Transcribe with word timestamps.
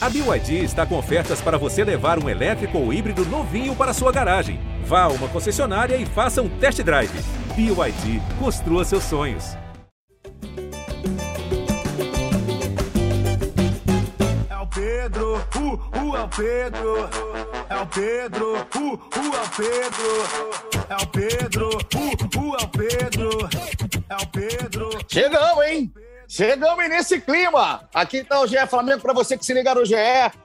A 0.00 0.08
BYD 0.08 0.62
está 0.62 0.86
com 0.86 0.96
ofertas 0.96 1.40
para 1.40 1.58
você 1.58 1.82
levar 1.82 2.22
um 2.22 2.28
elétrico 2.28 2.78
ou 2.78 2.92
híbrido 2.92 3.24
novinho 3.26 3.74
para 3.74 3.92
sua 3.92 4.12
garagem. 4.12 4.60
Vá 4.84 5.02
a 5.02 5.08
uma 5.08 5.26
concessionária 5.26 5.96
e 5.96 6.06
faça 6.06 6.40
um 6.40 6.48
test 6.48 6.80
drive. 6.84 7.10
BYD, 7.56 8.22
construa 8.38 8.84
seus 8.84 9.02
sonhos. 9.02 9.56
É 14.48 14.56
o 14.56 14.66
Pedro, 14.68 15.34
uh, 15.34 15.98
uh, 15.98 16.16
é 16.16 16.22
o 16.22 16.28
Pedro. 16.28 17.08
É 17.68 17.76
o 17.76 17.86
Pedro, 17.86 18.54
uh, 18.54 18.94
uh, 18.94 19.34
é 19.34 19.42
o 19.42 19.48
Pedro. 19.56 20.08
É 20.88 20.94
o 20.94 21.06
Pedro, 21.08 21.68
uh, 21.70 22.38
uh, 22.38 22.56
é 22.56 22.64
o 22.64 22.68
Pedro. 22.68 23.48
É 24.08 24.14
o 24.14 24.26
Pedro. 24.28 24.90
Chegamos, 25.08 25.66
hein? 25.66 25.92
Chegamos 26.30 26.86
nesse 26.90 27.18
clima. 27.22 27.88
Aqui 27.94 28.18
está 28.18 28.38
o 28.42 28.46
GE 28.46 28.58
Flamengo 28.68 29.00
para 29.00 29.14
você 29.14 29.38
que 29.38 29.46
se 29.46 29.54
liga 29.54 29.74
no 29.74 29.82
GE, 29.86 29.94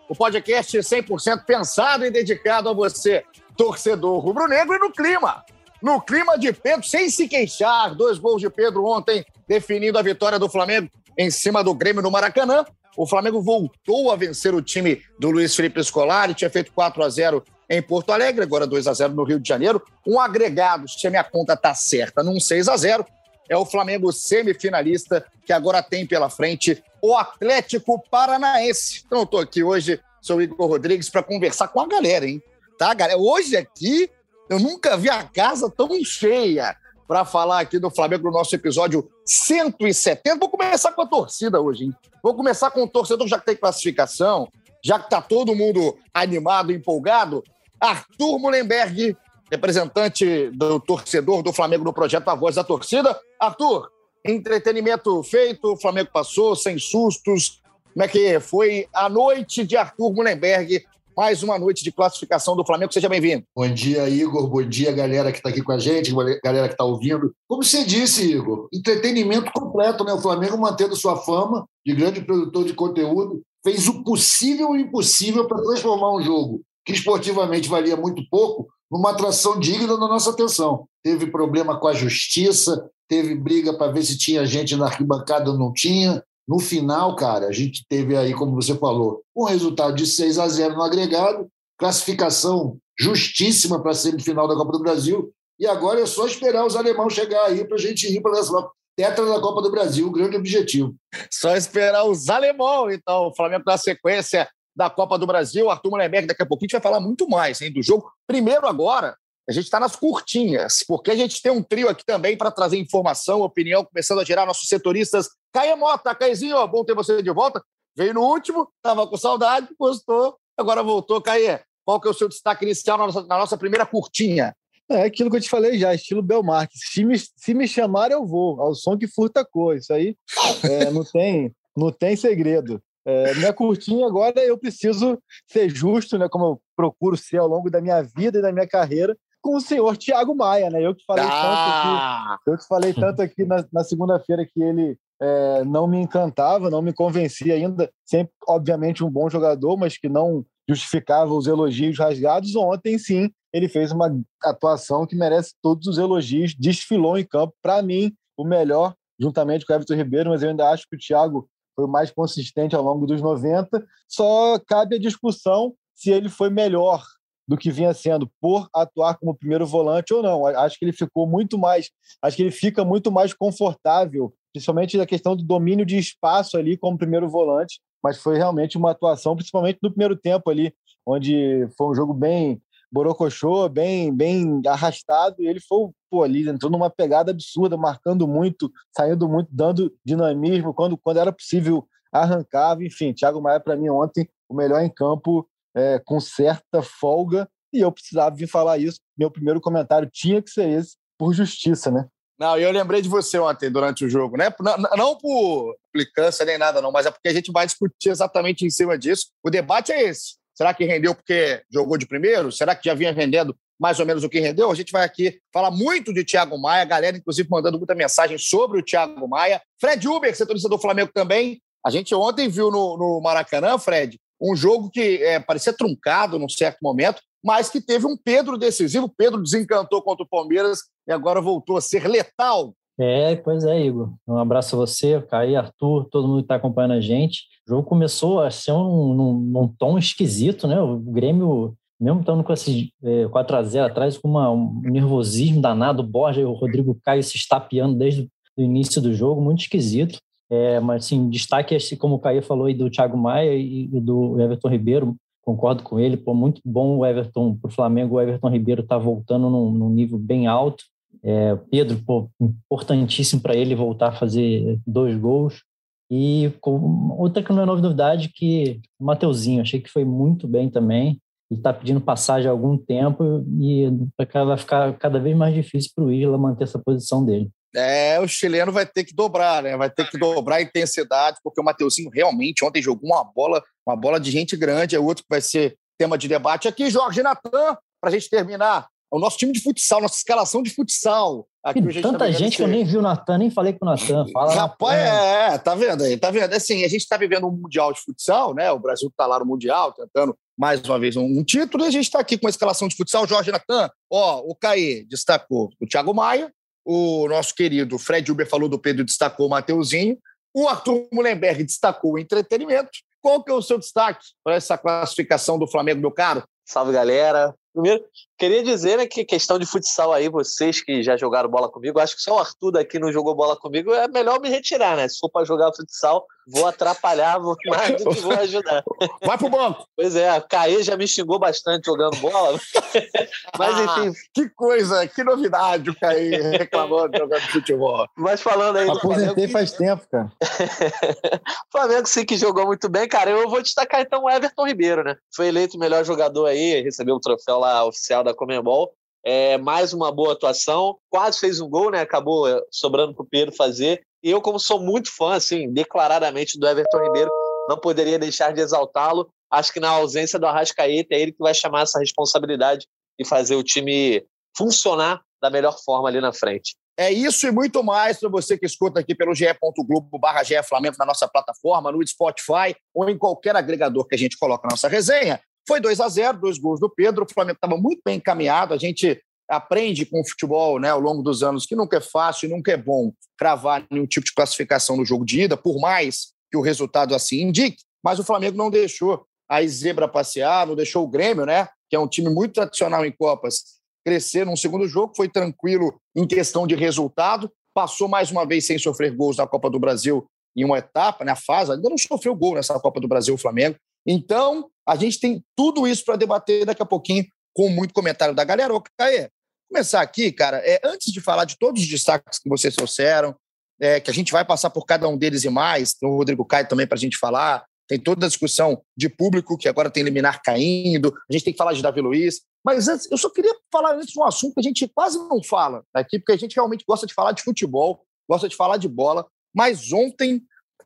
o 0.07 0.15
podcast 0.15 0.77
100% 0.77 1.43
pensado 1.43 2.05
e 2.05 2.09
dedicado 2.09 2.69
a 2.69 2.73
você, 2.73 3.25
torcedor 3.57 4.17
rubro-negro, 4.19 4.75
e 4.75 4.79
no 4.79 4.89
clima. 4.89 5.43
No 5.81 5.99
clima 5.99 6.39
de 6.39 6.53
Pedro, 6.53 6.87
sem 6.87 7.09
se 7.09 7.27
queixar, 7.27 7.93
dois 7.95 8.17
gols 8.17 8.41
de 8.41 8.49
Pedro 8.49 8.85
ontem, 8.85 9.25
definindo 9.45 9.99
a 9.99 10.01
vitória 10.01 10.39
do 10.39 10.47
Flamengo 10.47 10.89
em 11.17 11.29
cima 11.29 11.61
do 11.61 11.73
Grêmio 11.73 12.01
no 12.01 12.09
Maracanã. 12.09 12.63
O 12.95 13.05
Flamengo 13.05 13.41
voltou 13.41 14.09
a 14.09 14.15
vencer 14.15 14.55
o 14.55 14.61
time 14.61 15.01
do 15.19 15.31
Luiz 15.31 15.53
Felipe 15.53 15.83
Scolari, 15.83 16.33
tinha 16.33 16.49
feito 16.49 16.71
4 16.71 17.03
a 17.03 17.09
0 17.09 17.43
em 17.69 17.81
Porto 17.81 18.13
Alegre, 18.13 18.43
agora 18.43 18.65
2 18.65 18.87
a 18.87 18.93
0 18.93 19.13
no 19.13 19.25
Rio 19.25 19.39
de 19.39 19.49
Janeiro. 19.49 19.83
Um 20.07 20.17
agregado, 20.17 20.87
se 20.87 21.05
a 21.05 21.09
minha 21.09 21.25
conta 21.25 21.57
tá 21.57 21.75
certa, 21.75 22.23
num 22.23 22.39
6 22.39 22.69
a 22.69 22.77
0 22.77 23.05
é 23.49 23.57
o 23.57 23.65
Flamengo 23.65 24.11
semifinalista, 24.11 25.25
que 25.45 25.53
agora 25.53 25.83
tem 25.83 26.05
pela 26.05 26.29
frente 26.29 26.83
o 27.01 27.15
Atlético 27.15 28.01
Paranaense. 28.09 29.03
Então 29.05 29.19
eu 29.19 29.25
tô 29.25 29.37
aqui 29.37 29.63
hoje, 29.63 29.99
sou 30.21 30.37
o 30.37 30.41
Igor 30.41 30.67
Rodrigues, 30.67 31.09
para 31.09 31.23
conversar 31.23 31.67
com 31.67 31.81
a 31.81 31.87
galera, 31.87 32.25
hein? 32.25 32.41
Tá, 32.77 32.93
galera? 32.93 33.19
Hoje 33.19 33.57
aqui, 33.57 34.09
eu 34.49 34.59
nunca 34.59 34.97
vi 34.97 35.09
a 35.09 35.23
casa 35.23 35.69
tão 35.69 35.89
cheia 36.03 36.75
para 37.07 37.25
falar 37.25 37.59
aqui 37.59 37.77
do 37.77 37.91
Flamengo 37.91 38.25
no 38.25 38.31
nosso 38.31 38.55
episódio 38.55 39.09
170. 39.25 40.37
Vou 40.37 40.49
começar 40.49 40.91
com 40.93 41.01
a 41.01 41.07
torcida 41.07 41.61
hoje, 41.61 41.85
hein? 41.85 41.95
Vou 42.23 42.33
começar 42.33 42.71
com 42.71 42.83
o 42.83 42.87
torcedor, 42.87 43.27
já 43.27 43.37
que 43.37 43.45
tem 43.45 43.55
classificação, 43.55 44.47
já 44.81 44.97
que 44.97 45.09
tá 45.09 45.21
todo 45.21 45.55
mundo 45.55 45.97
animado, 46.13 46.71
empolgado. 46.71 47.43
Arthur 47.79 48.39
Mullenberg, 48.39 49.17
representante 49.51 50.49
do 50.51 50.79
torcedor 50.79 51.43
do 51.43 51.51
Flamengo 51.51 51.83
no 51.83 51.93
projeto 51.93 52.29
A 52.29 52.35
Voz 52.35 52.55
da 52.55 52.63
Torcida. 52.63 53.19
Arthur, 53.43 53.89
entretenimento 54.25 55.21
feito, 55.21 55.73
o 55.73 55.77
Flamengo 55.77 56.09
passou 56.13 56.55
sem 56.55 56.79
sustos. 56.79 57.61
Como 57.91 58.05
é 58.05 58.07
que 58.07 58.39
foi 58.39 58.87
a 58.93 59.09
noite 59.09 59.65
de 59.65 59.75
Arthur 59.75 60.13
Mullenberg? 60.13 60.81
Mais 61.15 61.43
uma 61.43 61.59
noite 61.59 61.83
de 61.83 61.91
classificação 61.91 62.55
do 62.55 62.65
Flamengo. 62.65 62.93
Seja 62.93 63.09
bem-vindo. 63.09 63.43
Bom 63.53 63.67
dia, 63.67 64.07
Igor. 64.07 64.47
Bom 64.47 64.63
dia, 64.63 64.93
galera 64.93 65.29
que 65.29 65.39
está 65.39 65.49
aqui 65.49 65.61
com 65.61 65.73
a 65.73 65.77
gente, 65.77 66.13
galera 66.41 66.69
que 66.69 66.73
está 66.73 66.85
ouvindo. 66.85 67.35
Como 67.45 67.61
você 67.61 67.83
disse, 67.83 68.31
Igor, 68.31 68.69
entretenimento 68.73 69.51
completo, 69.51 70.05
né? 70.05 70.13
O 70.13 70.21
Flamengo 70.21 70.57
mantendo 70.57 70.95
sua 70.95 71.17
fama 71.17 71.67
de 71.85 71.93
grande 71.93 72.21
produtor 72.21 72.63
de 72.63 72.73
conteúdo, 72.73 73.41
fez 73.61 73.89
o 73.89 74.05
possível 74.05 74.73
e 74.73 74.77
o 74.77 74.85
impossível 74.85 75.49
para 75.49 75.61
transformar 75.61 76.15
um 76.15 76.21
jogo 76.21 76.61
que 76.85 76.93
esportivamente 76.93 77.67
valia 77.67 77.97
muito 77.97 78.23
pouco 78.29 78.69
numa 78.93 79.09
atração 79.09 79.59
digna 79.59 79.97
da 79.97 80.07
nossa 80.07 80.29
atenção. 80.29 80.87
Teve 81.03 81.25
problema 81.25 81.79
com 81.79 81.87
a 81.87 81.93
justiça, 81.93 82.87
teve 83.09 83.33
briga 83.33 83.73
para 83.73 83.91
ver 83.91 84.03
se 84.03 84.19
tinha 84.19 84.45
gente 84.45 84.75
na 84.75 84.85
arquibancada 84.85 85.49
ou 85.49 85.57
não 85.57 85.73
tinha. 85.73 86.23
No 86.47 86.59
final, 86.59 87.15
cara, 87.15 87.47
a 87.47 87.51
gente 87.51 87.83
teve 87.89 88.15
aí, 88.15 88.35
como 88.35 88.53
você 88.53 88.77
falou, 88.77 89.23
um 89.35 89.45
resultado 89.45 89.95
de 89.95 90.05
6 90.05 90.37
a 90.37 90.47
0 90.47 90.75
no 90.75 90.83
agregado, 90.83 91.47
classificação 91.79 92.77
justíssima 92.99 93.81
para 93.81 93.91
a 93.91 93.95
semifinal 93.95 94.47
da 94.47 94.55
Copa 94.55 94.73
do 94.73 94.83
Brasil. 94.83 95.33
E 95.59 95.65
agora 95.65 96.01
é 96.01 96.05
só 96.05 96.27
esperar 96.27 96.63
os 96.63 96.75
alemães 96.75 97.13
chegar 97.13 97.45
aí 97.45 97.65
para 97.65 97.77
a 97.77 97.79
gente 97.79 98.05
ir 98.05 98.21
para 98.21 98.37
essa 98.37 98.69
tetra 98.95 99.25
da 99.25 99.39
Copa 99.39 99.63
do 99.63 99.71
Brasil, 99.71 100.07
o 100.07 100.11
grande 100.11 100.37
objetivo. 100.37 100.93
Só 101.31 101.55
esperar 101.55 102.03
os 102.03 102.29
alemães, 102.29 102.95
então. 102.95 103.29
O 103.29 103.35
Flamengo 103.35 103.63
na 103.65 103.77
sequência 103.77 104.47
da 104.75 104.89
Copa 104.89 105.17
do 105.17 105.27
Brasil. 105.27 105.69
Arthur 105.69 105.91
Mullenberg, 105.91 106.27
daqui 106.27 106.43
a 106.43 106.45
pouquinho 106.45 106.67
a 106.67 106.69
gente 106.69 106.81
vai 106.81 106.91
falar 106.91 106.99
muito 106.99 107.27
mais 107.27 107.61
hein, 107.61 107.71
do 107.71 107.81
jogo. 107.81 108.11
Primeiro, 108.27 108.67
agora, 108.67 109.15
a 109.47 109.51
gente 109.51 109.65
está 109.65 109.79
nas 109.79 109.95
curtinhas, 109.95 110.83
porque 110.87 111.11
a 111.11 111.15
gente 111.15 111.41
tem 111.41 111.51
um 111.51 111.61
trio 111.61 111.89
aqui 111.89 112.05
também 112.05 112.37
para 112.37 112.51
trazer 112.51 112.77
informação, 112.77 113.41
opinião, 113.41 113.83
começando 113.83 114.21
a 114.21 114.23
gerar 114.23 114.45
nossos 114.45 114.69
setoristas. 114.69 115.29
Caia 115.51 115.75
Mota, 115.75 116.15
Caizinho, 116.15 116.65
bom 116.67 116.83
ter 116.83 116.95
você 116.95 117.21
de 117.21 117.31
volta. 117.31 117.61
Veio 117.95 118.13
no 118.13 118.21
último, 118.21 118.69
estava 118.77 119.05
com 119.05 119.17
saudade, 119.17 119.67
postou, 119.77 120.37
agora 120.57 120.81
voltou. 120.81 121.21
Caia, 121.21 121.63
qual 121.85 121.99
que 121.99 122.07
é 122.07 122.11
o 122.11 122.13
seu 122.13 122.29
destaque 122.29 122.63
inicial 122.63 122.97
na 122.97 123.05
nossa, 123.05 123.23
na 123.23 123.37
nossa 123.37 123.57
primeira 123.57 123.85
curtinha? 123.85 124.55
É 124.89 125.03
aquilo 125.03 125.29
que 125.29 125.37
eu 125.37 125.41
te 125.41 125.49
falei 125.49 125.77
já, 125.77 125.93
estilo 125.93 126.21
Belmarque. 126.21 126.77
Se 126.77 127.03
me, 127.03 127.17
se 127.17 127.53
me 127.53 127.67
chamar, 127.67 128.11
eu 128.11 128.25
vou. 128.25 128.61
Ao 128.61 128.73
som 128.75 128.97
que 128.97 129.07
furta 129.07 129.45
cor. 129.45 129.75
Isso 129.75 129.93
aí 129.93 130.15
é, 130.63 130.89
não, 130.91 131.03
tem, 131.03 131.53
não 131.75 131.91
tem 131.91 132.15
segredo. 132.15 132.81
É, 133.05 133.35
minha 133.35 133.53
curtinha 133.53 134.07
agora 134.07 134.39
eu 134.39 134.57
preciso 134.57 135.19
ser 135.45 135.69
justo, 135.69 136.17
né, 136.17 136.29
como 136.29 136.45
eu 136.45 136.61
procuro 136.75 137.17
ser 137.17 137.37
ao 137.37 137.47
longo 137.47 137.69
da 137.69 137.81
minha 137.81 138.01
vida 138.01 138.39
e 138.39 138.41
da 138.41 138.51
minha 138.51 138.67
carreira, 138.67 139.15
com 139.41 139.57
o 139.57 139.61
senhor 139.61 139.97
Tiago 139.97 140.33
Maia, 140.33 140.69
né? 140.69 140.81
Eu 140.81 140.95
que 140.95 141.03
falei 141.05 141.25
ah! 141.27 141.29
tanto 141.29 141.69
aqui, 141.69 142.49
eu 142.49 142.57
que 142.57 142.67
falei 142.67 142.93
tanto 142.93 143.21
aqui 143.21 143.45
na, 143.45 143.65
na 143.73 143.83
segunda-feira 143.83 144.45
que 144.45 144.63
ele 144.63 144.97
é, 145.21 145.63
não 145.65 145.85
me 145.85 145.97
encantava, 145.97 146.69
não 146.69 146.81
me 146.81 146.93
convencia 146.93 147.53
ainda. 147.53 147.91
Sempre, 148.05 148.33
obviamente, 148.47 149.03
um 149.03 149.09
bom 149.09 149.29
jogador, 149.29 149.77
mas 149.77 149.97
que 149.97 150.07
não 150.07 150.45
justificava 150.67 151.33
os 151.33 151.45
elogios 151.45 151.97
rasgados. 151.99 152.55
Ontem, 152.55 152.97
sim, 152.97 153.29
ele 153.53 153.67
fez 153.67 153.91
uma 153.91 154.17
atuação 154.43 155.05
que 155.05 155.15
merece 155.15 155.53
todos 155.61 155.87
os 155.87 155.97
elogios, 155.97 156.55
desfilou 156.55 157.17
em 157.17 157.25
campo. 157.25 157.53
Para 157.61 157.81
mim, 157.81 158.13
o 158.37 158.45
melhor, 158.45 158.95
juntamente 159.19 159.65
com 159.65 159.73
o 159.73 159.75
Everton 159.75 159.95
Ribeiro, 159.95 160.29
mas 160.29 160.41
eu 160.41 160.49
ainda 160.49 160.69
acho 160.69 160.87
que 160.89 160.95
o 160.95 160.99
Thiago 160.99 161.49
foi 161.75 161.85
o 161.85 161.87
mais 161.87 162.11
consistente 162.11 162.75
ao 162.75 162.83
longo 162.83 163.05
dos 163.05 163.21
90. 163.21 163.85
Só 164.07 164.59
cabe 164.59 164.95
a 164.95 164.99
discussão 164.99 165.73
se 165.93 166.11
ele 166.11 166.29
foi 166.29 166.49
melhor 166.49 167.03
do 167.47 167.57
que 167.57 167.71
vinha 167.71 167.93
sendo 167.93 168.29
por 168.39 168.67
atuar 168.73 169.15
como 169.17 169.35
primeiro 169.35 169.65
volante 169.65 170.13
ou 170.13 170.23
não. 170.23 170.45
Acho 170.45 170.79
que 170.79 170.85
ele 170.85 170.93
ficou 170.93 171.27
muito 171.27 171.57
mais, 171.57 171.89
acho 172.21 172.37
que 172.37 172.43
ele 172.43 172.51
fica 172.51 172.85
muito 172.85 173.11
mais 173.11 173.33
confortável, 173.33 174.33
principalmente 174.53 174.97
na 174.97 175.05
questão 175.05 175.35
do 175.35 175.43
domínio 175.43 175.85
de 175.85 175.97
espaço 175.97 176.57
ali 176.57 176.77
como 176.77 176.97
primeiro 176.97 177.29
volante, 177.29 177.81
mas 178.01 178.17
foi 178.17 178.37
realmente 178.37 178.77
uma 178.77 178.91
atuação, 178.91 179.35
principalmente 179.35 179.79
no 179.81 179.89
primeiro 179.89 180.15
tempo 180.15 180.49
ali, 180.49 180.73
onde 181.05 181.67
foi 181.77 181.87
um 181.87 181.95
jogo 181.95 182.13
bem 182.13 182.61
borocochô, 182.93 183.67
bem 183.67 184.15
bem 184.15 184.61
arrastado, 184.67 185.41
e 185.41 185.47
ele 185.47 185.59
foi 185.59 185.89
pô, 186.11 186.21
ali, 186.21 186.47
entrou 186.47 186.71
numa 186.71 186.91
pegada 186.91 187.31
absurda, 187.31 187.75
marcando 187.75 188.27
muito, 188.27 188.71
saindo 188.95 189.27
muito, 189.27 189.49
dando 189.51 189.91
dinamismo, 190.05 190.75
quando, 190.75 190.95
quando 190.95 191.17
era 191.17 191.31
possível 191.33 191.87
arrancava, 192.11 192.83
enfim, 192.83 193.11
Thiago 193.11 193.41
Maia 193.41 193.59
para 193.59 193.75
mim 193.75 193.89
ontem 193.89 194.29
o 194.47 194.53
melhor 194.53 194.79
em 194.83 194.89
campo 194.89 195.49
é, 195.75 195.99
com 196.05 196.19
certa 196.19 196.83
folga, 196.83 197.49
e 197.73 197.79
eu 197.79 197.91
precisava 197.91 198.35
vir 198.35 198.47
falar 198.47 198.77
isso, 198.77 198.99
meu 199.17 199.31
primeiro 199.31 199.59
comentário 199.59 200.07
tinha 200.13 200.39
que 200.39 200.51
ser 200.51 200.69
esse, 200.69 200.95
por 201.17 201.33
justiça, 201.33 201.89
né? 201.89 202.05
Não, 202.37 202.57
eu 202.57 202.71
lembrei 202.71 203.01
de 203.01 203.09
você 203.09 203.39
ontem 203.39 203.71
durante 203.71 204.05
o 204.05 204.09
jogo, 204.09 204.37
né? 204.37 204.53
Não, 204.59 204.77
não 204.95 205.17
por 205.17 205.75
implicância 205.89 206.45
nem 206.45 206.59
nada, 206.59 206.79
não, 206.81 206.91
mas 206.91 207.07
é 207.07 207.11
porque 207.11 207.29
a 207.29 207.33
gente 207.33 207.51
vai 207.51 207.65
discutir 207.65 208.09
exatamente 208.09 208.63
em 208.65 208.69
cima 208.69 208.97
disso. 208.97 209.27
O 209.43 209.49
debate 209.49 209.91
é 209.91 210.03
esse. 210.03 210.35
Será 210.53 210.73
que 210.73 210.85
rendeu 210.85 211.15
porque 211.15 211.61
jogou 211.71 211.97
de 211.97 212.05
primeiro? 212.05 212.51
Será 212.51 212.75
que 212.75 212.85
já 212.87 212.93
vinha 212.93 213.11
rendendo 213.11 213.55
mais 213.79 213.99
ou 213.99 214.05
menos 214.05 214.23
o 214.23 214.29
que 214.29 214.39
rendeu? 214.39 214.71
A 214.71 214.75
gente 214.75 214.91
vai 214.91 215.03
aqui 215.03 215.39
falar 215.51 215.71
muito 215.71 216.13
de 216.13 216.23
Thiago 216.23 216.57
Maia, 216.57 216.83
a 216.83 216.85
galera, 216.85 217.17
inclusive, 217.17 217.49
mandando 217.49 217.77
muita 217.77 217.95
mensagem 217.95 218.37
sobre 218.37 218.79
o 218.79 218.83
Thiago 218.83 219.27
Maia. 219.27 219.61
Fred 219.79 220.07
Uber, 220.07 220.35
setorista 220.35 220.69
do 220.69 220.77
Flamengo 220.77 221.11
também. 221.13 221.61
A 221.85 221.89
gente 221.89 222.13
ontem 222.15 222.47
viu 222.47 222.71
no, 222.71 222.97
no 222.97 223.21
Maracanã, 223.21 223.77
Fred, 223.77 224.19
um 224.41 224.55
jogo 224.55 224.89
que 224.89 225.21
é, 225.23 225.39
parecia 225.39 225.73
truncado 225.73 226.37
num 226.37 226.49
certo 226.49 226.77
momento, 226.81 227.21
mas 227.43 227.69
que 227.69 227.81
teve 227.81 228.05
um 228.05 228.15
Pedro 228.15 228.57
decisivo. 228.57 229.13
Pedro 229.17 229.41
desencantou 229.41 230.01
contra 230.01 230.23
o 230.23 230.29
Palmeiras 230.29 230.83
e 231.07 231.11
agora 231.11 231.41
voltou 231.41 231.75
a 231.75 231.81
ser 231.81 232.07
letal 232.07 232.73
é, 232.99 233.35
pois 233.35 233.63
é, 233.65 233.85
Igor. 233.85 234.13
Um 234.27 234.37
abraço 234.37 234.75
a 234.75 234.79
você, 234.79 235.21
Caí, 235.21 235.55
Arthur, 235.55 236.05
todo 236.05 236.27
mundo 236.27 236.37
que 236.37 236.43
está 236.43 236.55
acompanhando 236.55 236.93
a 236.93 237.01
gente. 237.01 237.43
O 237.67 237.71
jogo 237.71 237.87
começou 237.87 238.41
a 238.41 238.51
ser 238.51 238.71
um, 238.71 239.13
num, 239.13 239.33
num 239.33 239.67
tom 239.67 239.97
esquisito, 239.97 240.67
né? 240.67 240.79
O 240.79 240.97
Grêmio, 240.97 241.73
mesmo 241.99 242.19
estando 242.19 242.43
com 242.43 242.53
esses 242.53 242.89
é, 243.03 243.27
4 243.27 243.55
a 243.55 243.63
0 243.63 243.85
atrás, 243.87 244.17
com 244.17 244.27
uma, 244.27 244.51
um 244.51 244.81
nervosismo 244.81 245.61
danado, 245.61 246.03
o 246.03 246.05
Borja 246.05 246.41
e 246.41 246.45
o 246.45 246.53
Rodrigo 246.53 246.97
Caio 247.03 247.23
se 247.23 247.35
estapeando 247.35 247.97
desde 247.97 248.29
o 248.55 248.61
início 248.61 249.01
do 249.01 249.13
jogo, 249.13 249.41
muito 249.41 249.61
esquisito. 249.61 250.19
É, 250.49 250.79
mas, 250.79 251.05
assim, 251.05 251.29
destaque, 251.29 251.73
esse, 251.73 251.97
como 251.97 252.15
o 252.15 252.19
Caio 252.19 252.43
falou 252.43 252.67
aí, 252.67 252.75
do 252.75 252.89
Thiago 252.89 253.17
Maia 253.17 253.55
e, 253.55 253.85
e 253.91 253.99
do 253.99 254.39
Everton 254.39 254.69
Ribeiro, 254.69 255.15
concordo 255.41 255.81
com 255.83 255.99
ele, 255.99 256.15
pô, 256.15 256.33
muito 256.33 256.61
bom 256.63 256.97
o 256.97 257.05
Everton, 257.05 257.55
para 257.55 257.69
o 257.69 257.71
Flamengo, 257.71 258.15
o 258.15 258.21
Everton 258.21 258.49
Ribeiro 258.49 258.81
está 258.81 258.97
voltando 258.97 259.49
num, 259.49 259.71
num 259.71 259.89
nível 259.89 260.17
bem 260.17 260.47
alto, 260.47 260.83
é, 261.23 261.55
Pedro, 261.71 261.97
pô, 262.05 262.29
importantíssimo 262.39 263.41
para 263.41 263.55
ele 263.55 263.75
voltar 263.75 264.09
a 264.09 264.15
fazer 264.15 264.79
dois 264.85 265.15
gols. 265.15 265.63
E 266.11 266.51
com, 266.59 267.15
outra 267.17 267.41
que 267.41 267.51
não 267.53 267.63
é 267.63 267.65
novidade, 267.65 268.29
que 268.29 268.81
o 268.99 269.05
Mateuzinho, 269.05 269.61
achei 269.61 269.79
que 269.79 269.89
foi 269.89 270.03
muito 270.03 270.47
bem 270.47 270.69
também. 270.69 271.19
Ele 271.49 271.59
está 271.59 271.73
pedindo 271.73 272.01
passagem 272.01 272.47
há 272.47 272.51
algum 272.51 272.77
tempo 272.77 273.43
e 273.59 273.87
vai 274.17 274.57
ficar 274.57 274.93
cada 274.97 275.19
vez 275.19 275.35
mais 275.35 275.53
difícil 275.53 275.91
para 275.95 276.03
o 276.03 276.11
Isla 276.11 276.37
manter 276.37 276.65
essa 276.65 276.79
posição 276.79 277.25
dele. 277.25 277.49
É, 277.75 278.19
o 278.19 278.27
chileno 278.27 278.71
vai 278.71 278.85
ter 278.85 279.03
que 279.03 279.15
dobrar, 279.15 279.63
né? 279.63 279.75
Vai 279.75 279.89
ter 279.89 280.07
que 280.07 280.17
dobrar 280.17 280.57
a 280.57 280.61
intensidade, 280.61 281.37
porque 281.43 281.59
o 281.59 281.63
Mateuzinho 281.63 282.09
realmente 282.13 282.63
ontem 282.63 282.81
jogou 282.81 283.09
uma 283.09 283.23
bola, 283.23 283.63
uma 283.87 283.95
bola 283.95 284.19
de 284.19 284.29
gente 284.29 284.55
grande, 284.55 284.95
é 284.95 284.99
outro 284.99 285.23
que 285.23 285.29
vai 285.29 285.41
ser 285.41 285.75
tema 285.97 286.17
de 286.17 286.27
debate 286.27 286.67
aqui. 286.67 286.89
Jorge 286.89 287.23
Natan, 287.23 287.77
para 287.99 288.09
a 288.09 288.11
gente 288.11 288.29
terminar, 288.29 288.87
o 289.13 289.19
nosso 289.19 289.37
time 289.37 289.51
de 289.51 289.61
futsal, 289.61 290.01
nossa 290.01 290.17
escalação 290.17 290.63
de 290.63 290.71
futsal. 290.71 291.47
Aqui, 291.63 291.79
gente 291.83 292.01
tanta 292.01 292.17
tá 292.17 292.31
gente 292.31 292.57
que 292.57 292.63
eu 292.63 292.67
nem 292.67 292.83
vi 292.83 292.97
o 292.97 293.01
Natan, 293.01 293.37
nem 293.37 293.51
falei 293.51 293.71
com 293.71 293.85
o 293.85 293.89
Natan. 293.89 294.25
Fala, 294.33 294.55
Rapaz, 294.55 294.99
é, 294.99 295.57
tá 295.59 295.75
vendo 295.75 296.03
aí, 296.03 296.17
tá 296.17 296.31
vendo? 296.31 296.51
Assim, 296.51 296.83
a 296.83 296.87
gente 296.87 297.01
está 297.01 297.15
vivendo 297.15 297.45
um 297.45 297.51
Mundial 297.51 297.93
de 297.93 298.01
Futsal, 298.01 298.55
né? 298.55 298.71
O 298.71 298.79
Brasil 298.79 299.07
está 299.09 299.27
lá 299.27 299.37
no 299.37 299.45
Mundial, 299.45 299.93
tentando 299.93 300.35
mais 300.57 300.83
uma 300.83 300.97
vez 300.97 301.15
um, 301.15 301.25
um 301.25 301.43
título, 301.43 301.83
e 301.83 301.87
a 301.87 301.91
gente 301.91 302.05
está 302.05 302.19
aqui 302.19 302.39
com 302.39 302.47
a 302.47 302.49
escalação 302.49 302.87
de 302.87 302.95
futsal. 302.95 303.27
Jorge 303.27 303.51
Natan, 303.51 303.87
ó, 304.11 304.39
o 304.39 304.55
Caê 304.55 305.05
destacou 305.07 305.69
o 305.79 305.85
Thiago 305.85 306.11
Maia, 306.11 306.51
o 306.83 307.27
nosso 307.27 307.53
querido 307.53 307.99
Fred 307.99 308.31
Uber 308.31 308.49
falou 308.49 308.67
do 308.67 308.79
Pedro, 308.79 309.05
destacou 309.05 309.45
o 309.45 309.49
Mateuzinho. 309.49 310.17
O 310.55 310.67
Arthur 310.67 311.07
Mullenberg 311.13 311.63
destacou 311.63 312.13
o 312.13 312.19
entretenimento. 312.19 312.89
Qual 313.21 313.43
que 313.43 313.51
é 313.51 313.53
o 313.53 313.61
seu 313.61 313.77
destaque 313.77 314.25
para 314.43 314.55
essa 314.55 314.77
classificação 314.77 315.57
do 315.57 315.67
Flamengo, 315.67 316.01
meu 316.01 316.11
caro? 316.11 316.43
Salve, 316.65 316.91
galera. 316.91 317.53
Primeiro, 317.73 318.03
queria 318.43 318.61
dizer 318.61 318.97
né, 318.97 319.05
que 319.05 319.23
questão 319.23 319.57
de 319.57 319.65
futsal 319.65 320.11
aí, 320.11 320.27
vocês 320.27 320.81
que 320.83 321.01
já 321.01 321.15
jogaram 321.15 321.49
bola 321.49 321.69
comigo, 321.69 321.99
acho 321.99 322.17
que 322.17 322.21
só 322.21 322.35
o 322.35 322.39
Arthur 322.39 322.71
daqui 322.71 322.99
não 322.99 323.11
jogou 323.11 323.33
bola 323.33 323.55
comigo, 323.55 323.93
é 323.93 324.05
melhor 324.09 324.41
me 324.41 324.49
retirar, 324.49 324.97
né? 324.97 325.07
Se 325.07 325.17
for 325.19 325.29
para 325.29 325.45
jogar 325.45 325.71
futsal, 325.73 326.25
vou 326.47 326.67
atrapalhar 326.67 327.39
vou 327.39 327.55
mais 327.67 328.03
do 328.03 328.09
que 328.09 328.19
vou 328.19 328.33
ajudar. 328.33 328.83
Vai 329.23 329.37
pro 329.37 329.49
banco. 329.49 329.87
Pois 329.95 330.15
é, 330.15 330.39
Caê 330.41 330.83
já 330.83 330.97
me 330.97 331.07
xingou 331.07 331.39
bastante 331.39 331.85
jogando 331.85 332.17
bola. 332.17 332.59
Mas 333.57 333.77
Ah, 333.77 334.05
enfim, 334.05 334.19
que 334.33 334.49
coisa, 334.49 335.07
que 335.07 335.23
novidade 335.23 335.89
o 335.89 335.99
Caê 335.99 336.57
reclamando 336.57 337.17
jogando 337.17 337.41
futebol. 337.41 338.07
mas 338.15 338.41
falando 338.41 338.77
aí 338.77 338.89
Aposentei 338.89 339.47
Flamengo, 339.47 339.51
faz 339.51 339.71
tempo, 339.71 340.05
cara. 340.11 340.31
Flamengo 341.71 342.07
sim 342.07 342.25
que 342.25 342.37
jogou 342.37 342.65
muito 342.65 342.89
bem, 342.89 343.07
cara. 343.07 343.31
Eu 343.31 343.49
vou 343.49 343.61
destacar 343.61 344.01
então 344.01 344.23
o 344.23 344.29
Everton 344.29 344.67
Ribeiro, 344.67 345.03
né? 345.03 345.15
Foi 345.33 345.47
eleito 345.47 345.77
o 345.77 345.79
melhor 345.79 346.03
jogador 346.03 346.47
aí, 346.47 346.81
recebeu 346.81 347.15
o 347.15 347.19
troféu 347.19 347.59
lá 347.59 347.85
oficial 347.85 348.23
da 348.23 348.32
Comembol. 348.35 348.93
É, 349.25 349.57
mais 349.57 349.93
uma 349.93 350.11
boa 350.11 350.33
atuação, 350.33 350.97
quase 351.09 351.39
fez 351.39 351.61
um 351.61 351.69
gol, 351.69 351.89
né? 351.89 352.01
Acabou 352.01 352.47
é, 352.47 352.61
sobrando 352.69 353.13
pro 353.13 353.25
Pedro 353.25 353.55
fazer. 353.55 354.01
E 354.21 354.29
eu, 354.29 354.41
como 354.41 354.59
sou 354.59 354.79
muito 354.79 355.09
fã, 355.15 355.35
assim, 355.35 355.71
declaradamente 355.71 356.59
do 356.59 356.67
Everton 356.67 357.03
Ribeiro, 357.03 357.31
não 357.69 357.77
poderia 357.77 358.19
deixar 358.19 358.53
de 358.53 358.61
exaltá-lo. 358.61 359.29
Acho 359.49 359.71
que 359.71 359.79
na 359.79 359.89
ausência 359.89 360.37
do 360.37 360.45
Arrascaeta 360.45 361.15
é 361.15 361.21
ele 361.21 361.31
que 361.31 361.39
vai 361.39 361.53
chamar 361.53 361.83
essa 361.83 361.99
responsabilidade 361.99 362.87
e 363.19 363.25
fazer 363.25 363.55
o 363.55 363.63
time 363.63 364.25
funcionar 364.57 365.21
da 365.41 365.49
melhor 365.49 365.77
forma 365.83 366.07
ali 366.07 366.19
na 366.19 366.33
frente. 366.33 366.75
É 366.97 367.11
isso 367.11 367.47
e 367.47 367.51
muito 367.51 367.83
mais 367.83 368.19
para 368.19 368.29
você 368.29 368.57
que 368.57 368.65
escuta 368.65 368.99
aqui 368.99 369.15
pelo 369.15 369.33
ge.globo 369.33 370.19
barra 370.19 370.43
Flamengo 370.63 370.95
na 370.99 371.05
nossa 371.05 371.27
plataforma, 371.27 371.91
no 371.91 372.05
Spotify 372.05 372.75
ou 372.93 373.09
em 373.09 373.17
qualquer 373.17 373.55
agregador 373.55 374.05
que 374.05 374.13
a 374.13 374.17
gente 374.17 374.37
coloca 374.37 374.67
na 374.67 374.73
nossa 374.73 374.87
resenha. 374.87 375.41
Foi 375.67 375.79
2 375.79 375.99
a 375.99 376.09
0 376.09 376.39
dois 376.39 376.57
gols 376.57 376.79
do 376.79 376.89
Pedro. 376.89 377.23
O 377.23 377.33
Flamengo 377.33 377.57
estava 377.57 377.79
muito 377.79 378.01
bem 378.05 378.17
encaminhado. 378.17 378.73
A 378.73 378.77
gente 378.77 379.21
aprende 379.47 380.05
com 380.05 380.21
o 380.21 380.27
futebol 380.27 380.79
né, 380.79 380.89
ao 380.89 380.99
longo 380.99 381.21
dos 381.21 381.43
anos 381.43 381.65
que 381.65 381.75
nunca 381.75 381.97
é 381.97 382.01
fácil 382.01 382.47
e 382.47 382.51
nunca 382.51 382.71
é 382.71 382.77
bom 382.77 383.11
cravar 383.37 383.85
nenhum 383.91 384.05
tipo 384.05 384.25
de 384.25 384.33
classificação 384.33 384.97
no 384.97 385.05
jogo 385.05 385.25
de 385.25 385.41
ida, 385.41 385.57
por 385.57 385.79
mais 385.79 386.33
que 386.51 386.57
o 386.57 386.61
resultado 386.61 387.13
assim 387.13 387.41
indique. 387.41 387.83
Mas 388.03 388.19
o 388.19 388.23
Flamengo 388.23 388.57
não 388.57 388.69
deixou 388.69 389.25
a 389.49 389.65
zebra 389.65 390.07
passear, 390.07 390.65
não 390.65 390.75
deixou 390.75 391.03
o 391.03 391.07
Grêmio, 391.07 391.45
né, 391.45 391.67
que 391.89 391.95
é 391.95 391.99
um 391.99 392.07
time 392.07 392.29
muito 392.29 392.53
tradicional 392.53 393.05
em 393.05 393.11
Copas, 393.11 393.81
crescer 394.05 394.45
num 394.45 394.55
segundo 394.55 394.87
jogo. 394.87 395.13
Foi 395.15 395.29
tranquilo 395.29 395.99
em 396.15 396.25
questão 396.27 396.65
de 396.65 396.75
resultado. 396.75 397.51
Passou 397.73 398.07
mais 398.07 398.31
uma 398.31 398.45
vez 398.45 398.65
sem 398.65 398.77
sofrer 398.77 399.15
gols 399.15 399.37
na 399.37 399.47
Copa 399.47 399.69
do 399.69 399.79
Brasil 399.79 400.25
em 400.55 400.63
uma 400.63 400.77
etapa, 400.77 401.25
na 401.25 401.35
fase. 401.35 401.71
Ainda 401.71 401.89
não 401.89 401.97
sofreu 401.97 402.35
gol 402.35 402.55
nessa 402.55 402.79
Copa 402.79 402.99
do 402.99 403.07
Brasil, 403.07 403.33
o 403.35 403.37
Flamengo. 403.37 403.77
Então, 404.05 404.69
a 404.87 404.95
gente 404.95 405.19
tem 405.19 405.43
tudo 405.55 405.87
isso 405.87 406.03
para 406.03 406.15
debater 406.15 406.65
daqui 406.65 406.81
a 406.81 406.85
pouquinho 406.85 407.25
com 407.53 407.69
muito 407.69 407.93
comentário 407.93 408.35
da 408.35 408.43
galera. 408.43 408.73
Ô, 408.73 408.83
Caê, 408.97 409.29
começar 409.71 410.01
aqui, 410.01 410.31
cara, 410.31 410.57
é, 410.57 410.81
antes 410.83 411.11
de 411.11 411.21
falar 411.21 411.45
de 411.45 411.57
todos 411.57 411.81
os 411.81 411.87
destaques 411.87 412.39
que 412.39 412.49
vocês 412.49 412.75
trouxeram, 412.75 413.35
é, 413.79 413.99
que 413.99 414.09
a 414.09 414.13
gente 414.13 414.31
vai 414.31 414.45
passar 414.45 414.69
por 414.69 414.85
cada 414.85 415.07
um 415.07 415.17
deles 415.17 415.43
e 415.43 415.49
mais, 415.49 415.93
tem 415.93 416.07
o 416.07 416.15
Rodrigo 416.15 416.45
Caio 416.45 416.67
também 416.67 416.85
para 416.85 416.95
a 416.95 416.99
gente 416.99 417.17
falar, 417.17 417.65
tem 417.87 417.99
toda 417.99 418.25
a 418.25 418.29
discussão 418.29 418.81
de 418.95 419.09
público, 419.09 419.57
que 419.57 419.67
agora 419.67 419.89
tem 419.89 420.03
liminar 420.03 420.41
caindo, 420.41 421.13
a 421.29 421.33
gente 421.33 421.43
tem 421.43 421.53
que 421.53 421.57
falar 421.57 421.73
de 421.73 421.81
Davi 421.81 422.01
Luiz, 422.01 422.41
mas 422.63 422.87
antes, 422.87 423.11
eu 423.11 423.17
só 423.17 423.29
queria 423.29 423.53
falar 423.71 423.95
antes 423.95 424.13
de 424.13 424.19
um 424.19 424.23
assunto 424.23 424.53
que 424.53 424.59
a 424.59 424.63
gente 424.63 424.87
quase 424.87 425.17
não 425.17 425.43
fala 425.43 425.83
aqui, 425.93 426.17
porque 426.17 426.31
a 426.31 426.37
gente 426.37 426.55
realmente 426.55 426.85
gosta 426.87 427.05
de 427.05 427.13
falar 427.13 427.33
de 427.33 427.43
futebol, 427.43 428.05
gosta 428.29 428.47
de 428.47 428.55
falar 428.55 428.77
de 428.77 428.87
bola, 428.87 429.25
mas 429.53 429.91
ontem 429.91 430.41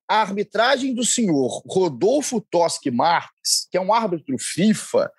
a 0.07 0.21
arbitragem 0.21 0.93
do 0.93 1.03
senhor 1.03 1.61
Rodolfo 1.67 2.39
Toschi 2.39 2.89
Marques, 2.89 3.67
que 3.69 3.77
é 3.77 3.81
um 3.81 3.93
árbitro 3.93 4.35
FIFA, 4.39 5.11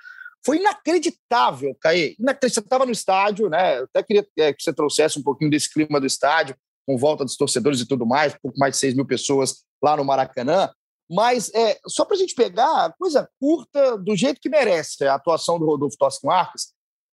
foi 0.45 0.59
inacreditável, 0.59 1.77
Caê. 1.81 2.17
Você 2.41 2.61
estava 2.61 2.87
no 2.87 2.93
estádio, 2.93 3.49
né? 3.49 3.81
Eu 3.81 3.85
até 3.85 4.03
queria 4.03 4.27
é, 4.39 4.53
que 4.53 4.63
você 4.63 4.73
trouxesse 4.73 5.19
um 5.19 5.23
pouquinho 5.23 5.51
desse 5.51 5.71
clima 5.71 6.01
do 6.01 6.07
estádio, 6.07 6.57
com 6.87 6.97
volta 6.97 7.25
dos 7.25 7.37
torcedores 7.37 7.81
e 7.81 7.87
tudo 7.87 8.07
mais, 8.07 8.35
pouco 8.41 8.59
mais 8.59 8.75
de 8.75 8.81
6 8.81 8.95
mil 8.95 9.07
pessoas 9.07 9.63
lá 9.83 9.97
no 9.97 10.05
Maracanã. 10.05 10.71
Mas 11.11 11.53
é, 11.55 11.79
só 11.87 12.05
para 12.05 12.17
a 12.17 12.19
gente 12.19 12.35
pegar 12.35 12.95
coisa 12.99 13.29
curta, 13.39 13.99
do 13.99 14.17
jeito 14.17 14.41
que 14.41 14.49
merece 14.49 15.05
a 15.05 15.15
atuação 15.15 15.59
do 15.59 15.67
Rodolfo 15.67 15.97
Toschi 15.99 16.25
Marques, 16.25 16.73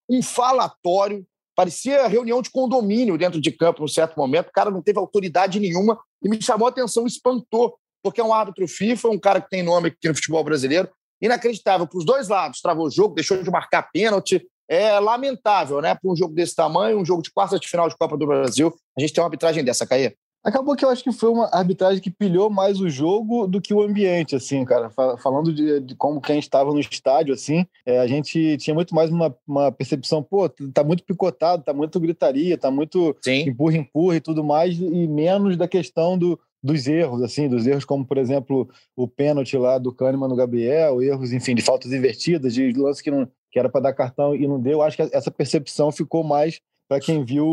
um 0.10 0.22
falatório, 0.22 1.26
parecia 1.56 2.08
reunião 2.08 2.42
de 2.42 2.50
condomínio 2.50 3.18
dentro 3.18 3.40
de 3.40 3.52
campo 3.52 3.82
num 3.82 3.88
certo 3.88 4.18
momento, 4.18 4.50
o 4.50 4.52
cara 4.52 4.70
não 4.70 4.82
teve 4.82 5.00
autoridade 5.00 5.60
nenhuma 5.60 6.00
e 6.22 6.30
me 6.30 6.42
chamou 6.42 6.68
a 6.68 6.70
atenção, 6.70 7.08
espantou, 7.08 7.78
porque 8.04 8.20
é 8.20 8.24
um 8.24 8.34
árbitro 8.34 8.68
FIFA, 8.68 9.10
um 9.10 9.20
cara 9.20 9.42
que 9.42 9.50
tem 9.50 9.64
nome 9.64 9.88
aqui 9.88 10.08
no 10.08 10.16
futebol 10.16 10.44
brasileiro, 10.44 10.90
inacreditável 11.22 11.88
para 11.88 11.98
os 11.98 12.06
dois 12.06 12.28
lados, 12.28 12.62
travou 12.62 12.88
o 12.88 12.92
jogo, 12.92 13.16
deixou 13.16 13.42
de 13.42 13.50
marcar 13.50 13.90
pênalti, 13.92 14.46
é 14.68 15.00
lamentável, 15.00 15.82
né? 15.82 15.96
Para 15.96 16.12
um 16.12 16.16
jogo 16.16 16.34
desse 16.34 16.56
tamanho, 16.56 17.00
um 17.00 17.06
jogo 17.06 17.22
de 17.22 17.32
quarta 17.32 17.60
de 17.60 17.68
final 17.68 17.88
de 17.88 17.96
Copa 17.96 18.18
do 18.18 18.26
Brasil, 18.26 18.74
a 18.98 19.02
gente 19.02 19.14
tem 19.14 19.22
uma 19.22 19.28
arbitragem 19.28 19.64
dessa, 19.64 19.86
Caê. 19.86 20.16
Acabou 20.46 20.76
que 20.76 20.86
eu 20.86 20.90
acho 20.90 21.04
que 21.04 21.12
foi 21.12 21.30
uma 21.32 21.50
arbitragem 21.52 22.00
que 22.00 22.12
pilhou 22.12 22.52
mais 22.52 22.80
o 22.80 22.88
jogo 22.88 23.48
do 23.48 23.60
que 23.60 23.74
o 23.74 23.82
ambiente, 23.82 24.36
assim, 24.36 24.64
cara. 24.64 24.92
Fa- 24.92 25.18
Falando 25.18 25.52
de, 25.52 25.80
de 25.80 25.96
como 25.96 26.22
quem 26.22 26.38
estava 26.38 26.72
no 26.72 26.80
estádio, 26.80 27.34
assim, 27.34 27.66
é, 27.84 27.98
a 27.98 28.06
gente 28.06 28.56
tinha 28.58 28.76
muito 28.76 28.94
mais 28.94 29.10
uma, 29.10 29.36
uma 29.48 29.72
percepção, 29.72 30.22
pô, 30.22 30.48
tá 30.48 30.84
muito 30.84 31.04
picotado, 31.04 31.64
tá 31.64 31.74
muito 31.74 32.00
gritaria, 32.00 32.58
tá 32.60 32.70
muito 32.70 33.18
Sim. 33.24 33.50
empurra, 33.50 33.78
empurra 33.78 34.18
e 34.18 34.22
tudo 34.22 34.44
mais, 34.44 34.78
e 34.78 35.08
menos 35.08 35.58
da 35.58 35.68
questão 35.68 36.16
do, 36.16 36.40
dos 36.62 36.86
erros, 36.86 37.24
assim, 37.24 37.50
dos 37.50 37.66
erros 37.66 37.84
como, 37.84 38.06
por 38.06 38.20
exemplo, 38.20 38.70
o 38.96 39.08
pênalti 39.08 39.58
lá 39.58 39.80
do 39.80 39.92
Kahneman 39.92 40.28
no 40.28 40.36
Gabriel, 40.36 41.02
erros, 41.02 41.34
enfim, 41.34 41.56
de 41.56 41.64
faltas 41.64 41.92
invertidas, 41.92 42.54
de 42.54 42.72
lance 42.74 43.02
que, 43.04 43.10
não, 43.10 43.28
que 43.52 43.58
era 43.58 43.68
para 43.68 43.82
dar 43.82 43.94
cartão 43.94 44.36
e 44.36 44.48
não 44.48 44.60
deu. 44.60 44.84
Acho 44.84 44.98
que 44.98 45.10
essa 45.12 45.32
percepção 45.32 45.92
ficou 45.92 46.24
mais 46.24 46.60
para 46.88 47.00
quem 47.00 47.26
viu 47.26 47.48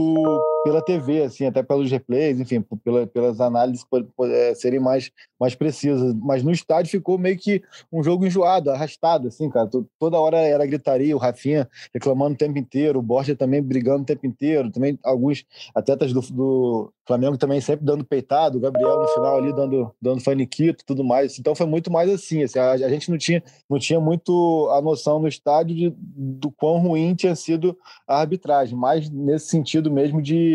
pela 0.64 0.80
TV, 0.82 1.22
assim, 1.24 1.46
até 1.46 1.62
pelos 1.62 1.90
replays, 1.90 2.38
enfim, 2.38 2.64
pela, 2.84 3.06
pelas 3.06 3.40
análises 3.40 3.84
po- 3.84 4.04
po- 4.16 4.26
é, 4.26 4.54
serem 4.54 4.78
mais, 4.80 5.10
mais 5.38 5.54
precisas. 5.54 6.14
Mas 6.14 6.42
no 6.42 6.50
estádio 6.52 6.90
ficou 6.90 7.18
meio 7.18 7.36
que 7.38 7.62
um 7.92 8.02
jogo 8.02 8.24
enjoado, 8.26 8.70
arrastado, 8.70 9.28
assim, 9.28 9.48
cara. 9.50 9.66
To- 9.68 9.86
Toda 9.98 10.18
hora 10.18 10.38
era 10.38 10.64
gritaria, 10.66 11.14
o 11.16 11.18
Rafinha 11.18 11.68
reclamando 11.92 12.34
o 12.34 12.38
tempo 12.38 12.58
inteiro, 12.58 12.98
o 12.98 13.02
Borja 13.02 13.34
também 13.34 13.62
brigando 13.62 14.02
o 14.02 14.06
tempo 14.06 14.26
inteiro, 14.26 14.70
também 14.70 14.98
alguns 15.02 15.44
atletas 15.74 16.12
do, 16.12 16.20
do 16.20 16.92
Flamengo 17.06 17.36
também 17.36 17.60
sempre 17.60 17.84
dando 17.84 18.04
peitado, 18.04 18.58
o 18.58 18.60
Gabriel 18.60 18.98
no 19.00 19.08
final 19.08 19.36
ali 19.36 19.52
dando, 19.52 19.92
dando 20.00 20.22
faniquito 20.22 20.82
e 20.82 20.86
tudo 20.86 21.02
mais. 21.02 21.38
Então 21.38 21.54
foi 21.54 21.66
muito 21.66 21.90
mais 21.90 22.08
assim, 22.08 22.42
assim, 22.42 22.58
a, 22.58 22.72
a 22.72 22.88
gente 22.88 23.10
não 23.10 23.18
tinha, 23.18 23.42
não 23.68 23.78
tinha 23.78 24.00
muito 24.00 24.68
a 24.72 24.80
noção 24.80 25.18
no 25.18 25.26
estádio 25.26 25.74
de, 25.74 25.94
do 25.96 26.50
quão 26.50 26.78
ruim 26.78 27.14
tinha 27.14 27.34
sido 27.34 27.76
a 28.06 28.20
arbitragem, 28.20 28.76
mas 28.78 29.10
nesse 29.10 29.48
sentido 29.48 29.90
mesmo 29.90 30.22
de, 30.22 30.51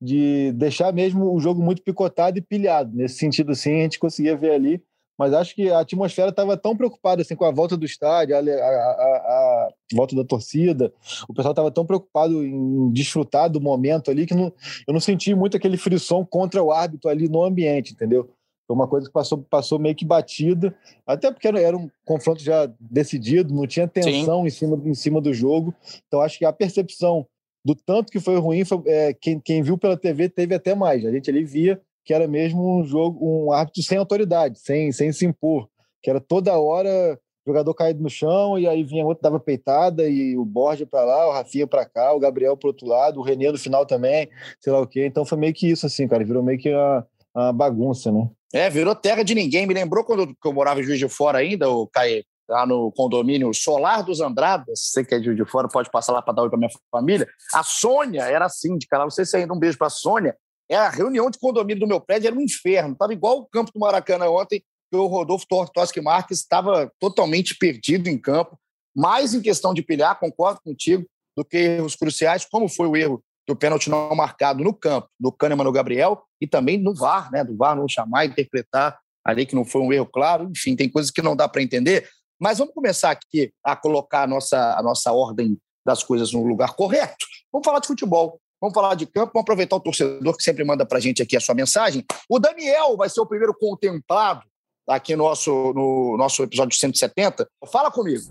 de 0.00 0.52
deixar 0.52 0.92
mesmo 0.92 1.32
o 1.34 1.40
jogo 1.40 1.62
muito 1.62 1.82
picotado 1.82 2.38
e 2.38 2.42
pilhado. 2.42 2.94
Nesse 2.94 3.16
sentido, 3.18 3.54
sim, 3.54 3.80
a 3.80 3.82
gente 3.82 3.98
conseguia 3.98 4.36
ver 4.36 4.52
ali. 4.52 4.82
Mas 5.18 5.32
acho 5.32 5.54
que 5.54 5.70
a 5.70 5.80
atmosfera 5.80 6.28
estava 6.28 6.58
tão 6.58 6.76
preocupada 6.76 7.22
assim, 7.22 7.34
com 7.34 7.46
a 7.46 7.50
volta 7.50 7.74
do 7.74 7.86
estádio, 7.86 8.36
a, 8.36 8.38
a- 8.38 8.42
a- 8.42 9.68
a 9.68 9.68
volta 9.94 10.14
da 10.14 10.22
torcida. 10.22 10.92
O 11.26 11.32
pessoal 11.32 11.52
estava 11.52 11.70
tão 11.70 11.86
preocupado 11.86 12.44
em 12.44 12.90
desfrutar 12.92 13.48
do 13.50 13.58
momento 13.58 14.10
ali 14.10 14.26
que 14.26 14.34
não, 14.34 14.52
eu 14.86 14.92
não 14.92 15.00
senti 15.00 15.34
muito 15.34 15.56
aquele 15.56 15.78
frisson 15.78 16.22
contra 16.26 16.62
o 16.62 16.70
árbitro 16.70 17.08
ali 17.10 17.30
no 17.30 17.42
ambiente, 17.42 17.94
entendeu? 17.94 18.28
Foi 18.66 18.76
uma 18.76 18.86
coisa 18.88 19.06
que 19.06 19.12
passou, 19.12 19.38
passou 19.48 19.78
meio 19.78 19.94
que 19.94 20.04
batida, 20.04 20.76
até 21.06 21.30
porque 21.32 21.48
era, 21.48 21.58
era 21.60 21.76
um 21.76 21.88
confronto 22.04 22.42
já 22.42 22.70
decidido, 22.78 23.54
não 23.54 23.66
tinha 23.66 23.88
tensão 23.88 24.46
em 24.46 24.50
cima, 24.50 24.82
em 24.84 24.94
cima 24.94 25.20
do 25.20 25.32
jogo. 25.32 25.74
Então 26.08 26.20
acho 26.20 26.36
que 26.36 26.44
a 26.44 26.52
percepção 26.52 27.26
do 27.66 27.74
tanto 27.74 28.12
que 28.12 28.20
foi 28.20 28.36
ruim, 28.36 28.64
foi, 28.64 28.80
é, 28.86 29.12
quem, 29.12 29.40
quem 29.40 29.60
viu 29.60 29.76
pela 29.76 29.96
TV 29.96 30.28
teve 30.28 30.54
até 30.54 30.72
mais. 30.72 31.04
A 31.04 31.10
gente 31.10 31.28
ali 31.28 31.42
via 31.42 31.80
que 32.04 32.14
era 32.14 32.28
mesmo 32.28 32.78
um 32.78 32.84
jogo, 32.84 33.18
um 33.20 33.50
árbitro 33.50 33.82
sem 33.82 33.98
autoridade, 33.98 34.60
sem, 34.60 34.92
sem 34.92 35.12
se 35.12 35.26
impor, 35.26 35.68
que 36.00 36.08
era 36.08 36.20
toda 36.20 36.56
hora 36.56 37.18
jogador 37.44 37.74
caído 37.74 38.00
no 38.00 38.08
chão 38.08 38.56
e 38.56 38.68
aí 38.68 38.84
vinha 38.84 39.04
outro 39.04 39.22
dava 39.22 39.40
peitada 39.40 40.08
e 40.08 40.36
o 40.36 40.44
Borja 40.44 40.86
para 40.86 41.04
lá, 41.04 41.28
o 41.28 41.32
Rafinha 41.32 41.66
para 41.66 41.84
cá, 41.84 42.12
o 42.12 42.20
Gabriel 42.20 42.56
para 42.56 42.68
outro 42.68 42.86
lado, 42.86 43.18
o 43.18 43.22
Renê 43.22 43.50
no 43.50 43.58
final 43.58 43.84
também, 43.84 44.28
sei 44.60 44.72
lá 44.72 44.80
o 44.80 44.86
quê. 44.86 45.04
Então 45.04 45.24
foi 45.24 45.36
meio 45.36 45.52
que 45.52 45.68
isso 45.68 45.86
assim, 45.86 46.06
cara, 46.06 46.24
virou 46.24 46.44
meio 46.44 46.60
que 46.60 46.72
uma, 46.72 47.06
uma 47.34 47.52
bagunça, 47.52 48.12
né? 48.12 48.28
É, 48.52 48.70
virou 48.70 48.94
terra 48.94 49.24
de 49.24 49.34
ninguém. 49.34 49.66
Me 49.66 49.74
lembrou 49.74 50.04
quando 50.04 50.36
eu 50.44 50.52
morava 50.52 50.80
em 50.80 50.84
Juiz 50.84 51.00
de 51.00 51.08
Fora 51.08 51.38
ainda, 51.38 51.68
o 51.68 51.88
Caê, 51.88 52.24
lá 52.48 52.66
no 52.66 52.92
condomínio 52.92 53.52
Solar 53.52 54.02
dos 54.02 54.20
Andradas, 54.20 54.80
você 54.80 55.04
que 55.04 55.14
é 55.14 55.18
de 55.18 55.44
Fora, 55.44 55.68
pode 55.68 55.90
passar 55.90 56.12
lá 56.12 56.22
para 56.22 56.34
dar 56.34 56.42
oi 56.42 56.48
para 56.48 56.58
minha 56.58 56.70
família. 56.90 57.28
A 57.52 57.62
Sônia 57.62 58.22
era 58.22 58.48
síndica 58.48 58.98
lá, 58.98 59.04
não 59.04 59.10
sei 59.10 59.24
se 59.24 59.36
ainda 59.36 59.52
um 59.52 59.58
beijo 59.58 59.78
para 59.78 59.88
a 59.88 59.90
Sônia. 59.90 60.36
É 60.68 60.76
a 60.76 60.88
reunião 60.88 61.30
de 61.30 61.38
condomínio 61.38 61.80
do 61.80 61.86
meu 61.86 62.00
prédio 62.00 62.28
era 62.28 62.36
um 62.36 62.40
inferno, 62.40 62.96
tava 62.96 63.12
igual 63.12 63.38
o 63.38 63.46
campo 63.46 63.70
do 63.72 63.80
Maracanã 63.80 64.28
ontem, 64.28 64.62
que 64.90 64.96
o 64.96 65.06
Rodolfo 65.06 65.46
Tortoski 65.46 66.00
Marques 66.00 66.38
estava 66.38 66.90
totalmente 66.98 67.56
perdido 67.56 68.08
em 68.08 68.18
campo, 68.18 68.58
mais 68.94 69.34
em 69.34 69.40
questão 69.40 69.74
de 69.74 69.82
pilhar, 69.82 70.18
concordo 70.18 70.60
contigo, 70.64 71.04
do 71.36 71.44
que 71.44 71.56
erros 71.56 71.94
cruciais, 71.94 72.44
como 72.44 72.68
foi 72.68 72.88
o 72.88 72.96
erro 72.96 73.22
do 73.46 73.54
pênalti 73.54 73.88
não 73.88 74.14
marcado 74.14 74.64
no 74.64 74.74
campo, 74.74 75.08
do 75.20 75.30
Kahneman 75.30 75.64
no 75.64 75.72
Gabriel, 75.72 76.22
e 76.40 76.46
também 76.46 76.78
no 76.78 76.94
VAR, 76.94 77.30
né? 77.30 77.44
Do 77.44 77.56
VAR 77.56 77.76
não 77.76 77.88
chamar, 77.88 78.24
interpretar 78.24 78.98
ali 79.24 79.44
que 79.44 79.54
não 79.54 79.64
foi 79.64 79.80
um 79.82 79.92
erro 79.92 80.06
claro, 80.06 80.50
enfim, 80.50 80.76
tem 80.76 80.88
coisas 80.88 81.10
que 81.10 81.20
não 81.20 81.34
dá 81.34 81.48
para 81.48 81.62
entender. 81.62 82.08
Mas 82.40 82.58
vamos 82.58 82.74
começar 82.74 83.10
aqui 83.10 83.52
a 83.64 83.74
colocar 83.74 84.22
a 84.22 84.26
nossa, 84.26 84.74
a 84.78 84.82
nossa 84.82 85.12
ordem 85.12 85.58
das 85.84 86.02
coisas 86.02 86.32
no 86.32 86.44
lugar 86.44 86.74
correto. 86.74 87.26
Vamos 87.52 87.64
falar 87.64 87.80
de 87.80 87.86
futebol. 87.86 88.38
Vamos 88.60 88.74
falar 88.74 88.94
de 88.94 89.04
campo, 89.04 89.32
vamos 89.34 89.42
aproveitar 89.42 89.76
o 89.76 89.80
torcedor 89.80 90.34
que 90.34 90.42
sempre 90.42 90.64
manda 90.64 90.86
para 90.86 90.96
a 90.96 91.00
gente 91.00 91.22
aqui 91.22 91.36
a 91.36 91.40
sua 91.40 91.54
mensagem. 91.54 92.04
O 92.28 92.38
Daniel 92.38 92.96
vai 92.96 93.08
ser 93.08 93.20
o 93.20 93.26
primeiro 93.26 93.54
contemplado 93.54 94.42
aqui 94.88 95.14
no 95.14 95.24
nosso, 95.24 95.72
no 95.74 96.16
nosso 96.16 96.42
episódio 96.42 96.76
170. 96.76 97.46
Fala 97.70 97.90
comigo. 97.90 98.24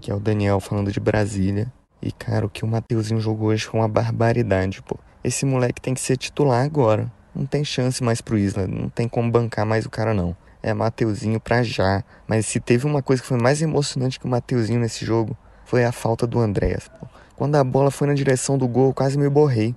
Que 0.00 0.10
é 0.10 0.14
o 0.14 0.20
Daniel 0.20 0.60
falando 0.60 0.92
de 0.92 1.00
Brasília. 1.00 1.72
E, 2.00 2.12
cara, 2.12 2.46
o 2.46 2.50
que 2.50 2.64
o 2.64 2.68
Mateuzinho 2.68 3.20
jogou 3.20 3.48
hoje 3.48 3.64
foi 3.64 3.80
uma 3.80 3.88
barbaridade, 3.88 4.82
pô. 4.82 4.96
Esse 5.24 5.44
moleque 5.44 5.80
tem 5.80 5.94
que 5.94 6.00
ser 6.00 6.16
titular 6.16 6.64
agora. 6.64 7.10
Não 7.34 7.46
tem 7.46 7.64
chance 7.64 8.02
mais 8.02 8.20
pro 8.20 8.38
Isla. 8.38 8.66
Não 8.66 8.88
tem 8.88 9.08
como 9.08 9.30
bancar 9.30 9.64
mais 9.64 9.86
o 9.86 9.90
cara, 9.90 10.14
não. 10.14 10.36
É 10.62 10.72
Mateuzinho 10.72 11.40
pra 11.40 11.62
já. 11.62 12.04
Mas 12.26 12.46
se 12.46 12.60
teve 12.60 12.86
uma 12.86 13.02
coisa 13.02 13.20
que 13.20 13.28
foi 13.28 13.38
mais 13.38 13.60
emocionante 13.60 14.20
que 14.20 14.26
o 14.26 14.28
Mateuzinho 14.28 14.80
nesse 14.80 15.04
jogo, 15.04 15.36
foi 15.64 15.84
a 15.84 15.92
falta 15.92 16.26
do 16.26 16.38
Andréas. 16.38 16.90
Quando 17.34 17.56
a 17.56 17.64
bola 17.64 17.90
foi 17.90 18.06
na 18.06 18.14
direção 18.14 18.56
do 18.56 18.68
gol, 18.68 18.88
eu 18.88 18.94
quase 18.94 19.18
me 19.18 19.28
borrei. 19.28 19.74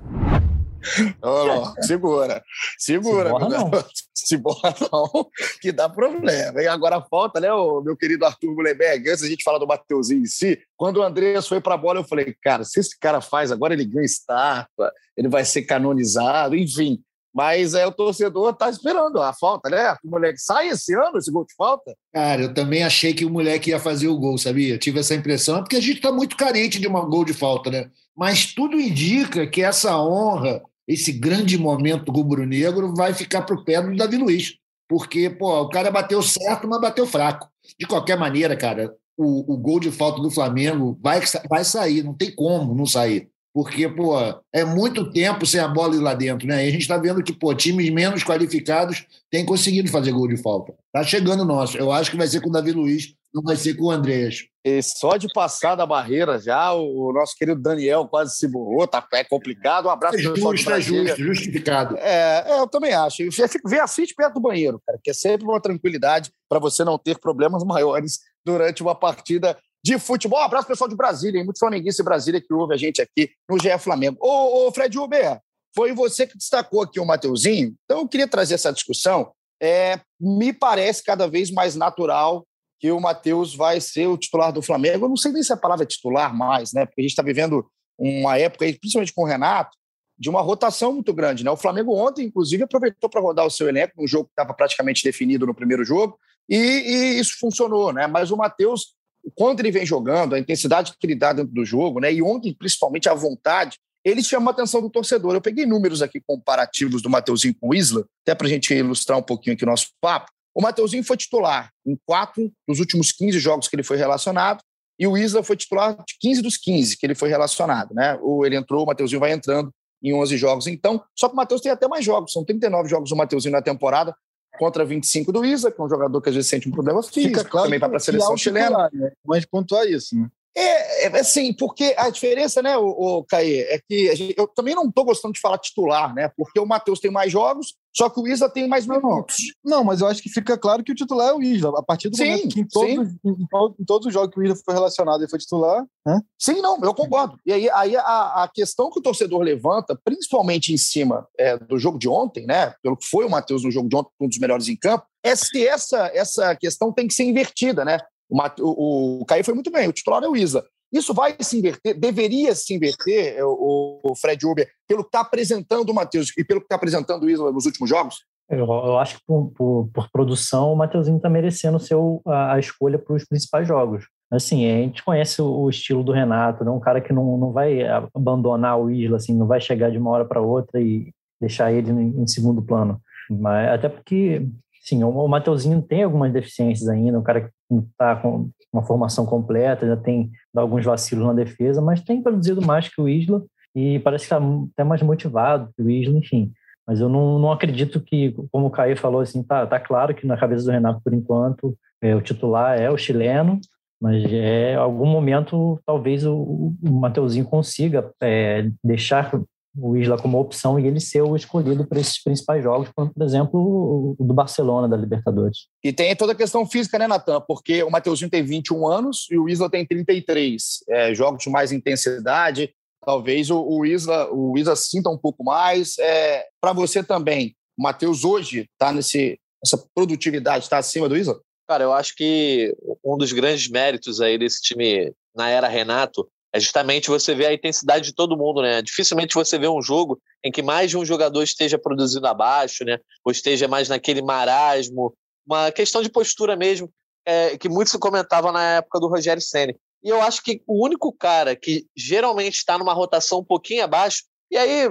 Ô, 1.22 1.82
segura, 1.82 2.44
segura, 2.77 3.30
Se 3.30 3.32
borra, 3.32 3.50
meu 3.50 3.50
não. 3.50 3.70
garoto. 3.70 3.89
Se 4.13 4.38
borra 4.38 4.75
não, 4.92 5.27
que 5.62 5.72
dá 5.72 5.89
problema. 5.89 6.62
E 6.62 6.68
agora 6.68 7.01
falta, 7.01 7.39
né, 7.39 7.51
o 7.51 7.82
meu 7.82 7.96
querido 7.96 8.25
Arthur 8.25 8.54
Mullenberg, 8.54 9.10
antes 9.10 9.24
a 9.24 9.27
gente 9.27 9.44
falar 9.44 9.58
do 9.58 9.68
Mateuzinho 9.68 10.22
em 10.22 10.25
si, 10.25 10.60
quando 10.77 10.98
o 10.98 11.04
Andreas 11.04 11.48
foi 11.48 11.60
pra 11.60 11.77
bola, 11.77 12.00
eu 12.00 12.04
falei, 12.04 12.36
cara, 12.42 12.63
se 12.63 12.80
esse 12.80 12.98
cara 13.00 13.22
faz, 13.22 13.51
agora 13.51 13.74
ele 13.74 13.86
ganha 13.86 14.06
estátua, 14.06 14.92
ele 15.18 15.27
vai 15.27 15.46
ser 15.46 15.63
canonizado, 15.63 16.56
enfim. 16.56 17.01
Mas 17.36 17.74
é, 17.74 17.86
o 17.86 17.92
torcedor 17.92 18.54
tá 18.54 18.70
esperando 18.70 19.22
a 19.22 19.34
falta, 19.34 19.70
né? 19.70 19.82
Arthur 19.82 20.10
Mullenberg, 20.10 20.39
sai 20.39 20.70
esse 20.70 20.96
ano 20.96 21.18
esse 21.18 21.30
gol 21.30 21.46
de 21.46 21.54
falta? 21.54 21.94
Cara, 22.13 22.44
eu 22.44 22.54
também 22.54 22.82
achei 22.82 23.13
que 23.13 23.25
o 23.25 23.30
moleque 23.30 23.72
ia 23.72 23.80
fazer 23.80 24.08
o 24.08 24.18
gol, 24.18 24.38
sabia? 24.38 24.77
Tive 24.77 25.01
essa 25.01 25.13
impressão, 25.13 25.62
porque 25.62 25.75
a 25.75 25.82
gente 25.82 25.98
está 25.98 26.13
muito 26.13 26.38
carente 26.38 26.80
de 26.80 26.88
um 26.88 26.94
gol 27.10 27.25
de 27.25 27.34
falta, 27.34 27.70
né? 27.70 27.89
Mas 28.15 28.54
tudo 28.54 28.80
indica 28.80 29.46
que 29.46 29.62
essa 29.62 30.01
honra, 30.01 30.62
esse 30.88 31.12
grande 31.12 31.58
momento 31.58 32.10
rubro-negro, 32.10 32.94
vai 32.96 33.13
ficar 33.13 33.42
para 33.42 33.56
o 33.56 33.65
pé 33.65 33.82
do 33.82 33.98
Davi 33.98 34.15
Luiz. 34.15 34.54
Porque, 34.88 35.30
pô, 35.30 35.62
o 35.62 35.70
cara 35.70 35.92
bateu 35.92 36.22
certo, 36.22 36.70
mas 36.70 36.80
bateu 36.80 37.06
fraco. 37.06 37.50
De 37.77 37.86
qualquer 37.86 38.18
maneira, 38.18 38.56
cara, 38.56 38.94
o, 39.18 39.54
o 39.54 39.58
gol 39.58 39.82
de 39.82 39.92
falta 39.92 40.22
do 40.22 40.32
Flamengo 40.32 40.98
vai, 41.01 41.20
vai 41.50 41.65
sair, 41.65 42.01
não 42.01 42.13
tem 42.13 42.34
como 42.34 42.74
não 42.74 42.86
sair. 42.86 43.30
Porque, 43.55 43.88
pô, 43.88 44.17
é 44.51 44.65
muito 44.65 45.09
tempo 45.13 45.45
sem 45.45 45.62
a 45.62 45.67
bola 45.69 45.95
ir 45.95 46.00
lá 46.00 46.13
dentro, 46.13 46.45
né? 46.45 46.65
E 46.65 46.67
a 46.67 46.71
gente 46.71 46.81
está 46.81 46.97
vendo 46.97 47.24
que, 47.24 47.31
pô, 47.31 47.55
times 47.55 47.89
menos 47.89 48.21
qualificados 48.21 49.05
têm 49.31 49.45
conseguido 49.45 49.89
fazer 49.89 50.12
gol 50.12 50.27
de 50.27 50.35
falta. 50.35 50.74
Tá 50.91 51.01
chegando 51.03 51.43
o 51.43 51.45
nosso. 51.45 51.77
Eu 51.77 51.89
acho 51.89 52.12
que 52.12 52.17
vai 52.17 52.27
ser 52.27 52.41
com 52.41 52.50
o 52.50 52.51
Davi 52.51 52.74
Luiz, 52.74 53.15
não 53.33 53.41
vai 53.41 53.55
ser 53.55 53.74
com 53.75 53.85
o 53.85 53.91
Andreas. 53.91 54.43
E 54.62 54.81
só 54.81 55.15
de 55.15 55.31
passar 55.31 55.75
da 55.75 55.85
barreira 55.85 56.38
já, 56.38 56.74
o, 56.74 57.13
nosso 57.13 57.33
querido 57.38 57.62
Daniel 57.62 58.05
quase 58.09 58.35
se 58.35 58.45
borrou, 58.45 58.85
tá, 58.85 59.07
é 59.13 59.24
complicado. 59.24 59.85
Um 59.85 59.89
abraço 59.89 60.15
É 60.15 60.17
de 60.17 60.24
justo, 60.24 60.71
é 60.71 60.81
justo, 60.81 61.24
justificado. 61.24 61.95
É, 61.97 62.43
é, 62.45 62.59
eu 62.59 62.67
também 62.67 62.93
acho. 62.93 63.24
Vem 63.65 63.79
assiste 63.79 64.13
perto 64.13 64.33
do 64.33 64.41
banheiro, 64.41 64.81
cara, 64.85 65.00
que 65.01 65.12
é 65.12 65.13
sempre 65.13 65.47
uma 65.47 65.62
tranquilidade 65.62 66.29
para 66.50 66.59
você 66.59 66.83
não 66.83 66.97
ter 66.97 67.19
problemas 67.19 67.63
maiores 67.63 68.19
durante 68.45 68.83
uma 68.83 68.93
partida 68.93 69.57
de 69.86 70.00
futebol. 70.00 70.39
Um 70.39 70.44
abraço, 70.44 70.68
pessoal 70.68 70.89
de 70.89 70.96
Brasília, 70.96 71.38
hein? 71.38 71.46
muito 71.46 71.60
flamenguista 71.60 72.01
de 72.01 72.06
Brasília 72.06 72.42
que 72.42 72.51
ouve 72.51 72.74
a 72.74 72.77
gente 72.77 73.04
aqui 73.04 73.30
no 73.48 73.60
GE 73.60 73.77
Flamengo. 73.77 74.18
Ô, 74.20 74.65
ô 74.65 74.72
Fred 74.72 74.98
Uber, 74.98 75.39
foi 75.75 75.94
você 75.94 76.25
que 76.25 76.36
destacou 76.36 76.82
aqui 76.82 77.00
o 77.00 77.06
Mateuzinho, 77.06 77.75
então 77.84 78.00
eu 78.00 78.08
queria 78.08 78.27
trazer 78.27 78.56
essa 78.56 78.74
discussão. 78.74 79.32
É, 79.62 80.00
me 80.20 80.51
parece 80.51 81.04
cada 81.04 81.27
vez 81.27 81.51
mais 81.51 81.75
natural 81.75 82.48
que 82.80 82.92
o 82.92 83.00
Matheus 83.00 83.54
vai 83.54 83.80
ser 83.80 84.08
o 84.08 84.18
titular 84.18 84.51
do 84.51 84.60
Flamengo. 84.60 85.06
Eu 85.06 85.10
não 85.10 85.15
sei 85.15 85.32
nem 85.32 85.44
se 85.44 85.54
a 85.54 85.58
palavra 85.58 85.84
é 85.84 85.88
titular 85.88 86.36
mais, 86.36 86.74
né? 86.74 86.88
Porque 86.88 87.01
a 87.01 87.04
gente 87.04 87.12
está 87.12 87.22
vivendo 87.22 87.63
uma 87.96 88.39
época, 88.39 88.65
principalmente 88.80 89.13
com 89.13 89.22
o 89.22 89.27
Renato, 89.27 89.77
de 90.18 90.32
uma 90.32 90.42
rotação 90.42 90.94
muito 90.94 91.13
grande. 91.13 91.44
Né? 91.44 91.51
O 91.51 91.58
Flamengo 91.58 91.96
ontem, 91.96 92.25
inclusive, 92.25 92.63
aproveitou 92.63 93.08
para 93.08 93.22
rodar 93.22 93.46
o 93.46 93.51
seu 93.51 93.70
elenco, 93.70 93.94
um 94.04 94.08
jogo 94.08 94.25
que 94.25 94.32
estava 94.32 94.51
praticamente 94.51 95.04
definido 95.04 95.46
no 95.46 95.54
primeiro 95.54 95.86
jogo, 95.86 96.18
e, 96.50 96.58
e 96.58 97.20
isso 97.20 97.38
funcionou. 97.39 97.94
Né? 97.94 98.08
Mas 98.08 98.32
o 98.32 98.38
Matheus, 98.38 98.96
quando 99.34 99.60
ele 99.60 99.72
vem 99.72 99.86
jogando, 99.86 100.36
a 100.36 100.39
intensidade 100.39 100.94
que 101.00 101.08
ele 101.08 101.15
dá 101.15 101.34
dentro 101.34 101.53
do 101.53 101.65
jogo, 101.65 102.00
né? 102.00 102.13
e 102.13 102.22
ontem, 102.22 102.53
principalmente, 102.53 103.10
a 103.10 103.13
vontade, 103.13 103.77
ele 104.03 104.22
chama 104.22 104.51
a 104.51 104.53
atenção 104.53 104.82
do 104.82 104.89
torcedor. 104.89 105.34
Eu 105.34 105.41
peguei 105.41 105.65
números 105.65 106.01
aqui 106.01 106.22
comparativos 106.25 107.01
do 107.01 107.10
Mateuzinho 107.10 107.55
com 107.60 107.70
o 107.70 107.74
Isla, 107.74 108.05
até 108.24 108.36
para 108.36 108.46
a 108.46 108.50
gente 108.50 108.72
ilustrar 108.74 109.17
um 109.17 109.24
pouquinho 109.24 109.55
aqui 109.55 109.63
o 109.63 109.67
nosso 109.67 109.88
papo. 110.00 110.32
O 110.53 110.62
Mateuzinho 110.62 111.03
foi 111.03 111.17
titular 111.17 111.72
em 111.86 111.98
quatro 112.05 112.51
dos 112.67 112.79
últimos 112.79 113.12
15 113.12 113.39
jogos 113.39 113.67
que 113.67 113.75
ele 113.75 113.84
foi 113.84 113.98
relacionado, 113.98 114.62
e 114.98 115.08
o 115.08 115.17
Isla 115.17 115.44
foi 115.44 115.58
titular 115.58 115.96
de 115.96 116.15
15 116.20 116.41
dos 116.41 116.58
15 116.58 116.98
que 116.98 117.05
ele 117.05 117.15
foi 117.15 117.29
relacionado. 117.29 117.94
Né? 117.94 118.17
Ou 118.22 118.46
ele 118.46 118.55
entrou, 118.55 118.84
o 118.84 118.86
Mateuzinho 118.86 119.20
vai 119.20 119.32
entrando 119.32 119.72
em 120.01 120.13
11 120.13 120.38
jogos. 120.38 120.67
Então, 120.67 121.03
só 121.17 121.27
que 121.27 121.34
o 121.34 121.36
Matheus 121.36 121.62
tem 121.62 121.72
até 121.72 121.88
mais 121.88 122.05
jogos, 122.05 122.32
são 122.32 122.46
39 122.46 122.88
jogos 122.88 123.10
do 123.10 123.15
Mateuzinho 123.15 123.53
na 123.53 123.62
temporada, 123.62 124.15
contra 124.57 124.85
25 124.85 125.31
do 125.31 125.45
Isla, 125.45 125.71
que 125.71 125.79
é 125.79 125.83
um 125.83 125.89
jogador 125.89 126.21
que 126.21 126.29
às 126.29 126.35
vezes 126.35 126.50
sente 126.50 126.67
um 126.67 126.71
problema 126.71 127.01
físico, 127.03 127.50
claro 127.50 127.65
também 127.65 127.79
vai 127.79 127.89
para 127.89 127.97
a 127.97 128.00
que 128.00 128.05
seleção 128.05 128.38
chilena. 128.38 128.67
titular, 128.67 128.89
Né? 128.93 129.12
Mas 129.25 129.45
pontuar 129.45 129.85
isso, 129.88 130.15
né? 130.15 130.29
É, 130.57 131.07
é 131.07 131.19
assim, 131.19 131.53
porque 131.53 131.93
a 131.97 132.09
diferença, 132.09 132.62
né, 132.62 132.77
o, 132.77 132.88
o 132.88 133.24
Caê, 133.25 133.62
é 133.69 133.79
que 133.88 134.15
gente- 134.15 134.35
eu 134.38 134.47
também 134.47 134.74
não 134.74 134.88
estou 134.88 135.03
gostando 135.03 135.33
de 135.33 135.39
falar 135.41 135.57
titular, 135.57 136.13
né? 136.15 136.31
Porque 136.38 136.59
o 136.59 136.65
Matheus 136.65 137.00
tem 137.00 137.12
mais 137.12 137.29
jogos, 137.31 137.75
só 137.93 138.09
que 138.09 138.19
o 138.19 138.27
Isla 138.27 138.50
tem 138.50 138.67
mais 138.67 138.85
não. 138.85 138.95
minutos. 138.95 139.35
Não, 139.63 139.83
mas 139.83 140.00
eu 140.00 140.07
acho 140.07 140.21
que 140.21 140.29
fica 140.29 140.57
claro 140.57 140.83
que 140.83 140.91
o 140.91 140.95
titular 140.95 141.29
é 141.29 141.33
o 141.33 141.41
Isla. 141.41 141.77
A 141.77 141.83
partir 141.83 142.09
do 142.09 142.15
Sim, 142.15 142.25
momento 142.25 142.53
que 142.53 142.62
em 142.62 142.67
todos, 142.67 143.09
em, 143.24 143.31
em 143.79 143.85
todos 143.85 144.07
os 144.07 144.13
jogos 144.13 144.33
que 144.33 144.39
o 144.39 144.43
Isla 144.43 144.55
foi 144.63 144.74
relacionado 144.74 145.24
e 145.24 145.29
foi 145.29 145.39
titular, 145.39 145.85
né? 146.05 146.21
Sim, 146.39 146.62
não, 146.62 146.79
eu 146.81 146.93
concordo. 146.93 147.38
E 147.45 147.51
aí, 147.51 147.69
aí 147.71 147.97
a, 147.97 148.43
a 148.43 148.50
questão 148.53 148.89
que 148.89 149.00
o 149.00 149.03
torcedor 149.03 149.41
levanta, 149.41 150.00
principalmente 150.03 150.74
em 150.74 150.77
cima 150.77 151.27
é, 151.38 151.57
do 151.57 151.77
jogo 151.77 151.97
de 151.97 152.07
ontem, 152.07 152.45
né? 152.45 152.74
Pelo 152.81 152.95
que 152.95 153.05
foi 153.05 153.25
o 153.25 153.29
Matheus 153.29 153.63
no 153.63 153.71
jogo 153.71 153.89
de 153.89 153.95
ontem, 153.95 154.09
um 154.21 154.27
dos 154.27 154.39
melhores 154.39 154.69
em 154.69 154.75
campo, 154.75 155.05
é 155.24 155.35
se 155.35 155.65
essa, 155.67 156.12
essa 156.13 156.55
questão 156.55 156.93
tem 156.93 157.07
que 157.07 157.13
ser 157.13 157.24
invertida, 157.24 157.83
né? 157.83 158.00
O, 158.29 158.41
o, 158.62 159.22
o 159.22 159.25
Caio 159.25 159.44
foi 159.44 159.53
muito 159.53 159.72
bem, 159.72 159.88
o 159.88 159.94
titular 159.94 160.24
é 160.24 160.27
o 160.27 160.36
Isla. 160.36 160.63
Isso 160.91 161.13
vai 161.13 161.36
se 161.39 161.58
inverter, 161.58 162.00
deveria 162.00 162.55
se 162.55 162.74
inverter, 162.74 163.36
é, 163.38 163.44
o, 163.44 164.00
o 164.03 164.15
Fred 164.15 164.46
Uber, 164.46 164.67
pelo 164.88 165.01
que 165.03 165.10
está 165.10 165.22
apresentando 165.22 165.89
o 165.89 165.94
Matheus 165.94 166.32
e 166.38 166.44
pelo 166.44 166.60
que 166.62 166.65
está 166.65 166.75
apresentando 166.75 167.24
o 167.24 167.29
Isla 167.29 167.51
nos 167.51 167.65
últimos 167.65 167.89
jogos? 167.89 168.24
Eu, 168.50 168.60
eu 168.60 169.00
acho 169.00 169.15
que 169.17 169.22
por, 169.25 169.51
por- 169.55 169.89
por 169.91 170.10
produção 170.12 170.72
o 170.72 170.75
Mateuzinho 170.75 171.17
está 171.17 171.29
merecendo 171.29 171.79
ser 171.79 171.96
o- 171.96 172.22
a, 172.27 172.53
a 172.53 172.60
escolha 172.60 173.00
para 173.00 173.15
os 173.15 173.25
principais 173.25 173.67
jogos. 173.67 174.05
Assim, 174.32 174.65
a 174.72 174.77
gente 174.77 175.03
conhece 175.03 175.41
o, 175.41 175.46
o 175.48 175.70
estilo 175.70 176.03
do 176.03 176.12
Renato, 176.12 176.63
né? 176.63 176.72
um 176.72 176.79
cara 176.79 177.01
que 177.01 177.12
não, 177.12 177.38
não 177.38 177.51
vai 177.51 177.79
abandonar 178.13 178.79
o 178.79 178.89
Isla, 178.91 179.17
assim, 179.17 179.34
não 179.36 179.48
vai 179.48 179.60
chegar 179.60 179.89
de 179.91 179.98
uma 179.98 180.12
hora 180.12 180.25
para 180.25 180.41
outra 180.41 180.79
e 180.79 181.12
deixar 181.41 181.72
ele 181.72 181.91
em, 181.91 182.22
em 182.22 182.27
segundo 182.27 182.62
plano. 182.62 183.01
Mas, 183.29 183.70
até 183.70 183.89
porque, 183.89 184.48
sim, 184.86 185.04
o, 185.04 185.27
Mateuzinho 185.27 185.82
tem 185.82 186.04
algumas 186.04 186.32
deficiências 186.32 186.88
ainda, 186.88 187.20
um 187.20 187.24
cara 187.24 187.42
que 187.42 187.75
está 187.92 188.15
com 188.15 188.50
uma 188.72 188.84
formação 188.84 189.25
completa, 189.25 189.88
já 189.88 189.98
tem 189.98 190.32
alguns 190.56 190.86
vacilos 190.86 191.25
na 191.25 191.34
defesa, 191.34 191.82
mas 191.82 192.01
tem 192.01 192.22
produzido 192.22 192.62
mais 192.62 192.88
que 192.88 193.01
o 193.01 193.10
Isla 193.10 193.44
e 193.75 194.00
parece 194.00 194.27
que 194.27 194.34
está 194.34 194.46
até 194.74 194.84
mais 194.84 195.01
motivado 195.01 195.70
que 195.75 195.82
o 195.82 195.89
Isla, 195.89 196.18
enfim. 196.18 196.54
Mas 196.88 197.01
eu 197.01 197.10
não, 197.10 197.39
não 197.39 197.51
acredito 197.51 198.00
que, 198.00 198.36
como 198.51 198.68
o 198.68 198.70
Caio 198.70 198.96
falou, 198.96 199.22
assim, 199.22 199.42
tá, 199.42 199.65
tá 199.65 199.80
claro 199.80 200.13
que 200.13 200.27
na 200.27 200.38
cabeça 200.38 200.65
do 200.65 200.72
Renato, 200.72 201.01
por 201.04 201.13
enquanto, 201.13 201.75
é, 202.00 202.15
o 202.15 202.22
titular 202.22 202.80
é 202.80 202.89
o 202.92 202.98
chileno, 202.98 203.60
mas 204.00 204.24
é 204.32 204.75
algum 204.75 205.08
momento 205.08 205.80
talvez 205.84 206.25
o, 206.25 206.36
o 206.36 206.92
Mateuzinho 206.92 207.46
consiga 207.46 208.12
é, 208.22 208.70
deixar 208.84 209.32
o 209.77 209.96
Isla 209.98 210.17
como 210.17 210.39
opção 210.39 210.79
e 210.79 210.88
ele 210.88 211.00
ser 211.00 211.22
o 211.22 211.36
escolhido 211.36 211.86
para 211.86 212.00
esses 212.00 212.22
principais 212.22 212.63
jogos, 212.63 212.89
como, 212.96 213.13
por 213.13 213.24
exemplo, 213.24 214.15
o 214.20 214.24
do 214.24 214.34
Barcelona 214.34 214.88
da 214.88 214.96
Libertadores. 214.96 215.67
E 215.84 215.91
tem 215.91 216.15
toda 216.15 216.32
a 216.32 216.36
questão 216.36 216.65
física, 216.65 216.98
né, 216.98 217.08
Natan? 217.08 217.41
Porque 217.41 217.84
o 217.84 217.89
Mateuzinho 217.89 218.29
tem 218.29 218.44
21 218.44 218.88
anos 218.88 219.27
e 219.29 219.38
o 219.38 219.50
Isla 219.50 219.70
tem 219.70 219.86
33. 219.86 220.84
É, 220.89 221.13
jogos 221.13 221.44
de 221.44 221.50
mais 221.50 221.72
intensidade, 221.72 222.74
talvez 223.03 223.50
o, 223.50 223.62
o, 223.62 223.86
Isla, 223.86 224.32
o 224.34 224.58
Isla 224.58 224.75
sinta 224.75 225.10
um 225.10 225.17
pouco 225.17 225.44
mais. 225.44 225.98
É, 226.00 226.46
para 226.62 226.74
você 226.74 227.03
também, 227.03 227.55
o 227.77 227.84
Matheus 227.84 228.24
hoje 228.24 228.70
está 228.74 228.91
nesse 228.91 229.39
essa 229.65 229.84
produtividade 229.96 230.65
está 230.65 230.77
acima 230.77 231.10
do 231.10 231.17
Isla? 231.17 231.39
Cara, 231.67 231.84
eu 231.84 231.91
acho 231.91 232.15
que 232.15 232.75
um 233.03 233.17
dos 233.17 233.34
grandes 233.34 233.67
méritos 233.67 234.22
aí 234.22 234.38
desse 234.38 234.62
time 234.62 235.12
na 235.36 235.50
era 235.50 235.67
Renato 235.67 236.29
é 236.55 236.59
justamente 236.59 237.09
você 237.09 237.35
ver 237.35 237.47
a 237.47 237.53
intensidade 237.53 238.05
de 238.05 238.15
todo 238.15 238.38
mundo, 238.38 238.62
né? 238.62 238.81
Dificilmente 238.81 239.35
você 239.35 239.59
vê 239.59 239.67
um 239.67 239.81
jogo 239.81 240.21
em 240.41 240.50
que 240.50 240.62
mais 240.62 240.89
de 240.89 240.97
um 240.97 241.03
jogador 241.03 241.43
esteja 241.43 241.77
produzindo 241.77 242.25
abaixo, 242.27 242.85
né? 242.85 242.97
Ou 243.25 243.31
esteja 243.31 243.67
mais 243.67 243.89
naquele 243.89 244.21
marasmo, 244.21 245.13
uma 245.45 245.69
questão 245.71 246.01
de 246.01 246.09
postura 246.09 246.55
mesmo, 246.55 246.89
é, 247.25 247.57
que 247.57 247.67
muito 247.67 247.89
se 247.89 248.00
comentava 248.00 248.53
na 248.53 248.77
época 248.77 249.01
do 249.01 249.09
Rogério 249.09 249.41
Ceni. 249.41 249.75
E 250.01 250.09
eu 250.09 250.21
acho 250.21 250.41
que 250.41 250.62
o 250.65 250.81
único 250.81 251.12
cara 251.12 251.57
que 251.57 251.85
geralmente 251.93 252.55
está 252.55 252.77
numa 252.77 252.93
rotação 252.93 253.39
um 253.39 253.45
pouquinho 253.45 253.83
abaixo, 253.83 254.24
e 254.50 254.57
aí 254.57 254.88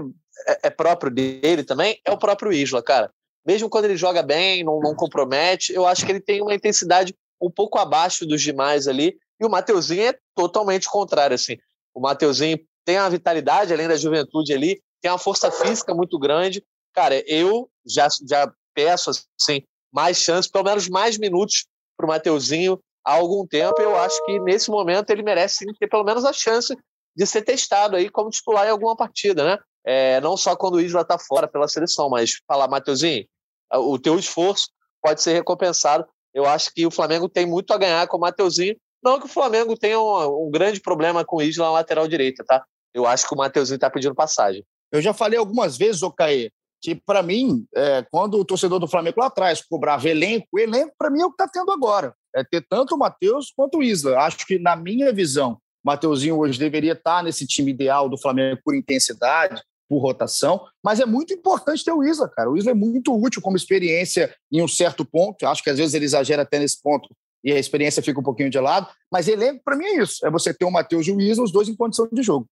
é, 0.46 0.58
é 0.64 0.70
próprio 0.70 1.10
dele 1.10 1.64
também, 1.64 1.98
é 2.04 2.10
o 2.10 2.18
próprio 2.18 2.52
Isla, 2.52 2.82
cara 2.82 3.10
mesmo 3.46 3.68
quando 3.68 3.84
ele 3.84 3.96
joga 3.96 4.22
bem, 4.22 4.64
não, 4.64 4.80
não 4.80 4.94
compromete, 4.94 5.72
eu 5.72 5.86
acho 5.86 6.04
que 6.04 6.12
ele 6.12 6.20
tem 6.20 6.40
uma 6.40 6.54
intensidade 6.54 7.14
um 7.40 7.50
pouco 7.50 7.78
abaixo 7.78 8.26
dos 8.26 8.40
demais 8.40 8.88
ali. 8.88 9.16
E 9.40 9.44
o 9.44 9.50
Mateuzinho 9.50 10.08
é 10.08 10.18
totalmente 10.34 10.88
contrário, 10.88 11.34
assim. 11.34 11.56
O 11.94 12.00
Mateuzinho 12.00 12.58
tem 12.84 12.98
uma 12.98 13.10
vitalidade, 13.10 13.72
além 13.72 13.88
da 13.88 13.96
juventude 13.96 14.52
ali, 14.52 14.82
tem 15.00 15.10
uma 15.10 15.18
força 15.18 15.50
física 15.50 15.94
muito 15.94 16.18
grande. 16.18 16.64
Cara, 16.92 17.22
eu 17.26 17.68
já, 17.86 18.08
já 18.28 18.52
peço, 18.74 19.10
assim, 19.10 19.62
mais 19.92 20.18
chances, 20.18 20.50
pelo 20.50 20.64
menos 20.64 20.88
mais 20.88 21.18
minutos 21.18 21.66
para 21.96 22.06
o 22.06 22.08
Mateuzinho 22.08 22.80
há 23.04 23.12
algum 23.14 23.46
tempo. 23.46 23.80
Eu 23.80 23.96
acho 23.96 24.24
que 24.24 24.38
nesse 24.40 24.70
momento 24.70 25.10
ele 25.10 25.22
merece 25.22 25.58
sim, 25.58 25.74
ter 25.78 25.88
pelo 25.88 26.04
menos 26.04 26.24
a 26.24 26.32
chance 26.32 26.76
de 27.16 27.26
ser 27.26 27.42
testado 27.42 27.96
aí 27.96 28.08
como 28.08 28.30
titular 28.30 28.66
em 28.66 28.70
alguma 28.70 28.96
partida, 28.96 29.44
né? 29.44 29.58
É, 29.86 30.20
não 30.20 30.36
só 30.36 30.56
quando 30.56 30.74
o 30.74 30.80
Isla 30.80 31.02
está 31.02 31.18
fora 31.18 31.46
pela 31.46 31.68
seleção, 31.68 32.08
mas 32.08 32.40
falar, 32.48 32.68
Mateuzinho, 32.68 33.26
o 33.72 33.98
teu 33.98 34.18
esforço 34.18 34.68
pode 35.02 35.22
ser 35.22 35.34
recompensado. 35.34 36.06
Eu 36.32 36.46
acho 36.46 36.72
que 36.72 36.86
o 36.86 36.90
Flamengo 36.90 37.28
tem 37.28 37.46
muito 37.46 37.72
a 37.72 37.78
ganhar 37.78 38.08
com 38.08 38.16
o 38.16 38.20
Mateuzinho. 38.20 38.76
Não 39.04 39.20
que 39.20 39.26
o 39.26 39.28
Flamengo 39.28 39.76
tenha 39.76 40.00
um, 40.00 40.46
um 40.46 40.50
grande 40.50 40.80
problema 40.80 41.24
com 41.24 41.36
o 41.36 41.42
Isla 41.42 41.66
na 41.66 41.72
lateral 41.72 42.08
direita, 42.08 42.42
tá? 42.42 42.64
Eu 42.94 43.06
acho 43.06 43.28
que 43.28 43.34
o 43.34 43.36
Mateuzinho 43.36 43.74
está 43.76 43.90
pedindo 43.90 44.14
passagem. 44.14 44.64
Eu 44.90 45.02
já 45.02 45.12
falei 45.12 45.38
algumas 45.38 45.76
vezes, 45.76 46.02
ô 46.02 46.10
Caê, 46.10 46.50
que 46.80 46.94
para 46.94 47.22
mim, 47.22 47.66
é, 47.74 48.04
quando 48.10 48.38
o 48.38 48.44
torcedor 48.44 48.78
do 48.78 48.88
Flamengo 48.88 49.20
lá 49.20 49.26
atrás 49.26 49.60
cobrava 49.62 50.08
elenco, 50.08 50.46
o 50.52 50.58
elenco 50.58 50.94
para 50.96 51.10
mim 51.10 51.20
é 51.20 51.26
o 51.26 51.30
que 51.30 51.42
está 51.42 51.48
tendo 51.48 51.70
agora. 51.70 52.14
É 52.34 52.42
ter 52.42 52.64
tanto 52.68 52.94
o 52.94 52.98
Matheus 52.98 53.52
quanto 53.54 53.78
o 53.78 53.82
Isla. 53.82 54.18
Acho 54.20 54.46
que, 54.46 54.58
na 54.58 54.74
minha 54.74 55.12
visão, 55.12 55.52
o 55.52 55.58
Mateuzinho 55.88 56.38
hoje 56.38 56.58
deveria 56.58 56.92
estar 56.92 57.18
tá 57.18 57.22
nesse 57.22 57.46
time 57.46 57.72
ideal 57.72 58.08
do 58.08 58.18
Flamengo 58.18 58.60
por 58.64 58.74
intensidade, 58.74 59.62
por 59.88 59.98
rotação, 59.98 60.66
mas 60.82 60.98
é 60.98 61.04
muito 61.04 61.34
importante 61.34 61.84
ter 61.84 61.92
o 61.92 62.02
Isla, 62.02 62.28
cara. 62.28 62.50
O 62.50 62.56
Isla 62.56 62.70
é 62.70 62.74
muito 62.74 63.14
útil 63.14 63.42
como 63.42 63.56
experiência 63.56 64.34
em 64.50 64.62
um 64.62 64.68
certo 64.68 65.04
ponto. 65.04 65.46
acho 65.46 65.62
que 65.62 65.68
às 65.68 65.76
vezes 65.76 65.94
ele 65.94 66.06
exagera 66.06 66.42
até 66.42 66.58
nesse 66.58 66.80
ponto 66.82 67.14
e 67.44 67.52
a 67.52 67.58
experiência 67.58 68.02
fica 68.02 68.18
um 68.18 68.24
pouquinho 68.24 68.50
de 68.50 68.58
lado, 68.58 68.88
mas 69.12 69.28
elenco, 69.28 69.62
para 69.62 69.76
mim, 69.76 69.84
é 69.84 70.02
isso: 70.02 70.26
é 70.26 70.30
você 70.30 70.54
ter 70.54 70.64
o 70.64 70.70
Matheus 70.70 71.06
e 71.06 71.12
o 71.12 71.20
Isla, 71.20 71.44
os 71.44 71.52
dois 71.52 71.68
em 71.68 71.76
condição 71.76 72.08
de 72.10 72.22
jogo. 72.22 72.48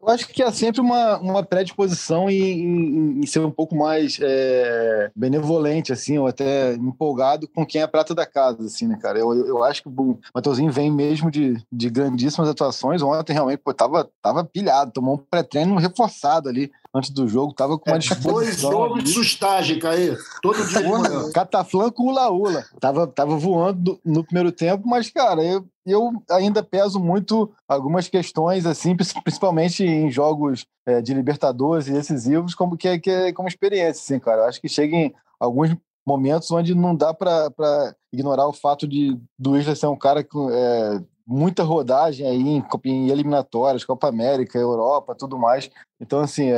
Eu 0.00 0.08
acho 0.10 0.28
que 0.28 0.44
há 0.44 0.52
sempre 0.52 0.80
uma, 0.80 1.18
uma 1.18 1.42
predisposição 1.42 2.30
em, 2.30 2.62
em, 2.62 3.18
em 3.18 3.26
ser 3.26 3.40
um 3.40 3.50
pouco 3.50 3.74
mais 3.74 4.16
é, 4.22 5.10
benevolente, 5.14 5.92
assim, 5.92 6.16
ou 6.18 6.28
até 6.28 6.74
empolgado 6.74 7.48
com 7.48 7.66
quem 7.66 7.82
é 7.82 7.86
prata 7.86 8.14
da 8.14 8.24
casa, 8.24 8.64
assim, 8.64 8.86
né, 8.86 8.96
cara? 9.02 9.18
Eu, 9.18 9.34
eu 9.44 9.64
acho 9.64 9.82
que 9.82 9.88
o 9.88 10.18
Matheusinho 10.32 10.70
vem 10.70 10.88
mesmo 10.88 11.32
de, 11.32 11.60
de 11.72 11.90
grandíssimas 11.90 12.48
atuações. 12.48 13.02
Ontem, 13.02 13.32
realmente, 13.32 13.58
pô, 13.58 13.74
tava, 13.74 14.08
tava 14.22 14.44
pilhado, 14.44 14.92
tomou 14.92 15.16
um 15.16 15.18
pré-treino 15.18 15.76
reforçado 15.76 16.48
ali 16.48 16.70
antes 16.94 17.10
do 17.10 17.28
jogo, 17.28 17.52
tava 17.52 17.78
com 17.78 17.90
uma 17.90 17.96
é, 17.96 17.98
disposição. 17.98 18.32
Dois 18.32 18.60
jogos 18.60 19.04
de 19.04 19.10
sustagem, 19.10 19.78
Caí. 19.78 20.16
Todo 20.42 20.66
dia 20.66 20.82
de 20.82 20.88
manhã. 20.88 21.30
Cataflã 21.32 21.90
com 21.90 22.04
ula-ula. 22.04 22.64
Tava, 22.80 23.06
tava 23.06 23.36
voando 23.36 24.00
no 24.04 24.24
primeiro 24.24 24.50
tempo, 24.50 24.88
mas, 24.88 25.10
cara, 25.10 25.42
eu, 25.42 25.66
eu 25.86 26.10
ainda 26.30 26.62
peso 26.62 26.98
muito 26.98 27.50
algumas 27.68 28.08
questões, 28.08 28.66
assim, 28.66 28.96
principalmente 28.96 29.84
em 29.84 30.10
jogos 30.10 30.66
é, 30.86 31.00
de 31.00 31.14
Libertadores 31.14 31.88
e 31.88 31.92
decisivos, 31.92 32.54
como 32.54 32.76
que 32.76 32.88
é, 32.88 32.98
que 32.98 33.10
é 33.10 33.32
como 33.32 33.48
experiência, 33.48 34.02
assim, 34.02 34.18
cara. 34.18 34.42
Eu 34.42 34.48
acho 34.48 34.60
que 34.60 34.68
chega 34.68 34.96
em 34.96 35.14
alguns 35.38 35.76
momentos 36.06 36.50
onde 36.50 36.74
não 36.74 36.96
dá 36.96 37.12
para 37.12 37.94
ignorar 38.10 38.48
o 38.48 38.52
fato 38.52 38.88
de 38.88 39.18
do 39.38 39.58
Isla 39.58 39.74
ser 39.74 39.86
um 39.86 39.96
cara 39.96 40.24
que 40.24 40.36
é, 40.50 41.00
muita 41.28 41.62
rodagem 41.62 42.26
aí 42.26 42.40
em, 42.40 42.64
em, 42.86 43.10
eliminatórias, 43.10 43.84
Copa 43.84 44.08
América, 44.08 44.58
Europa, 44.58 45.14
tudo 45.14 45.38
mais. 45.38 45.70
Então, 46.00 46.20
assim, 46.20 46.48
é, 46.48 46.54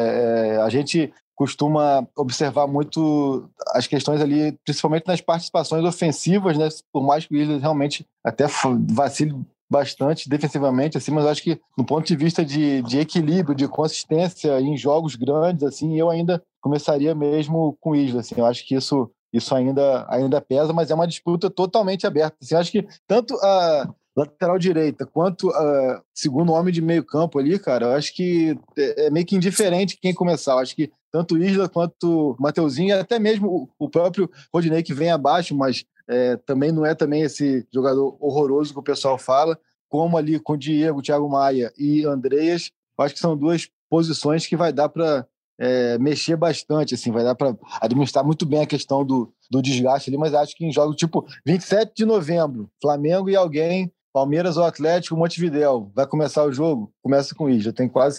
é, 0.55 0.57
a 0.59 0.69
gente 0.69 1.13
costuma 1.35 2.07
observar 2.17 2.67
muito 2.67 3.51
as 3.69 3.87
questões 3.87 4.21
ali, 4.21 4.53
principalmente 4.65 5.07
nas 5.07 5.21
participações 5.21 5.85
ofensivas, 5.85 6.57
né? 6.57 6.69
Por 6.93 7.03
mais 7.03 7.27
que 7.27 7.35
o 7.35 7.39
Williams 7.39 7.63
realmente 7.63 8.07
até 8.25 8.45
vacile 8.91 9.35
bastante 9.69 10.29
defensivamente, 10.29 10.99
assim, 10.99 11.13
mas 11.13 11.25
acho 11.27 11.43
que 11.43 11.61
no 11.79 11.85
ponto 11.85 12.07
de 12.07 12.17
vista 12.17 12.45
de, 12.45 12.83
de 12.83 12.99
equilíbrio, 12.99 13.55
de 13.55 13.69
consistência 13.69 14.61
em 14.61 14.77
jogos 14.77 15.15
grandes, 15.15 15.63
assim, 15.63 15.97
eu 15.97 16.11
ainda 16.11 16.43
começaria 16.61 17.15
mesmo 17.15 17.77
com 17.81 17.91
o 17.91 17.97
Isla, 17.97 18.21
assim, 18.21 18.35
eu 18.37 18.47
acho 18.47 18.67
que 18.67 18.75
isso 18.75 19.11
isso 19.33 19.55
ainda, 19.55 20.07
ainda 20.09 20.41
pesa, 20.41 20.73
mas 20.73 20.91
é 20.91 20.95
uma 20.95 21.07
disputa 21.07 21.49
totalmente 21.49 22.07
aberta. 22.07 22.37
Assim, 22.43 22.57
acho 22.57 22.73
que 22.73 22.87
tanto 23.07 23.35
a, 23.37 23.89
lateral 24.21 24.59
direita, 24.59 25.07
quanto 25.07 25.49
uh, 25.49 26.03
segundo 26.15 26.53
homem 26.53 26.73
de 26.73 26.83
meio 26.83 27.05
campo 27.05 27.39
ali, 27.39 27.59
cara, 27.59 27.87
eu 27.87 27.93
acho 27.93 28.15
que 28.15 28.57
é, 28.77 29.07
é 29.07 29.11
meio 29.11 29.25
que 29.25 29.35
indiferente 29.35 29.99
quem 30.01 30.15
começar. 30.15 30.53
Eu 30.53 30.59
acho 30.59 30.77
que 30.77 30.91
tanto 31.11 31.39
Isla 31.39 31.69
quanto 31.69 32.37
Mateuzinho, 32.39 32.99
até 32.99 33.19
mesmo 33.19 33.71
o, 33.79 33.89
próprio 33.89 34.31
Rodinei 34.53 34.83
que 34.83 34.95
vem 34.95 35.11
abaixo, 35.11 35.57
mas 35.57 35.85
é, 36.09 36.37
também 36.37 36.71
não 36.71 36.85
é 36.85 36.95
também 36.95 37.23
esse 37.23 37.67
jogador 37.73 38.17
horroroso 38.21 38.73
que 38.73 38.79
o 38.79 38.83
pessoal 38.83 39.19
fala, 39.19 39.59
como 39.89 40.17
ali 40.17 40.39
com 40.39 40.57
Diego, 40.57 41.03
Thiago 41.03 41.29
Maia 41.29 41.73
e 41.79 42.05
Andreas, 42.05 42.71
acho 42.99 43.15
que 43.15 43.21
são 43.21 43.37
duas 43.37 43.69
posições 43.89 44.47
que 44.47 44.57
vai 44.57 44.73
dar 44.73 44.89
para 44.89 45.27
é, 45.59 45.99
mexer 45.99 46.37
bastante, 46.37 46.95
assim, 46.95 47.11
vai 47.11 47.25
dar 47.25 47.35
para 47.35 47.57
administrar 47.81 48.25
muito 48.25 48.47
bem 48.47 48.63
a 48.63 48.67
questão 48.67 49.05
do, 49.05 49.33
do 49.51 49.61
desgaste 49.61 50.11
ali, 50.11 50.17
mas 50.17 50.35
acho 50.35 50.55
que 50.55 50.65
em 50.65 50.73
jogos 50.73 50.97
tipo 50.97 51.27
27 51.45 51.93
de 51.95 52.05
novembro, 52.05 52.71
Flamengo 52.81 53.29
e 53.29 53.37
alguém 53.37 53.91
Palmeiras 54.13 54.57
ou 54.57 54.65
Atlético, 54.65 55.17
Montevidéu, 55.17 55.91
vai 55.95 56.07
começar 56.07 56.45
o 56.45 56.53
jogo? 56.53 56.93
Começa 57.03 57.35
com 57.35 57.49
isso. 57.49 57.69
Eu 57.69 57.73
tenho 57.73 57.91
quase 57.91 58.19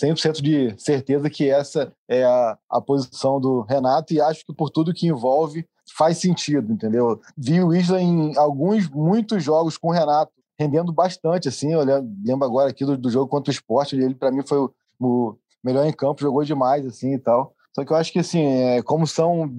100% 0.00 0.40
de 0.40 0.74
certeza 0.78 1.30
que 1.30 1.48
essa 1.48 1.92
é 2.08 2.24
a, 2.24 2.58
a 2.70 2.80
posição 2.80 3.40
do 3.40 3.62
Renato 3.62 4.12
e 4.12 4.20
acho 4.20 4.44
que 4.44 4.52
por 4.52 4.70
tudo 4.70 4.92
que 4.92 5.06
envolve 5.06 5.66
faz 5.96 6.18
sentido, 6.18 6.72
entendeu? 6.72 7.20
Vi 7.36 7.62
o 7.62 7.74
Isla 7.74 8.00
em 8.00 8.36
alguns, 8.36 8.88
muitos 8.88 9.42
jogos 9.42 9.78
com 9.78 9.88
o 9.88 9.92
Renato, 9.92 10.32
rendendo 10.58 10.92
bastante, 10.92 11.48
assim, 11.48 11.72
eu 11.72 11.82
lembro 11.82 12.44
agora 12.44 12.70
aqui 12.70 12.84
do, 12.84 12.96
do 12.96 13.10
jogo 13.10 13.28
contra 13.28 13.50
o 13.50 13.54
esporte, 13.54 13.96
ele 13.96 14.14
para 14.14 14.32
mim 14.32 14.42
foi 14.44 14.58
o, 14.58 14.74
o, 15.00 15.36
melhor 15.62 15.86
em 15.86 15.92
campo, 15.92 16.20
jogou 16.20 16.44
demais, 16.44 16.84
assim, 16.84 17.14
e 17.14 17.18
tal. 17.18 17.54
Só 17.72 17.84
que 17.84 17.92
eu 17.92 17.96
acho 17.96 18.12
que, 18.12 18.18
assim, 18.18 18.44
é, 18.44 18.82
como 18.82 19.06
são 19.06 19.50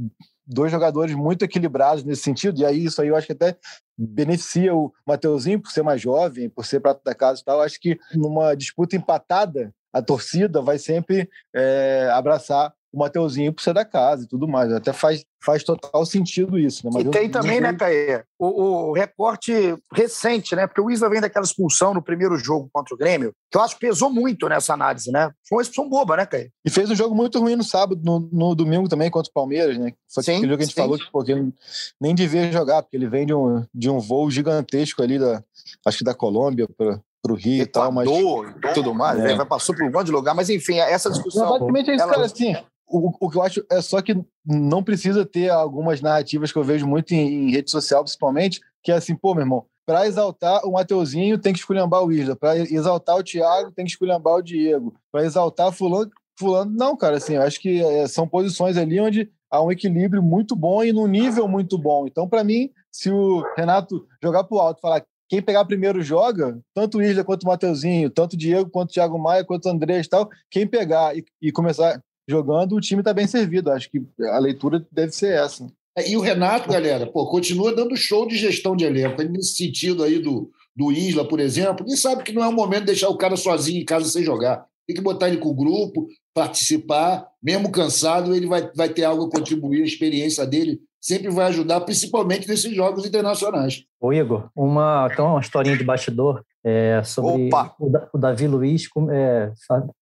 dois 0.49 0.71
jogadores 0.71 1.15
muito 1.15 1.45
equilibrados 1.45 2.03
nesse 2.03 2.23
sentido, 2.23 2.59
e 2.59 2.65
aí 2.65 2.85
isso 2.85 3.01
aí 3.01 3.09
eu 3.09 3.15
acho 3.15 3.27
que 3.27 3.33
até 3.33 3.55
beneficia 3.95 4.73
o 4.75 4.91
Mateuzinho 5.05 5.61
por 5.61 5.71
ser 5.71 5.83
mais 5.83 6.01
jovem, 6.01 6.49
por 6.49 6.65
ser 6.65 6.79
prato 6.79 7.01
da 7.03 7.13
casa 7.13 7.41
e 7.41 7.43
tal. 7.45 7.61
Acho 7.61 7.79
que 7.79 7.99
numa 8.15 8.55
disputa 8.55 8.95
empatada, 8.95 9.73
a 9.93 10.01
torcida 10.01 10.61
vai 10.61 10.79
sempre 10.79 11.29
é, 11.53 12.09
abraçar 12.11 12.73
o 12.91 12.99
Mateuzinho 12.99 13.53
por 13.53 13.61
ser 13.61 13.73
da 13.73 13.85
casa 13.85 14.23
e 14.23 14.27
tudo 14.27 14.47
mais. 14.47 14.71
Até 14.73 14.91
faz, 14.91 15.23
faz 15.43 15.63
total 15.63 16.05
sentido 16.05 16.57
isso. 16.57 16.85
Né? 16.85 16.91
Mas 16.93 17.05
e 17.05 17.09
tem 17.09 17.29
também, 17.29 17.61
né, 17.61 17.73
Caê, 17.73 18.23
o, 18.37 18.89
o, 18.89 18.93
recorte 18.93 19.53
recente, 19.93 20.55
né? 20.55 20.65
Porque 20.65 20.81
o 20.81 20.89
Isla 20.89 21.09
vem 21.09 21.21
daquela 21.21 21.45
expulsão 21.45 21.93
no 21.93 22.01
primeiro 22.01 22.37
jogo 22.37 22.69
contra 22.73 22.93
o 22.93 22.97
Grêmio, 22.97 23.33
que 23.51 23.57
eu 23.57 23.61
acho 23.61 23.75
que 23.75 23.87
pesou 23.87 24.09
muito 24.09 24.49
nessa 24.49 24.73
análise, 24.73 25.11
né? 25.11 25.31
Foi 25.47 25.57
uma 25.57 25.61
expulsão 25.61 25.89
boba, 25.89 26.17
né, 26.17 26.25
Caê? 26.25 26.49
E 26.65 26.69
fez 26.69 26.89
um 26.89 26.95
jogo 26.95 27.15
muito 27.15 27.39
ruim 27.39 27.55
no 27.55 27.63
sábado, 27.63 28.01
no, 28.03 28.19
no 28.31 28.55
domingo 28.55 28.89
também 28.89 29.11
contra 29.11 29.29
o 29.29 29.33
Palmeiras, 29.33 29.77
né? 29.77 29.93
Foi 30.13 30.23
sim, 30.23 30.31
aquele 30.31 30.47
jogo 30.47 30.57
que 30.57 30.63
a 30.63 30.65
gente 30.65 30.75
sim. 30.75 30.81
falou 30.81 30.97
que 30.97 31.11
pô, 31.11 31.23
ele 31.27 31.53
nem 32.01 32.15
devia 32.15 32.51
jogar, 32.51 32.81
porque 32.81 32.97
ele 32.97 33.07
vem 33.07 33.25
de 33.25 33.33
um, 33.33 33.63
de 33.73 33.89
um 33.89 33.99
voo 33.99 34.29
gigantesco 34.31 35.03
ali, 35.03 35.19
da, 35.19 35.43
acho 35.85 35.99
que 35.99 36.03
da 36.03 36.13
Colômbia 36.13 36.67
para 36.77 36.99
para 37.21 37.33
o 37.33 37.35
Rio 37.35 37.63
Equador, 37.63 37.63
e 37.63 37.67
tal, 37.67 37.91
mas. 37.91 38.73
tudo 38.73 38.93
mais, 38.93 39.19
é. 39.19 39.23
né? 39.23 39.35
vai 39.35 39.45
passou 39.45 39.75
por 39.75 39.83
um 39.83 39.91
monte 39.91 40.05
de 40.05 40.11
lugar, 40.11 40.33
mas 40.33 40.49
enfim, 40.49 40.79
essa 40.79 41.09
discussão. 41.09 41.49
basicamente 41.49 41.91
é 41.91 41.95
isso, 41.95 42.03
ela... 42.03 42.13
cara, 42.13 42.25
assim. 42.25 42.55
O, 42.89 43.11
o, 43.19 43.29
que 43.29 43.37
eu 43.37 43.41
acho 43.43 43.63
é 43.71 43.81
só 43.81 44.01
que 44.01 44.17
não 44.43 44.83
precisa 44.83 45.25
ter 45.25 45.49
algumas 45.49 46.01
narrativas 46.01 46.51
que 46.51 46.57
eu 46.57 46.63
vejo 46.63 46.87
muito 46.87 47.13
em, 47.13 47.49
em 47.49 47.51
rede 47.51 47.69
social, 47.69 48.03
principalmente, 48.03 48.59
que 48.83 48.91
é 48.91 48.95
assim, 48.95 49.15
pô, 49.15 49.33
meu 49.33 49.43
irmão, 49.43 49.65
para 49.85 50.07
exaltar 50.07 50.65
o 50.65 50.71
Mateuzinho 50.71 51.37
tem 51.37 51.53
que 51.53 51.59
esculhambar 51.59 52.03
o 52.03 52.11
Isla, 52.11 52.35
para 52.35 52.57
exaltar 52.57 53.15
o 53.15 53.23
Thiago 53.23 53.71
tem 53.71 53.85
que 53.85 53.91
esculhambar 53.91 54.35
o 54.35 54.41
Diego, 54.41 54.93
para 55.11 55.23
exaltar 55.23 55.71
fulano 55.71 56.11
fulano. 56.39 56.71
Não, 56.71 56.95
cara, 56.95 57.17
assim, 57.17 57.35
eu 57.35 57.41
acho 57.41 57.59
que 57.59 57.83
é, 57.83 58.07
são 58.07 58.27
posições 58.27 58.77
ali 58.77 58.99
onde 58.99 59.29
há 59.51 59.61
um 59.61 59.71
equilíbrio 59.71 60.23
muito 60.23 60.55
bom 60.55 60.83
e 60.83 60.93
num 60.93 61.05
nível 61.05 61.47
muito 61.47 61.77
bom. 61.77 62.07
Então, 62.07 62.27
para 62.27 62.43
mim, 62.43 62.71
se 62.91 63.11
o 63.11 63.43
Renato 63.57 64.07
jogar 64.23 64.45
pro 64.45 64.59
alto 64.59 64.79
e 64.79 64.81
falar 64.81 65.05
quem 65.27 65.41
pegar 65.41 65.65
primeiro 65.65 66.01
joga, 66.01 66.59
tanto 66.73 66.97
o 66.97 67.03
Isla 67.03 67.23
quanto 67.23 67.43
o 67.43 67.47
Mateuzinho, 67.47 68.09
tanto 68.09 68.33
o 68.33 68.37
Diego 68.37 68.69
quanto 68.69 68.89
o 68.89 68.93
Thiago 68.93 69.19
Maia, 69.19 69.43
quanto 69.43 69.65
o 69.65 69.69
Andrés 69.69 70.07
e 70.07 70.09
tal, 70.09 70.27
quem 70.49 70.65
pegar 70.65 71.15
e, 71.15 71.23
e 71.39 71.51
começar 71.51 72.01
jogando, 72.29 72.75
o 72.75 72.81
time 72.81 73.01
está 73.01 73.13
bem 73.13 73.27
servido. 73.27 73.71
Acho 73.71 73.89
que 73.89 74.01
a 74.31 74.39
leitura 74.39 74.85
deve 74.91 75.11
ser 75.11 75.33
essa. 75.33 75.67
É, 75.97 76.09
e 76.09 76.15
o 76.15 76.21
Renato, 76.21 76.69
galera, 76.69 77.07
pô, 77.07 77.27
continua 77.27 77.75
dando 77.75 77.95
show 77.97 78.27
de 78.27 78.37
gestão 78.37 78.75
de 78.75 78.85
elenco. 78.85 79.21
Nesse 79.23 79.55
sentido 79.55 80.03
aí 80.03 80.19
do, 80.19 80.49
do 80.75 80.91
Isla, 80.91 81.27
por 81.27 81.39
exemplo, 81.39 81.85
ele 81.85 81.97
sabe 81.97 82.23
que 82.23 82.31
não 82.31 82.43
é 82.43 82.47
o 82.47 82.53
momento 82.53 82.81
de 82.81 82.87
deixar 82.87 83.09
o 83.09 83.17
cara 83.17 83.35
sozinho 83.35 83.81
em 83.81 83.85
casa 83.85 84.05
sem 84.05 84.23
jogar. 84.23 84.65
Tem 84.87 84.95
que 84.95 85.01
botar 85.01 85.27
ele 85.27 85.37
com 85.37 85.49
o 85.49 85.53
grupo, 85.53 86.07
participar, 86.33 87.27
mesmo 87.41 87.71
cansado, 87.71 88.35
ele 88.35 88.47
vai, 88.47 88.71
vai 88.75 88.89
ter 88.89 89.03
algo 89.03 89.25
a 89.25 89.29
contribuir, 89.29 89.81
a 89.83 89.85
experiência 89.85 90.45
dele 90.45 90.79
sempre 91.01 91.29
vai 91.29 91.47
ajudar, 91.47 91.81
principalmente 91.81 92.47
nesses 92.47 92.75
jogos 92.75 93.05
internacionais. 93.05 93.83
Ô 93.99 94.11
Igor, 94.11 94.49
uma, 94.55 95.07
então 95.11 95.27
uma 95.27 95.39
historinha 95.39 95.77
de 95.77 95.83
bastidor 95.83 96.43
é, 96.63 97.01
sobre 97.03 97.49
o, 97.79 97.91
o, 98.13 98.17
Davi 98.17 98.47
Luiz, 98.47 98.87
é, 99.11 99.51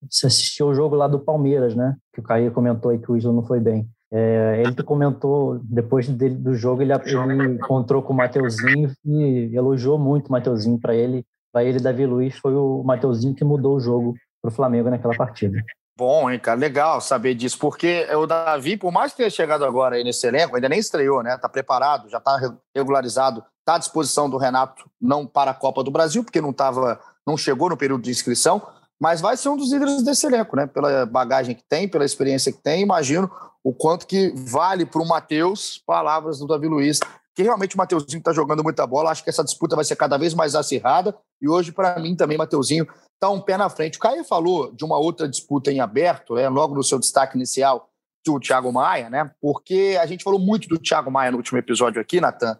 você 0.09 0.27
assistiu 0.27 0.67
o 0.67 0.73
jogo 0.73 0.95
lá 0.95 1.07
do 1.07 1.19
Palmeiras, 1.19 1.75
né? 1.75 1.95
Que 2.13 2.19
o 2.19 2.23
Caio 2.23 2.51
comentou 2.51 2.91
aí 2.91 2.99
que 2.99 3.11
o 3.11 3.15
Isla 3.15 3.31
não 3.31 3.43
foi 3.43 3.59
bem. 3.59 3.87
É, 4.11 4.63
ele 4.65 4.83
comentou, 4.83 5.59
depois 5.63 6.07
dele, 6.07 6.35
do 6.35 6.55
jogo, 6.55 6.81
ele, 6.81 6.93
ele 6.93 7.55
encontrou 7.55 8.01
com 8.01 8.13
o 8.13 8.15
Mateuzinho 8.15 8.91
e 9.05 9.51
elogiou 9.53 9.99
muito 9.99 10.29
o 10.29 10.31
Mateuzinho 10.31 10.79
para 10.79 10.95
ele. 10.95 11.25
Para 11.51 11.63
ele, 11.63 11.79
Davi 11.79 12.05
Luiz 12.05 12.37
foi 12.37 12.55
o 12.55 12.83
Mateuzinho 12.83 13.35
que 13.35 13.43
mudou 13.43 13.75
o 13.75 13.79
jogo 13.79 14.15
para 14.41 14.49
o 14.49 14.53
Flamengo 14.53 14.89
naquela 14.89 15.15
partida. 15.15 15.61
Bom, 15.97 16.29
hein, 16.29 16.39
cara, 16.39 16.59
legal 16.59 17.01
saber 17.01 17.33
disso, 17.33 17.57
porque 17.57 18.07
o 18.13 18.27
Davi, 18.27 18.77
por 18.77 18.91
mais 18.91 19.11
que 19.11 19.17
tenha 19.17 19.29
chegado 19.31 19.65
agora 19.65 19.95
aí 19.95 20.03
nesse 20.03 20.27
elenco, 20.27 20.55
ainda 20.55 20.69
nem 20.69 20.79
estreou, 20.79 21.23
né? 21.23 21.35
Tá 21.37 21.49
preparado, 21.49 22.07
já 22.07 22.19
tá 22.19 22.39
regularizado, 22.75 23.43
tá 23.67 23.75
à 23.75 23.77
disposição 23.77 24.29
do 24.29 24.37
Renato, 24.37 24.89
não 24.99 25.27
para 25.27 25.51
a 25.51 25.53
Copa 25.53 25.83
do 25.83 25.91
Brasil, 25.91 26.23
porque 26.23 26.39
não 26.39 26.53
tava, 26.53 26.97
não 27.27 27.35
chegou 27.35 27.69
no 27.69 27.75
período 27.75 28.01
de 28.01 28.09
inscrição, 28.09 28.65
mas 28.97 29.19
vai 29.19 29.35
ser 29.35 29.49
um 29.49 29.57
dos 29.57 29.73
líderes 29.73 30.01
desse 30.03 30.25
elenco, 30.25 30.55
né? 30.55 30.65
Pela 30.65 31.05
bagagem 31.05 31.53
que 31.53 31.63
tem, 31.67 31.85
pela 31.85 32.05
experiência 32.05 32.49
que 32.49 32.59
tem, 32.59 32.81
imagino 32.81 33.29
o 33.61 33.73
quanto 33.73 34.07
que 34.07 34.33
vale 34.37 34.85
para 34.85 35.01
o 35.01 35.05
Matheus 35.05 35.83
palavras 35.85 36.39
do 36.39 36.47
Davi 36.47 36.65
Luiz, 36.69 37.01
que 37.35 37.43
realmente 37.43 37.75
o 37.75 37.77
Mateuzinho 37.77 38.19
está 38.19 38.31
jogando 38.31 38.63
muita 38.63 38.87
bola, 38.87 39.11
acho 39.11 39.21
que 39.21 39.29
essa 39.29 39.43
disputa 39.43 39.75
vai 39.75 39.83
ser 39.83 39.97
cada 39.97 40.17
vez 40.17 40.33
mais 40.33 40.55
acirrada, 40.55 41.13
e 41.41 41.49
hoje, 41.49 41.73
para 41.73 41.99
mim, 41.99 42.15
também, 42.15 42.37
Mateuzinho 42.37 42.87
está 43.15 43.29
um 43.29 43.41
pé 43.41 43.57
na 43.57 43.69
frente. 43.69 43.97
O 43.97 43.99
Caio 43.99 44.23
falou 44.23 44.71
de 44.71 44.85
uma 44.85 44.97
outra 44.97 45.27
disputa 45.27 45.73
em 45.73 45.81
aberto, 45.81 46.35
né, 46.35 46.47
logo 46.47 46.73
no 46.73 46.83
seu 46.83 46.97
destaque 46.97 47.35
inicial, 47.35 47.89
do 48.25 48.39
Thiago 48.39 48.71
Maia, 48.71 49.09
né? 49.09 49.29
Porque 49.41 49.97
a 50.01 50.05
gente 50.05 50.23
falou 50.23 50.39
muito 50.39 50.69
do 50.69 50.79
Thiago 50.79 51.11
Maia 51.11 51.31
no 51.31 51.37
último 51.37 51.57
episódio 51.57 52.01
aqui, 52.01 52.21
Natan, 52.21 52.57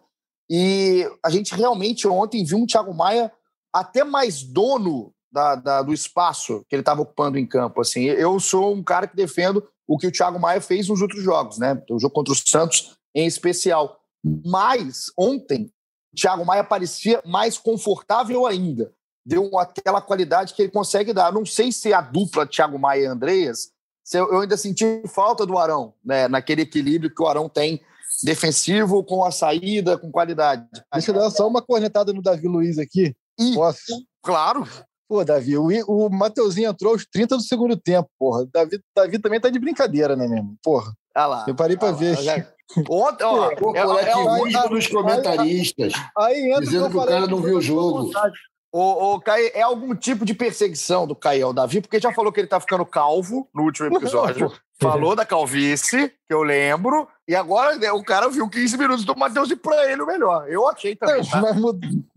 e 0.50 1.10
a 1.24 1.30
gente 1.30 1.54
realmente 1.54 2.08
ontem 2.08 2.44
viu 2.44 2.58
um 2.58 2.66
Thiago 2.66 2.94
Maia 2.94 3.32
até 3.74 4.04
mais 4.04 4.44
dono 4.44 5.14
da, 5.32 5.56
da, 5.56 5.82
do 5.82 5.94
espaço 5.94 6.66
que 6.70 6.76
ele 6.76 6.82
estava 6.82 7.02
ocupando 7.02 7.38
em 7.38 7.46
campo. 7.46 7.82
Assim, 7.82 8.06
eu 8.06 8.40
sou 8.40 8.74
um 8.74 8.84
cara 8.84 9.08
que 9.08 9.16
defendo 9.16 9.68
o 9.88 9.98
que 9.98 10.08
o 10.08 10.12
Thiago 10.12 10.40
Maia 10.40 10.62
fez 10.62 10.88
nos 10.88 11.02
outros 11.02 11.24
jogos, 11.24 11.58
né? 11.58 11.82
O 11.90 12.00
jogo 12.00 12.14
contra 12.14 12.34
o 12.34 12.36
Santos 12.36 12.98
em 13.14 13.26
especial. 13.26 14.00
Mas 14.46 15.12
ontem 15.18 15.72
o 16.14 16.16
Thiago 16.16 16.46
Maia 16.46 16.64
parecia 16.64 17.22
mais 17.26 17.58
confortável 17.58 18.46
ainda 18.46 18.92
deu 19.28 19.60
aquela 19.60 20.00
qualidade 20.00 20.54
que 20.54 20.62
ele 20.62 20.72
consegue 20.72 21.12
dar. 21.12 21.34
Não 21.34 21.46
sei 21.46 21.70
se 21.70 21.94
a 21.94 22.00
dupla 22.00 22.48
Thiago 22.48 22.80
Maia 22.80 23.02
e 23.02 23.06
Andreas, 23.06 23.72
eu 24.14 24.40
ainda 24.40 24.56
senti 24.56 25.04
falta 25.06 25.46
do 25.46 25.58
Arão, 25.58 25.94
né, 26.04 26.30
naquele 26.30 26.62
equilíbrio 26.62 27.14
que 27.14 27.22
o 27.22 27.28
Arão 27.28 27.50
tem 27.50 27.82
defensivo 28.24 29.04
com 29.04 29.24
a 29.24 29.32
saída, 29.32 29.98
com 29.98 30.12
qualidade. 30.12 30.66
Deixa 30.94 31.12
eu 31.12 31.16
dar 31.16 31.30
só 31.30 31.48
uma 31.48 31.62
cornetada 31.62 32.14
no 32.14 32.22
Davi 32.22 32.48
Luiz 32.48 32.78
aqui. 32.78 33.16
E, 33.40 33.54
Posso? 33.54 34.04
Claro. 34.22 34.68
Pô, 35.08 35.24
Davi, 35.24 35.58
o, 35.58 35.70
o 35.88 36.10
Mateuzinho 36.10 36.70
entrou 36.70 36.94
aos 36.94 37.06
30 37.06 37.38
do 37.38 37.42
segundo 37.42 37.78
tempo, 37.78 38.10
porra. 38.20 38.46
Davi, 38.52 38.80
Davi 38.96 39.20
também 39.20 39.40
tá 39.40 39.50
de 39.50 39.60
brincadeira, 39.60 40.16
né, 40.16 40.28
mesmo? 40.28 40.56
Porra. 40.62 40.92
Ah 41.16 41.26
lá. 41.26 41.46
Eu 41.48 41.56
parei 41.56 41.78
pra 41.78 41.92
ver. 41.92 42.18
Já... 42.22 42.46
Ontem, 42.90 43.24
ó, 43.24 43.50
é, 43.50 43.56
é, 43.56 44.66
é, 44.66 44.70
dos 44.70 44.88
comentaristas. 44.88 45.94
Aí, 46.18 46.52
aí 46.52 46.60
dizendo 46.60 46.90
que 46.90 46.98
o 46.98 47.06
cara 47.06 47.26
não 47.26 47.42
viu 47.42 47.58
o 47.58 47.62
jogo. 47.62 48.12
O, 48.72 49.16
o 49.16 49.22
Caio, 49.22 49.50
é 49.54 49.62
algum 49.62 49.96
tipo 49.96 50.26
de 50.26 50.34
perseguição 50.34 51.08
do 51.08 51.16
Caio 51.16 51.48
ao 51.48 51.54
Davi, 51.54 51.82
porque 51.82 52.00
já 52.00 52.14
falou 52.14 52.32
que 52.32 52.40
ele 52.40 52.48
tá 52.48 52.60
ficando 52.60 52.86
calvo 52.86 53.48
no 53.54 53.64
último 53.64 53.96
episódio. 53.96 54.52
falou 54.80 55.16
da 55.16 55.26
calvície, 55.26 56.10
que 56.28 56.34
eu 56.34 56.44
lembro, 56.44 57.08
e 57.28 57.36
agora 57.36 57.76
né, 57.78 57.92
o 57.92 58.04
cara 58.04 58.30
viu 58.30 58.48
15 58.50 58.78
minutos 58.78 59.06
do 59.06 59.16
Matheus 59.16 59.50
e 59.50 59.56
pra 59.56 59.92
ele 59.92 60.02
o 60.02 60.08
melhor. 60.08 60.50
Eu 60.50 60.68
achei 60.68 60.96
também. 60.96 61.24
Tá? 61.26 61.42
Mas 61.42 61.56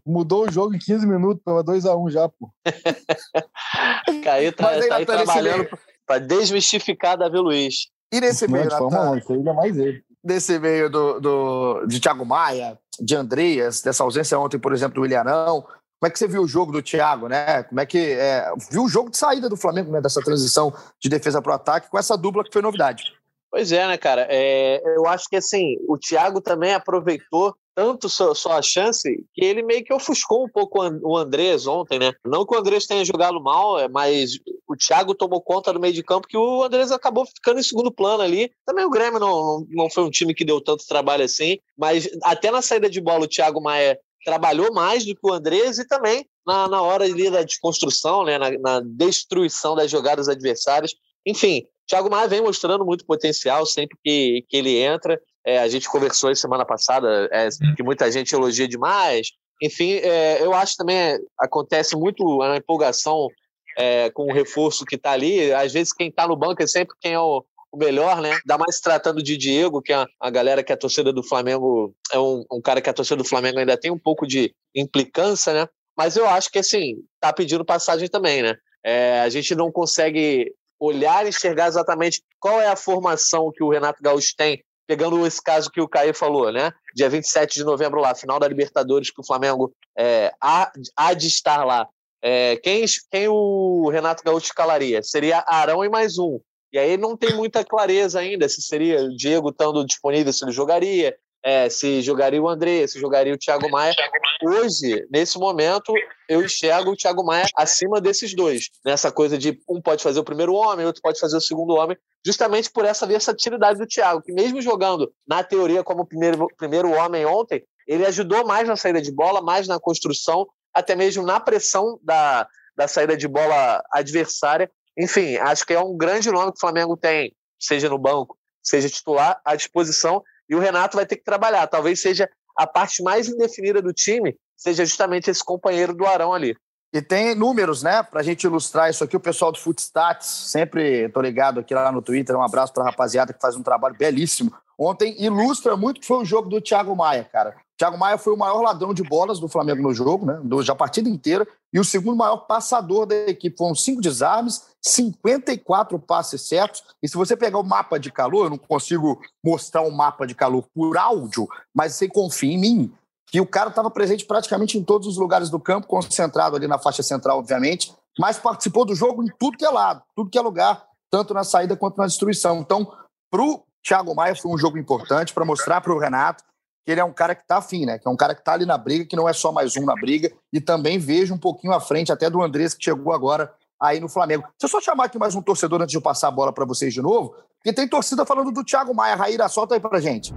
mudou 0.05 0.47
o 0.47 0.51
jogo 0.51 0.75
em 0.75 0.79
15 0.79 1.07
minutos, 1.07 1.43
tava 1.45 1.65
2x1 1.65 2.05
um 2.05 2.11
já, 2.11 2.29
pô. 2.29 2.51
Caio 4.25 4.53
tá, 4.53 4.69
tá 4.89 4.97
aí 4.97 5.07
trabalhando 5.07 5.69
para 6.07 6.19
desmistificar 6.19 7.17
Davi 7.17 7.39
Luiz. 7.39 7.89
E 8.13 8.21
nesse 8.21 8.49
meio, 8.49 8.69
Natan, 8.69 9.15
aí 9.15 9.23
é 9.29 9.53
mais 9.53 9.79
ele. 9.79 10.03
Nesse 10.23 10.59
meio 10.59 10.91
do, 10.91 11.21
do, 11.21 11.87
de 11.87 12.01
Thiago 12.01 12.27
Maia, 12.27 12.77
de 13.01 13.15
Andreas, 13.15 13.81
dessa 13.81 14.03
ausência 14.03 14.39
ontem, 14.39 14.59
por 14.59 14.73
exemplo, 14.73 14.97
do 14.97 15.03
Willianão, 15.03 15.65
como 16.01 16.09
é 16.09 16.11
que 16.11 16.19
você 16.19 16.27
viu 16.27 16.43
o 16.43 16.49
jogo 16.49 16.73
do 16.73 16.83
Thiago, 16.83 17.29
né? 17.29 17.63
Como 17.65 17.79
é 17.79 17.85
que 17.85 17.99
é, 17.99 18.51
viu 18.71 18.85
o 18.85 18.89
jogo 18.89 19.11
de 19.11 19.19
saída 19.19 19.51
do 19.51 19.57
Flamengo, 19.57 19.93
né? 19.93 20.01
Dessa 20.01 20.23
transição 20.23 20.73
de 20.99 21.11
defesa 21.11 21.43
para 21.43 21.53
o 21.53 21.55
ataque 21.55 21.91
com 21.91 21.99
essa 21.99 22.17
dupla 22.17 22.43
que 22.43 22.51
foi 22.51 22.63
novidade. 22.63 23.13
Pois 23.51 23.71
é, 23.71 23.87
né, 23.87 23.99
cara? 23.99 24.27
É, 24.31 24.81
eu 24.97 25.07
acho 25.07 25.29
que 25.29 25.37
assim 25.37 25.77
o 25.87 25.99
Thiago 25.99 26.41
também 26.41 26.73
aproveitou 26.73 27.55
tanto 27.75 28.09
sua, 28.09 28.35
sua 28.35 28.63
chance 28.63 29.09
que 29.35 29.45
ele 29.45 29.63
meio 29.63 29.85
que 29.85 29.93
ofuscou 29.93 30.45
um 30.45 30.49
pouco 30.49 30.81
o 31.03 31.17
Andrés 31.17 31.67
ontem, 31.67 31.99
né? 31.99 32.13
Não 32.25 32.47
que 32.47 32.55
o 32.55 32.59
Andrés 32.59 32.87
tenha 32.87 33.05
jogado 33.05 33.41
mal, 33.43 33.79
é, 33.79 33.87
mas 33.87 34.39
o 34.67 34.77
Thiago 34.77 35.15
tomou 35.15 35.43
conta 35.43 35.73
do 35.73 35.81
meio 35.81 35.93
de 35.93 36.03
campo 36.03 36.29
que 36.29 36.37
o 36.37 36.63
Andrés 36.63 36.91
acabou 36.93 37.27
ficando 37.27 37.61
em 37.61 37.63
segundo 37.63 37.93
plano 37.93 38.23
ali. 38.23 38.51
Também 38.65 38.87
o 38.87 38.91
Grêmio 38.91 39.21
não, 39.21 39.29
não, 39.31 39.67
não 39.69 39.91
foi 39.91 40.05
um 40.05 40.11
time 40.11 40.35
que 40.35 40.45
deu 40.45 40.63
tanto 40.63 40.87
trabalho 40.87 41.25
assim, 41.25 41.59
mas 41.77 42.09
até 42.23 42.51
na 42.51 42.63
saída 42.63 42.89
de 42.89 43.01
bola 43.01 43.25
o 43.25 43.29
Thiago 43.29 43.61
Maia 43.61 43.99
trabalhou 44.25 44.73
mais 44.73 45.05
do 45.05 45.15
que 45.15 45.21
o 45.23 45.33
Andrés 45.33 45.79
e 45.79 45.87
também 45.87 46.27
na, 46.47 46.69
na 46.69 46.83
hora 46.83 47.05
ali 47.05 47.31
da 47.31 47.43
desconstrução, 47.43 48.25
né, 48.25 48.39
na, 48.39 48.51
na 48.59 48.81
destruição 48.81 49.75
das 49.75 49.91
jogadas 49.91 50.29
adversárias. 50.29 50.93
Enfim, 51.27 51.65
Thiago 51.87 52.11
Maia 52.11 52.29
vem 52.29 52.41
mostrando 52.41 52.85
muito 52.85 53.05
potencial 53.05 53.67
sempre 53.67 53.97
que, 54.05 54.45
que 54.49 54.57
ele 54.57 54.79
entra. 54.79 55.21
É, 55.45 55.59
a 55.59 55.69
gente 55.69 55.89
conversou 55.89 56.35
semana 56.35 56.65
passada 56.65 57.29
é, 57.33 57.49
que 57.77 57.83
muita 57.83 58.11
gente 58.11 58.35
elogia 58.35 58.69
demais. 58.69 59.29
Enfim, 59.63 59.95
é, 59.95 60.43
eu 60.45 60.55
acho 60.55 60.77
também 60.77 61.19
acontece 61.39 61.97
muito 61.97 62.43
a 62.43 62.57
empolgação 62.57 63.29
é, 63.77 64.11
com 64.11 64.25
o 64.25 64.33
reforço 64.33 64.85
que 64.85 64.97
está 64.97 65.13
ali. 65.13 65.53
Às 65.53 65.73
vezes 65.73 65.93
quem 65.93 66.09
está 66.09 66.27
no 66.27 66.37
banco 66.37 66.63
é 66.63 66.67
sempre 66.67 66.95
quem 67.01 67.13
é 67.13 67.21
o, 67.21 67.45
o 67.73 67.77
melhor, 67.77 68.21
né? 68.21 68.33
Ainda 68.33 68.59
mais 68.59 68.81
tratando 68.81 69.23
de 69.23 69.37
Diego, 69.37 69.81
que 69.81 69.93
é 69.93 70.07
a 70.19 70.31
galera 70.31 70.63
que 70.63 70.73
é 70.73 70.75
a 70.75 70.79
torcida 70.79 71.13
do 71.13 71.23
Flamengo 71.23 71.95
é 72.13 72.19
um, 72.19 72.45
um, 72.51 72.61
cara 72.61 72.81
que 72.81 72.91
a 72.91 72.93
torcida 72.93 73.17
do 73.17 73.29
Flamengo 73.29 73.59
ainda 73.59 73.77
tem 73.77 73.91
um 73.91 73.99
pouco 73.99 74.27
de 74.27 74.55
implicância, 74.75 75.53
né? 75.53 75.69
Mas 75.97 76.17
eu 76.17 76.27
acho 76.27 76.51
que, 76.51 76.59
assim, 76.59 76.97
tá 77.21 77.33
pedindo 77.33 77.65
passagem 77.65 78.09
também, 78.09 78.43
né? 78.43 78.57
É, 78.85 79.21
a 79.21 79.29
gente 79.29 79.55
não 79.55 79.71
consegue 79.71 80.53
olhar 80.79 81.27
e 81.27 81.29
enxergar 81.29 81.69
exatamente 81.69 82.23
qual 82.41 82.61
é 82.61 82.69
a 82.69 82.77
formação 82.77 83.53
que 83.53 83.63
o 83.63 83.69
Renato 83.69 84.03
Gaúcho 84.03 84.35
tem, 84.37 84.65
pegando 84.87 85.27
esse 85.27 85.43
caso 85.43 85.71
que 85.71 85.81
o 85.81 85.89
Caio 85.89 86.15
falou, 86.15 86.51
né? 86.51 86.73
Dia 86.95 87.09
27 87.09 87.55
de 87.55 87.65
novembro 87.65 88.01
lá, 88.01 88.15
final 88.15 88.41
da 88.41 88.49
Libertadores, 88.49 89.11
que 89.11 89.21
o 89.21 89.27
Flamengo 89.27 89.73
é, 89.97 90.33
há, 90.41 90.73
há 90.97 91.15
de 91.15 91.29
estar 91.29 91.65
lá. 91.65 91.87
É, 92.23 92.57
quem, 92.57 92.85
quem 93.11 93.29
o 93.29 93.89
Renato 93.91 94.25
Gaúcho 94.25 94.47
escalaria? 94.47 95.03
Seria 95.03 95.45
Arão 95.47 95.85
e 95.85 95.89
mais 95.89 96.19
um. 96.19 96.41
E 96.73 96.79
aí 96.79 96.97
não 96.97 97.17
tem 97.17 97.35
muita 97.35 97.65
clareza 97.65 98.21
ainda 98.21 98.49
se 98.49 98.63
seria 98.63 99.03
o 99.03 99.17
Diego 99.17 99.51
estando 99.51 99.85
disponível, 99.85 100.33
se 100.33 100.45
ele 100.45 100.53
jogaria, 100.53 101.17
é, 101.43 101.69
se 101.69 102.01
jogaria 102.03 102.41
o 102.41 102.49
André, 102.49 102.87
se 102.87 103.01
jogaria 103.01 103.35
o 103.35 103.39
Thiago 103.39 103.69
Maia. 103.71 103.95
Hoje, 104.43 105.07
nesse 105.11 105.39
momento, 105.39 105.93
eu 106.29 106.45
enxergo 106.45 106.93
o 106.93 106.97
Thiago 106.97 107.25
Maia 107.25 107.47
acima 107.57 108.01
desses 108.01 108.35
dois. 108.35 108.71
Nessa 108.85 109.11
coisa 109.11 109.37
de 109.37 109.61
um 109.69 109.81
pode 109.81 110.03
fazer 110.03 110.21
o 110.21 110.25
primeiro 110.25 110.55
homem, 110.55 110.87
outro 110.87 111.03
pode 111.03 111.19
fazer 111.19 111.37
o 111.37 111.41
segundo 111.41 111.75
homem, 111.75 111.97
justamente 112.25 112.71
por 112.71 112.85
essa 112.85 113.07
versatilidade 113.07 113.79
do 113.79 113.87
Thiago, 113.87 114.23
que 114.23 114.33
mesmo 114.33 114.63
jogando 114.63 115.13
na 115.27 115.43
teoria 115.43 115.83
como 115.83 116.07
primeiro, 116.07 116.47
primeiro 116.57 116.91
homem 116.93 117.27
ontem, 117.27 117.65
ele 117.87 118.07
ajudou 118.07 118.47
mais 118.47 118.69
na 118.69 118.77
saída 118.77 119.03
de 119.03 119.11
bola, 119.11 119.43
mais 119.43 119.67
na 119.67 119.81
construção, 119.81 120.47
até 120.73 120.95
mesmo 120.95 121.25
na 121.25 121.41
pressão 121.41 121.99
da, 122.03 122.47
da 122.77 122.87
saída 122.87 123.17
de 123.17 123.27
bola 123.27 123.83
adversária. 123.93 124.71
Enfim, 124.99 125.37
acho 125.37 125.65
que 125.65 125.73
é 125.73 125.81
um 125.81 125.97
grande 125.97 126.31
nome 126.31 126.53
que 126.53 126.59
o 126.59 126.61
Flamengo 126.61 126.97
tem, 126.97 127.35
seja 127.59 127.89
no 127.89 127.99
banco, 127.99 128.37
seja 128.63 128.89
titular, 128.89 129.41
à 129.45 129.55
disposição. 129.55 130.23
E 130.49 130.55
o 130.55 130.59
Renato 130.59 130.97
vai 130.97 131.07
ter 131.07 131.17
que 131.17 131.25
trabalhar. 131.25 131.67
Talvez 131.67 132.01
seja 132.01 132.29
a 132.57 132.67
parte 132.67 133.03
mais 133.03 133.29
indefinida 133.29 133.81
do 133.81 133.93
time, 133.93 134.37
seja 134.57 134.85
justamente 134.85 135.31
esse 135.31 135.45
companheiro 135.45 135.95
do 135.95 136.07
Arão 136.07 136.33
ali. 136.33 136.57
E 136.93 137.01
tem 137.01 137.37
números, 137.37 137.83
né? 137.83 138.03
Pra 138.03 138.23
gente 138.23 138.45
ilustrar 138.45 138.91
isso 138.91 139.05
aqui, 139.05 139.17
o 139.17 139.21
pessoal 139.21 139.53
do 139.53 139.59
Footstats, 139.59 140.27
sempre 140.27 141.09
tô 141.11 141.21
ligado 141.21 141.61
aqui 141.61 141.73
lá 141.73 141.93
no 141.93 142.03
Twitter, 142.03 142.37
um 142.37 142.43
abraço 142.43 142.73
pra 142.73 142.85
rapaziada 142.85 143.33
que 143.33 143.41
faz 143.41 143.55
um 143.55 143.63
trabalho 143.63 143.95
belíssimo. 143.97 144.53
Ontem 144.77 145.15
ilustra 145.23 145.77
muito 145.77 146.01
que 146.01 146.07
foi 146.07 146.19
o 146.19 146.25
jogo 146.25 146.49
do 146.49 146.61
Thiago 146.61 146.97
Maia, 146.97 147.23
cara. 147.23 147.55
Thiago 147.79 147.97
Maia 147.97 148.19
foi 148.19 148.35
o 148.35 148.37
maior 148.37 148.61
ladrão 148.61 148.93
de 148.93 149.03
bolas 149.03 149.39
do 149.39 149.49
Flamengo 149.49 149.83
no 149.83 149.95
jogo, 149.95 150.27
né? 150.27 150.41
Do, 150.43 150.61
a 150.61 150.75
partida 150.75 151.09
inteira, 151.09 151.47
e 151.73 151.79
o 151.79 151.85
segundo 151.85 152.17
maior 152.17 152.39
passador 152.39 153.07
da 153.07 153.15
equipe. 153.15 153.57
Foram 153.57 153.75
cinco 153.75 154.01
desarmes, 154.03 154.67
54 154.83 155.99
passes 155.99 156.43
certos. 156.43 156.83
E 157.03 157.09
se 157.09 157.17
você 157.17 157.37
pegar 157.37 157.59
o 157.59 157.63
mapa 157.63 157.99
de 157.99 158.11
calor, 158.11 158.47
eu 158.47 158.51
não 158.51 158.59
consigo 158.59 159.21
mostrar 159.45 159.83
um 159.83 159.91
mapa 159.91 160.27
de 160.27 160.35
calor 160.35 160.67
por 160.75 160.97
áudio, 160.97 161.49
mas 161.75 161.95
você 161.95 162.09
confia 162.09 162.53
em 162.53 162.59
mim 162.59 162.93
que 163.31 163.41
o 163.41 163.47
cara 163.47 163.71
estava 163.71 163.91
presente 163.91 164.25
praticamente 164.25 164.77
em 164.77 164.83
todos 164.83 165.07
os 165.07 165.17
lugares 165.17 165.49
do 165.49 165.61
campo, 165.61 165.87
concentrado 165.87 166.57
ali 166.57 166.67
na 166.67 166.79
faixa 166.79 167.03
central, 167.03 167.39
obviamente, 167.39 167.95
mas 168.19 168.39
participou 168.39 168.85
do 168.85 168.95
jogo 168.95 169.23
em 169.23 169.29
tudo 169.39 169.57
que 169.57 169.65
é 169.65 169.71
lado, 169.71 170.03
tudo 170.17 170.29
que 170.29 170.39
é 170.39 170.41
lugar, 170.41 170.85
tanto 171.11 171.33
na 171.33 171.45
saída 171.45 171.77
quanto 171.77 171.97
na 171.97 172.07
destruição. 172.07 172.59
Então, 172.59 172.93
para 173.31 173.43
o 173.43 173.63
Thiago 173.87 174.15
Maia 174.15 174.35
foi 174.35 174.51
um 174.53 174.59
jogo 174.59 174.79
importante 174.79 175.33
para 175.33 175.45
mostrar 175.45 175.81
para 175.81 175.93
o 175.93 175.99
Renato 175.99 176.43
que 176.85 176.91
ele 176.91 177.01
é 177.01 177.05
um 177.05 177.13
cara 177.13 177.35
que 177.35 177.43
está 177.43 177.59
afim, 177.59 177.85
né? 177.85 177.99
Que 177.99 178.09
é 178.09 178.11
um 178.11 178.17
cara 178.17 178.35
que 178.35 178.41
está 178.41 178.55
ali 178.55 178.67
na 178.67 178.77
briga, 178.77 179.05
que 179.05 179.15
não 179.15 179.29
é 179.29 179.33
só 179.33 179.53
mais 179.53 179.77
um 179.77 179.85
na 179.85 179.95
briga, 179.95 180.33
e 180.53 180.61
também 180.61 180.99
vejo 180.99 181.35
um 181.35 181.39
pouquinho 181.39 181.73
à 181.73 181.81
frente 181.81 182.11
até 182.11 182.29
do 182.29 182.43
Andrés, 182.43 182.75
que 182.75 182.83
chegou 182.83 183.13
agora 183.13 183.53
aí 183.81 184.01
no 184.01 184.09
Flamengo. 184.09 184.43
Deixa 184.43 184.65
eu 184.65 184.69
só 184.69 184.81
chamar 184.81 185.05
aqui 185.05 185.19
mais 185.19 185.35
um 185.35 185.43
torcedor 185.43 185.81
antes 185.81 185.93
de 185.93 185.99
eu 185.99 186.03
passar 186.03 186.29
a 186.29 186.31
bola 186.31 186.53
para 186.53 186.65
vocês 186.65 186.93
de 186.93 187.03
novo, 187.03 187.35
porque 187.57 187.73
tem 187.73 187.87
torcida 187.87 188.25
falando 188.25 188.51
do 188.51 188.65
Thiago 188.65 188.95
Maia. 188.95 189.15
Raíra, 189.15 189.49
solta 189.49 189.75
aí 189.75 189.81
para 189.81 190.01
gente. 190.01 190.35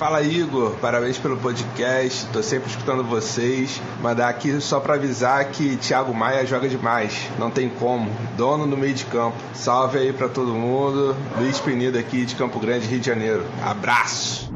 Fala 0.00 0.22
Igor, 0.22 0.78
parabéns 0.80 1.18
pelo 1.18 1.36
podcast, 1.36 2.26
tô 2.32 2.42
sempre 2.42 2.70
escutando 2.70 3.04
vocês. 3.04 3.82
Mandar 4.00 4.30
aqui 4.30 4.58
só 4.58 4.80
para 4.80 4.94
avisar 4.94 5.50
que 5.50 5.76
Thiago 5.76 6.14
Maia 6.14 6.46
joga 6.46 6.70
demais, 6.70 7.28
não 7.38 7.50
tem 7.50 7.68
como. 7.68 8.10
Dono 8.34 8.64
no 8.64 8.78
meio 8.78 8.94
de 8.94 9.04
campo. 9.04 9.36
Salve 9.52 9.98
aí 9.98 10.10
para 10.10 10.26
todo 10.26 10.54
mundo. 10.54 11.14
Luiz 11.38 11.60
Penido 11.60 11.98
aqui 11.98 12.24
de 12.24 12.34
Campo 12.34 12.58
Grande, 12.58 12.86
Rio 12.86 12.98
de 12.98 13.06
Janeiro. 13.08 13.44
Abraço. 13.62 14.50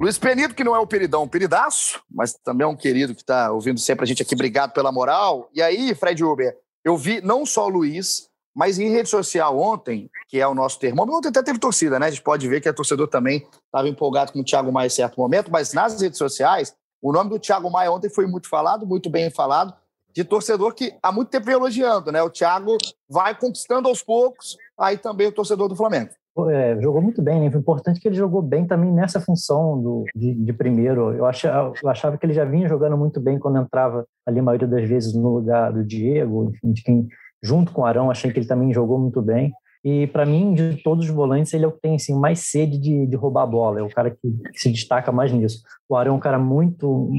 Luiz 0.00 0.18
Penido, 0.18 0.52
que 0.52 0.64
não 0.64 0.74
é 0.74 0.80
o 0.80 0.86
peridão, 0.86 1.22
um 1.22 1.28
peridaço, 1.28 2.02
mas 2.10 2.34
também 2.44 2.64
é 2.64 2.68
um 2.68 2.74
querido 2.74 3.14
que 3.14 3.22
está 3.22 3.52
ouvindo 3.52 3.78
sempre 3.78 4.02
a 4.02 4.06
gente 4.08 4.22
aqui. 4.22 4.34
Obrigado 4.34 4.72
pela 4.72 4.90
moral. 4.90 5.48
E 5.54 5.62
aí, 5.62 5.94
Fred 5.94 6.24
Uber, 6.24 6.56
eu 6.84 6.96
vi 6.96 7.20
não 7.20 7.46
só 7.46 7.66
o 7.66 7.68
Luiz, 7.68 8.31
mas 8.54 8.78
em 8.78 8.90
rede 8.90 9.08
social 9.08 9.58
ontem, 9.58 10.10
que 10.28 10.40
é 10.40 10.46
o 10.46 10.54
nosso 10.54 10.78
termômetro, 10.78 11.18
ontem 11.18 11.28
até 11.28 11.42
teve 11.42 11.58
torcida, 11.58 11.98
né? 11.98 12.06
A 12.06 12.10
gente 12.10 12.22
pode 12.22 12.46
ver 12.48 12.60
que 12.60 12.68
a 12.68 12.72
torcedor 12.72 13.08
também 13.08 13.46
estava 13.66 13.88
empolgado 13.88 14.32
com 14.32 14.40
o 14.40 14.44
Thiago 14.44 14.72
Maia 14.72 14.86
em 14.86 14.90
certo 14.90 15.18
momento, 15.18 15.50
mas 15.50 15.72
nas 15.72 16.00
redes 16.00 16.18
sociais, 16.18 16.74
o 17.00 17.12
nome 17.12 17.30
do 17.30 17.38
Thiago 17.38 17.70
Maia 17.70 17.90
ontem 17.90 18.10
foi 18.10 18.26
muito 18.26 18.48
falado, 18.48 18.86
muito 18.86 19.08
bem 19.10 19.30
falado, 19.30 19.74
de 20.14 20.24
torcedor 20.24 20.74
que 20.74 20.94
há 21.02 21.10
muito 21.10 21.30
tempo 21.30 21.46
vem 21.46 21.54
elogiando, 21.54 22.12
né? 22.12 22.22
O 22.22 22.30
Thiago 22.30 22.76
vai 23.08 23.34
conquistando 23.34 23.88
aos 23.88 24.02
poucos, 24.02 24.56
aí 24.78 24.98
também 24.98 25.28
o 25.28 25.32
torcedor 25.32 25.68
do 25.68 25.76
Flamengo. 25.76 26.10
É, 26.50 26.80
jogou 26.80 27.02
muito 27.02 27.20
bem, 27.20 27.40
né? 27.40 27.50
Foi 27.50 27.60
importante 27.60 28.00
que 28.00 28.08
ele 28.08 28.16
jogou 28.16 28.40
bem 28.40 28.66
também 28.66 28.90
nessa 28.90 29.20
função 29.20 29.80
do, 29.80 30.04
de, 30.14 30.32
de 30.34 30.52
primeiro. 30.52 31.12
Eu 31.12 31.26
achava, 31.26 31.74
eu 31.82 31.88
achava 31.90 32.16
que 32.16 32.24
ele 32.24 32.32
já 32.32 32.44
vinha 32.44 32.68
jogando 32.68 32.96
muito 32.96 33.20
bem 33.20 33.38
quando 33.38 33.58
entrava 33.58 34.06
ali 34.26 34.38
a 34.38 34.42
maioria 34.42 34.66
das 34.68 34.88
vezes 34.88 35.14
no 35.14 35.34
lugar 35.34 35.72
do 35.72 35.84
Diego, 35.84 36.50
enfim, 36.50 36.72
de 36.72 36.82
quem 36.82 37.08
junto 37.42 37.72
com 37.72 37.82
o 37.82 37.84
Arão, 37.84 38.10
achei 38.10 38.30
que 38.30 38.38
ele 38.38 38.46
também 38.46 38.72
jogou 38.72 38.98
muito 38.98 39.20
bem. 39.20 39.52
E 39.84 40.06
para 40.06 40.24
mim, 40.24 40.54
de 40.54 40.80
todos 40.82 41.06
os 41.06 41.10
volantes, 41.10 41.52
ele 41.52 41.64
é 41.64 41.68
o 41.68 41.72
que 41.72 41.80
tem 41.80 41.96
assim, 41.96 42.14
mais 42.14 42.40
sede 42.40 42.78
de, 42.78 43.06
de 43.06 43.16
roubar 43.16 43.42
a 43.42 43.46
bola, 43.46 43.80
é 43.80 43.82
o 43.82 43.90
cara 43.90 44.10
que, 44.10 44.18
se 44.54 44.70
destaca 44.70 45.10
mais 45.10 45.32
nisso. 45.32 45.62
O 45.88 45.96
Arão 45.96 46.14
é 46.14 46.16
um 46.16 46.20
cara 46.20 46.38
muito, 46.38 47.10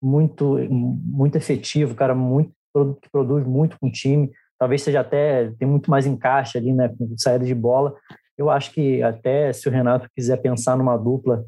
muito, 0.00 0.56
muito 0.70 1.36
efetivo, 1.36 1.94
cara 1.94 2.14
muito 2.14 2.54
que 3.02 3.10
produz 3.10 3.44
muito 3.44 3.78
com 3.80 3.88
o 3.88 3.92
time. 3.92 4.30
Talvez 4.58 4.82
seja 4.82 5.00
até 5.00 5.50
tem 5.58 5.66
muito 5.66 5.90
mais 5.90 6.06
encaixe 6.06 6.58
ali, 6.58 6.72
né, 6.72 6.88
com 6.96 7.16
saída 7.16 7.44
de 7.44 7.54
bola. 7.54 7.94
Eu 8.38 8.50
acho 8.50 8.72
que 8.72 9.02
até 9.02 9.52
se 9.52 9.68
o 9.68 9.72
Renato 9.72 10.08
quiser 10.14 10.36
pensar 10.36 10.76
numa 10.76 10.96
dupla 10.96 11.44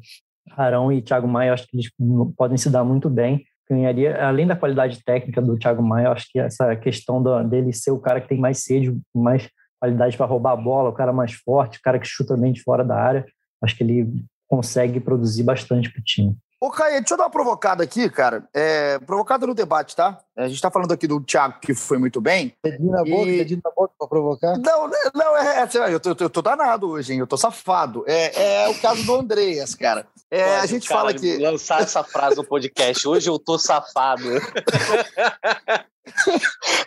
Arão 0.57 0.91
e 0.91 1.01
Thiago 1.01 1.27
Maia, 1.27 1.49
eu 1.49 1.53
acho 1.53 1.67
que 1.67 1.77
eles 1.77 1.91
podem 2.35 2.57
se 2.57 2.69
dar 2.69 2.83
muito 2.83 3.09
bem 3.09 3.45
ganharia, 3.69 4.25
além 4.25 4.47
da 4.47 4.55
qualidade 4.55 5.03
técnica 5.03 5.41
do 5.41 5.57
Thiago 5.57 5.83
Maia, 5.83 6.11
acho 6.11 6.27
que 6.31 6.39
essa 6.39 6.75
questão 6.75 7.21
do, 7.21 7.43
dele 7.43 7.71
ser 7.71 7.91
o 7.91 7.99
cara 7.99 8.19
que 8.19 8.27
tem 8.27 8.39
mais 8.39 8.63
sede, 8.63 8.97
mais 9.15 9.49
qualidade 9.79 10.17
para 10.17 10.25
roubar 10.25 10.53
a 10.53 10.57
bola, 10.57 10.89
o 10.89 10.93
cara 10.93 11.13
mais 11.13 11.33
forte, 11.33 11.77
o 11.77 11.81
cara 11.81 11.99
que 11.99 12.07
chuta 12.07 12.35
bem 12.35 12.51
de 12.51 12.61
fora 12.61 12.83
da 12.83 12.95
área, 12.95 13.25
acho 13.63 13.75
que 13.77 13.83
ele 13.83 14.25
consegue 14.47 14.99
produzir 14.99 15.43
bastante 15.43 15.91
para 15.91 15.99
o 15.99 16.03
time. 16.03 16.35
Ô, 16.61 16.69
Caê, 16.69 16.99
deixa 16.99 17.13
eu 17.13 17.17
dar 17.17 17.23
uma 17.23 17.29
provocada 17.29 17.81
aqui, 17.81 18.09
cara. 18.09 18.43
É, 18.53 18.99
provocada 18.99 19.47
no 19.47 19.53
debate, 19.53 19.95
tá? 19.95 20.19
A 20.35 20.49
gente 20.49 20.61
tá 20.61 20.69
falando 20.69 20.91
aqui 20.91 21.07
do 21.07 21.21
Thiago, 21.21 21.57
que 21.61 21.73
foi 21.73 21.97
muito 21.97 22.19
bem. 22.19 22.53
Dedinho 22.61 22.91
na 22.91 23.01
boca, 23.01 23.29
e... 23.29 23.37
dedinho 23.37 23.61
na 23.63 23.71
boca 23.71 23.93
pra 23.97 24.07
provocar? 24.09 24.57
Não, 24.57 24.91
não, 25.15 25.37
é, 25.37 25.61
é 25.63 25.93
eu, 25.93 25.99
tô, 26.01 26.13
eu 26.19 26.29
tô 26.29 26.41
danado 26.41 26.89
hoje, 26.89 27.13
hein? 27.13 27.19
Eu 27.19 27.27
tô 27.27 27.37
safado. 27.37 28.03
É, 28.05 28.63
é 28.63 28.67
o 28.67 28.75
caso 28.81 29.05
do 29.05 29.15
Andreas, 29.15 29.73
cara. 29.73 30.05
É, 30.29 30.43
Pode, 30.43 30.63
a 30.63 30.65
gente 30.65 30.89
cara, 30.89 30.99
fala 30.99 31.13
que. 31.13 31.37
Lançar 31.37 31.81
essa 31.81 32.03
frase 32.03 32.35
no 32.35 32.43
podcast. 32.43 33.07
Hoje 33.07 33.29
eu 33.29 33.39
tô 33.39 33.57
safado. 33.57 34.29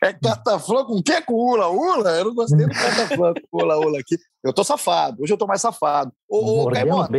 é 0.03 0.13
cataflã 0.13 0.85
com 0.85 0.97
o 0.97 1.03
quê? 1.03 1.23
Com 1.23 1.33
ula? 1.33 1.69
Ula? 1.69 2.11
Eu 2.11 2.27
não 2.27 2.35
gostei 2.35 2.67
do 2.67 2.69
cataflã 2.77 3.33
com 3.33 3.63
ula, 3.63 3.79
ula 3.79 4.01
aqui. 4.01 4.19
Eu 4.45 4.53
tô 4.53 4.63
safado. 4.63 5.23
Hoje 5.23 5.33
eu 5.33 5.39
tô 5.39 5.47
mais 5.47 5.63
safado. 5.63 6.13
Ô, 6.29 6.65
ô 6.65 6.71
Caimota, 6.71 7.17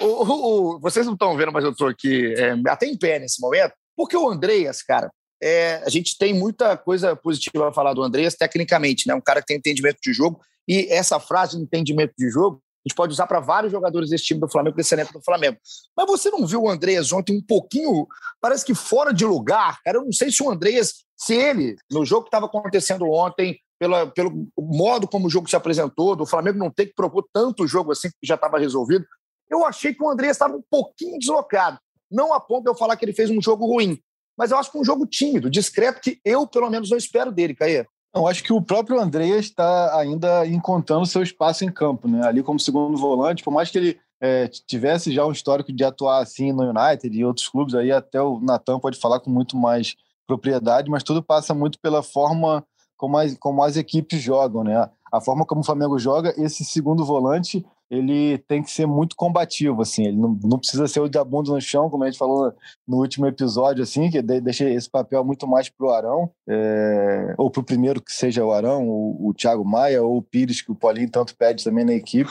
o, 0.00 0.74
o, 0.76 0.80
vocês 0.80 1.06
não 1.06 1.14
estão 1.14 1.36
vendo, 1.36 1.52
mas 1.52 1.64
eu 1.64 1.70
estou 1.70 1.88
aqui 1.88 2.34
é, 2.34 2.54
até 2.68 2.86
em 2.86 2.96
pé 2.96 3.18
nesse 3.18 3.40
momento, 3.40 3.72
porque 3.96 4.16
o 4.16 4.28
Andreas, 4.28 4.82
cara, 4.82 5.10
é, 5.42 5.82
a 5.84 5.88
gente 5.88 6.16
tem 6.18 6.34
muita 6.34 6.76
coisa 6.76 7.16
positiva 7.16 7.68
a 7.68 7.72
falar 7.72 7.94
do 7.94 8.02
Andreas 8.02 8.34
tecnicamente, 8.34 9.06
né? 9.06 9.14
Um 9.14 9.20
cara 9.20 9.40
que 9.40 9.46
tem 9.46 9.56
entendimento 9.56 9.98
de 10.02 10.12
jogo, 10.12 10.40
e 10.68 10.86
essa 10.90 11.18
frase 11.18 11.56
de 11.56 11.62
entendimento 11.62 12.14
de 12.16 12.30
jogo 12.30 12.62
a 12.80 12.88
gente 12.88 12.96
pode 12.96 13.12
usar 13.12 13.26
para 13.26 13.40
vários 13.40 13.70
jogadores 13.70 14.08
desse 14.08 14.24
time 14.24 14.40
do 14.40 14.48
Flamengo, 14.48 14.74
desse 14.74 14.94
elenco 14.94 15.12
do 15.12 15.22
Flamengo. 15.22 15.58
Mas 15.94 16.06
você 16.06 16.30
não 16.30 16.46
viu 16.46 16.62
o 16.62 16.70
Andreas 16.70 17.12
ontem 17.12 17.36
um 17.36 17.42
pouquinho, 17.42 18.06
parece 18.40 18.64
que 18.64 18.74
fora 18.74 19.12
de 19.12 19.24
lugar, 19.24 19.78
cara? 19.84 19.98
Eu 19.98 20.04
não 20.04 20.12
sei 20.12 20.30
se 20.30 20.42
o 20.42 20.50
Andreas, 20.50 21.04
se 21.14 21.34
ele, 21.34 21.76
no 21.90 22.06
jogo 22.06 22.22
que 22.22 22.28
estava 22.28 22.46
acontecendo 22.46 23.04
ontem, 23.10 23.58
pela, 23.78 24.06
pelo 24.06 24.48
modo 24.58 25.06
como 25.06 25.26
o 25.26 25.30
jogo 25.30 25.48
se 25.48 25.56
apresentou, 25.56 26.16
do 26.16 26.24
Flamengo 26.24 26.58
não 26.58 26.70
ter 26.70 26.86
que 26.86 26.94
propor 26.94 27.26
tanto 27.32 27.66
jogo 27.66 27.92
assim 27.92 28.08
que 28.08 28.26
já 28.26 28.34
estava 28.34 28.58
resolvido, 28.58 29.04
eu 29.50 29.64
achei 29.64 29.92
que 29.92 30.02
o 30.02 30.08
André 30.08 30.28
estava 30.28 30.56
um 30.56 30.62
pouquinho 30.70 31.18
deslocado. 31.18 31.78
Não 32.10 32.32
a 32.32 32.40
ponto 32.40 32.64
de 32.64 32.70
eu 32.70 32.74
falar 32.74 32.96
que 32.96 33.04
ele 33.04 33.12
fez 33.12 33.30
um 33.30 33.40
jogo 33.42 33.66
ruim, 33.66 33.98
mas 34.36 34.50
eu 34.50 34.58
acho 34.58 34.70
que 34.70 34.78
um 34.78 34.84
jogo 34.84 35.06
tímido, 35.06 35.50
discreto, 35.50 36.00
que 36.00 36.20
eu, 36.24 36.46
pelo 36.46 36.70
menos, 36.70 36.90
não 36.90 36.96
espero 36.96 37.30
dele, 37.30 37.54
Caê. 37.54 37.84
Eu 38.14 38.26
acho 38.26 38.42
que 38.42 38.52
o 38.52 38.62
próprio 38.62 39.00
André 39.00 39.28
está 39.38 39.96
ainda 39.98 40.46
encontrando 40.46 41.06
seu 41.06 41.22
espaço 41.22 41.64
em 41.64 41.70
campo, 41.70 42.08
né? 42.08 42.26
Ali 42.26 42.42
como 42.42 42.58
segundo 42.58 42.96
volante, 42.96 43.44
por 43.44 43.52
mais 43.52 43.70
que 43.70 43.78
ele 43.78 44.00
é, 44.20 44.48
tivesse 44.48 45.12
já 45.12 45.24
um 45.24 45.30
histórico 45.30 45.72
de 45.72 45.84
atuar 45.84 46.20
assim 46.20 46.52
no 46.52 46.64
United 46.70 47.16
e 47.16 47.24
outros 47.24 47.48
clubes, 47.48 47.74
aí 47.74 47.92
até 47.92 48.20
o 48.20 48.40
Natan 48.40 48.80
pode 48.80 48.98
falar 48.98 49.20
com 49.20 49.30
muito 49.30 49.56
mais 49.56 49.94
propriedade, 50.26 50.90
mas 50.90 51.02
tudo 51.02 51.22
passa 51.22 51.54
muito 51.54 51.78
pela 51.78 52.02
forma 52.02 52.64
como 52.96 53.16
as, 53.16 53.36
como 53.38 53.62
as 53.62 53.76
equipes 53.76 54.20
jogam, 54.20 54.64
né? 54.64 54.90
A 55.12 55.20
forma 55.20 55.44
como 55.44 55.60
o 55.60 55.64
Flamengo 55.64 55.98
joga, 55.98 56.34
esse 56.36 56.64
segundo 56.64 57.04
volante 57.04 57.64
ele 57.90 58.38
tem 58.38 58.62
que 58.62 58.70
ser 58.70 58.86
muito 58.86 59.16
combativo, 59.16 59.82
assim, 59.82 60.06
ele 60.06 60.16
não, 60.16 60.38
não 60.44 60.58
precisa 60.58 60.86
ser 60.86 61.00
o 61.00 61.08
da 61.08 61.24
bunda 61.24 61.50
no 61.50 61.60
chão, 61.60 61.90
como 61.90 62.04
a 62.04 62.06
gente 62.06 62.18
falou 62.18 62.54
no 62.86 62.98
último 62.98 63.26
episódio, 63.26 63.82
assim, 63.82 64.08
que 64.08 64.22
deixa 64.22 64.64
esse 64.70 64.88
papel 64.88 65.24
muito 65.24 65.46
mais 65.46 65.68
pro 65.68 65.90
Arão, 65.90 66.30
é, 66.48 67.34
ou 67.36 67.50
pro 67.50 67.64
primeiro 67.64 68.00
que 68.00 68.12
seja 68.12 68.44
o 68.44 68.52
Arão, 68.52 68.88
o, 68.88 69.30
o 69.30 69.34
Thiago 69.34 69.64
Maia, 69.64 70.02
ou 70.02 70.18
o 70.18 70.22
Pires, 70.22 70.62
que 70.62 70.70
o 70.70 70.74
Paulinho 70.76 71.10
tanto 71.10 71.36
pede 71.36 71.64
também 71.64 71.84
na 71.84 71.92
equipe, 71.92 72.30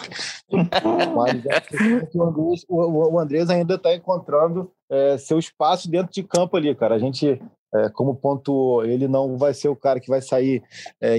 mas 1.13 2.15
o 2.15 2.23
Andrés, 2.23 2.65
o, 2.69 3.19
Andrés 3.19 3.49
ainda 3.49 3.75
está 3.75 3.93
encontrando 3.93 4.71
é, 4.89 5.17
seu 5.17 5.37
espaço 5.37 5.91
dentro 5.91 6.13
de 6.13 6.23
campo 6.23 6.55
ali, 6.55 6.73
cara, 6.73 6.95
a 6.95 6.99
gente 6.99 7.41
é, 7.75 7.89
como 7.89 8.15
ponto 8.15 8.81
ele 8.83 9.07
não 9.07 9.37
vai 9.37 9.53
ser 9.53 9.67
o 9.67 9.75
cara 9.75 9.99
que 9.99 10.09
vai 10.09 10.21
sair 10.21 10.63
é, 11.01 11.17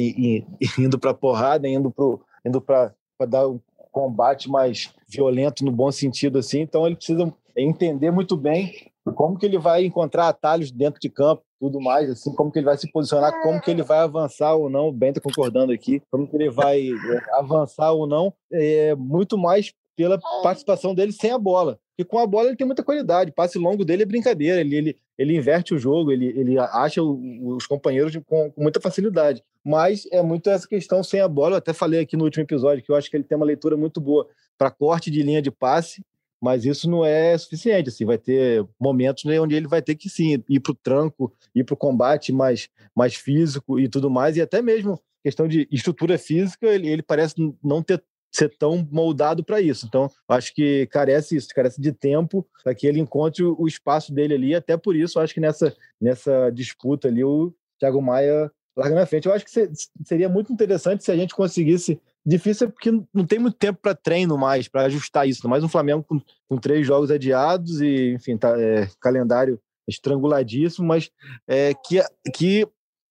indo 0.79 0.98
para 0.98 1.14
porrada, 1.14 1.68
indo 1.68 1.90
para 1.90 2.18
indo 2.44 2.61
para 2.61 2.94
dar 3.29 3.46
um 3.46 3.61
combate 3.90 4.48
mais 4.48 4.92
violento 5.09 5.64
no 5.64 5.72
bom 5.72 5.90
sentido 5.90 6.38
assim, 6.38 6.61
então 6.61 6.87
ele 6.87 6.96
precisa 6.96 7.33
entender 7.57 8.11
muito 8.11 8.37
bem 8.37 8.72
como 9.14 9.38
que 9.38 9.46
ele 9.46 9.59
vai 9.59 9.85
encontrar 9.85 10.29
atalhos 10.29 10.70
dentro 10.70 11.00
de 11.00 11.09
campo, 11.09 11.42
tudo 11.59 11.81
mais, 11.81 12.09
assim, 12.11 12.33
como 12.35 12.50
que 12.50 12.59
ele 12.59 12.66
vai 12.66 12.76
se 12.76 12.90
posicionar, 12.90 13.42
como 13.42 13.61
que 13.61 13.70
ele 13.70 13.83
vai 13.83 13.98
avançar 13.98 14.55
ou 14.55 14.70
não, 14.70 14.88
o 14.88 14.92
Ben 14.92 15.11
está 15.11 15.20
concordando 15.20 15.72
aqui, 15.72 16.03
como 16.11 16.26
que 16.26 16.37
ele 16.37 16.50
vai 16.50 16.88
é, 16.88 17.38
avançar 17.38 17.92
ou 17.92 18.07
não, 18.07 18.33
é 18.53 18.94
muito 18.94 19.37
mais 19.37 19.72
pela 19.96 20.18
participação 20.42 20.94
dele 20.94 21.12
sem 21.12 21.31
a 21.31 21.38
bola. 21.38 21.79
Porque 22.01 22.05
com 22.05 22.19
a 22.19 22.27
bola 22.27 22.49
ele 22.49 22.57
tem 22.57 22.67
muita 22.67 22.83
qualidade, 22.83 23.31
passe 23.31 23.59
longo 23.59 23.85
dele 23.85 24.05
é 24.05 24.07
brincadeira, 24.07 24.61
ele, 24.61 24.75
ele, 24.75 24.97
ele 25.19 25.37
inverte 25.37 25.75
o 25.75 25.79
jogo, 25.79 26.11
ele, 26.11 26.29
ele 26.29 26.59
acha 26.59 27.03
os 27.03 27.67
companheiros 27.67 28.17
com, 28.25 28.51
com 28.51 28.63
muita 28.63 28.81
facilidade. 28.81 29.43
Mas 29.63 30.07
é 30.11 30.23
muito 30.23 30.49
essa 30.49 30.67
questão 30.67 31.03
sem 31.03 31.21
a 31.21 31.29
bola. 31.29 31.55
Eu 31.55 31.59
até 31.59 31.75
falei 31.75 32.01
aqui 32.01 32.17
no 32.17 32.25
último 32.25 32.43
episódio 32.43 32.83
que 32.83 32.91
eu 32.91 32.97
acho 32.97 33.11
que 33.11 33.17
ele 33.17 33.25
tem 33.25 33.37
uma 33.37 33.45
leitura 33.45 33.77
muito 33.77 34.01
boa 34.01 34.27
para 34.57 34.71
corte 34.71 35.11
de 35.11 35.23
linha 35.23 35.43
de 35.43 35.51
passe 35.51 36.03
mas 36.43 36.65
isso 36.65 36.89
não 36.89 37.05
é 37.05 37.37
suficiente. 37.37 37.91
Assim, 37.91 38.07
vai 38.07 38.17
ter 38.17 38.67
momentos 38.81 39.25
né, 39.25 39.39
onde 39.39 39.55
ele 39.55 39.69
vai 39.69 39.83
ter 39.83 39.95
que 39.95 40.09
sim 40.09 40.43
ir 40.49 40.61
para 40.61 40.73
o 40.73 40.75
tranco, 40.75 41.31
ir 41.55 41.65
para 41.65 41.75
o 41.75 41.77
combate 41.77 42.33
mais, 42.33 42.71
mais 42.97 43.15
físico 43.15 43.79
e 43.79 43.87
tudo 43.87 44.09
mais, 44.09 44.39
e 44.39 44.41
até 44.41 44.63
mesmo 44.63 44.99
questão 45.23 45.47
de 45.47 45.69
estrutura 45.71 46.17
física, 46.17 46.67
ele, 46.67 46.89
ele 46.89 47.03
parece 47.03 47.35
não 47.63 47.83
ter 47.83 48.03
ser 48.33 48.55
tão 48.57 48.87
moldado 48.90 49.45
para 49.45 49.61
isso. 49.61 49.87
Então, 49.87 50.11
acho 50.29 50.55
que 50.55 50.87
carece 50.87 51.37
isso, 51.37 51.49
carece 51.55 51.81
de 51.81 51.93
tempo 51.93 52.47
para 52.62 52.75
que 52.75 52.87
ele 52.87 53.01
encontre 53.01 53.43
o 53.45 53.66
espaço 53.66 54.12
dele 54.12 54.35
ali. 54.35 54.55
Até 54.55 54.77
por 54.77 54.95
isso, 54.95 55.19
acho 55.19 55.35
que 55.35 55.40
nessa, 55.40 55.75
nessa 56.01 56.51
disputa 56.51 57.09
ali, 57.09 57.25
o 57.25 57.53
Thiago 57.79 58.01
Maia 58.01 58.51
larga 58.77 58.95
na 58.95 59.07
frente. 59.07 59.27
Eu 59.27 59.33
acho 59.33 59.45
que 59.45 59.71
seria 60.05 60.29
muito 60.29 60.53
interessante 60.53 61.05
se 61.05 61.11
a 61.11 61.16
gente 61.16 61.35
conseguisse. 61.35 62.01
Difícil 62.25 62.66
é 62.66 62.71
porque 62.71 62.90
não 63.12 63.27
tem 63.27 63.38
muito 63.38 63.57
tempo 63.57 63.79
para 63.81 63.95
treino 63.95 64.37
mais, 64.37 64.69
para 64.69 64.83
ajustar 64.83 65.29
isso. 65.29 65.49
Mais 65.49 65.64
um 65.64 65.69
Flamengo 65.69 66.05
com, 66.05 66.21
com, 66.49 66.59
três 66.59 66.87
jogos 66.87 67.11
adiados 67.11 67.81
e, 67.81 68.12
enfim, 68.12 68.37
tá, 68.37 68.59
é, 68.61 68.88
calendário 69.01 69.59
estranguladíssimo, 69.88 70.87
mas 70.87 71.11
é, 71.49 71.73
que, 71.75 72.03
que 72.33 72.69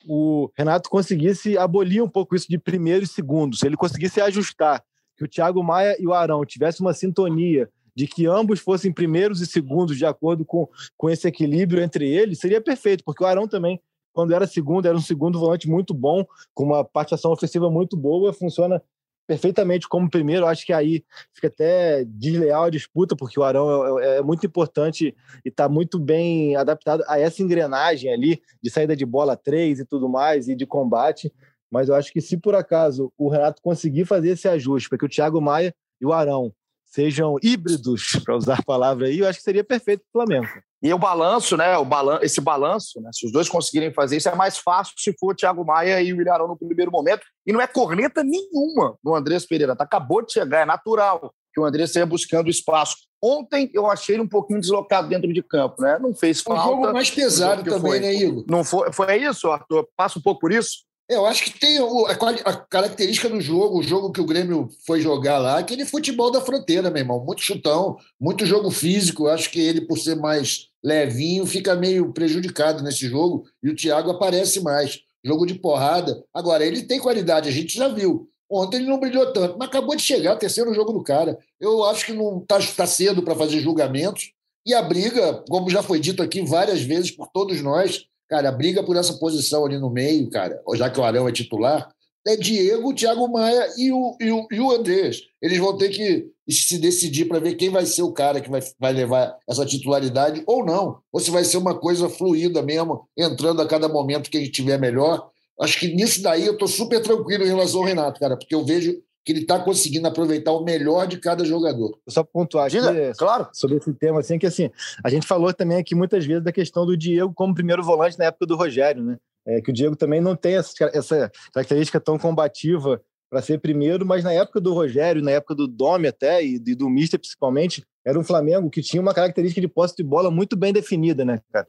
o 0.07 0.49
Renato 0.55 0.89
conseguisse 0.89 1.57
abolir 1.57 2.01
um 2.01 2.09
pouco 2.09 2.35
isso 2.35 2.47
de 2.47 2.57
primeiro 2.57 3.03
e 3.03 3.07
segundo. 3.07 3.55
Se 3.55 3.65
ele 3.65 3.75
conseguisse 3.75 4.21
ajustar, 4.21 4.83
que 5.19 5.25
o 5.25 5.27
Thiago 5.27 5.61
Maia 5.61 5.97
e 5.99 6.07
o 6.07 6.13
Arão 6.13 6.45
tivessem 6.45 6.85
uma 6.85 6.93
sintonia 6.93 7.69
de 7.93 8.07
que 8.07 8.25
ambos 8.25 8.61
fossem 8.61 8.93
primeiros 8.93 9.41
e 9.41 9.45
segundos 9.45 9.97
de 9.97 10.05
acordo 10.05 10.45
com, 10.45 10.69
com 10.97 11.09
esse 11.09 11.27
equilíbrio 11.27 11.83
entre 11.83 12.09
eles, 12.09 12.39
seria 12.39 12.61
perfeito, 12.61 13.03
porque 13.03 13.21
o 13.21 13.27
Arão 13.27 13.45
também 13.45 13.81
quando 14.13 14.33
era 14.33 14.47
segundo, 14.47 14.87
era 14.87 14.97
um 14.97 15.01
segundo 15.01 15.39
volante 15.39 15.69
muito 15.69 15.93
bom, 15.93 16.25
com 16.53 16.63
uma 16.63 16.83
participação 16.83 17.31
ofensiva 17.31 17.69
muito 17.69 17.95
boa, 17.95 18.33
funciona 18.33 18.81
perfeitamente 19.29 19.87
como 19.87 20.09
primeiro. 20.09 20.47
Acho 20.47 20.65
que 20.65 20.73
aí 20.73 21.03
fica 21.31 21.47
até 21.47 22.03
desleal 22.03 22.63
a 22.63 22.69
disputa, 22.69 23.15
porque 23.15 23.39
o 23.39 23.43
Arão 23.43 23.99
é, 23.99 24.17
é 24.17 24.21
muito 24.21 24.45
importante 24.45 25.15
e 25.45 25.49
está 25.49 25.69
muito 25.69 25.99
bem 25.99 26.55
adaptado 26.55 27.03
a 27.07 27.19
essa 27.19 27.43
engrenagem 27.43 28.11
ali 28.11 28.41
de 28.61 28.71
saída 28.71 28.95
de 28.95 29.05
bola 29.05 29.37
três 29.37 29.79
e 29.79 29.85
tudo 29.85 30.09
mais, 30.09 30.49
e 30.49 30.55
de 30.55 30.65
combate. 30.65 31.31
Mas 31.71 31.89
eu 31.89 31.95
acho 31.95 32.11
que 32.11 32.21
se 32.21 32.37
por 32.37 32.55
acaso 32.55 33.11
o 33.17 33.29
Renato 33.29 33.61
conseguir 33.61 34.05
fazer 34.05 34.29
esse 34.29 34.47
ajuste 34.47 34.89
para 34.89 34.97
que 34.97 35.05
o 35.05 35.09
Thiago 35.09 35.41
Maia 35.41 35.73
e 36.01 36.05
o 36.05 36.13
Arão 36.13 36.53
sejam 36.85 37.35
híbridos, 37.43 38.11
para 38.25 38.35
usar 38.35 38.59
a 38.59 38.63
palavra 38.63 39.07
aí, 39.07 39.19
eu 39.19 39.27
acho 39.27 39.39
que 39.39 39.43
seria 39.43 39.63
perfeito 39.63 40.03
para 40.11 40.23
o 40.23 40.25
Flamengo. 40.25 40.47
E 40.81 40.93
o 40.93 40.97
balanço, 40.97 41.57
né? 41.57 41.77
O 41.77 41.83
balan 41.83 42.19
esse 42.21 42.39
balanço, 42.39 43.01
né? 43.01 43.09
Se 43.13 43.25
os 43.25 43.31
dois 43.31 43.49
conseguirem 43.49 43.93
fazer 43.93 44.17
isso, 44.17 44.29
é 44.29 44.35
mais 44.35 44.57
fácil 44.57 44.93
se 44.97 45.13
for 45.19 45.33
o 45.33 45.35
Thiago 45.35 45.65
Maia 45.65 46.01
e 46.01 46.13
o 46.13 46.21
Ilharão 46.21 46.47
no 46.47 46.57
primeiro 46.57 46.89
momento. 46.89 47.21
E 47.45 47.51
não 47.51 47.59
é 47.59 47.67
corneta 47.67 48.23
nenhuma 48.23 48.97
no 49.03 49.13
Andrés 49.13 49.45
Pereira. 49.45 49.75
Tá, 49.75 49.83
acabou 49.83 50.25
de 50.25 50.31
chegar, 50.31 50.61
é 50.61 50.65
natural 50.65 51.33
que 51.53 51.59
o 51.59 51.65
Andrés 51.65 51.89
esteja 51.89 52.05
buscando 52.05 52.49
espaço. 52.49 52.95
Ontem 53.21 53.69
eu 53.73 53.87
achei 53.87 54.15
ele 54.15 54.23
um 54.23 54.27
pouquinho 54.27 54.61
deslocado 54.61 55.09
dentro 55.09 55.31
de 55.33 55.43
campo, 55.43 55.81
né? 55.81 55.99
Não 55.99 56.15
fez 56.15 56.41
falta. 56.41 56.61
Um 56.61 56.65
jogo 56.65 56.93
mais 56.93 57.11
pesado 57.11 57.63
também, 57.63 57.79
foi. 57.81 57.99
né, 57.99 58.13
Igor? 58.13 58.45
Não 58.49 58.63
foi, 58.63 58.93
foi 58.93 59.17
isso, 59.17 59.49
Arthur? 59.49 59.85
Passa 59.97 60.17
um 60.17 60.21
pouco 60.21 60.39
por 60.39 60.53
isso? 60.53 60.85
Eu 61.09 61.25
acho 61.25 61.43
que 61.43 61.59
tem 61.59 61.79
a, 61.79 62.55
característica 62.69 63.27
do 63.27 63.41
jogo, 63.41 63.79
o 63.79 63.83
jogo 63.83 64.11
que 64.11 64.21
o 64.21 64.25
Grêmio 64.27 64.69
foi 64.85 65.01
jogar 65.01 65.39
lá, 65.39 65.57
aquele 65.57 65.83
futebol 65.83 66.29
da 66.29 66.39
fronteira, 66.39 66.91
meu 66.91 67.01
irmão. 67.01 67.25
Muito 67.25 67.41
chutão, 67.41 67.97
muito 68.19 68.45
jogo 68.45 68.69
físico. 68.69 69.27
Acho 69.27 69.49
que 69.49 69.59
ele, 69.59 69.81
por 69.81 69.97
ser 69.97 70.15
mais 70.15 70.67
levinho, 70.83 71.47
fica 71.47 71.75
meio 71.75 72.13
prejudicado 72.13 72.83
nesse 72.83 73.09
jogo 73.09 73.43
e 73.63 73.71
o 73.71 73.75
Thiago 73.75 74.11
aparece 74.11 74.61
mais. 74.61 74.99
Jogo 75.25 75.47
de 75.47 75.55
porrada. 75.55 76.23
Agora, 76.31 76.63
ele 76.63 76.83
tem 76.83 76.99
qualidade, 76.99 77.49
a 77.49 77.51
gente 77.51 77.75
já 77.75 77.87
viu. 77.87 78.29
Ontem 78.47 78.77
ele 78.77 78.85
não 78.85 78.99
brilhou 78.99 79.33
tanto, 79.33 79.57
mas 79.57 79.67
acabou 79.67 79.95
de 79.95 80.03
chegar, 80.03 80.35
terceiro 80.35 80.73
jogo 80.75 80.93
do 80.93 81.03
cara. 81.03 81.39
Eu 81.59 81.83
acho 81.85 82.05
que 82.05 82.13
não 82.13 82.37
está 82.37 82.59
tá 82.77 82.85
cedo 82.85 83.23
para 83.23 83.35
fazer 83.35 83.59
julgamentos. 83.59 84.31
E 84.63 84.75
a 84.75 84.81
briga, 84.83 85.43
como 85.49 85.71
já 85.71 85.81
foi 85.81 85.99
dito 85.99 86.21
aqui 86.21 86.43
várias 86.43 86.81
vezes 86.81 87.09
por 87.09 87.27
todos 87.27 87.61
nós, 87.61 88.05
cara, 88.29 88.49
a 88.49 88.51
briga 88.51 88.83
por 88.83 88.95
essa 88.95 89.13
posição 89.13 89.65
ali 89.65 89.77
no 89.77 89.89
meio, 89.89 90.29
cara, 90.29 90.61
já 90.75 90.89
que 90.89 90.99
o 90.99 91.03
Arão 91.03 91.27
é 91.27 91.31
titular, 91.31 91.89
é 92.27 92.35
Diego, 92.35 92.93
Thiago 92.93 93.27
Maia 93.27 93.67
e 93.77 93.91
o, 93.91 94.15
e 94.19 94.31
o, 94.31 94.47
e 94.51 94.59
o 94.59 94.71
Andrés. 94.71 95.21
Eles 95.41 95.57
vão 95.57 95.75
ter 95.77 95.89
que 95.89 96.27
se 96.49 96.77
decidir 96.77 97.25
para 97.25 97.39
ver 97.39 97.55
quem 97.55 97.69
vai 97.69 97.85
ser 97.85 98.03
o 98.03 98.11
cara 98.11 98.41
que 98.41 98.49
vai, 98.49 98.61
vai 98.79 98.93
levar 98.93 99.35
essa 99.49 99.65
titularidade 99.65 100.43
ou 100.45 100.65
não. 100.65 100.99
Ou 101.11 101.19
se 101.19 101.31
vai 101.31 101.43
ser 101.43 101.57
uma 101.57 101.73
coisa 101.73 102.09
fluida 102.09 102.61
mesmo, 102.61 103.07
entrando 103.17 103.61
a 103.61 103.67
cada 103.67 103.87
momento 103.87 104.29
que 104.29 104.37
a 104.37 104.39
gente 104.39 104.51
tiver 104.51 104.79
melhor. 104.79 105.29
Acho 105.59 105.79
que 105.79 105.93
nisso 105.93 106.21
daí 106.21 106.45
eu 106.45 106.53
estou 106.53 106.67
super 106.67 107.01
tranquilo 107.01 107.43
em 107.43 107.49
relação 107.49 107.79
ao 107.79 107.85
Renato, 107.85 108.19
cara, 108.19 108.37
porque 108.37 108.55
eu 108.55 108.63
vejo 108.65 108.95
que 109.23 109.31
ele 109.31 109.41
está 109.41 109.59
conseguindo 109.59 110.07
aproveitar 110.07 110.51
o 110.53 110.63
melhor 110.63 111.07
de 111.07 111.17
cada 111.17 111.43
jogador. 111.45 111.99
Só 112.07 112.23
pontuar 112.23 112.69
Diga, 112.69 112.89
aqui, 112.89 113.17
claro. 113.17 113.47
sobre 113.53 113.77
esse 113.77 113.93
tema, 113.93 114.19
assim, 114.19 114.39
que 114.39 114.47
assim, 114.47 114.69
a 115.03 115.09
gente 115.09 115.27
falou 115.27 115.53
também 115.53 115.77
aqui 115.77 115.93
muitas 115.93 116.25
vezes 116.25 116.43
da 116.43 116.51
questão 116.51 116.85
do 116.85 116.97
Diego 116.97 117.33
como 117.33 117.53
primeiro 117.53 117.83
volante 117.83 118.17
na 118.17 118.25
época 118.25 118.45
do 118.45 118.55
Rogério, 118.55 119.03
né? 119.03 119.17
É, 119.45 119.61
que 119.61 119.71
o 119.71 119.73
Diego 119.73 119.95
também 119.95 120.21
não 120.21 120.35
tem 120.35 120.55
essa, 120.55 120.73
essa 120.93 121.31
característica 121.53 121.99
tão 121.99 122.17
combativa 122.17 123.01
para 123.29 123.41
ser 123.41 123.59
primeiro, 123.59 124.05
mas 124.05 124.23
na 124.23 124.33
época 124.33 124.59
do 124.59 124.73
Rogério, 124.73 125.21
na 125.21 125.31
época 125.31 125.53
do 125.53 125.67
Domi 125.67 126.07
até, 126.07 126.43
e 126.43 126.57
do 126.59 126.89
Mister 126.89 127.19
principalmente, 127.19 127.83
era 128.03 128.19
um 128.19 128.23
Flamengo 128.23 128.69
que 128.69 128.81
tinha 128.81 129.01
uma 129.01 129.13
característica 129.13 129.61
de 129.61 129.67
posse 129.67 129.95
de 129.95 130.03
bola 130.03 130.31
muito 130.31 130.55
bem 130.57 130.73
definida, 130.73 131.23
né, 131.23 131.39
cara? 131.51 131.67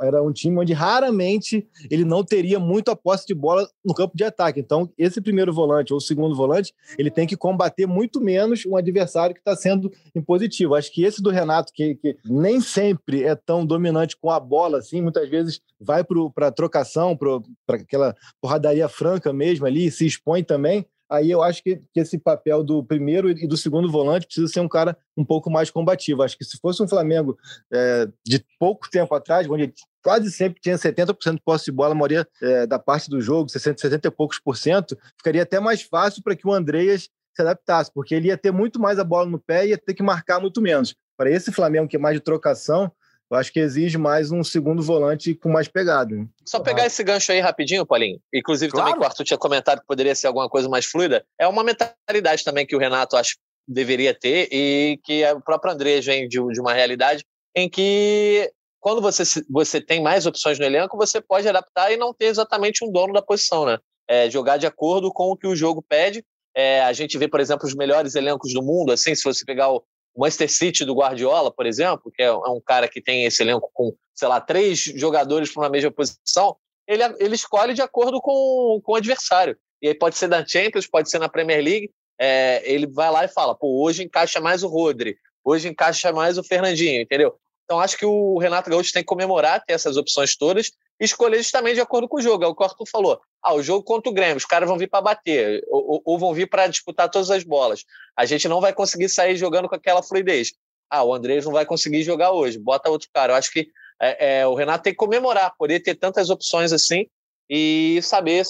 Era, 0.00 0.22
um 0.22 0.32
time 0.32 0.58
onde 0.58 0.72
raramente 0.72 1.66
ele 1.90 2.04
não 2.04 2.24
teria 2.24 2.58
muito 2.58 2.90
a 2.90 2.96
posse 2.96 3.26
de 3.26 3.34
bola 3.34 3.68
no 3.84 3.92
campo 3.92 4.16
de 4.16 4.24
ataque. 4.24 4.58
Então, 4.58 4.90
esse 4.96 5.20
primeiro 5.20 5.52
volante 5.52 5.92
ou 5.92 6.00
segundo 6.00 6.34
volante, 6.34 6.72
ele 6.98 7.10
tem 7.10 7.26
que 7.26 7.36
combater 7.36 7.86
muito 7.86 8.20
menos 8.20 8.64
um 8.64 8.76
adversário 8.76 9.34
que 9.34 9.40
está 9.40 9.54
sendo 9.54 9.92
impositivo. 10.14 10.74
Acho 10.74 10.90
que 10.90 11.04
esse 11.04 11.22
do 11.22 11.30
Renato, 11.30 11.72
que, 11.74 11.94
que, 11.96 12.16
nem 12.24 12.60
sempre 12.60 13.24
é 13.24 13.34
tão 13.34 13.66
dominante 13.66 14.16
com 14.16 14.30
a 14.30 14.40
bola, 14.40 14.78
assim, 14.78 15.02
muitas 15.02 15.28
vezes 15.28 15.60
vai 15.78 16.02
para 16.34 16.48
a 16.48 16.52
trocação, 16.52 17.16
para 17.16 17.76
aquela 17.76 18.14
porradaria 18.40 18.88
franca 18.88 19.32
mesmo 19.32 19.66
ali, 19.66 19.90
se 19.90 20.06
expõe 20.06 20.42
também 20.42 20.86
aí 21.08 21.30
eu 21.30 21.42
acho 21.42 21.62
que, 21.62 21.80
que, 21.92 22.00
esse 22.00 22.18
papel 22.18 22.62
do 22.62 22.82
primeiro 22.84 23.30
e 23.30 23.46
do 23.46 23.56
segundo 23.56 23.90
volante 23.90 24.26
precisa 24.26 24.48
ser 24.48 24.60
um 24.60 24.68
cara 24.68 24.96
um 25.16 25.24
pouco 25.24 25.50
mais 25.50 25.70
combativo. 25.70 26.22
Acho 26.22 26.36
que 26.36 26.44
se 26.44 26.58
fosse 26.58 26.82
um 26.82 26.88
Flamengo 26.88 27.38
é, 27.72 28.08
de 28.24 28.44
pouco 28.58 28.88
tempo 28.90 29.14
atrás, 29.14 29.48
onde 29.48 29.72
quase 30.02 30.30
sempre 30.30 30.60
tinha 30.60 30.76
70% 30.76 31.34
de 31.34 31.42
posse 31.42 31.66
de 31.66 31.72
bola, 31.72 31.92
a 31.92 31.94
maioria 31.94 32.28
é, 32.42 32.66
da 32.66 32.78
parte 32.78 33.10
do 33.10 33.20
jogo, 33.20 33.48
60, 33.48 33.80
70 33.80 34.08
e 34.08 34.10
poucos 34.10 34.38
por 34.38 34.56
cento, 34.56 34.96
ficaria 35.16 35.42
até 35.42 35.58
mais 35.58 35.82
fácil 35.82 36.22
para 36.22 36.36
que 36.36 36.46
o 36.46 36.52
Andreas 36.52 37.08
se 37.34 37.42
adaptasse, 37.42 37.92
porque 37.92 38.14
ele 38.14 38.28
ia 38.28 38.38
ter 38.38 38.50
muito 38.50 38.80
mais 38.80 38.98
a 38.98 39.04
bola 39.04 39.28
no 39.28 39.38
pé 39.38 39.66
e 39.66 39.70
ia 39.70 39.78
ter 39.78 39.94
que 39.94 40.02
marcar 40.02 40.40
muito 40.40 40.60
menos. 40.60 40.94
Para 41.16 41.30
esse 41.30 41.52
Flamengo 41.52 41.88
que 41.88 41.96
é 41.96 41.98
mais 41.98 42.14
de 42.14 42.20
trocação, 42.20 42.90
eu 43.30 43.36
acho 43.36 43.52
que 43.52 43.58
exige 43.58 43.98
mais 43.98 44.30
um 44.30 44.44
segundo 44.44 44.82
volante 44.82 45.34
com 45.34 45.48
mais 45.48 45.66
pegada. 45.66 46.14
Né? 46.14 46.26
Só 46.44 46.60
pegar 46.60 46.86
esse 46.86 47.02
gancho 47.02 47.32
aí 47.32 47.40
rapidinho, 47.40 47.84
Paulinho. 47.84 48.20
Inclusive, 48.32 48.70
claro. 48.70 48.86
também 48.86 49.00
que 49.00 49.04
o 49.04 49.08
Arthur 49.08 49.24
tinha 49.24 49.38
comentado 49.38 49.80
que 49.80 49.86
poderia 49.86 50.14
ser 50.14 50.28
alguma 50.28 50.48
coisa 50.48 50.68
mais 50.68 50.86
fluida. 50.86 51.24
É 51.38 51.46
uma 51.48 51.64
mentalidade 51.64 52.44
também 52.44 52.64
que 52.64 52.76
o 52.76 52.78
Renato 52.78 53.16
acho 53.16 53.36
deveria 53.66 54.14
ter 54.14 54.48
e 54.52 55.00
que 55.02 55.24
o 55.32 55.40
próprio 55.40 55.72
André 55.72 56.00
vem 56.00 56.28
de, 56.28 56.38
de 56.38 56.60
uma 56.60 56.72
realidade 56.72 57.24
em 57.54 57.68
que 57.68 58.52
quando 58.78 59.00
você, 59.00 59.24
você 59.50 59.80
tem 59.80 60.00
mais 60.00 60.26
opções 60.26 60.58
no 60.60 60.64
elenco, 60.64 60.96
você 60.96 61.20
pode 61.20 61.48
adaptar 61.48 61.90
e 61.90 61.96
não 61.96 62.14
ter 62.14 62.26
exatamente 62.26 62.84
um 62.84 62.92
dono 62.92 63.12
da 63.12 63.20
posição, 63.20 63.66
né? 63.66 63.78
É, 64.08 64.30
jogar 64.30 64.58
de 64.58 64.66
acordo 64.66 65.12
com 65.12 65.32
o 65.32 65.36
que 65.36 65.48
o 65.48 65.56
jogo 65.56 65.82
pede. 65.82 66.24
É, 66.56 66.80
a 66.82 66.92
gente 66.92 67.18
vê, 67.18 67.26
por 67.26 67.40
exemplo, 67.40 67.66
os 67.66 67.74
melhores 67.74 68.14
elencos 68.14 68.52
do 68.52 68.62
mundo, 68.62 68.92
assim, 68.92 69.14
se 69.16 69.24
você 69.24 69.44
pegar 69.44 69.72
o, 69.72 69.82
o 70.16 70.20
Manchester 70.20 70.50
City 70.50 70.84
do 70.84 70.94
Guardiola, 70.94 71.52
por 71.52 71.66
exemplo, 71.66 72.10
que 72.10 72.22
é, 72.22 72.26
é 72.26 72.32
um 72.32 72.60
cara 72.60 72.88
que 72.88 73.02
tem 73.02 73.24
esse 73.24 73.42
elenco 73.42 73.70
com, 73.72 73.94
sei 74.14 74.26
lá, 74.26 74.40
três 74.40 74.78
jogadores 74.78 75.52
para 75.52 75.64
uma 75.64 75.68
mesma 75.68 75.90
posição, 75.90 76.56
ele, 76.88 77.02
ele 77.18 77.34
escolhe 77.34 77.74
de 77.74 77.82
acordo 77.82 78.20
com, 78.20 78.80
com 78.82 78.92
o 78.92 78.96
adversário. 78.96 79.56
E 79.82 79.88
aí 79.88 79.94
pode 79.94 80.16
ser 80.16 80.28
na 80.28 80.46
Champions, 80.46 80.86
pode 80.86 81.10
ser 81.10 81.18
na 81.18 81.28
Premier 81.28 81.62
League. 81.62 81.90
É, 82.18 82.62
ele 82.64 82.86
vai 82.86 83.10
lá 83.10 83.24
e 83.24 83.28
fala: 83.28 83.54
pô, 83.54 83.82
hoje 83.84 84.02
encaixa 84.02 84.40
mais 84.40 84.62
o 84.62 84.68
Rodri, 84.68 85.18
hoje 85.44 85.68
encaixa 85.68 86.10
mais 86.12 86.38
o 86.38 86.42
Fernandinho, 86.42 87.02
entendeu? 87.02 87.38
Então 87.66 87.80
acho 87.80 87.98
que 87.98 88.06
o 88.06 88.38
Renato 88.38 88.70
Gaúcho 88.70 88.92
tem 88.92 89.02
que 89.02 89.06
comemorar 89.06 89.62
ter 89.64 89.74
essas 89.74 89.96
opções 89.96 90.36
todas 90.36 90.70
e 91.00 91.04
escolher 91.04 91.38
justamente 91.38 91.74
de 91.74 91.80
acordo 91.80 92.08
com 92.08 92.16
o 92.16 92.22
jogo. 92.22 92.44
É 92.44 92.46
o 92.46 92.54
que 92.54 92.62
o 92.62 92.64
Arthur 92.64 92.86
falou. 92.88 93.20
Ah, 93.42 93.54
o 93.54 93.62
jogo 93.62 93.84
contra 93.84 94.08
o 94.08 94.14
Grêmio, 94.14 94.36
os 94.36 94.44
caras 94.44 94.68
vão 94.68 94.78
vir 94.78 94.88
para 94.88 95.02
bater, 95.02 95.64
ou, 95.68 96.00
ou, 96.04 96.18
vão 96.18 96.32
vir 96.32 96.48
para 96.48 96.68
disputar 96.68 97.10
todas 97.10 97.28
as 97.28 97.42
bolas. 97.42 97.84
A 98.16 98.24
gente 98.24 98.48
não 98.48 98.60
vai 98.60 98.72
conseguir 98.72 99.08
sair 99.08 99.36
jogando 99.36 99.68
com 99.68 99.74
aquela 99.74 100.02
fluidez. 100.02 100.52
Ah, 100.88 101.02
o 101.02 101.12
Andrés 101.12 101.44
não 101.44 101.52
vai 101.52 101.66
conseguir 101.66 102.04
jogar 102.04 102.30
hoje, 102.30 102.56
bota 102.56 102.88
outro 102.88 103.08
cara. 103.12 103.32
Eu 103.32 103.36
acho 103.36 103.50
que 103.50 103.68
é, 104.00 104.40
é, 104.40 104.46
o 104.46 104.54
Renato 104.54 104.84
tem 104.84 104.92
que 104.92 104.96
comemorar, 104.96 105.52
poder 105.58 105.80
ter 105.80 105.96
tantas 105.96 106.30
opções 106.30 106.72
assim 106.72 107.06
e 107.50 108.00
saber 108.02 108.44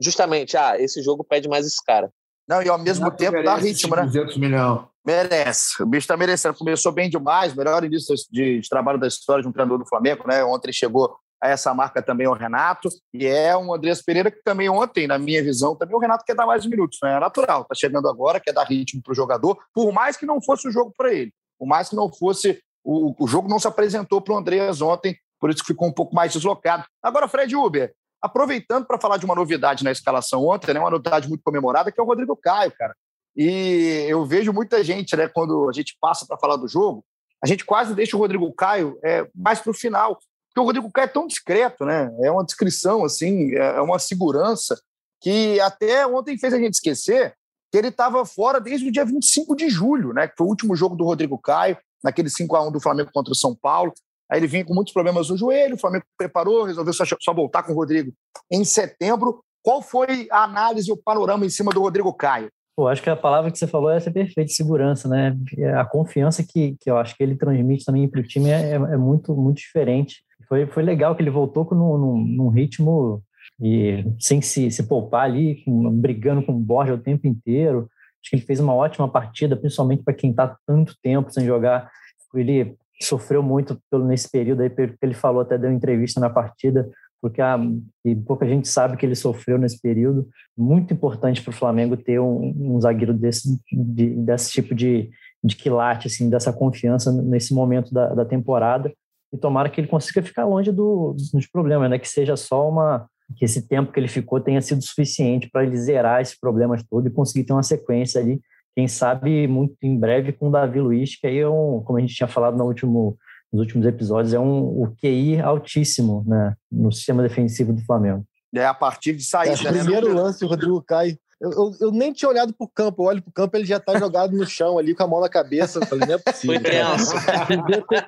justamente, 0.00 0.56
ah, 0.56 0.78
esse 0.78 1.02
jogo 1.02 1.24
pede 1.24 1.48
mais 1.48 1.66
esse 1.66 1.82
cara. 1.82 2.12
Não, 2.48 2.62
e 2.62 2.68
ao 2.68 2.78
mesmo 2.78 3.10
tempo 3.10 3.42
dá 3.42 3.56
ritmo, 3.56 3.94
né? 3.94 4.02
200 4.04 4.36
milhões. 4.38 4.80
Merece. 5.04 5.82
O 5.82 5.86
bicho 5.86 6.04
está 6.04 6.16
merecendo. 6.16 6.56
Começou 6.56 6.90
bem 6.90 7.10
demais, 7.10 7.54
melhor 7.54 7.84
início 7.84 8.14
de, 8.30 8.60
de 8.60 8.68
trabalho 8.68 8.98
da 8.98 9.06
história 9.06 9.42
de 9.42 9.48
um 9.48 9.52
treinador 9.52 9.78
do 9.78 9.86
Flamengo, 9.86 10.24
né? 10.26 10.42
Ontem 10.42 10.72
chegou 10.72 11.14
a 11.40 11.48
essa 11.48 11.72
marca 11.72 12.02
também 12.02 12.26
o 12.26 12.32
Renato, 12.32 12.88
e 13.14 13.26
é 13.26 13.56
um 13.56 13.72
Andrés 13.72 14.02
Pereira 14.02 14.30
que 14.30 14.42
também 14.42 14.68
ontem, 14.68 15.06
na 15.06 15.18
minha 15.18 15.42
visão, 15.42 15.76
também 15.76 15.94
o 15.94 16.00
Renato 16.00 16.24
quer 16.24 16.34
dar 16.34 16.46
mais 16.46 16.66
minutos, 16.66 16.98
né? 17.02 17.16
É 17.16 17.20
natural, 17.20 17.64
tá 17.64 17.74
chegando 17.76 18.08
agora, 18.08 18.40
quer 18.40 18.52
dar 18.52 18.64
ritmo 18.64 19.00
para 19.02 19.12
o 19.12 19.14
jogador, 19.14 19.56
por 19.72 19.92
mais 19.92 20.16
que 20.16 20.26
não 20.26 20.42
fosse 20.42 20.66
o 20.66 20.72
jogo 20.72 20.92
para 20.96 21.12
ele. 21.12 21.32
Por 21.58 21.66
mais 21.66 21.88
que 21.88 21.96
não 21.96 22.12
fosse, 22.12 22.60
o, 22.84 23.14
o 23.22 23.28
jogo 23.28 23.48
não 23.48 23.58
se 23.58 23.68
apresentou 23.68 24.20
para 24.20 24.34
o 24.34 24.36
Andreas 24.36 24.80
ontem, 24.80 25.16
por 25.40 25.50
isso 25.50 25.60
que 25.60 25.68
ficou 25.68 25.86
um 25.86 25.92
pouco 25.92 26.14
mais 26.14 26.32
deslocado. 26.32 26.84
Agora, 27.02 27.28
Fred 27.28 27.54
Uber, 27.54 27.92
aproveitando 28.20 28.86
para 28.86 29.00
falar 29.00 29.16
de 29.16 29.24
uma 29.24 29.34
novidade 29.34 29.84
na 29.84 29.92
escalação 29.92 30.44
ontem, 30.44 30.72
né, 30.72 30.80
uma 30.80 30.90
novidade 30.90 31.28
muito 31.28 31.42
comemorada, 31.42 31.92
que 31.92 32.00
é 32.00 32.02
o 32.02 32.06
Rodrigo 32.06 32.36
Caio, 32.36 32.72
cara. 32.76 32.94
E 33.36 34.06
eu 34.08 34.24
vejo 34.26 34.52
muita 34.52 34.82
gente, 34.82 35.16
né, 35.16 35.28
quando 35.28 35.68
a 35.68 35.72
gente 35.72 35.96
passa 36.00 36.26
para 36.26 36.38
falar 36.38 36.56
do 36.56 36.66
jogo, 36.66 37.04
a 37.42 37.46
gente 37.46 37.64
quase 37.64 37.94
deixa 37.94 38.16
o 38.16 38.20
Rodrigo 38.20 38.52
Caio 38.52 38.98
é, 39.04 39.28
mais 39.34 39.60
para 39.60 39.70
o 39.70 39.74
final, 39.74 40.18
porque 40.48 40.60
o 40.60 40.64
Rodrigo 40.64 40.90
Caio 40.90 41.04
é 41.04 41.08
tão 41.08 41.26
discreto, 41.26 41.84
né? 41.84 42.10
É 42.20 42.30
uma 42.30 42.44
descrição, 42.44 43.04
assim, 43.04 43.54
é, 43.54 43.76
é 43.76 43.80
uma 43.80 43.98
segurança 43.98 44.80
que 45.20 45.60
até 45.60 46.06
ontem 46.06 46.36
fez 46.36 46.52
a 46.52 46.58
gente 46.58 46.74
esquecer 46.74 47.34
que 47.70 47.78
ele 47.78 47.88
estava 47.88 48.24
fora 48.24 48.60
desde 48.60 48.88
o 48.88 48.92
dia 48.92 49.04
25 49.04 49.54
de 49.54 49.68
julho, 49.68 50.12
né? 50.12 50.26
Que 50.26 50.34
foi 50.36 50.46
o 50.46 50.50
último 50.50 50.74
jogo 50.74 50.96
do 50.96 51.04
Rodrigo 51.04 51.38
Caio, 51.38 51.76
naquele 52.02 52.30
5 52.30 52.56
a 52.56 52.66
1 52.66 52.72
do 52.72 52.80
Flamengo 52.80 53.10
contra 53.12 53.32
o 53.32 53.36
São 53.36 53.54
Paulo. 53.54 53.92
Aí 54.30 54.38
ele 54.38 54.46
vinha 54.46 54.64
com 54.64 54.74
muitos 54.74 54.92
problemas 54.92 55.30
no 55.30 55.36
joelho, 55.36 55.74
o 55.74 55.78
Flamengo 55.78 56.04
preparou, 56.16 56.64
resolveu 56.64 56.92
só, 56.92 57.04
só 57.20 57.32
voltar 57.32 57.62
com 57.62 57.72
o 57.72 57.76
Rodrigo 57.76 58.12
em 58.50 58.64
setembro. 58.64 59.40
Qual 59.62 59.82
foi 59.82 60.28
a 60.30 60.44
análise 60.44 60.92
o 60.92 60.96
panorama 60.96 61.44
em 61.44 61.50
cima 61.50 61.72
do 61.72 61.80
Rodrigo 61.80 62.12
Caio? 62.12 62.50
Pô, 62.76 62.86
acho 62.86 63.02
que 63.02 63.10
a 63.10 63.16
palavra 63.16 63.50
que 63.50 63.58
você 63.58 63.66
falou 63.66 63.90
é 63.90 63.98
perfeita, 63.98 64.52
segurança, 64.52 65.08
né? 65.08 65.36
A 65.76 65.84
confiança 65.84 66.44
que, 66.44 66.76
que 66.80 66.88
eu 66.88 66.96
acho 66.96 67.16
que 67.16 67.22
ele 67.24 67.34
transmite 67.34 67.84
também 67.84 68.08
para 68.08 68.20
o 68.20 68.22
time 68.22 68.50
é, 68.50 68.74
é, 68.74 68.96
muito, 68.96 69.34
muito 69.34 69.56
diferente. 69.56 70.22
Foi, 70.48 70.64
foi 70.66 70.84
legal 70.84 71.16
que 71.16 71.22
ele 71.22 71.28
voltou 71.28 71.66
num, 71.72 71.98
num, 71.98 72.16
num 72.18 72.48
ritmo 72.50 73.20
e 73.60 74.04
sem 74.20 74.40
se, 74.40 74.70
se 74.70 74.84
poupar 74.84 75.24
ali, 75.24 75.64
brigando 75.66 76.40
com 76.40 76.52
o 76.52 76.58
Borja 76.60 76.94
o 76.94 76.98
tempo 76.98 77.26
inteiro. 77.26 77.88
Acho 78.22 78.30
que 78.30 78.36
ele 78.36 78.46
fez 78.46 78.60
uma 78.60 78.74
ótima 78.74 79.08
partida, 79.08 79.56
principalmente 79.56 80.04
para 80.04 80.14
quem 80.14 80.30
está 80.30 80.56
tanto 80.64 80.94
tempo 81.02 81.32
sem 81.32 81.44
jogar. 81.44 81.90
Ele 82.32 82.76
sofreu 83.00 83.42
muito 83.42 83.78
nesse 84.04 84.30
período 84.30 84.62
aí, 84.62 84.70
pelo 84.70 84.92
que 84.92 84.98
ele 85.02 85.14
falou, 85.14 85.40
até 85.40 85.56
deu 85.56 85.70
entrevista 85.70 86.20
na 86.20 86.30
partida, 86.30 86.90
porque 87.20 87.40
a, 87.40 87.58
e 88.04 88.14
pouca 88.14 88.46
gente 88.46 88.68
sabe 88.68 88.96
que 88.96 89.04
ele 89.04 89.14
sofreu 89.14 89.58
nesse 89.58 89.80
período. 89.80 90.28
Muito 90.56 90.92
importante 90.92 91.42
para 91.42 91.50
o 91.50 91.54
Flamengo 91.54 91.96
ter 91.96 92.20
um, 92.20 92.54
um 92.56 92.80
zagueiro 92.80 93.12
desse, 93.12 93.58
de, 93.72 94.10
desse 94.10 94.52
tipo 94.52 94.74
de, 94.74 95.10
de 95.42 95.56
quilate, 95.56 96.06
assim, 96.06 96.30
dessa 96.30 96.52
confiança 96.52 97.12
nesse 97.12 97.52
momento 97.52 97.92
da, 97.92 98.14
da 98.14 98.24
temporada. 98.24 98.92
E 99.32 99.36
tomara 99.36 99.68
que 99.68 99.80
ele 99.80 99.88
consiga 99.88 100.22
ficar 100.22 100.44
longe 100.44 100.72
do, 100.72 101.14
dos 101.32 101.46
problemas, 101.46 101.90
né? 101.90 101.98
que 101.98 102.08
seja 102.08 102.36
só 102.36 102.68
uma, 102.68 103.08
que 103.36 103.44
esse 103.44 103.66
tempo 103.68 103.92
que 103.92 104.00
ele 104.00 104.08
ficou 104.08 104.40
tenha 104.40 104.60
sido 104.62 104.82
suficiente 104.82 105.50
para 105.50 105.64
ele 105.64 105.76
zerar 105.76 106.20
esses 106.20 106.38
problemas 106.38 106.82
todos 106.88 107.10
e 107.10 107.14
conseguir 107.14 107.44
ter 107.44 107.52
uma 107.52 107.62
sequência 107.62 108.20
ali, 108.20 108.40
quem 108.78 108.86
sabe 108.86 109.48
muito 109.48 109.74
em 109.82 109.98
breve 109.98 110.32
com 110.32 110.46
o 110.46 110.52
Davi 110.52 110.80
Luiz, 110.80 111.18
que 111.18 111.26
aí 111.26 111.38
é 111.38 111.48
um, 111.48 111.82
como 111.84 111.98
a 111.98 112.00
gente 112.00 112.14
tinha 112.14 112.28
falado 112.28 112.56
no 112.56 112.64
último, 112.64 113.18
nos 113.52 113.60
últimos 113.62 113.84
episódios, 113.84 114.32
é 114.32 114.38
um 114.38 114.84
o 114.84 114.94
QI 114.94 115.40
altíssimo 115.40 116.22
né, 116.24 116.54
no 116.70 116.92
sistema 116.92 117.20
defensivo 117.20 117.72
do 117.72 117.84
Flamengo. 117.84 118.24
É 118.54 118.66
a 118.66 118.74
partir 118.74 119.12
de 119.12 119.24
sair. 119.24 119.50
É, 119.50 119.62
né? 119.62 119.80
primeiro 119.80 120.12
lance, 120.12 120.44
o 120.44 120.48
Rodrigo 120.48 120.82
cai 120.82 121.18
eu, 121.40 121.52
eu, 121.52 121.76
eu, 121.80 121.92
nem 121.92 122.12
tinha 122.12 122.28
olhado 122.28 122.52
pro 122.52 122.66
campo. 122.66 123.02
Eu 123.02 123.06
olho 123.06 123.22
pro 123.22 123.32
campo, 123.32 123.56
ele 123.56 123.64
já 123.64 123.78
tá 123.78 123.96
jogado 123.96 124.36
no 124.36 124.44
chão 124.44 124.76
ali 124.76 124.92
com 124.92 125.04
a 125.04 125.06
mão 125.06 125.20
na 125.20 125.28
cabeça. 125.28 125.78
Eu 125.78 125.86
falei, 125.86 126.08
não 126.08 126.14
é 126.16 126.18
possível. 126.18 126.60
Foi 126.60 126.70
tenso. 126.70 127.14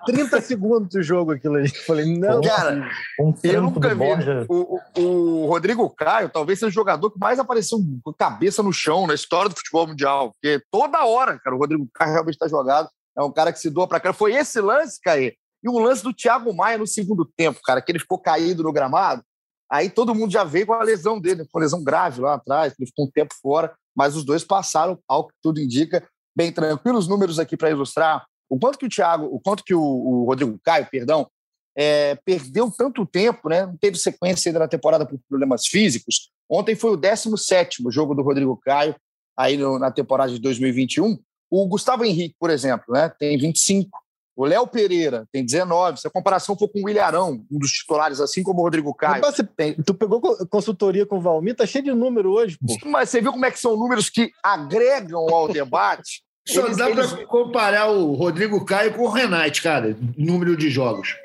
30 0.05 0.41
segundos 0.41 0.89
do 0.89 1.03
jogo 1.03 1.33
aquilo 1.33 1.55
ali. 1.55 1.69
Eu 1.69 1.85
falei, 1.85 2.19
não. 2.19 2.41
Cara, 2.41 2.91
um 3.21 3.33
eu 3.45 3.63
nunca 3.63 3.95
vi. 3.95 4.47
O, 4.49 4.81
o, 4.99 5.47
Rodrigo 5.47 5.89
Caio 5.91 6.29
talvez 6.29 6.59
seja 6.59 6.71
o 6.71 6.75
jogador 6.75 7.09
que 7.11 7.21
mais 7.21 7.39
apareceu 7.39 7.79
com 8.03 8.13
cabeça 8.13 8.65
no 8.65 8.73
chão 8.73 9.07
na 9.07 9.15
história 9.15 9.49
do 9.49 9.57
futebol 9.57 9.87
mundial. 9.87 10.33
Porque 10.33 10.61
toda 10.69 11.05
hora, 11.05 11.39
cara, 11.39 11.55
o 11.55 11.59
Rodrigo 11.59 11.89
Caio 11.95 12.13
realmente 12.13 12.39
tá 12.39 12.49
jogado. 12.49 12.89
É 13.17 13.23
um 13.23 13.33
cara 13.33 13.53
que 13.53 13.61
se 13.61 13.71
doa 13.71 13.87
pra 13.87 14.01
cá. 14.01 14.13
Foi 14.13 14.35
esse 14.35 14.61
lance, 14.61 15.01
Caio. 15.01 15.33
E 15.63 15.69
o 15.69 15.79
lance 15.79 16.03
do 16.03 16.13
Thiago 16.13 16.53
Maia 16.53 16.79
no 16.79 16.87
segundo 16.87 17.31
tempo, 17.37 17.61
cara, 17.63 17.81
que 17.81 17.93
ele 17.93 17.99
ficou 17.99 18.19
caído 18.19 18.65
no 18.65 18.73
gramado. 18.73 19.23
Aí 19.71 19.89
todo 19.89 20.15
mundo 20.15 20.33
já 20.33 20.43
veio 20.43 20.67
com 20.67 20.73
a 20.73 20.83
lesão 20.83 21.21
dele, 21.21 21.47
com 21.51 21.59
a 21.59 21.63
lesão 21.63 21.83
grave 21.83 22.21
lá 22.21 22.35
atrás, 22.35 22.75
ele 22.79 22.89
ficou 22.89 23.07
um 23.07 23.11
tempo 23.11 23.35
fora, 23.41 23.73
mas 23.95 24.17
os 24.17 24.25
dois 24.25 24.43
passaram, 24.43 24.99
ao 25.07 25.29
que 25.29 25.35
tudo 25.41 25.61
indica, 25.61 26.07
bem 26.35 26.51
tranquilos. 26.51 27.07
Números 27.07 27.39
aqui 27.39 27.57
para 27.57 27.71
ilustrar 27.71 28.27
o 28.49 28.59
quanto 28.59 28.79
que 28.79 28.87
o 28.87 28.89
Thiago, 28.89 29.27
o 29.27 29.39
quanto 29.39 29.63
que 29.63 29.75
o, 29.75 29.81
o 29.81 30.25
Rodrigo 30.25 30.59
Caio, 30.65 30.89
perdão, 30.91 31.31
é, 31.77 32.17
perdeu 32.25 32.69
tanto 32.71 33.07
tempo, 33.07 33.49
né? 33.49 33.65
Não 33.65 33.77
teve 33.77 33.97
sequência 33.97 34.49
ainda 34.49 34.59
na 34.59 34.69
temporada 34.69 35.07
por 35.07 35.21
problemas 35.29 35.67
físicos. 35.67 36.31
Ontem 36.49 36.75
foi 36.75 36.91
o 36.91 36.97
17 36.97 37.83
jogo 37.91 38.13
do 38.13 38.23
Rodrigo 38.23 38.57
Caio, 38.57 38.97
aí 39.37 39.57
no, 39.57 39.79
na 39.79 39.93
temporada 39.93 40.33
de 40.33 40.41
2021. 40.41 41.17
O 41.49 41.67
Gustavo 41.69 42.05
Henrique, 42.05 42.35
por 42.39 42.51
exemplo, 42.51 42.93
né, 42.93 43.09
tem 43.19 43.39
25. 43.39 44.00
O 44.41 44.47
Léo 44.47 44.67
Pereira 44.67 45.29
tem 45.31 45.45
19. 45.45 46.01
Se 46.01 46.07
a 46.07 46.11
comparação 46.11 46.57
for 46.57 46.67
com 46.67 46.83
o 46.83 46.89
Ilharão, 46.89 47.45
um 47.53 47.59
dos 47.59 47.71
titulares, 47.73 48.23
assim 48.23 48.43
como 48.43 48.61
o 48.61 48.63
Rodrigo 48.63 48.95
Caio. 48.95 49.21
Mas 49.21 49.37
você, 49.37 49.45
tem... 49.45 49.75
Tu 49.75 49.93
pegou 49.93 50.19
consultoria 50.49 51.05
com 51.05 51.19
o 51.19 51.21
Valmir, 51.21 51.55
tá 51.55 51.67
cheio 51.67 51.85
de 51.85 51.93
número 51.93 52.31
hoje, 52.33 52.57
pô. 52.59 52.75
Mas 52.89 53.11
você 53.11 53.21
viu 53.21 53.33
como 53.33 53.45
é 53.45 53.51
que 53.51 53.61
são 53.61 53.77
números 53.77 54.09
que 54.09 54.31
agregam 54.43 55.29
ao 55.29 55.47
debate? 55.47 56.23
Só 56.49 56.65
eles, 56.65 56.79
dá 56.79 56.89
eles... 56.89 57.13
para 57.13 57.27
comparar 57.27 57.91
o 57.91 58.15
Rodrigo 58.15 58.65
Caio 58.65 58.95
com 58.95 59.03
o 59.03 59.11
Renate, 59.11 59.61
cara, 59.61 59.95
número 60.17 60.57
de 60.57 60.71
jogos. 60.71 61.17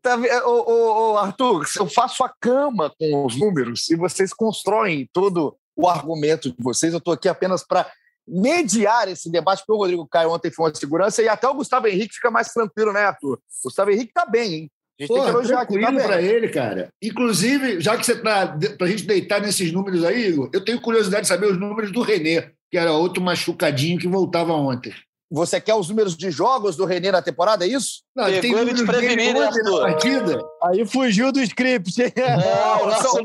Tá, 0.00 0.16
ô, 0.46 0.50
ô, 0.50 1.12
ô, 1.14 1.18
Arthur, 1.18 1.66
eu 1.76 1.88
faço 1.88 2.22
a 2.22 2.32
cama 2.40 2.94
com 2.96 3.26
os 3.26 3.36
números 3.36 3.90
e 3.90 3.96
vocês 3.96 4.32
constroem 4.32 5.10
todo 5.12 5.56
o 5.74 5.88
argumento 5.88 6.50
de 6.50 6.62
vocês. 6.62 6.92
Eu 6.92 6.98
estou 6.98 7.14
aqui 7.14 7.28
apenas 7.28 7.66
para 7.66 7.90
mediar 8.30 9.08
esse 9.08 9.30
debate, 9.30 9.58
porque 9.60 9.72
o 9.72 9.76
Rodrigo 9.76 10.06
Caio 10.06 10.30
ontem 10.30 10.50
foi 10.50 10.66
uma 10.66 10.74
segurança, 10.74 11.22
e 11.22 11.28
até 11.28 11.48
o 11.48 11.54
Gustavo 11.54 11.88
Henrique 11.88 12.14
fica 12.14 12.30
mais 12.30 12.52
tranquilo, 12.52 12.92
né, 12.92 13.00
Arthur? 13.00 13.34
O 13.36 13.64
Gustavo 13.64 13.90
Henrique 13.90 14.12
tá 14.12 14.24
bem, 14.24 14.54
hein? 14.54 14.70
A 14.98 15.02
gente 15.02 15.08
Pô, 15.08 15.14
tem 15.14 15.24
que 15.24 15.30
elogiar 15.30 15.60
aqui, 15.62 15.80
tá 15.80 15.92
para 15.92 16.22
ele, 16.22 16.48
cara. 16.48 16.88
Inclusive, 17.02 17.80
já 17.80 17.96
que 17.96 18.04
você 18.04 18.16
tá 18.16 18.56
para 18.76 18.86
a 18.86 18.90
gente 18.90 19.04
deitar 19.04 19.40
nesses 19.40 19.72
números 19.72 20.04
aí, 20.04 20.28
Igor, 20.28 20.50
eu 20.52 20.62
tenho 20.62 20.80
curiosidade 20.80 21.22
de 21.22 21.28
saber 21.28 21.46
os 21.46 21.58
números 21.58 21.90
do 21.90 22.02
Renê, 22.02 22.50
que 22.70 22.76
era 22.76 22.92
outro 22.92 23.22
machucadinho 23.22 23.98
que 23.98 24.06
voltava 24.06 24.52
ontem. 24.52 24.94
Você 25.30 25.60
quer 25.60 25.74
os 25.74 25.88
números 25.88 26.16
de 26.16 26.28
jogos 26.30 26.74
do 26.74 26.84
Renê 26.84 27.12
na 27.12 27.22
temporada, 27.22 27.64
é 27.64 27.68
isso? 27.68 28.02
Não, 28.16 28.24
Pegou 28.24 28.40
tem 28.40 28.50
números 28.52 28.80
de 28.80 28.86
prevenir, 28.86 29.32
né, 29.32 29.48
partida. 29.80 30.42
Aí 30.64 30.84
fugiu 30.84 31.30
do 31.30 31.40
script. 31.40 31.94
Não, 32.00 32.90
são, 33.00 33.12
são, 33.12 33.22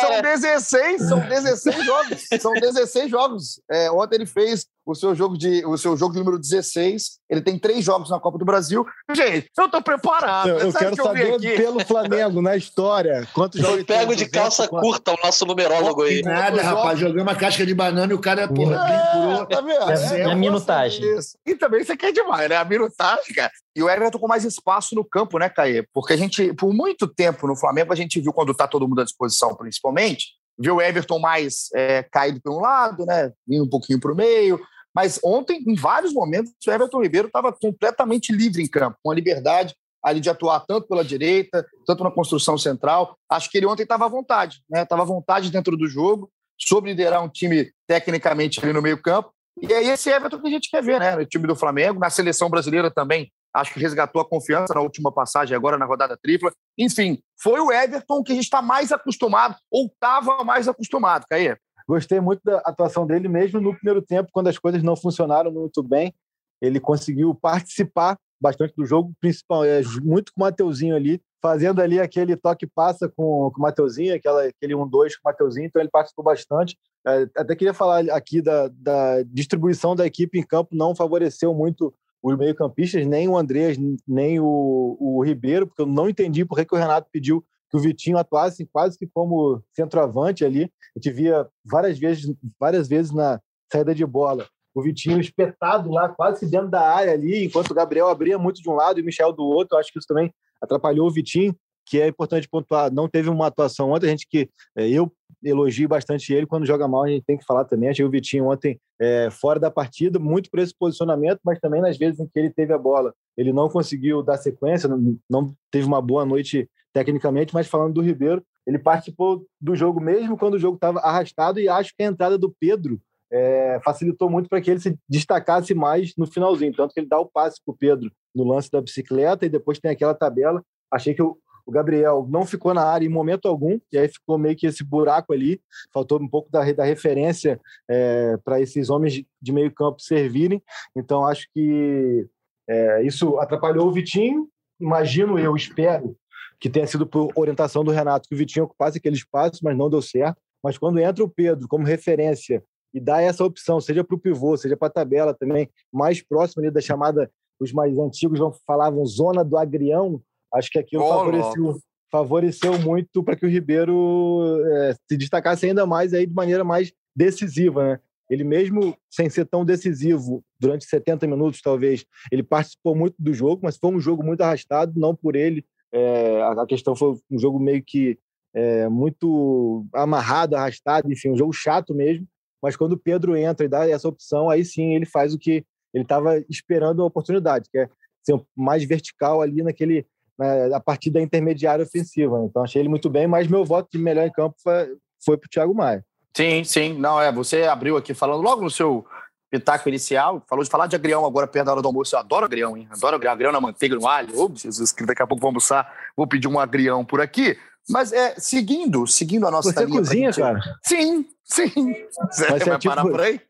são 0.00 0.22
16, 0.22 1.08
são 1.08 1.20
16 1.20 1.84
jogos. 1.84 2.26
São 2.40 2.52
16 2.54 3.10
jogos. 3.10 3.60
É, 3.70 3.90
ontem 3.90 4.16
ele 4.16 4.26
fez 4.26 4.66
o 4.90 4.94
seu 4.94 5.14
jogo 5.14 5.36
de 5.36 5.64
o 5.66 5.76
seu 5.76 5.96
jogo 5.96 6.14
de 6.14 6.18
número 6.18 6.38
16. 6.38 7.18
Ele 7.28 7.42
tem 7.42 7.58
três 7.58 7.84
jogos 7.84 8.08
na 8.08 8.18
Copa 8.18 8.38
do 8.38 8.44
Brasil. 8.44 8.86
Gente, 9.14 9.50
eu 9.58 9.68
tô 9.68 9.82
preparado. 9.82 10.48
Eu, 10.48 10.58
eu 10.58 10.72
quero 10.72 10.96
que 10.96 11.02
saber 11.02 11.30
eu 11.30 11.38
pelo 11.38 11.84
Flamengo 11.84 12.40
na 12.40 12.56
história. 12.56 13.28
Quantos 13.34 13.60
jogos? 13.60 13.84
pego 13.84 14.16
de 14.16 14.26
calça 14.26 14.66
curta 14.66 15.12
o 15.12 15.18
nosso 15.22 15.44
numerólogo 15.44 16.02
aí. 16.02 16.22
Nada, 16.22 16.62
rapaz. 16.62 16.98
Jogamos 16.98 17.22
uma 17.22 17.34
casca 17.34 17.66
de 17.66 17.74
banana 17.74 18.10
e 18.12 18.16
o 18.16 18.18
cara, 18.18 18.48
porra, 18.48 18.76
é, 18.76 19.46
tá 19.46 19.60
vendo? 19.60 19.90
É, 19.90 20.20
é, 20.20 20.24
a 20.24 20.34
minutagem. 20.34 21.04
E 21.44 21.54
também 21.54 21.84
você 21.84 21.94
quer 21.94 22.12
demais, 22.12 22.48
né? 22.48 22.56
A 22.56 22.64
minutagem, 22.64 23.34
cara. 23.34 23.52
E 23.76 23.82
o 23.82 23.90
Everton 23.90 24.18
com 24.18 24.26
mais 24.26 24.44
espaço 24.44 24.94
no 24.94 25.04
campo, 25.04 25.38
né, 25.38 25.50
Caê? 25.50 25.84
Porque 25.92 26.14
a 26.14 26.16
gente, 26.16 26.54
por 26.54 26.72
muito 26.72 27.06
tempo 27.06 27.46
no 27.46 27.54
Flamengo, 27.54 27.92
a 27.92 27.96
gente 27.96 28.20
viu 28.20 28.32
quando 28.32 28.54
tá 28.54 28.66
todo 28.66 28.88
mundo 28.88 29.02
à 29.02 29.04
disposição, 29.04 29.54
principalmente, 29.54 30.28
viu 30.58 30.76
o 30.76 30.82
Everton 30.82 31.18
mais 31.18 31.68
é, 31.74 32.02
caído 32.02 32.40
para 32.40 32.52
um 32.52 32.60
lado, 32.60 33.04
né? 33.04 33.30
Indo 33.48 33.64
um 33.64 33.68
pouquinho 33.68 34.00
para 34.00 34.12
o 34.12 34.16
meio 34.16 34.58
mas 34.98 35.20
ontem, 35.22 35.62
em 35.64 35.76
vários 35.76 36.12
momentos, 36.12 36.52
o 36.66 36.70
Everton 36.72 37.00
Ribeiro 37.00 37.28
estava 37.28 37.52
completamente 37.52 38.32
livre 38.32 38.60
em 38.60 38.66
campo, 38.66 38.98
com 39.00 39.12
a 39.12 39.14
liberdade 39.14 39.72
ali 40.02 40.18
de 40.18 40.28
atuar 40.28 40.58
tanto 40.66 40.88
pela 40.88 41.04
direita, 41.04 41.64
tanto 41.86 42.02
na 42.02 42.10
construção 42.10 42.58
central. 42.58 43.16
Acho 43.30 43.48
que 43.48 43.58
ele 43.58 43.66
ontem 43.66 43.84
estava 43.84 44.06
à 44.06 44.08
vontade, 44.08 44.60
né? 44.68 44.82
Estava 44.82 45.02
à 45.02 45.04
vontade 45.04 45.52
dentro 45.52 45.76
do 45.76 45.86
jogo, 45.86 46.28
soube 46.58 46.88
liderar 46.88 47.22
um 47.22 47.28
time 47.28 47.70
tecnicamente 47.86 48.58
ali 48.60 48.72
no 48.72 48.82
meio-campo. 48.82 49.30
E 49.62 49.72
é 49.72 49.84
esse 49.84 50.10
Everton 50.10 50.40
que 50.40 50.48
a 50.48 50.50
gente 50.50 50.68
quer 50.68 50.82
ver, 50.82 50.98
né? 50.98 51.14
No 51.14 51.24
time 51.24 51.46
do 51.46 51.54
Flamengo, 51.54 52.00
na 52.00 52.10
seleção 52.10 52.50
brasileira 52.50 52.90
também. 52.90 53.30
Acho 53.54 53.72
que 53.72 53.78
resgatou 53.78 54.20
a 54.20 54.28
confiança 54.28 54.74
na 54.74 54.80
última 54.80 55.12
passagem, 55.12 55.54
agora 55.54 55.78
na 55.78 55.86
rodada 55.86 56.18
tripla. 56.20 56.50
Enfim, 56.76 57.22
foi 57.40 57.60
o 57.60 57.70
Everton 57.70 58.24
que 58.24 58.32
a 58.32 58.34
gente 58.34 58.46
está 58.46 58.60
mais 58.60 58.90
acostumado, 58.90 59.54
ou 59.70 59.86
estava 59.86 60.42
mais 60.42 60.66
acostumado, 60.66 61.24
Caê. 61.30 61.56
Gostei 61.88 62.20
muito 62.20 62.42
da 62.44 62.58
atuação 62.58 63.06
dele, 63.06 63.28
mesmo 63.28 63.60
no 63.60 63.74
primeiro 63.74 64.02
tempo, 64.02 64.28
quando 64.30 64.48
as 64.48 64.58
coisas 64.58 64.82
não 64.82 64.94
funcionaram 64.94 65.50
muito 65.50 65.82
bem. 65.82 66.12
Ele 66.60 66.78
conseguiu 66.78 67.34
participar 67.34 68.18
bastante 68.40 68.74
do 68.76 68.84
jogo, 68.84 69.12
principal, 69.20 69.64
é, 69.64 69.80
muito 70.02 70.32
com 70.32 70.42
o 70.42 70.44
Mateuzinho 70.44 70.94
ali, 70.94 71.20
fazendo 71.40 71.80
ali 71.80 71.98
aquele 71.98 72.36
toque-passa 72.36 73.08
com, 73.08 73.50
com 73.50 73.58
o 73.58 73.62
Mateuzinho, 73.62 74.14
aquela, 74.14 74.44
aquele 74.44 74.74
1-2 74.74 74.90
com 74.90 74.98
o 74.98 75.08
Mateuzinho, 75.24 75.66
então 75.66 75.80
ele 75.80 75.90
participou 75.90 76.24
bastante. 76.24 76.76
É, 77.06 77.26
até 77.36 77.56
queria 77.56 77.74
falar 77.74 78.00
aqui 78.10 78.42
da, 78.42 78.68
da 78.68 79.22
distribuição 79.24 79.96
da 79.96 80.06
equipe 80.06 80.38
em 80.38 80.46
campo, 80.46 80.76
não 80.76 80.94
favoreceu 80.94 81.54
muito 81.54 81.92
os 82.22 82.36
meio-campistas, 82.36 83.06
nem 83.06 83.28
o 83.28 83.36
Andreas, 83.36 83.76
nem 84.06 84.38
o, 84.40 84.96
o 85.00 85.24
Ribeiro, 85.24 85.66
porque 85.66 85.82
eu 85.82 85.86
não 85.86 86.08
entendi 86.08 86.44
por 86.44 86.58
que 86.64 86.74
o 86.74 86.78
Renato 86.78 87.08
pediu 87.10 87.44
que 87.70 87.76
o 87.76 87.80
Vitinho 87.80 88.18
atuasse 88.18 88.66
quase 88.66 88.98
que 88.98 89.06
como 89.06 89.62
centroavante 89.74 90.44
ali. 90.44 90.64
A 90.64 90.98
gente 90.98 91.10
via 91.10 91.46
várias 91.64 91.98
vezes, 91.98 92.34
várias 92.58 92.88
vezes 92.88 93.12
na 93.12 93.40
saída 93.70 93.94
de 93.94 94.04
bola 94.06 94.46
o 94.78 94.82
Vitinho 94.82 95.20
espetado 95.20 95.90
lá, 95.90 96.08
quase 96.08 96.46
dentro 96.46 96.68
da 96.68 96.80
área 96.80 97.12
ali, 97.12 97.44
enquanto 97.44 97.70
o 97.70 97.74
Gabriel 97.74 98.08
abria 98.08 98.38
muito 98.38 98.62
de 98.62 98.70
um 98.70 98.74
lado 98.74 98.98
e 98.98 99.02
o 99.02 99.04
Michel 99.04 99.32
do 99.32 99.42
outro. 99.42 99.76
Acho 99.76 99.92
que 99.92 99.98
isso 99.98 100.06
também 100.06 100.32
atrapalhou 100.62 101.08
o 101.08 101.10
Vitinho, 101.10 101.54
que 101.84 102.00
é 102.00 102.06
importante 102.06 102.48
pontuar. 102.48 102.92
Não 102.92 103.08
teve 103.08 103.28
uma 103.28 103.46
atuação 103.46 103.90
ontem, 103.90 104.06
a 104.06 104.10
gente 104.10 104.26
que 104.28 104.48
é, 104.76 104.88
eu 104.88 105.12
elogio 105.42 105.88
bastante 105.88 106.32
ele 106.32 106.46
quando 106.46 106.66
joga 106.66 106.86
mal, 106.86 107.04
a 107.04 107.08
gente 107.08 107.24
tem 107.24 107.36
que 107.36 107.44
falar 107.44 107.64
também. 107.64 107.88
Achei 107.88 108.04
o 108.04 108.10
Vitinho 108.10 108.48
ontem 108.48 108.78
é, 109.00 109.28
fora 109.30 109.58
da 109.58 109.70
partida, 109.70 110.18
muito 110.18 110.50
por 110.50 110.60
esse 110.60 110.74
posicionamento, 110.76 111.40
mas 111.44 111.58
também 111.58 111.80
nas 111.80 111.96
vezes 111.96 112.20
em 112.20 112.26
que 112.26 112.38
ele 112.38 112.50
teve 112.50 112.72
a 112.72 112.78
bola, 112.78 113.14
ele 113.36 113.52
não 113.52 113.68
conseguiu 113.68 114.22
dar 114.22 114.36
sequência, 114.36 114.88
não, 114.88 115.16
não 115.28 115.54
teve 115.70 115.86
uma 115.86 116.00
boa 116.00 116.24
noite 116.24 116.68
tecnicamente, 116.92 117.54
mas 117.54 117.66
falando 117.66 117.94
do 117.94 118.02
Ribeiro, 118.02 118.42
ele 118.66 118.78
participou 118.78 119.46
do 119.60 119.74
jogo 119.74 120.00
mesmo 120.00 120.36
quando 120.36 120.54
o 120.54 120.58
jogo 120.58 120.76
estava 120.76 121.00
arrastado 121.00 121.58
e 121.58 121.68
acho 121.68 121.94
que 121.96 122.02
a 122.02 122.06
entrada 122.06 122.36
do 122.36 122.54
Pedro 122.60 123.00
é, 123.30 123.80
facilitou 123.84 124.28
muito 124.28 124.48
para 124.48 124.60
que 124.60 124.70
ele 124.70 124.80
se 124.80 124.98
destacasse 125.08 125.74
mais 125.74 126.14
no 126.16 126.26
finalzinho. 126.26 126.74
Tanto 126.74 126.92
que 126.92 127.00
ele 127.00 127.08
dá 127.08 127.18
o 127.18 127.26
passe 127.26 127.60
para 127.64 127.72
o 127.72 127.76
Pedro 127.76 128.10
no 128.34 128.44
lance 128.44 128.70
da 128.70 128.80
bicicleta 128.80 129.46
e 129.46 129.48
depois 129.48 129.78
tem 129.78 129.90
aquela 129.90 130.14
tabela. 130.14 130.62
Achei 130.90 131.14
que 131.14 131.22
o, 131.22 131.38
o 131.66 131.70
Gabriel 131.70 132.26
não 132.28 132.46
ficou 132.46 132.72
na 132.72 132.82
área 132.82 133.06
em 133.06 133.10
momento 133.10 133.46
algum, 133.46 133.78
e 133.92 133.98
aí 133.98 134.08
ficou 134.08 134.38
meio 134.38 134.56
que 134.56 134.66
esse 134.66 134.82
buraco 134.82 135.32
ali. 135.32 135.60
Faltou 135.92 136.20
um 136.20 136.28
pouco 136.28 136.50
da, 136.50 136.70
da 136.72 136.84
referência 136.84 137.60
é, 137.88 138.36
para 138.44 138.60
esses 138.60 138.88
homens 138.88 139.22
de 139.40 139.52
meio 139.52 139.72
campo 139.72 140.00
servirem. 140.00 140.62
Então, 140.96 141.26
acho 141.26 141.46
que 141.52 142.26
é, 142.68 143.02
isso 143.02 143.38
atrapalhou 143.38 143.88
o 143.88 143.92
Vitinho. 143.92 144.48
Imagino 144.80 145.38
eu, 145.38 145.56
espero 145.56 146.16
que 146.60 146.68
tenha 146.68 146.86
sido 146.86 147.06
por 147.06 147.30
orientação 147.34 147.84
do 147.84 147.90
Renato 147.90 148.28
que 148.28 148.34
o 148.34 148.38
Vitinho 148.38 148.64
ocupasse 148.64 148.98
aquele 148.98 149.16
espaço, 149.16 149.60
mas 149.62 149.76
não 149.76 149.88
deu 149.88 150.02
certo. 150.02 150.40
Mas 150.62 150.76
quando 150.76 150.98
entra 150.98 151.22
o 151.22 151.28
Pedro 151.28 151.68
como 151.68 151.84
referência 151.84 152.62
e 152.92 153.00
dá 153.00 153.20
essa 153.20 153.44
opção, 153.44 153.80
seja 153.80 154.02
para 154.02 154.16
o 154.16 154.18
pivô, 154.18 154.56
seja 154.56 154.76
para 154.76 154.88
a 154.88 154.92
tabela 154.92 155.34
também, 155.34 155.68
mais 155.92 156.22
próximo 156.22 156.62
ali 156.62 156.70
da 156.70 156.80
chamada, 156.80 157.30
os 157.60 157.72
mais 157.72 157.96
antigos 157.98 158.40
falavam 158.66 159.04
zona 159.06 159.44
do 159.44 159.56
agrião, 159.56 160.20
acho 160.54 160.70
que 160.70 160.78
aquilo 160.78 161.04
oh, 161.04 161.08
favoreceu, 161.08 161.78
favoreceu 162.10 162.78
muito 162.78 163.22
para 163.22 163.36
que 163.36 163.46
o 163.46 163.48
Ribeiro 163.48 164.60
é, 164.66 164.94
se 165.08 165.16
destacasse 165.16 165.66
ainda 165.66 165.86
mais 165.86 166.14
aí 166.14 166.26
de 166.26 166.34
maneira 166.34 166.64
mais 166.64 166.92
decisiva, 167.14 167.84
né? 167.84 168.00
Ele 168.30 168.44
mesmo 168.44 168.94
sem 169.10 169.30
ser 169.30 169.46
tão 169.46 169.64
decisivo 169.64 170.44
durante 170.60 170.84
70 170.84 171.26
minutos, 171.26 171.62
talvez, 171.62 172.04
ele 172.30 172.42
participou 172.42 172.94
muito 172.94 173.14
do 173.18 173.32
jogo, 173.32 173.62
mas 173.64 173.78
foi 173.78 173.90
um 173.90 174.00
jogo 174.00 174.22
muito 174.22 174.42
arrastado, 174.42 175.00
não 175.00 175.14
por 175.14 175.34
ele. 175.34 175.64
É, 175.92 176.42
a 176.42 176.66
questão 176.66 176.94
foi 176.94 177.16
um 177.30 177.38
jogo 177.38 177.58
meio 177.58 177.82
que 177.82 178.18
é, 178.54 178.88
muito 178.88 179.86
amarrado, 179.94 180.56
arrastado, 180.56 181.10
enfim, 181.12 181.30
um 181.30 181.36
jogo 181.36 181.52
chato 181.52 181.94
mesmo. 181.94 182.26
Mas 182.62 182.76
quando 182.76 182.92
o 182.92 182.98
Pedro 182.98 183.36
entra 183.36 183.64
e 183.64 183.68
dá 183.68 183.88
essa 183.88 184.08
opção, 184.08 184.50
aí 184.50 184.64
sim 184.64 184.94
ele 184.94 185.06
faz 185.06 185.32
o 185.32 185.38
que 185.38 185.64
ele 185.94 186.04
estava 186.04 186.38
esperando 186.50 187.02
a 187.02 187.06
oportunidade, 187.06 187.68
que 187.70 187.78
é 187.78 187.88
ser 188.22 188.40
mais 188.56 188.84
vertical 188.84 189.40
ali 189.40 189.62
naquele 189.62 190.06
na, 190.38 190.76
a 190.76 190.80
partir 190.80 191.10
da 191.10 191.20
intermediária 191.20 191.84
ofensiva. 191.84 192.42
Então 192.44 192.62
achei 192.62 192.80
ele 192.80 192.88
muito 192.88 193.08
bem, 193.08 193.26
mas 193.26 193.48
meu 193.48 193.64
voto 193.64 193.88
de 193.90 193.98
melhor 193.98 194.26
em 194.26 194.32
campo 194.32 194.56
foi, 194.62 194.96
foi 195.24 195.36
para 195.36 195.46
o 195.46 195.50
Thiago 195.50 195.74
Maia. 195.74 196.04
Sim, 196.36 196.62
sim. 196.62 196.94
Não, 196.94 197.20
é. 197.20 197.32
Você 197.32 197.64
abriu 197.64 197.96
aqui 197.96 198.14
falando 198.14 198.42
logo 198.42 198.62
no 198.62 198.70
seu 198.70 199.04
pitaco 199.50 199.88
inicial, 199.88 200.42
falou 200.48 200.64
de 200.64 200.70
falar 200.70 200.86
de 200.86 200.96
agrião 200.96 201.24
agora 201.24 201.46
perto 201.46 201.66
da 201.66 201.72
hora 201.72 201.82
do 201.82 201.88
almoço. 201.88 202.14
Eu 202.14 202.20
adoro 202.20 202.44
agrião, 202.44 202.76
hein? 202.76 202.86
Adoro 202.90 203.16
agrião, 203.16 203.32
agrião 203.32 203.52
na 203.52 203.60
manteiga, 203.60 203.96
no 203.96 204.06
alho. 204.06 204.38
Ô, 204.38 204.50
Jesus, 204.54 204.92
que 204.92 205.04
daqui 205.04 205.22
a 205.22 205.26
pouco 205.26 205.40
vou 205.40 205.48
almoçar, 205.48 205.92
vou 206.16 206.26
pedir 206.26 206.48
um 206.48 206.58
agrião 206.58 207.04
por 207.04 207.20
aqui. 207.20 207.58
Mas 207.88 208.12
é, 208.12 208.34
seguindo, 208.36 209.06
seguindo 209.06 209.46
a 209.46 209.50
nossa 209.50 209.72
Você 209.72 209.84
linha 209.84 209.98
cozinha, 209.98 210.32
gente... 210.32 210.44
cara? 210.44 210.60
Sim, 210.82 211.26
sim. 211.42 211.94
Você 212.30 212.46
vai 212.46 212.56
é 212.56 212.78
tipo... 212.78 212.94
parar 212.94 213.02
por 213.02 213.20
aí? 213.20 213.40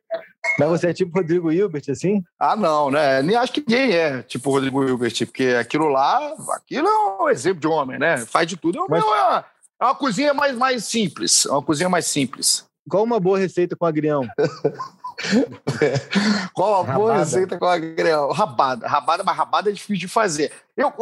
Mas 0.58 0.68
você 0.68 0.88
é 0.88 0.94
tipo 0.94 1.16
Rodrigo 1.18 1.52
Hilbert, 1.52 1.84
assim? 1.90 2.22
Ah, 2.38 2.56
não, 2.56 2.90
né? 2.90 3.20
Nem 3.22 3.36
acho 3.36 3.52
que 3.52 3.60
ninguém 3.60 3.92
é 3.92 4.22
tipo 4.22 4.50
Rodrigo 4.50 4.84
Hilbert, 4.84 5.26
porque 5.26 5.56
aquilo 5.58 5.88
lá, 5.88 6.34
aquilo 6.56 6.86
é 6.86 7.22
um 7.24 7.28
exemplo 7.28 7.60
de 7.60 7.66
homem, 7.66 7.98
né? 7.98 8.18
Faz 8.18 8.46
de 8.46 8.56
tudo. 8.56 8.86
Mas... 8.88 9.02
É, 9.02 9.06
uma, 9.06 9.44
é 9.80 9.84
uma 9.84 9.94
cozinha 9.94 10.32
mais, 10.32 10.56
mais 10.56 10.84
simples. 10.84 11.44
É 11.44 11.50
uma 11.50 11.62
cozinha 11.62 11.88
mais 11.88 12.06
simples. 12.06 12.64
Qual 12.88 13.04
uma 13.04 13.20
boa 13.20 13.38
receita 13.38 13.76
com 13.76 13.84
agrião? 13.84 14.26
Qual 16.54 16.80
a 16.80 16.92
boa 16.94 17.18
receita 17.18 17.58
com 17.58 17.66
agrião? 17.66 18.30
Rabada. 18.30 18.86
Rabada, 18.86 19.24
mas 19.24 19.36
rabada 19.36 19.70
é 19.70 19.72
difícil 19.72 19.96
de 19.96 20.08
fazer. 20.08 20.52
Eu, 20.76 20.92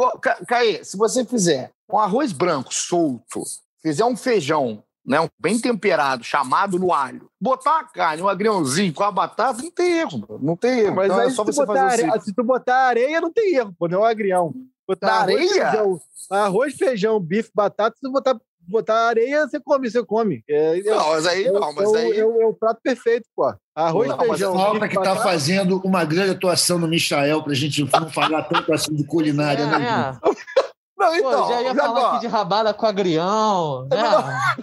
Caê, 0.47 0.83
se 0.83 0.97
você 0.97 1.23
fizer 1.23 1.71
um 1.91 1.97
arroz 1.97 2.31
branco 2.31 2.73
solto, 2.73 3.43
fizer 3.81 4.05
um 4.05 4.17
feijão 4.17 4.83
né, 5.07 5.21
um 5.21 5.29
bem 5.39 5.57
temperado, 5.57 6.21
chamado 6.21 6.77
no 6.77 6.93
alho, 6.93 7.29
botar 7.39 7.79
a 7.79 7.83
carne, 7.85 8.21
um 8.21 8.27
agriãozinho 8.27 8.93
com 8.93 9.03
a 9.03 9.11
batata, 9.11 9.63
não 9.63 9.71
tem 9.71 9.99
erro, 9.99 10.39
não 10.41 10.57
tem 10.57 10.79
erro. 10.81 10.95
Mas 10.97 11.05
então, 11.05 11.21
é 11.21 11.29
só 11.29 11.45
você 11.45 11.65
fazer 11.65 11.79
areia, 11.79 12.13
assim. 12.13 12.25
se 12.25 12.35
tu 12.35 12.43
botar 12.43 12.87
areia, 12.87 13.21
não 13.21 13.31
tem 13.31 13.55
erro, 13.55 13.73
pô, 13.79 13.87
não 13.87 13.99
é 13.99 14.01
um 14.01 14.05
agrião. 14.05 14.53
Botar 14.85 15.21
arroz, 15.21 15.33
areia? 15.33 15.71
Feijão, 15.71 16.01
arroz, 16.29 16.75
feijão, 16.75 17.19
bife, 17.21 17.49
batata, 17.55 17.95
se 17.95 18.01
tu 18.01 18.11
botar, 18.11 18.37
botar 18.67 19.07
areia, 19.07 19.47
você 19.47 19.59
come, 19.59 19.89
você 19.89 20.03
come. 20.03 20.43
É, 20.49 20.81
não, 20.83 21.09
mas 21.09 21.25
aí, 21.25 21.51
não, 21.51 21.73
mas 21.73 21.93
aí... 21.93 22.19
É, 22.19 22.25
o, 22.25 22.41
é 22.41 22.45
o 22.45 22.53
prato 22.53 22.79
perfeito, 22.81 23.25
pô. 23.35 23.53
Arroz, 23.75 24.09
não, 24.09 24.19
feijão, 24.19 24.53
mas 24.53 24.63
falta 24.63 24.87
que 24.87 24.97
está 24.97 25.15
fazendo 25.15 25.77
uma 25.83 26.03
grande 26.03 26.31
atuação 26.31 26.77
no 26.79 26.87
Michael, 26.87 27.43
pra 27.43 27.53
gente 27.53 27.83
não 27.83 28.09
falar 28.09 28.43
tanto 28.43 28.73
assim 28.73 28.93
de 28.93 29.03
culinária, 29.05 29.63
é, 29.63 29.65
né? 29.65 30.17
É. 30.23 30.67
Não, 30.97 31.15
então. 31.15 31.43
Pô, 31.43 31.53
já 31.53 31.61
ia 31.61 31.75
já 31.75 31.75
falar 31.75 32.09
aqui 32.09 32.21
de 32.21 32.27
rabada 32.27 32.73
com 32.73 32.85
agrião. 32.87 33.87
Né? 33.87 33.97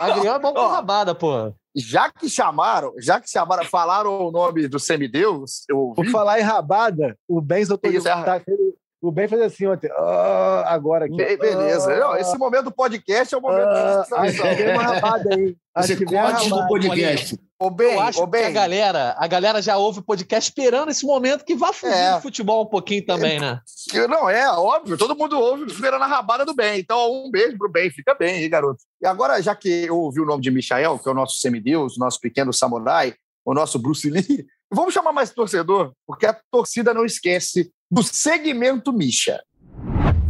agrião 0.00 0.34
é 0.34 0.38
bom 0.40 0.52
com 0.52 0.66
rabada, 0.66 1.14
pô. 1.14 1.54
Já 1.76 2.10
que 2.10 2.28
chamaram, 2.28 2.92
já 2.98 3.20
que 3.20 3.28
chamaram, 3.30 3.64
falaram 3.64 4.26
o 4.26 4.30
nome 4.30 4.68
do 4.68 4.78
semideus, 4.78 5.64
eu 5.68 5.92
Por 5.94 6.06
falar 6.06 6.38
em 6.38 6.42
rabada, 6.42 7.16
o 7.28 7.40
Ben 7.40 7.64
soltou 7.64 7.90
Isso, 7.90 8.08
é... 8.08 8.22
tá, 8.22 8.40
o 9.04 9.12
Ben 9.12 9.28
fez 9.28 9.42
assim 9.42 9.66
ontem. 9.66 9.90
Oh, 9.92 10.62
agora 10.64 11.04
aqui. 11.04 11.16
Be 11.16 11.36
beleza. 11.36 11.94
Não, 11.98 12.16
esse 12.16 12.36
momento 12.38 12.64
do 12.64 12.72
podcast 12.72 13.34
é 13.34 13.38
o 13.38 13.40
momento 13.40 13.68
oh, 13.68 13.72
de 13.72 14.14
Acho 14.14 14.56
que 14.56 14.62
uma 14.62 14.82
rabada 14.82 15.34
aí. 15.34 15.56
Acho 15.76 15.88
Você 15.88 16.04
corte 16.04 16.48
do 16.48 16.66
podcast. 16.68 17.38
Ô, 17.58 17.68
bem, 17.68 17.94
eu 17.94 18.00
acho 18.00 18.22
ô, 18.22 18.26
bem. 18.26 18.44
a 18.44 18.50
galera, 18.50 19.16
a 19.18 19.26
galera 19.26 19.60
já 19.60 19.76
ouve 19.76 19.98
o 19.98 20.04
podcast 20.04 20.50
esperando 20.50 20.90
esse 20.90 21.04
momento 21.04 21.44
que 21.44 21.56
vá 21.56 21.72
fugir 21.72 21.94
é. 21.94 22.14
do 22.14 22.22
futebol 22.22 22.62
um 22.62 22.66
pouquinho 22.66 23.04
também, 23.04 23.40
né? 23.40 23.60
Não, 24.08 24.30
é 24.30 24.48
óbvio, 24.50 24.96
todo 24.96 25.16
mundo 25.16 25.36
ouve 25.36 25.64
esperando 25.64 26.02
a 26.02 26.06
rabada 26.06 26.44
do 26.44 26.54
bem. 26.54 26.78
Então, 26.78 27.26
um 27.26 27.30
beijo 27.30 27.58
pro 27.58 27.68
bem, 27.68 27.90
fica 27.90 28.14
bem 28.14 28.36
aí, 28.36 28.48
garoto. 28.48 28.82
E 29.02 29.06
agora, 29.06 29.42
já 29.42 29.54
que 29.54 29.68
eu 29.68 29.96
ouvi 29.96 30.20
o 30.20 30.24
nome 30.24 30.42
de 30.42 30.50
Michael, 30.50 30.98
que 30.98 31.08
é 31.08 31.12
o 31.12 31.14
nosso 31.14 31.40
semideus, 31.40 31.98
nosso 31.98 32.20
pequeno 32.20 32.52
samurai, 32.52 33.14
o 33.44 33.52
nosso 33.52 33.76
Bruce 33.76 34.08
Lee, 34.08 34.46
vamos 34.70 34.94
chamar 34.94 35.12
mais 35.12 35.30
torcedor, 35.30 35.92
porque 36.06 36.26
a 36.26 36.38
torcida 36.52 36.94
não 36.94 37.04
esquece 37.04 37.72
do 37.90 38.02
segmento 38.02 38.92
Misha. 38.92 39.40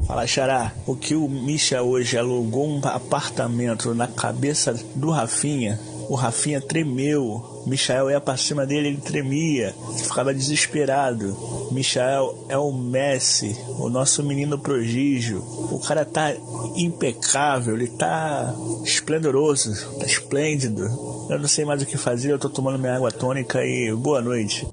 Fala, 0.06 0.26
Xará. 0.26 0.72
O 0.86 0.94
que 0.94 1.14
o 1.14 1.28
Misha 1.28 1.82
hoje 1.82 2.18
alugou 2.18 2.68
um 2.68 2.80
apartamento 2.84 3.94
na 3.94 4.06
cabeça 4.06 4.74
do 4.94 5.10
Rafinha, 5.10 5.80
o 6.08 6.14
Rafinha 6.14 6.60
tremeu. 6.60 7.64
Michael 7.66 8.10
ia 8.10 8.20
pra 8.20 8.36
cima 8.36 8.66
dele, 8.66 8.88
ele 8.88 8.96
tremia, 8.98 9.74
ficava 9.96 10.34
desesperado. 10.34 11.34
Michael 11.72 12.46
é 12.50 12.58
o 12.58 12.70
Messi, 12.70 13.56
o 13.78 13.88
nosso 13.88 14.22
menino 14.22 14.58
prodígio. 14.58 15.38
O 15.72 15.78
cara 15.78 16.04
tá 16.04 16.34
impecável, 16.76 17.74
ele 17.74 17.88
tá 17.88 18.54
esplendoroso, 18.84 19.72
tá 19.98 20.04
esplêndido. 20.04 20.82
Eu 21.30 21.38
não 21.38 21.48
sei 21.48 21.64
mais 21.64 21.80
o 21.82 21.86
que 21.86 21.96
fazer, 21.96 22.32
eu 22.32 22.38
tô 22.38 22.50
tomando 22.50 22.78
minha 22.78 22.94
água 22.94 23.10
tônica 23.10 23.64
e 23.64 23.90
boa 23.94 24.20
noite. 24.20 24.66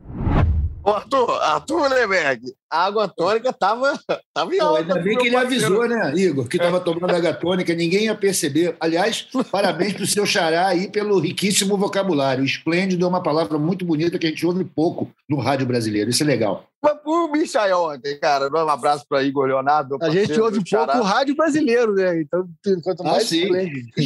Ô, 0.84 0.90
Arthur, 0.90 1.30
Arthur 1.42 1.90
Leberg, 1.90 2.42
a 2.70 2.86
água 2.86 3.08
tônica 3.08 3.54
tava, 3.54 4.00
tava 4.34 4.56
em 4.56 4.60
alta. 4.60 4.80
Ainda 4.80 5.00
bem 5.00 5.16
que 5.16 5.28
ele 5.28 5.36
avisou, 5.36 5.88
né, 5.88 6.12
Igor, 6.16 6.48
que 6.48 6.58
estava 6.58 6.80
tomando 6.80 7.16
água 7.16 7.34
tônica, 7.34 7.74
ninguém 7.76 8.06
ia 8.06 8.16
perceber. 8.16 8.76
Aliás, 8.80 9.28
parabéns 9.52 9.94
para 9.94 10.04
o 10.04 10.08
seu 10.08 10.26
xará 10.26 10.68
aí 10.68 10.90
pelo 10.90 11.20
riquíssimo 11.20 11.78
vocabulário. 11.78 12.44
Esplêndido 12.44 13.06
é 13.06 13.08
uma 13.08 13.22
palavra 13.22 13.60
muito 13.60 13.86
bonita 13.86 14.18
que 14.18 14.26
a 14.26 14.30
gente 14.30 14.46
ouve 14.46 14.64
pouco 14.64 15.12
no 15.30 15.38
rádio 15.38 15.68
brasileiro. 15.68 16.10
Isso 16.10 16.24
é 16.24 16.26
legal. 16.26 16.66
Mas 16.82 16.98
o 17.06 17.28
Michael 17.28 17.78
ontem, 17.78 18.18
cara, 18.20 18.50
um 18.52 18.70
abraço 18.70 19.06
para 19.08 19.22
Igor 19.22 19.46
Leonardo. 19.46 20.00
A 20.02 20.10
gente 20.10 20.40
ouve 20.42 20.64
pouco 20.68 20.98
o 20.98 21.04
rádio 21.04 21.36
brasileiro, 21.36 21.94
né? 21.94 22.22
Então, 22.22 22.48
quanto 22.84 23.04
mais 23.04 23.24
ah, 23.24 23.28
sim. 23.28 23.50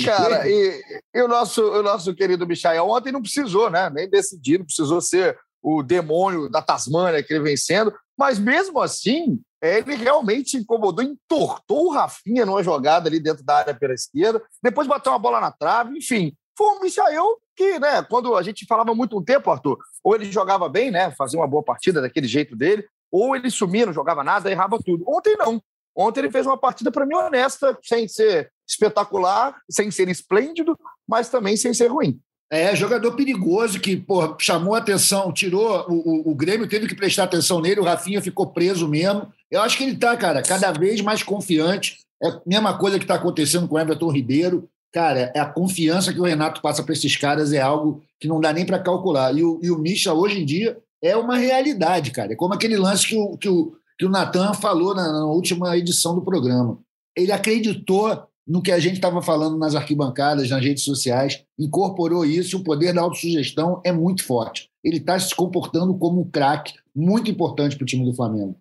Cara, 0.03 0.45
e, 0.45 0.82
e, 1.13 1.21
o, 1.21 1.28
nosso, 1.28 1.63
o 1.63 1.82
nosso 1.82 2.13
querido 2.13 2.45
Michael 2.45 2.86
ontem 2.89 3.13
não 3.13 3.21
precisou, 3.21 3.69
né? 3.69 3.89
Nem 3.89 4.09
decidir, 4.09 4.57
não 4.57 4.65
precisou 4.65 4.99
ser 4.99 5.38
o 5.66 5.82
demônio 5.82 6.47
da 6.47 6.61
Tasmânia 6.61 7.24
que 7.24 7.34
ele 7.34 7.43
vem 7.43 7.57
sendo, 7.57 7.91
mas 8.16 8.38
mesmo 8.38 8.80
assim, 8.80 9.41
ele 9.59 9.95
realmente 9.95 10.57
incomodou, 10.57 11.03
entortou 11.03 11.88
o 11.88 11.91
Rafinha 11.91 12.45
numa 12.45 12.61
jogada 12.61 13.09
ali 13.09 13.20
dentro 13.20 13.43
da 13.43 13.57
área 13.57 13.74
pela 13.74 13.95
esquerda, 13.95 14.43
depois 14.61 14.88
bateu 14.88 15.11
uma 15.11 15.18
bola 15.18 15.41
na 15.41 15.51
trave, 15.51 15.97
enfim. 15.97 16.36
Foi 16.55 16.68
um 16.68 16.82
Michael 16.82 17.26
que, 17.55 17.80
né, 17.80 18.03
quando 18.03 18.36
a 18.36 18.43
gente 18.43 18.63
falava 18.68 18.93
muito 18.93 19.18
um 19.18 19.24
tempo, 19.24 19.49
Arthur, 19.49 19.80
ou 20.03 20.13
ele 20.13 20.32
jogava 20.32 20.70
bem, 20.70 20.91
né, 20.91 21.09
fazia 21.18 21.39
uma 21.39 21.47
boa 21.47 21.63
partida 21.63 21.99
daquele 21.99 22.28
jeito 22.28 22.55
dele, 22.55 22.88
ou 23.11 23.36
ele 23.36 23.49
sumia, 23.49 23.88
não 23.88 23.93
jogava 23.93 24.24
nada, 24.24 24.51
errava 24.51 24.78
tudo. 24.78 25.03
Ontem 25.07 25.36
não. 25.36 25.59
Ontem 25.95 26.20
ele 26.20 26.32
fez 26.32 26.45
uma 26.45 26.57
partida, 26.57 26.91
para 26.91 27.07
mim, 27.07 27.16
honesta, 27.16 27.76
sem 27.82 28.07
ser 28.07 28.51
espetacular, 28.70 29.59
sem 29.68 29.89
ser 29.89 30.09
esplêndido, 30.09 30.78
mas 31.07 31.30
também 31.30 31.57
sem 31.57 31.74
ser 31.74 31.88
ruim. 31.88 32.22
É, 32.51 32.75
jogador 32.75 33.13
perigoso 33.13 33.79
que 33.79 33.97
porra, 33.97 34.35
chamou 34.39 34.75
atenção, 34.75 35.31
tirou. 35.31 35.85
O, 35.89 35.93
o, 35.93 36.31
o, 36.31 36.35
Grêmio 36.35 36.67
teve 36.67 36.87
que 36.87 36.95
prestar 36.95 37.23
atenção 37.23 37.59
nele, 37.59 37.79
o 37.79 37.83
Rafinha 37.83 38.21
ficou 38.21 38.47
preso 38.47 38.87
mesmo. 38.87 39.27
Eu 39.49 39.61
acho 39.61 39.77
que 39.77 39.83
ele 39.83 39.93
está, 39.93 40.15
cara, 40.15 40.41
cada 40.43 40.71
vez 40.71 41.01
mais 41.01 41.23
confiante. 41.23 41.99
É 42.21 42.29
a 42.29 42.41
mesma 42.45 42.77
coisa 42.77 42.97
que 42.97 43.03
está 43.03 43.15
acontecendo 43.15 43.67
com 43.67 43.75
o 43.75 43.79
Everton 43.79 44.11
Ribeiro. 44.11 44.69
Cara, 44.93 45.31
é 45.35 45.39
a 45.39 45.45
confiança 45.45 46.13
que 46.13 46.19
o 46.19 46.23
Renato 46.23 46.61
passa 46.61 46.81
para 46.81 46.93
esses 46.93 47.17
caras 47.17 47.51
é 47.51 47.59
algo 47.59 48.01
que 48.19 48.27
não 48.27 48.39
dá 48.39 48.53
nem 48.53 48.65
para 48.65 48.79
calcular. 48.79 49.35
E 49.35 49.43
o, 49.43 49.59
e 49.61 49.69
o 49.69 49.77
Misha, 49.77 50.13
hoje 50.13 50.39
em 50.39 50.45
dia, 50.45 50.77
é 51.03 51.17
uma 51.17 51.37
realidade, 51.37 52.11
cara. 52.11 52.33
É 52.33 52.35
como 52.35 52.53
aquele 52.53 52.77
lance 52.77 53.07
que 53.07 53.17
o, 53.17 53.37
que 53.37 53.49
o, 53.49 53.73
que 53.97 54.05
o 54.05 54.09
Natan 54.09 54.53
falou 54.53 54.95
na, 54.95 55.11
na 55.11 55.25
última 55.25 55.75
edição 55.77 56.15
do 56.15 56.21
programa. 56.21 56.79
Ele 57.15 57.31
acreditou 57.31 58.25
no 58.47 58.61
que 58.61 58.71
a 58.71 58.79
gente 58.79 58.95
estava 58.95 59.21
falando 59.21 59.57
nas 59.57 59.73
arquibancadas, 59.73 60.49
nas 60.49 60.63
redes 60.63 60.83
sociais, 60.83 61.43
incorporou 61.57 62.23
isso, 62.23 62.57
o 62.57 62.63
poder 62.63 62.93
da 62.93 63.01
autossugestão 63.01 63.81
é 63.83 63.91
muito 63.91 64.23
forte. 64.23 64.69
Ele 64.83 64.97
está 64.97 65.19
se 65.19 65.35
comportando 65.35 65.97
como 65.97 66.21
um 66.21 66.29
craque 66.29 66.73
muito 66.95 67.29
importante 67.31 67.75
para 67.75 67.83
o 67.83 67.87
time 67.87 68.05
do 68.05 68.15
Flamengo. 68.15 68.57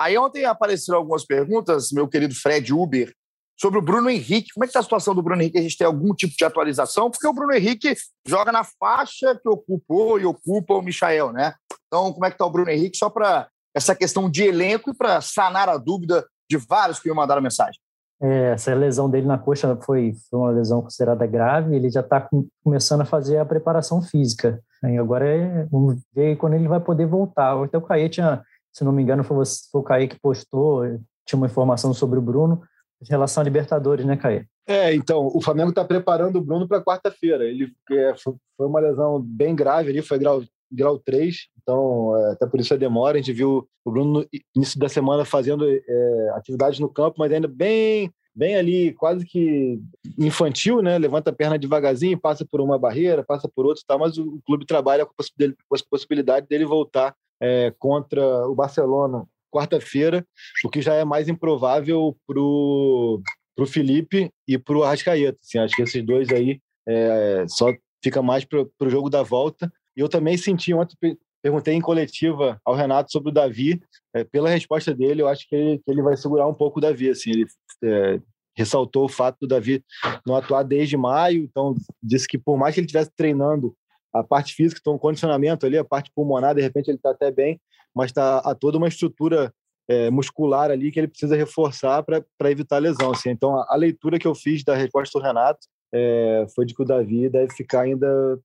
Aí 0.00 0.18
ontem 0.18 0.44
apareceram 0.44 0.98
algumas 0.98 1.24
perguntas, 1.24 1.92
meu 1.92 2.08
querido 2.08 2.34
Fred 2.34 2.72
Uber, 2.72 3.14
sobre 3.60 3.78
o 3.78 3.82
Bruno 3.82 4.08
Henrique. 4.08 4.52
Como 4.54 4.64
é 4.64 4.66
que 4.66 4.70
está 4.70 4.80
a 4.80 4.82
situação 4.82 5.14
do 5.14 5.22
Bruno 5.22 5.42
Henrique? 5.42 5.58
A 5.58 5.62
gente 5.62 5.76
tem 5.76 5.86
algum 5.86 6.14
tipo 6.14 6.34
de 6.36 6.44
atualização? 6.44 7.10
Porque 7.10 7.26
o 7.26 7.32
Bruno 7.32 7.52
Henrique 7.52 7.94
joga 8.26 8.50
na 8.50 8.64
faixa 8.64 9.38
que 9.40 9.48
ocupou 9.48 10.18
e 10.18 10.24
ocupa 10.24 10.74
o 10.74 10.82
Michael, 10.82 11.32
né? 11.32 11.54
Então, 11.86 12.12
como 12.12 12.24
é 12.24 12.30
que 12.30 12.34
está 12.34 12.46
o 12.46 12.50
Bruno 12.50 12.70
Henrique? 12.70 12.96
Só 12.96 13.10
para 13.10 13.48
essa 13.76 13.94
questão 13.94 14.30
de 14.30 14.42
elenco 14.42 14.90
e 14.90 14.96
para 14.96 15.20
sanar 15.20 15.68
a 15.68 15.76
dúvida 15.76 16.26
de 16.50 16.56
vários 16.56 16.98
que 16.98 17.08
me 17.08 17.14
mandaram 17.14 17.42
mensagem. 17.42 17.78
É, 18.22 18.50
essa 18.52 18.74
lesão 18.74 19.08
dele 19.08 19.26
na 19.26 19.38
coxa 19.38 19.76
foi, 19.76 20.12
foi 20.28 20.38
uma 20.38 20.50
lesão 20.50 20.82
considerada 20.82 21.26
grave. 21.26 21.74
Ele 21.74 21.88
já 21.88 22.00
está 22.00 22.28
começando 22.62 23.00
a 23.00 23.06
fazer 23.06 23.38
a 23.38 23.44
preparação 23.44 24.02
física. 24.02 24.60
Aí 24.82 24.98
agora 24.98 25.26
é, 25.26 25.64
vamos 25.70 26.00
ver 26.14 26.36
quando 26.36 26.54
ele 26.54 26.68
vai 26.68 26.80
poder 26.80 27.06
voltar. 27.06 27.62
Até 27.62 27.78
o 27.78 27.82
Caê 27.82 28.08
tinha, 28.08 28.42
se 28.72 28.84
não 28.84 28.92
me 28.92 29.02
engano, 29.02 29.24
foi, 29.24 29.44
foi 29.70 29.80
o 29.80 29.84
Caê 29.84 30.06
que 30.06 30.20
postou, 30.20 30.84
tinha 31.24 31.38
uma 31.38 31.46
informação 31.46 31.94
sobre 31.94 32.18
o 32.18 32.22
Bruno 32.22 32.62
em 33.02 33.08
relação 33.08 33.40
a 33.40 33.44
Libertadores, 33.44 34.04
né, 34.04 34.16
Caê? 34.16 34.44
É, 34.66 34.94
então, 34.94 35.26
o 35.34 35.40
Flamengo 35.40 35.70
está 35.70 35.84
preparando 35.84 36.36
o 36.36 36.44
Bruno 36.44 36.68
para 36.68 36.82
quarta-feira. 36.82 37.44
Ele 37.44 37.72
é, 37.90 38.14
foi 38.16 38.66
uma 38.66 38.80
lesão 38.80 39.20
bem 39.20 39.56
grave 39.56 39.90
ali, 39.90 40.02
foi 40.02 40.18
grau, 40.18 40.42
grau 40.70 40.98
3, 40.98 41.48
então 41.62 42.16
é, 42.16 42.32
até 42.32 42.46
por 42.46 42.60
isso 42.60 42.72
a 42.74 42.76
demora. 42.76 43.16
A 43.16 43.20
gente 43.20 43.32
viu 43.32 43.68
o 43.84 43.90
Bruno 43.90 44.20
no 44.20 44.26
início 44.54 44.78
da 44.78 44.88
semana 44.88 45.24
fazendo 45.24 45.64
é, 45.68 46.30
atividades 46.34 46.78
no 46.78 46.88
campo, 46.88 47.16
mas 47.18 47.32
ainda 47.32 47.48
bem 47.48 48.12
bem 48.34 48.56
ali, 48.56 48.94
quase 48.94 49.26
que 49.26 49.80
infantil, 50.18 50.80
né? 50.80 50.96
Levanta 50.98 51.30
a 51.30 51.32
perna 51.32 51.58
devagarzinho, 51.58 52.18
passa 52.18 52.44
por 52.44 52.60
uma 52.60 52.78
barreira, 52.78 53.24
passa 53.24 53.48
por 53.48 53.66
outra, 53.66 53.82
tá? 53.86 53.98
mas 53.98 54.16
o, 54.18 54.40
clube 54.46 54.64
trabalha 54.64 55.04
com 55.04 55.12
a 55.12 55.78
possibilidade 55.90 56.46
dele 56.46 56.64
voltar 56.64 57.14
é, 57.40 57.74
contra 57.78 58.46
o 58.46 58.54
Barcelona 58.54 59.26
quarta-feira, 59.50 60.24
o 60.64 60.70
que 60.70 60.80
já 60.80 60.94
é 60.94 61.04
mais 61.04 61.28
improvável 61.28 62.16
para 62.26 62.40
o 62.40 63.66
Felipe 63.66 64.30
e 64.46 64.56
para 64.56 64.76
o 64.76 64.84
Arrascaeta. 64.84 65.38
Assim, 65.42 65.58
acho 65.58 65.74
que 65.74 65.82
esses 65.82 66.04
dois 66.04 66.30
aí 66.30 66.60
é, 66.88 67.44
só 67.48 67.74
fica 68.02 68.22
mais 68.22 68.44
para 68.44 68.62
o 68.80 68.90
jogo 68.90 69.10
da 69.10 69.22
volta. 69.22 69.70
E 70.00 70.02
eu 70.02 70.08
também 70.08 70.34
senti 70.38 70.72
ontem, 70.72 70.96
perguntei 71.42 71.74
em 71.74 71.80
coletiva 71.80 72.58
ao 72.64 72.74
Renato 72.74 73.12
sobre 73.12 73.28
o 73.28 73.34
Davi. 73.34 73.82
É, 74.16 74.24
pela 74.24 74.48
resposta 74.48 74.94
dele, 74.94 75.20
eu 75.20 75.28
acho 75.28 75.46
que 75.46 75.54
ele, 75.54 75.76
que 75.76 75.90
ele 75.90 76.00
vai 76.00 76.16
segurar 76.16 76.48
um 76.48 76.54
pouco 76.54 76.78
o 76.78 76.80
Davi. 76.80 77.10
Assim, 77.10 77.28
ele 77.28 77.46
é, 77.84 78.18
ressaltou 78.56 79.04
o 79.04 79.10
fato 79.10 79.36
do 79.42 79.46
Davi 79.46 79.84
não 80.26 80.34
atuar 80.34 80.62
desde 80.62 80.96
maio, 80.96 81.42
então 81.42 81.74
disse 82.02 82.26
que 82.26 82.38
por 82.38 82.56
mais 82.56 82.74
que 82.74 82.80
ele 82.80 82.86
estivesse 82.86 83.10
treinando 83.14 83.76
a 84.10 84.24
parte 84.24 84.54
física, 84.54 84.80
então 84.80 84.94
o 84.94 84.98
condicionamento 84.98 85.66
ali, 85.66 85.76
a 85.76 85.84
parte 85.84 86.10
pulmonar, 86.14 86.54
de 86.54 86.62
repente 86.62 86.88
ele 86.88 86.96
está 86.96 87.10
até 87.10 87.30
bem, 87.30 87.60
mas 87.94 88.06
está 88.10 88.38
a 88.38 88.54
toda 88.54 88.78
uma 88.78 88.88
estrutura 88.88 89.52
é, 89.86 90.10
muscular 90.10 90.70
ali 90.70 90.90
que 90.90 90.98
ele 90.98 91.08
precisa 91.08 91.36
reforçar 91.36 92.02
para 92.02 92.50
evitar 92.50 92.78
lesão. 92.78 93.10
Assim. 93.10 93.28
Então 93.28 93.54
a, 93.54 93.66
a, 93.68 93.76
leitura 93.76 94.18
que 94.18 94.26
eu 94.26 94.34
fiz 94.34 94.64
da 94.64 94.74
resposta 94.74 95.18
do 95.18 95.22
Renato 95.22 95.60
é, 95.92 96.46
foi 96.54 96.64
de 96.64 96.74
que 96.74 96.82
o 96.82 96.86
Davi 96.86 97.28
deve 97.28 97.52
ficar 97.52 97.82
ainda 97.82 98.40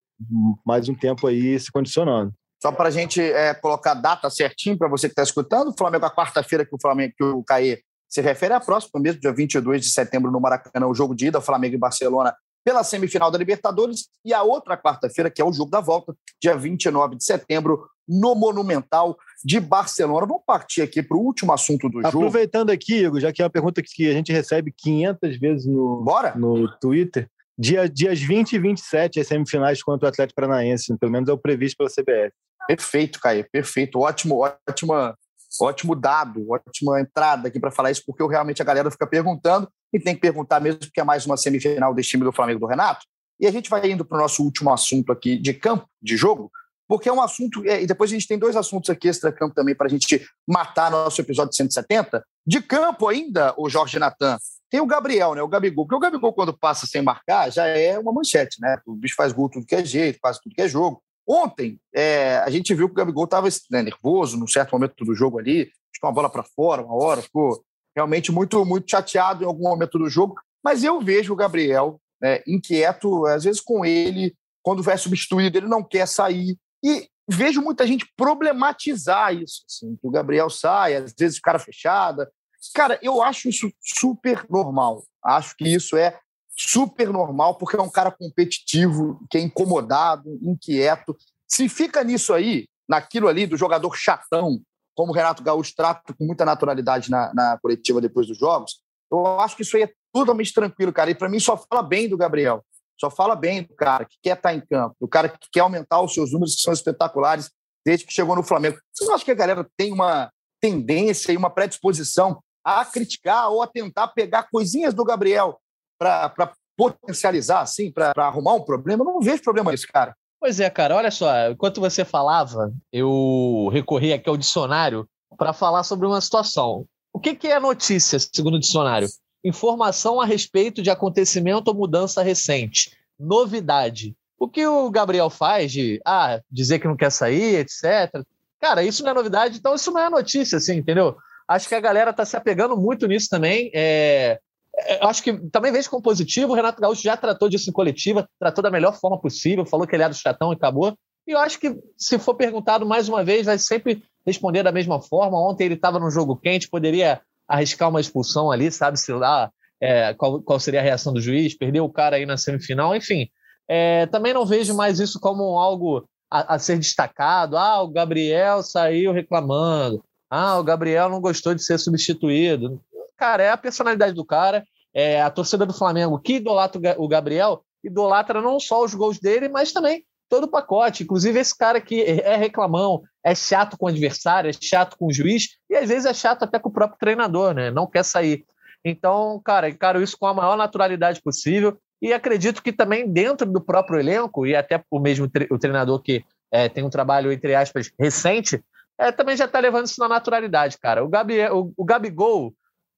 mais 0.66 0.88
um 0.90 0.96
tempo 0.96 1.28
aí 1.28 1.60
se 1.60 1.72
condicionando. 1.72 2.34
Só 2.62 2.72
para 2.72 2.90
a 2.90 2.92
gente 2.92 3.22
é, 3.22 3.54
colocar 3.54 3.92
a 3.92 3.96
data 3.96 4.30
certinho 4.30 4.78
para 4.78 4.88
você 4.88 5.08
que 5.08 5.14
está 5.14 5.24
escutando, 5.24 5.70
o 5.70 5.78
Flamengo, 5.78 6.06
a 6.06 6.16
quarta-feira 6.16 6.66
que 6.66 6.74
o 6.74 6.82
Flamengo, 6.82 7.14
que 7.16 7.24
o 7.24 7.44
Caê 7.44 7.82
se 8.10 8.22
refere 8.22 8.54
à 8.54 8.60
próxima 8.60 9.00
mesmo, 9.00 9.20
dia 9.20 9.34
22 9.34 9.82
de 9.82 9.90
setembro 9.90 10.32
no 10.32 10.40
Maracanã, 10.40 10.88
o 10.88 10.96
jogo 10.96 11.16
de 11.16 11.28
ida, 11.28 11.42
Flamengo 11.42 11.76
e 11.76 11.80
Barcelona 11.80 12.34
pela 12.66 12.84
semifinal 12.84 13.30
da 13.30 13.38
Libertadores, 13.38 14.08
e 14.26 14.34
a 14.34 14.42
outra 14.42 14.76
quarta-feira, 14.76 15.30
que 15.30 15.40
é 15.40 15.46
o 15.46 15.54
jogo 15.54 15.70
da 15.70 15.80
volta, 15.80 16.16
dia 16.42 16.58
29 16.58 17.16
de 17.16 17.24
setembro, 17.24 17.88
no 18.08 18.34
Monumental 18.34 19.16
de 19.44 19.60
Barcelona. 19.60 20.26
Vamos 20.26 20.44
partir 20.46 20.82
aqui 20.82 21.04
para 21.04 21.16
o 21.16 21.22
último 21.22 21.54
assunto 21.54 21.88
do 21.88 22.02
jogo. 22.02 22.08
Aproveitando 22.08 22.72
aqui, 22.72 23.04
Igor, 23.04 23.20
já 23.20 23.32
que 23.32 23.42
é 23.42 23.46
uma 23.46 23.52
pergunta 23.52 23.84
que 23.84 24.10
a 24.10 24.14
gente 24.14 24.32
recebe 24.32 24.74
500 24.76 25.38
vezes 25.38 25.66
no, 25.68 26.02
Bora? 26.04 26.34
no 26.36 26.68
Twitter, 26.80 27.30
dia, 27.58 27.90
dias 27.90 28.20
20 28.20 28.54
e 28.54 28.60
27, 28.60 29.20
as 29.20 29.28
semifinais 29.28 29.82
contra 29.82 30.08
o 30.08 30.10
Atlético 30.10 30.36
Paranaense, 30.36 30.98
pelo 30.98 31.12
menos 31.12 31.30
é 31.30 31.34
o 31.34 31.38
previsto 31.38 31.78
pela 31.78 31.90
CBF. 31.90 32.34
Perfeito, 32.68 33.20
Caio, 33.20 33.46
perfeito. 33.52 34.00
Ótimo, 34.00 34.40
ótima, 34.68 35.16
ótimo 35.62 35.96
dado, 35.96 36.46
ótima 36.50 37.00
entrada 37.00 37.48
aqui 37.48 37.60
para 37.60 37.72
falar 37.72 37.92
isso, 37.92 38.04
porque 38.06 38.26
realmente 38.26 38.62
a 38.62 38.66
galera 38.66 38.92
fica 38.92 39.08
perguntando 39.08 39.70
e 39.94 40.00
tem 40.00 40.16
que 40.16 40.22
perguntar 40.22 40.60
mesmo, 40.60 40.80
porque 40.80 41.00
é 41.00 41.04
mais 41.04 41.26
uma 41.26 41.38
semifinal 41.38 41.94
desse 41.94 42.10
time 42.10 42.24
do 42.24 42.32
Flamengo 42.32 42.60
do 42.60 42.66
Renato. 42.66 43.06
E 43.40 43.48
a 43.48 43.52
gente 43.52 43.70
vai 43.70 43.90
indo 43.90 44.04
para 44.04 44.18
o 44.18 44.22
nosso 44.22 44.44
último 44.44 44.72
assunto 44.74 45.12
aqui 45.12 45.38
de 45.38 45.54
campo, 45.54 45.88
de 46.02 46.18
jogo, 46.18 46.52
porque 46.88 47.10
é 47.10 47.14
um 47.14 47.22
assunto, 47.22 47.64
é, 47.66 47.82
e 47.82 47.88
depois 47.88 48.12
a 48.12 48.14
gente 48.14 48.28
tem 48.28 48.38
dois 48.38 48.56
assuntos 48.56 48.90
aqui 48.90 49.08
extra-campo 49.08 49.56
também 49.56 49.76
para 49.76 49.88
a 49.88 49.90
gente 49.90 50.26
matar 50.48 50.92
nosso 50.92 51.20
episódio 51.20 51.54
170. 51.54 52.24
De 52.46 52.62
campo 52.62 53.08
ainda, 53.08 53.54
o 53.58 53.70
Jorge 53.70 53.98
Natan, 53.98 54.38
tem 54.76 54.82
o 54.82 54.86
Gabriel, 54.86 55.34
né? 55.34 55.42
O 55.42 55.48
Gabigol. 55.48 55.86
Porque 55.86 55.96
o 55.96 56.00
Gabigol, 56.00 56.34
quando 56.34 56.52
passa 56.52 56.86
sem 56.86 57.02
marcar, 57.02 57.50
já 57.50 57.66
é 57.66 57.98
uma 57.98 58.12
manchete, 58.12 58.60
né? 58.60 58.78
O 58.86 58.94
bicho 58.94 59.16
faz 59.16 59.32
gol 59.32 59.50
tudo 59.50 59.66
que 59.66 59.74
é 59.74 59.86
jeito, 59.86 60.20
faz 60.22 60.38
tudo 60.38 60.54
que 60.54 60.62
é 60.62 60.68
jogo. 60.68 61.02
Ontem, 61.26 61.80
é, 61.96 62.40
a 62.40 62.50
gente 62.50 62.74
viu 62.74 62.88
que 62.90 62.92
o 62.92 62.96
Gabigol 62.98 63.24
estava 63.24 63.48
né, 63.72 63.82
nervoso 63.82 64.38
num 64.38 64.48
certo 64.48 64.74
momento 64.74 65.06
do 65.06 65.16
jogo 65.16 65.40
ali, 65.40 65.72
ficou 65.94 66.10
uma 66.10 66.14
bola 66.14 66.30
para 66.30 66.44
fora, 66.44 66.84
uma 66.84 66.94
hora, 66.94 67.22
ficou 67.22 67.64
realmente 67.96 68.34
muito, 68.34 68.66
muito 68.66 68.92
chateado 68.92 69.46
em 69.46 69.48
algum 69.48 69.64
momento 69.64 69.98
do 69.98 70.10
jogo. 70.10 70.36
Mas 70.62 70.84
eu 70.84 71.00
vejo 71.00 71.32
o 71.32 71.38
Gabriel 71.38 71.98
né, 72.22 72.44
inquieto, 72.46 73.26
às 73.28 73.46
vezes 73.46 73.62
com 73.62 73.86
ele, 73.86 74.36
quando 74.62 74.84
vai 74.84 74.98
substituído, 74.98 75.58
ele 75.58 75.68
não 75.68 75.82
quer 75.82 76.06
sair. 76.06 76.58
E 76.84 77.08
vejo 77.30 77.62
muita 77.62 77.88
gente 77.88 78.06
problematizar 78.18 79.34
isso, 79.34 79.64
assim, 79.70 79.96
que 79.96 80.06
o 80.06 80.12
Gabriel 80.12 80.50
sai, 80.50 80.96
às 80.96 81.14
vezes 81.18 81.40
cara 81.40 81.60
fechada. 81.60 82.30
Cara, 82.74 83.00
eu 83.02 83.22
acho 83.22 83.50
isso 83.50 83.72
super 83.82 84.46
normal. 84.50 85.04
Acho 85.24 85.56
que 85.56 85.68
isso 85.68 85.98
é 85.98 86.18
super 86.58 87.10
normal, 87.10 87.56
porque 87.56 87.76
é 87.76 87.82
um 87.82 87.90
cara 87.90 88.12
competitivo, 88.12 89.20
que 89.30 89.38
é 89.38 89.42
incomodado, 89.42 90.40
inquieto. 90.42 91.16
Se 91.48 91.68
fica 91.68 92.04
nisso 92.04 92.34
aí, 92.34 92.66
naquilo 92.88 93.28
ali 93.28 93.46
do 93.46 93.58
jogador 93.58 93.96
chatão, 93.96 94.62
como 94.96 95.12
o 95.12 95.16
Renato 95.16 95.44
Gaúcho 95.44 95.74
trata 95.76 96.14
com 96.14 96.26
muita 96.26 96.46
naturalidade 96.46 97.12
na, 97.12 97.34
na 97.34 97.58
coletiva 97.62 98.00
depois 98.00 98.28
dos 98.28 98.38
jogos, 98.38 98.80
eu 99.12 99.40
acho 99.40 99.56
que 99.56 99.62
isso 99.64 99.76
aí 99.76 99.84
é 99.84 99.94
totalmente 100.14 100.54
tranquilo, 100.54 100.94
cara. 100.94 101.12
E 101.12 101.16
para 101.16 101.30
mim 101.30 101.40
só 101.40 101.58
fala 101.58 101.84
bem 101.84 102.08
do 102.08 102.18
Gabriel. 102.18 102.64
Só 102.98 103.12
fala 103.12 103.36
bem 103.36 103.64
do 103.64 103.76
cara 103.76 104.06
que 104.06 104.16
quer 104.24 104.38
estar 104.38 104.50
tá 104.50 104.56
em 104.56 104.62
campo, 104.62 104.96
do 105.00 105.08
cara 105.08 105.28
que 105.28 105.50
quer 105.52 105.60
aumentar 105.60 106.02
os 106.02 106.14
seus 106.14 106.32
números, 106.32 106.56
que 106.56 106.62
são 106.62 106.72
espetaculares, 106.72 107.52
desde 107.86 108.06
que 108.06 108.14
chegou 108.14 108.36
no 108.36 108.44
Flamengo. 108.44 108.80
Você 108.94 109.06
não 109.06 109.14
acha 109.14 109.26
que 109.26 109.32
a 109.32 109.36
galera 109.36 109.68
tem 109.76 109.92
uma 109.92 110.32
tendência 110.62 111.34
e 111.34 111.38
uma 111.38 111.50
predisposição 111.50 112.42
a 112.66 112.84
criticar 112.84 113.52
ou 113.52 113.62
a 113.62 113.68
tentar 113.68 114.08
pegar 114.08 114.50
coisinhas 114.52 114.92
do 114.92 115.06
Gabriel 115.06 115.60
para 116.00 116.54
potencializar, 116.76 117.62
assim, 117.62 117.92
para 117.92 118.12
arrumar 118.18 118.56
um 118.56 118.62
problema? 118.62 119.04
Eu 119.04 119.14
não 119.14 119.22
vejo 119.22 119.44
problema 119.44 119.72
nisso, 119.72 119.88
cara. 119.88 120.16
Pois 120.40 120.60
é, 120.60 120.70
cara, 120.70 120.96
olha 120.96 121.12
só, 121.12 121.52
enquanto 121.52 121.80
você 121.80 122.04
falava, 122.04 122.74
eu 122.92 123.70
recorri 123.72 124.12
aqui 124.12 124.28
ao 124.28 124.36
dicionário 124.36 125.08
para 125.38 125.54
falar 125.54 125.84
sobre 125.84 126.08
uma 126.08 126.20
situação. 126.20 126.86
O 127.14 127.20
que, 127.20 127.36
que 127.36 127.48
é 127.48 127.60
notícia, 127.60 128.20
segundo 128.20 128.56
o 128.56 128.60
dicionário? 128.60 129.08
Informação 129.44 130.20
a 130.20 130.26
respeito 130.26 130.82
de 130.82 130.90
acontecimento 130.90 131.68
ou 131.70 131.76
mudança 131.76 132.24
recente. 132.24 132.92
Novidade. 133.20 134.16
O 134.38 134.50
que 134.50 134.68
o 134.68 134.90
Gabriel 134.90 135.30
faz 135.30 135.72
de 135.72 136.02
ah, 136.06 136.42
dizer 136.52 136.80
que 136.80 136.88
não 136.88 136.98
quer 136.98 137.12
sair, 137.12 137.56
etc. 137.56 138.22
Cara, 138.60 138.84
isso 138.84 139.04
não 139.04 139.12
é 139.12 139.14
novidade, 139.14 139.58
então 139.58 139.76
isso 139.76 139.92
não 139.92 140.02
é 140.02 140.10
notícia, 140.10 140.58
assim, 140.58 140.78
entendeu? 140.78 141.16
Acho 141.48 141.68
que 141.68 141.76
a 141.76 141.80
galera 141.80 142.12
está 142.12 142.26
se 142.26 142.36
apegando 142.36 142.76
muito 142.76 143.08
nisso 143.08 143.28
também. 143.30 143.72
É, 143.74 144.40
é, 144.78 145.06
acho 145.06 145.24
que 145.24 145.34
também 145.50 145.72
vejo 145.72 145.90
como 145.90 146.02
positivo. 146.02 146.52
O 146.52 146.56
Renato 146.56 146.82
Gaúcho 146.82 147.02
já 147.02 147.16
tratou 147.16 147.50
disso 147.50 147.70
em 147.70 147.74
coletiva, 147.74 148.28
tratou 148.40 148.64
da 148.64 148.72
melhor 148.72 148.98
forma 149.00 149.20
possível, 149.20 149.66
falou 149.66 149.88
que 149.88 149.96
ele 149.96 150.04
era 150.04 150.14
do 150.14 150.18
chatão 150.18 150.52
e 150.52 150.56
acabou. 150.56 150.98
E 151.28 151.32
eu 151.32 151.40
acho 151.40 151.60
que, 151.60 151.76
se 151.98 152.20
for 152.20 152.36
perguntado 152.36 152.86
mais 152.86 153.10
uma 153.10 153.24
vez, 153.24 153.46
vai 153.46 153.58
sempre 153.58 154.04
responder 154.26 154.64
da 154.64 154.72
mesma 154.72 155.02
forma. 155.02 155.40
Ontem 155.40 155.66
ele 155.66 155.76
estava 155.76 156.00
num 156.00 156.12
jogo 156.12 156.36
quente, 156.36 156.70
poderia 156.70 157.22
arriscar 157.48 157.90
uma 157.90 158.02
expulsão 158.02 158.52
ali, 158.52 158.72
sabe-se 158.72 159.12
lá 159.14 159.52
é, 159.80 160.14
qual, 160.14 160.42
qual 160.42 160.60
seria 160.60 160.80
a 160.80 160.84
reação 160.84 161.14
do 161.14 161.22
juiz, 161.22 161.56
perdeu 161.56 161.86
o 161.86 161.92
cara 161.92 162.16
aí 162.16 162.26
na 162.26 162.38
semifinal, 162.38 162.96
enfim. 162.96 163.30
é, 163.68 164.06
também 164.08 164.34
não 164.34 164.46
vejo 164.46 164.74
mais 164.76 165.00
isso 165.00 165.20
como 165.20 165.58
algo 165.58 166.08
a, 166.30 166.56
a, 166.56 166.60
ser 166.60 166.78
destacado. 166.78 167.58
Ah, 167.58 167.82
o 167.82 167.88
Gabriel 167.88 168.64
saiu 168.64 169.12
reclamando. 169.12 170.04
Ah, 170.30 170.58
o 170.60 170.64
Gabriel 170.64 171.10
não 171.10 171.22
gostou 171.22 171.54
de 171.54 171.64
ser 171.64 171.78
substituído. 171.78 172.82
Cara, 173.18 173.44
é 173.44 173.52
a 173.52 173.58
personalidade 173.58 174.14
do 174.14 174.26
cara. 174.26 174.66
É 174.94 175.22
a 175.22 175.30
torcida 175.30 175.66
do 175.66 175.74
Flamengo 175.74 176.20
que 176.20 176.36
idolatra 176.36 176.96
o 176.98 177.08
Gabriel, 177.08 177.64
idolatra 177.84 178.42
não 178.42 178.60
só 178.60 178.84
os 178.84 178.94
gols 178.94 179.20
dele, 179.20 179.50
mas 179.50 179.74
também 179.74 180.06
todo 180.30 180.46
o 180.46 180.50
pacote. 180.50 181.04
Inclusive, 181.04 181.40
esse 181.40 181.56
cara 181.56 181.80
que 181.82 182.02
é 182.02 182.36
reclamão, 182.36 183.04
é 183.24 183.36
chato 183.36 183.78
com 183.78 183.86
o 183.86 183.90
adversário, 183.90 184.50
é 184.50 184.54
chato 184.54 184.98
com 184.98 185.08
o 185.08 185.14
juiz, 185.14 185.58
e 185.70 185.76
às 185.76 185.90
vezes 185.90 186.06
é 186.06 186.14
chato 186.14 186.44
até 186.44 186.60
com 186.60 186.70
o 186.70 186.74
próprio 186.74 186.98
treinador, 187.00 187.54
né? 187.54 187.72
Não 187.72 187.88
quer 187.88 188.04
sair. 188.04 188.46
Então, 188.84 189.42
cara, 189.44 189.70
encaro 189.70 190.02
isso 190.02 190.18
com 190.18 190.28
a 190.28 190.34
maior 190.34 190.56
naturalidade 190.56 191.22
possível. 191.22 191.78
E 192.02 192.14
acredito 192.14 192.62
que 192.62 192.72
também 192.72 193.12
dentro 193.12 193.52
do 193.52 193.62
próprio 193.62 194.00
elenco, 194.00 194.46
e 194.46 194.56
até 194.56 194.84
o 194.92 195.00
mesmo 195.00 195.28
tre 195.28 195.48
o 195.50 195.58
treinador 195.58 196.02
que 196.02 196.24
é, 196.52 196.70
tem 196.70 196.84
um 196.84 196.90
trabalho, 196.90 197.32
entre 197.32 197.56
aspas, 197.56 197.92
recente, 198.00 198.64
é, 198.98 199.12
também 199.12 199.36
já 199.36 199.46
está 199.46 199.60
levando 199.60 199.86
isso 199.86 200.00
na 200.00 200.08
naturalidade, 200.08 200.78
cara. 200.78 201.04
O, 201.04 201.08
Gabi, 201.08 201.40
o, 201.50 201.74
o 201.76 201.86
Gabigol, 201.86 202.54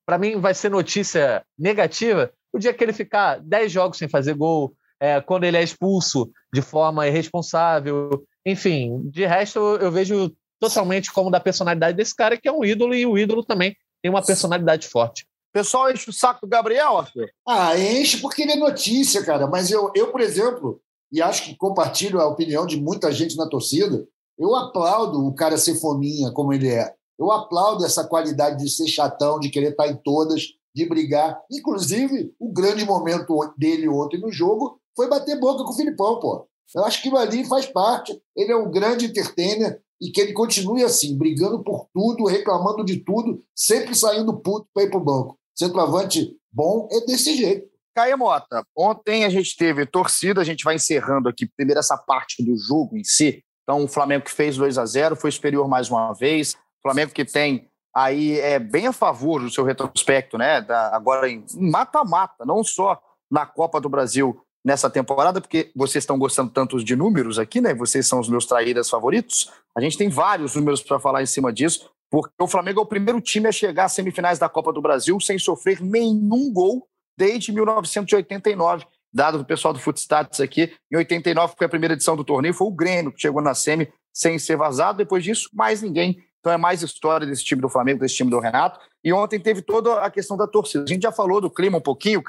para 0.06 0.18
mim, 0.18 0.40
vai 0.40 0.54
ser 0.54 0.70
notícia 0.70 1.44
negativa 1.58 2.32
o 2.54 2.60
dia 2.60 2.74
que 2.74 2.84
ele 2.84 2.94
ficar 2.94 3.40
10 3.42 3.72
jogos 3.72 3.98
sem 3.98 4.08
fazer 4.08 4.34
gol, 4.34 4.74
é, 5.00 5.20
quando 5.22 5.44
ele 5.44 5.58
é 5.58 5.64
expulso 5.64 6.32
de 6.54 6.62
forma 6.62 7.08
irresponsável. 7.08 8.24
Enfim, 8.46 9.02
de 9.10 9.26
resto, 9.26 9.60
eu 9.60 9.92
vejo 9.92 10.32
totalmente 10.60 11.12
como 11.12 11.30
da 11.30 11.40
personalidade 11.40 11.98
desse 11.98 12.16
cara, 12.16 12.38
que 12.38 12.48
é 12.48 12.52
um 12.52 12.64
ídolo, 12.64 12.96
e 12.96 13.06
o 13.06 13.18
ídolo 13.18 13.44
também 13.44 13.76
tem 14.02 14.10
uma 14.10 14.26
personalidade 14.26 14.88
forte 14.88 15.28
pessoal 15.58 15.92
enche 15.92 16.10
o 16.10 16.14
saco 16.14 16.46
do 16.46 16.50
Gabriel, 16.50 16.98
Arthur? 16.98 17.30
Ah, 17.48 17.78
enche 17.78 18.18
porque 18.18 18.44
ele 18.44 18.52
é 18.52 18.56
notícia, 18.56 19.24
cara. 19.24 19.48
Mas 19.48 19.72
eu, 19.72 19.92
eu, 19.96 20.12
por 20.12 20.22
exemplo, 20.22 20.80
e 21.12 21.22
acho 21.22 21.44
que 21.44 21.56
compartilho 21.56 22.20
a 22.20 22.28
opinião 22.28 22.66
de 22.68 22.80
muita 22.80 23.12
gente 23.12 23.36
na 23.36 23.50
torcida, 23.50 24.06
eu 24.38 24.56
aplaudo 24.56 25.26
o 25.26 25.34
cara 25.34 25.58
ser 25.58 25.80
fominha 25.80 26.32
como 26.32 26.54
ele 26.54 26.70
é. 26.70 26.94
Eu 27.18 27.32
aplaudo 27.32 27.86
essa 27.86 28.04
qualidade 28.04 28.64
de 28.64 28.70
ser 28.70 28.88
chatão, 28.88 29.40
de 29.40 29.50
querer 29.50 29.72
estar 29.72 29.88
em 29.88 29.96
todas, 29.96 30.44
de 30.76 30.88
brigar. 30.88 31.42
Inclusive, 31.52 32.34
o 32.40 32.52
grande 32.52 32.86
momento 32.86 33.36
dele 33.58 33.90
ontem 33.90 34.20
no 34.20 34.32
jogo 34.32 34.80
foi 34.96 35.10
bater 35.10 35.40
boca 35.40 35.64
com 35.64 35.72
o 35.72 35.76
Filipão, 35.76 36.20
pô. 36.20 36.48
Eu 36.76 36.84
acho 36.84 37.02
que 37.02 37.10
ali 37.16 37.46
faz 37.46 37.66
parte. 37.66 38.22
Ele 38.36 38.52
é 38.52 38.56
um 38.56 38.70
grande 38.70 39.06
entertainer 39.06 39.82
e 40.00 40.12
que 40.12 40.22
ele 40.22 40.34
continue 40.34 40.84
assim, 40.84 41.18
brigando 41.18 41.64
por 41.64 41.88
tudo, 41.94 42.26
reclamando 42.26 42.86
de 42.86 42.98
tudo, 42.98 43.40
sempre 43.56 43.96
saindo 43.96 44.38
puto 44.38 44.68
para 44.74 44.84
ir 44.84 44.90
para 44.90 45.00
o 45.00 45.04
banco. 45.04 45.40
Centroavante 45.58 46.36
bom 46.52 46.88
é 46.92 47.02
desse 47.02 47.36
jeito. 47.36 47.68
Caia 47.96 48.16
Mota, 48.16 48.64
ontem 48.78 49.26
a 49.26 49.30
gente 49.30 49.58
teve 49.58 49.84
torcida, 49.84 50.40
a 50.40 50.44
gente 50.44 50.64
vai 50.64 50.76
encerrando 50.76 51.28
aqui 51.28 51.48
primeiro 51.48 51.80
essa 51.80 51.98
parte 51.98 52.44
do 52.44 52.56
jogo 52.56 52.96
em 52.96 53.04
si. 53.04 53.44
Então, 53.68 53.84
o 53.84 53.88
Flamengo 53.88 54.24
que 54.24 54.32
fez 54.32 54.56
2 54.56 54.78
a 54.78 54.86
0 54.86 55.18
foi 55.18 55.30
superior 55.30 55.68
mais 55.68 55.90
uma 55.90 56.14
vez. 56.14 56.54
O 56.54 56.82
Flamengo 56.84 57.12
que 57.12 57.26
tem 57.26 57.68
aí 57.94 58.40
é 58.40 58.58
bem 58.60 58.88
a 58.88 58.94
favor 58.94 59.42
do 59.42 59.52
seu 59.52 59.66
retrospecto, 59.66 60.38
né? 60.38 60.62
Da, 60.62 60.96
agora 60.96 61.30
em 61.30 61.44
mata-mata, 61.54 62.46
não 62.46 62.64
só 62.64 62.98
na 63.30 63.46
Copa 63.46 63.82
do 63.82 63.90
Brasil 63.90 64.40
nessa 64.64 64.90
temporada, 64.90 65.42
porque 65.42 65.70
vocês 65.76 66.04
estão 66.04 66.18
gostando 66.18 66.50
tantos 66.50 66.82
de 66.82 66.96
números 66.96 67.38
aqui, 67.38 67.60
né? 67.60 67.74
Vocês 67.74 68.08
são 68.08 68.22
os 68.22 68.30
meus 68.30 68.46
traíras 68.46 68.90
favoritos. 68.90 69.52
A 69.76 69.82
gente 69.82 69.98
tem 69.98 70.08
vários 70.08 70.56
números 70.56 70.82
para 70.82 70.98
falar 70.98 71.22
em 71.22 71.26
cima 71.26 71.52
disso, 71.52 71.90
porque 72.10 72.32
o 72.40 72.48
Flamengo 72.48 72.80
é 72.80 72.84
o 72.84 72.88
primeiro 72.88 73.20
time 73.20 73.50
a 73.50 73.52
chegar 73.52 73.86
às 73.86 73.92
semifinais 73.92 74.40
da 74.40 74.48
Copa 74.48 74.72
do 74.72 74.82
Brasil 74.82 75.20
sem 75.20 75.38
sofrer 75.38 75.82
nenhum 75.82 76.54
gol 76.54 76.88
desde 77.18 77.52
1989, 77.52 78.86
dado 79.14 79.38
do 79.38 79.46
pessoal 79.46 79.74
do 79.74 79.80
Footstats 79.80 80.40
aqui. 80.40 80.74
Em 80.92 80.98
89 80.98 81.56
foi 81.58 81.66
a 81.66 81.70
primeira 81.70 81.94
edição 81.94 82.16
do 82.16 82.24
torneio, 82.24 82.54
foi 82.54 82.68
o 82.68 82.72
Grêmio 82.72 83.12
que 83.12 83.22
chegou 83.22 83.42
na 83.42 83.54
semi 83.54 83.92
sem 84.14 84.40
ser 84.40 84.56
vazado. 84.56 84.98
Depois 84.98 85.24
disso, 85.24 85.50
mais 85.54 85.82
ninguém. 85.82 86.24
Então 86.40 86.52
é 86.52 86.58
mais 86.58 86.82
história 86.82 87.26
desse 87.26 87.44
time 87.44 87.62
do 87.62 87.70
Flamengo, 87.70 88.00
desse 88.00 88.16
time 88.16 88.30
do 88.30 88.40
Renato. 88.40 88.80
E 89.04 89.12
ontem 89.12 89.40
teve 89.40 89.62
toda 89.62 90.02
a 90.02 90.10
questão 90.10 90.38
da 90.38 90.48
torcida. 90.48 90.84
A 90.84 90.88
gente 90.88 91.04
já 91.04 91.12
falou 91.12 91.42
do 91.42 91.50
clima 91.50 91.78
um 91.78 91.82
pouquinho, 91.82 92.24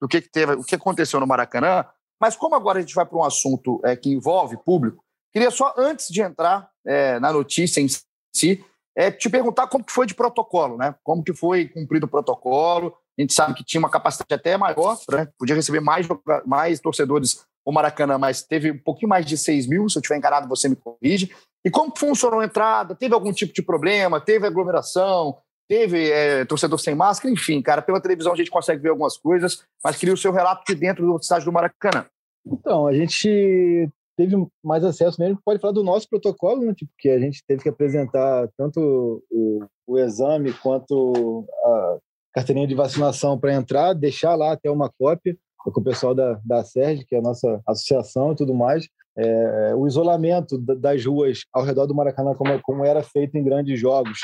do 0.00 0.08
que, 0.08 0.20
que 0.20 0.30
teve, 0.30 0.52
o 0.54 0.64
que 0.64 0.74
aconteceu 0.74 1.20
no 1.20 1.26
Maracanã, 1.26 1.84
mas 2.20 2.36
como 2.36 2.54
agora 2.54 2.78
a 2.78 2.80
gente 2.82 2.94
vai 2.94 3.06
para 3.06 3.16
um 3.16 3.24
assunto 3.24 3.80
é, 3.84 3.96
que 3.96 4.10
envolve 4.10 4.56
público, 4.58 5.02
queria 5.32 5.50
só, 5.50 5.74
antes 5.76 6.08
de 6.08 6.20
entrar 6.20 6.70
é, 6.86 7.18
na 7.18 7.32
notícia 7.32 7.80
em 7.80 7.86
si, 8.34 8.64
é, 8.94 9.10
te 9.10 9.30
perguntar 9.30 9.66
como 9.68 9.84
que 9.84 9.92
foi 9.92 10.06
de 10.06 10.14
protocolo, 10.14 10.76
né? 10.76 10.94
Como 11.02 11.22
que 11.22 11.32
foi 11.32 11.68
cumprido 11.68 12.06
o 12.06 12.08
protocolo. 12.08 12.94
A 13.20 13.22
gente 13.22 13.34
sabe 13.34 13.54
que 13.54 13.64
tinha 13.64 13.78
uma 13.78 13.90
capacidade 13.90 14.32
até 14.32 14.56
maior, 14.56 14.98
né? 15.10 15.28
podia 15.38 15.54
receber 15.54 15.80
mais, 15.80 16.06
mais 16.46 16.80
torcedores 16.80 17.44
o 17.64 17.70
Maracanã, 17.70 18.16
mas 18.16 18.42
teve 18.42 18.70
um 18.72 18.78
pouquinho 18.78 19.10
mais 19.10 19.26
de 19.26 19.36
6 19.36 19.66
mil, 19.66 19.88
se 19.88 19.98
eu 19.98 20.02
tiver 20.02 20.16
encarado 20.16 20.48
você 20.48 20.68
me 20.68 20.76
corrige. 20.76 21.30
E 21.64 21.70
como 21.70 21.92
funcionou 21.94 22.40
a 22.40 22.44
entrada? 22.46 22.94
Teve 22.94 23.14
algum 23.14 23.32
tipo 23.32 23.52
de 23.52 23.62
problema? 23.62 24.20
Teve 24.20 24.46
aglomeração? 24.46 25.36
teve 25.70 26.10
é, 26.10 26.44
torcedor 26.46 26.80
sem 26.80 26.96
máscara, 26.96 27.32
enfim, 27.32 27.62
cara, 27.62 27.80
pela 27.80 28.00
televisão 28.00 28.32
a 28.32 28.36
gente 28.36 28.50
consegue 28.50 28.82
ver 28.82 28.88
algumas 28.88 29.16
coisas, 29.16 29.64
mas 29.84 29.96
queria 29.96 30.12
o 30.12 30.18
seu 30.18 30.32
relato 30.32 30.64
de 30.66 30.74
dentro 30.74 31.06
do 31.06 31.16
estádio 31.16 31.44
do 31.44 31.52
Maracanã. 31.52 32.06
Então, 32.44 32.88
a 32.88 32.92
gente 32.92 33.88
teve 34.16 34.34
mais 34.64 34.82
acesso 34.82 35.20
mesmo, 35.20 35.38
pode 35.44 35.60
falar 35.60 35.72
do 35.72 35.84
nosso 35.84 36.08
protocolo, 36.08 36.64
né, 36.64 36.74
tipo, 36.74 36.90
que 36.98 37.08
a 37.08 37.20
gente 37.20 37.44
teve 37.46 37.62
que 37.62 37.68
apresentar 37.68 38.48
tanto 38.56 39.22
o, 39.30 39.64
o 39.86 39.96
exame 39.96 40.52
quanto 40.54 41.46
a 41.64 41.98
carteirinha 42.32 42.66
de 42.66 42.74
vacinação 42.74 43.38
para 43.38 43.54
entrar, 43.54 43.92
deixar 43.92 44.34
lá 44.34 44.52
até 44.52 44.70
uma 44.70 44.90
cópia 44.98 45.36
com 45.58 45.80
o 45.80 45.84
pessoal 45.84 46.14
da, 46.14 46.40
da 46.44 46.64
SERG, 46.64 47.04
que 47.04 47.14
é 47.14 47.18
a 47.18 47.22
nossa 47.22 47.60
associação 47.66 48.32
e 48.32 48.36
tudo 48.36 48.54
mais. 48.54 48.88
É, 49.16 49.74
o 49.74 49.86
isolamento 49.86 50.56
das 50.58 51.04
ruas 51.04 51.40
ao 51.52 51.62
redor 51.62 51.86
do 51.86 51.94
Maracanã, 51.94 52.34
como, 52.34 52.60
como 52.62 52.84
era 52.84 53.02
feito 53.02 53.36
em 53.36 53.44
grandes 53.44 53.78
jogos, 53.78 54.18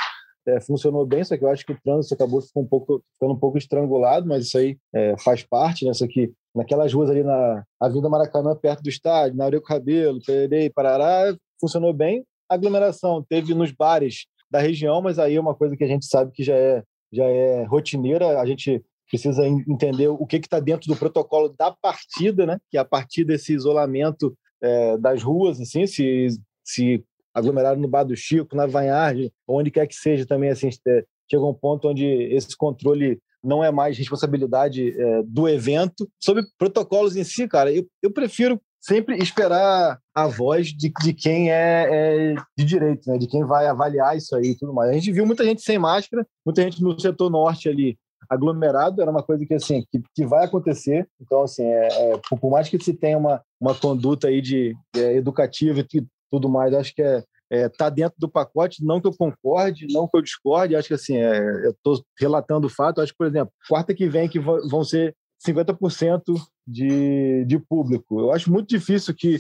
é, 0.47 0.61
funcionou 0.61 1.05
bem, 1.05 1.25
só 1.25 1.37
que 1.37 1.45
eu 1.45 1.51
acho 1.51 1.67
que 1.67 1.73
o 1.73 1.81
trânsito 1.83 2.15
acabou 2.15 2.41
ficando 2.41 2.65
um 2.65 2.69
pouco, 2.69 3.03
ficando 3.15 3.35
um 3.35 3.39
pouco 3.39 3.59
estrangulado, 3.59 4.27
mas 4.27 4.47
isso 4.47 4.57
aí 4.57 4.79
é, 4.95 5.19
faz 5.19 5.43
parte, 5.43 5.85
né? 5.85 5.91
Isso 5.91 6.05
aqui, 6.05 6.33
naquelas 6.55 6.93
ruas 6.93 7.11
ali 7.11 7.25
na 7.25 7.65
Avenida 7.81 8.09
Maracanã, 8.09 8.55
perto 8.55 8.83
do 8.83 8.89
estádio, 8.89 9.37
na 9.37 9.45
Aureo 9.45 9.61
Cabelo, 9.61 10.21
Pererei, 10.25 10.71
Parará, 10.71 11.37
funcionou 11.61 11.93
bem. 11.93 12.25
A 12.49 12.55
aglomeração 12.55 13.25
teve 13.29 13.55
nos 13.55 13.73
bares 13.73 14.27
da 14.49 14.61
região, 14.61 15.03
mas 15.03 15.19
aí 15.19 15.35
é 15.35 15.41
uma 15.41 15.55
coisa 15.55 15.77
que 15.77 15.83
a 15.83 15.89
gente 15.89 16.07
sabe 16.07 16.31
que 16.33 16.45
já 16.45 16.55
é, 16.55 16.83
já 17.13 17.25
é 17.25 17.65
rotineira, 17.65 18.41
a 18.41 18.47
gente 18.47 18.85
precisa 19.09 19.47
entender 19.47 20.09
o 20.09 20.27
que 20.27 20.37
está 20.37 20.59
dentro 20.59 20.89
do 20.89 20.97
protocolo 20.97 21.55
da 21.57 21.71
partida, 21.71 22.45
né? 22.45 22.59
Que 22.71 22.77
é 22.77 22.81
a 22.81 22.85
partir 22.85 23.25
desse 23.25 23.55
isolamento 23.55 24.37
é, 24.61 24.99
das 24.99 25.23
ruas, 25.23 25.61
assim, 25.61 25.87
se, 25.87 26.29
se 26.65 27.05
aglomerado 27.33 27.81
no 27.81 27.89
Bar 27.89 28.05
do 28.05 28.17
Chico, 28.17 28.57
na 28.57 28.67
Vanhagem, 28.67 29.33
onde 29.47 29.71
quer 29.71 29.87
que 29.87 29.95
seja 29.95 30.27
também, 30.27 30.51
assim, 30.51 30.69
é, 30.89 31.05
chega 31.31 31.45
um 31.45 31.55
ponto 31.55 31.89
onde 31.89 32.05
esse 32.05 32.57
controle 32.57 33.21
não 33.43 33.63
é 33.63 33.71
mais 33.71 33.97
responsabilidade 33.97 34.99
é, 35.01 35.23
do 35.23 35.49
evento. 35.49 36.09
Sobre 36.21 36.43
protocolos 36.59 37.17
em 37.17 37.23
si, 37.23 37.47
cara, 37.47 37.73
eu, 37.73 37.87
eu 38.03 38.11
prefiro 38.11 38.61
sempre 38.87 39.17
esperar 39.17 39.99
a 40.15 40.27
voz 40.29 40.69
de, 40.69 40.93
de 41.03 41.13
quem 41.13 41.51
é, 41.51 41.89
é, 41.91 42.35
de 42.57 42.65
direito, 42.65 43.11
né? 43.11 43.19
de 43.19 43.27
quem 43.27 43.45
vai 43.45 43.67
avaliar 43.67 44.17
isso 44.17 44.35
aí 44.37 44.51
e 44.51 44.57
tudo 44.57 44.73
mais. 44.73 44.91
A 44.91 44.95
gente 44.95 45.13
viu 45.13 45.27
muita 45.27 45.45
gente 45.45 45.61
sem 45.63 45.79
máscara, 45.79 46.27
muita 46.45 46.63
gente 46.63 46.83
no 46.83 46.99
setor 46.99 47.29
norte 47.29 47.69
ali 47.69 47.99
aglomerado, 48.31 49.03
era 49.03 49.11
uma 49.11 49.23
coisa 49.23 49.45
que 49.45 49.55
assim 49.55 49.85
que, 49.91 50.01
que 50.15 50.25
vai 50.25 50.45
acontecer. 50.45 51.09
Então, 51.21 51.43
assim, 51.43 51.65
é, 51.65 52.13
é, 52.13 52.21
por 52.41 52.51
mais 52.51 52.69
que 52.69 52.83
se 52.83 52.95
tenha 52.95 53.19
uma, 53.19 53.43
uma 53.61 53.75
conduta 53.75 54.29
aí 54.29 54.41
de 54.41 54.75
é, 54.95 55.15
educativa 55.17 55.81
e 55.81 56.07
tudo 56.31 56.49
mais, 56.49 56.73
acho 56.73 56.95
que 56.95 57.03
é, 57.03 57.25
é, 57.51 57.69
tá 57.69 57.89
dentro 57.89 58.17
do 58.19 58.29
pacote, 58.29 58.85
não 58.85 59.01
que 59.01 59.07
eu 59.07 59.17
concorde, 59.17 59.87
não 59.91 60.09
que 60.09 60.17
eu 60.17 60.23
discorde, 60.23 60.77
acho 60.77 60.89
que 60.89 60.95
assim, 60.95 61.17
é, 61.17 61.39
eu 61.67 61.71
estou 61.71 62.03
relatando 62.19 62.67
o 62.67 62.71
fato, 62.71 63.01
acho 63.01 63.13
que, 63.13 63.19
por 63.19 63.27
exemplo, 63.27 63.53
quarta 63.69 63.95
que 63.95 64.09
vem 64.09 64.29
que 64.29 64.39
vão 64.39 64.85
ser 64.85 65.15
50% 65.47 66.23
de, 66.67 67.45
de 67.45 67.59
público. 67.59 68.21
Eu 68.21 68.33
acho 68.33 68.51
muito 68.51 68.69
difícil 68.69 69.15
que 69.15 69.39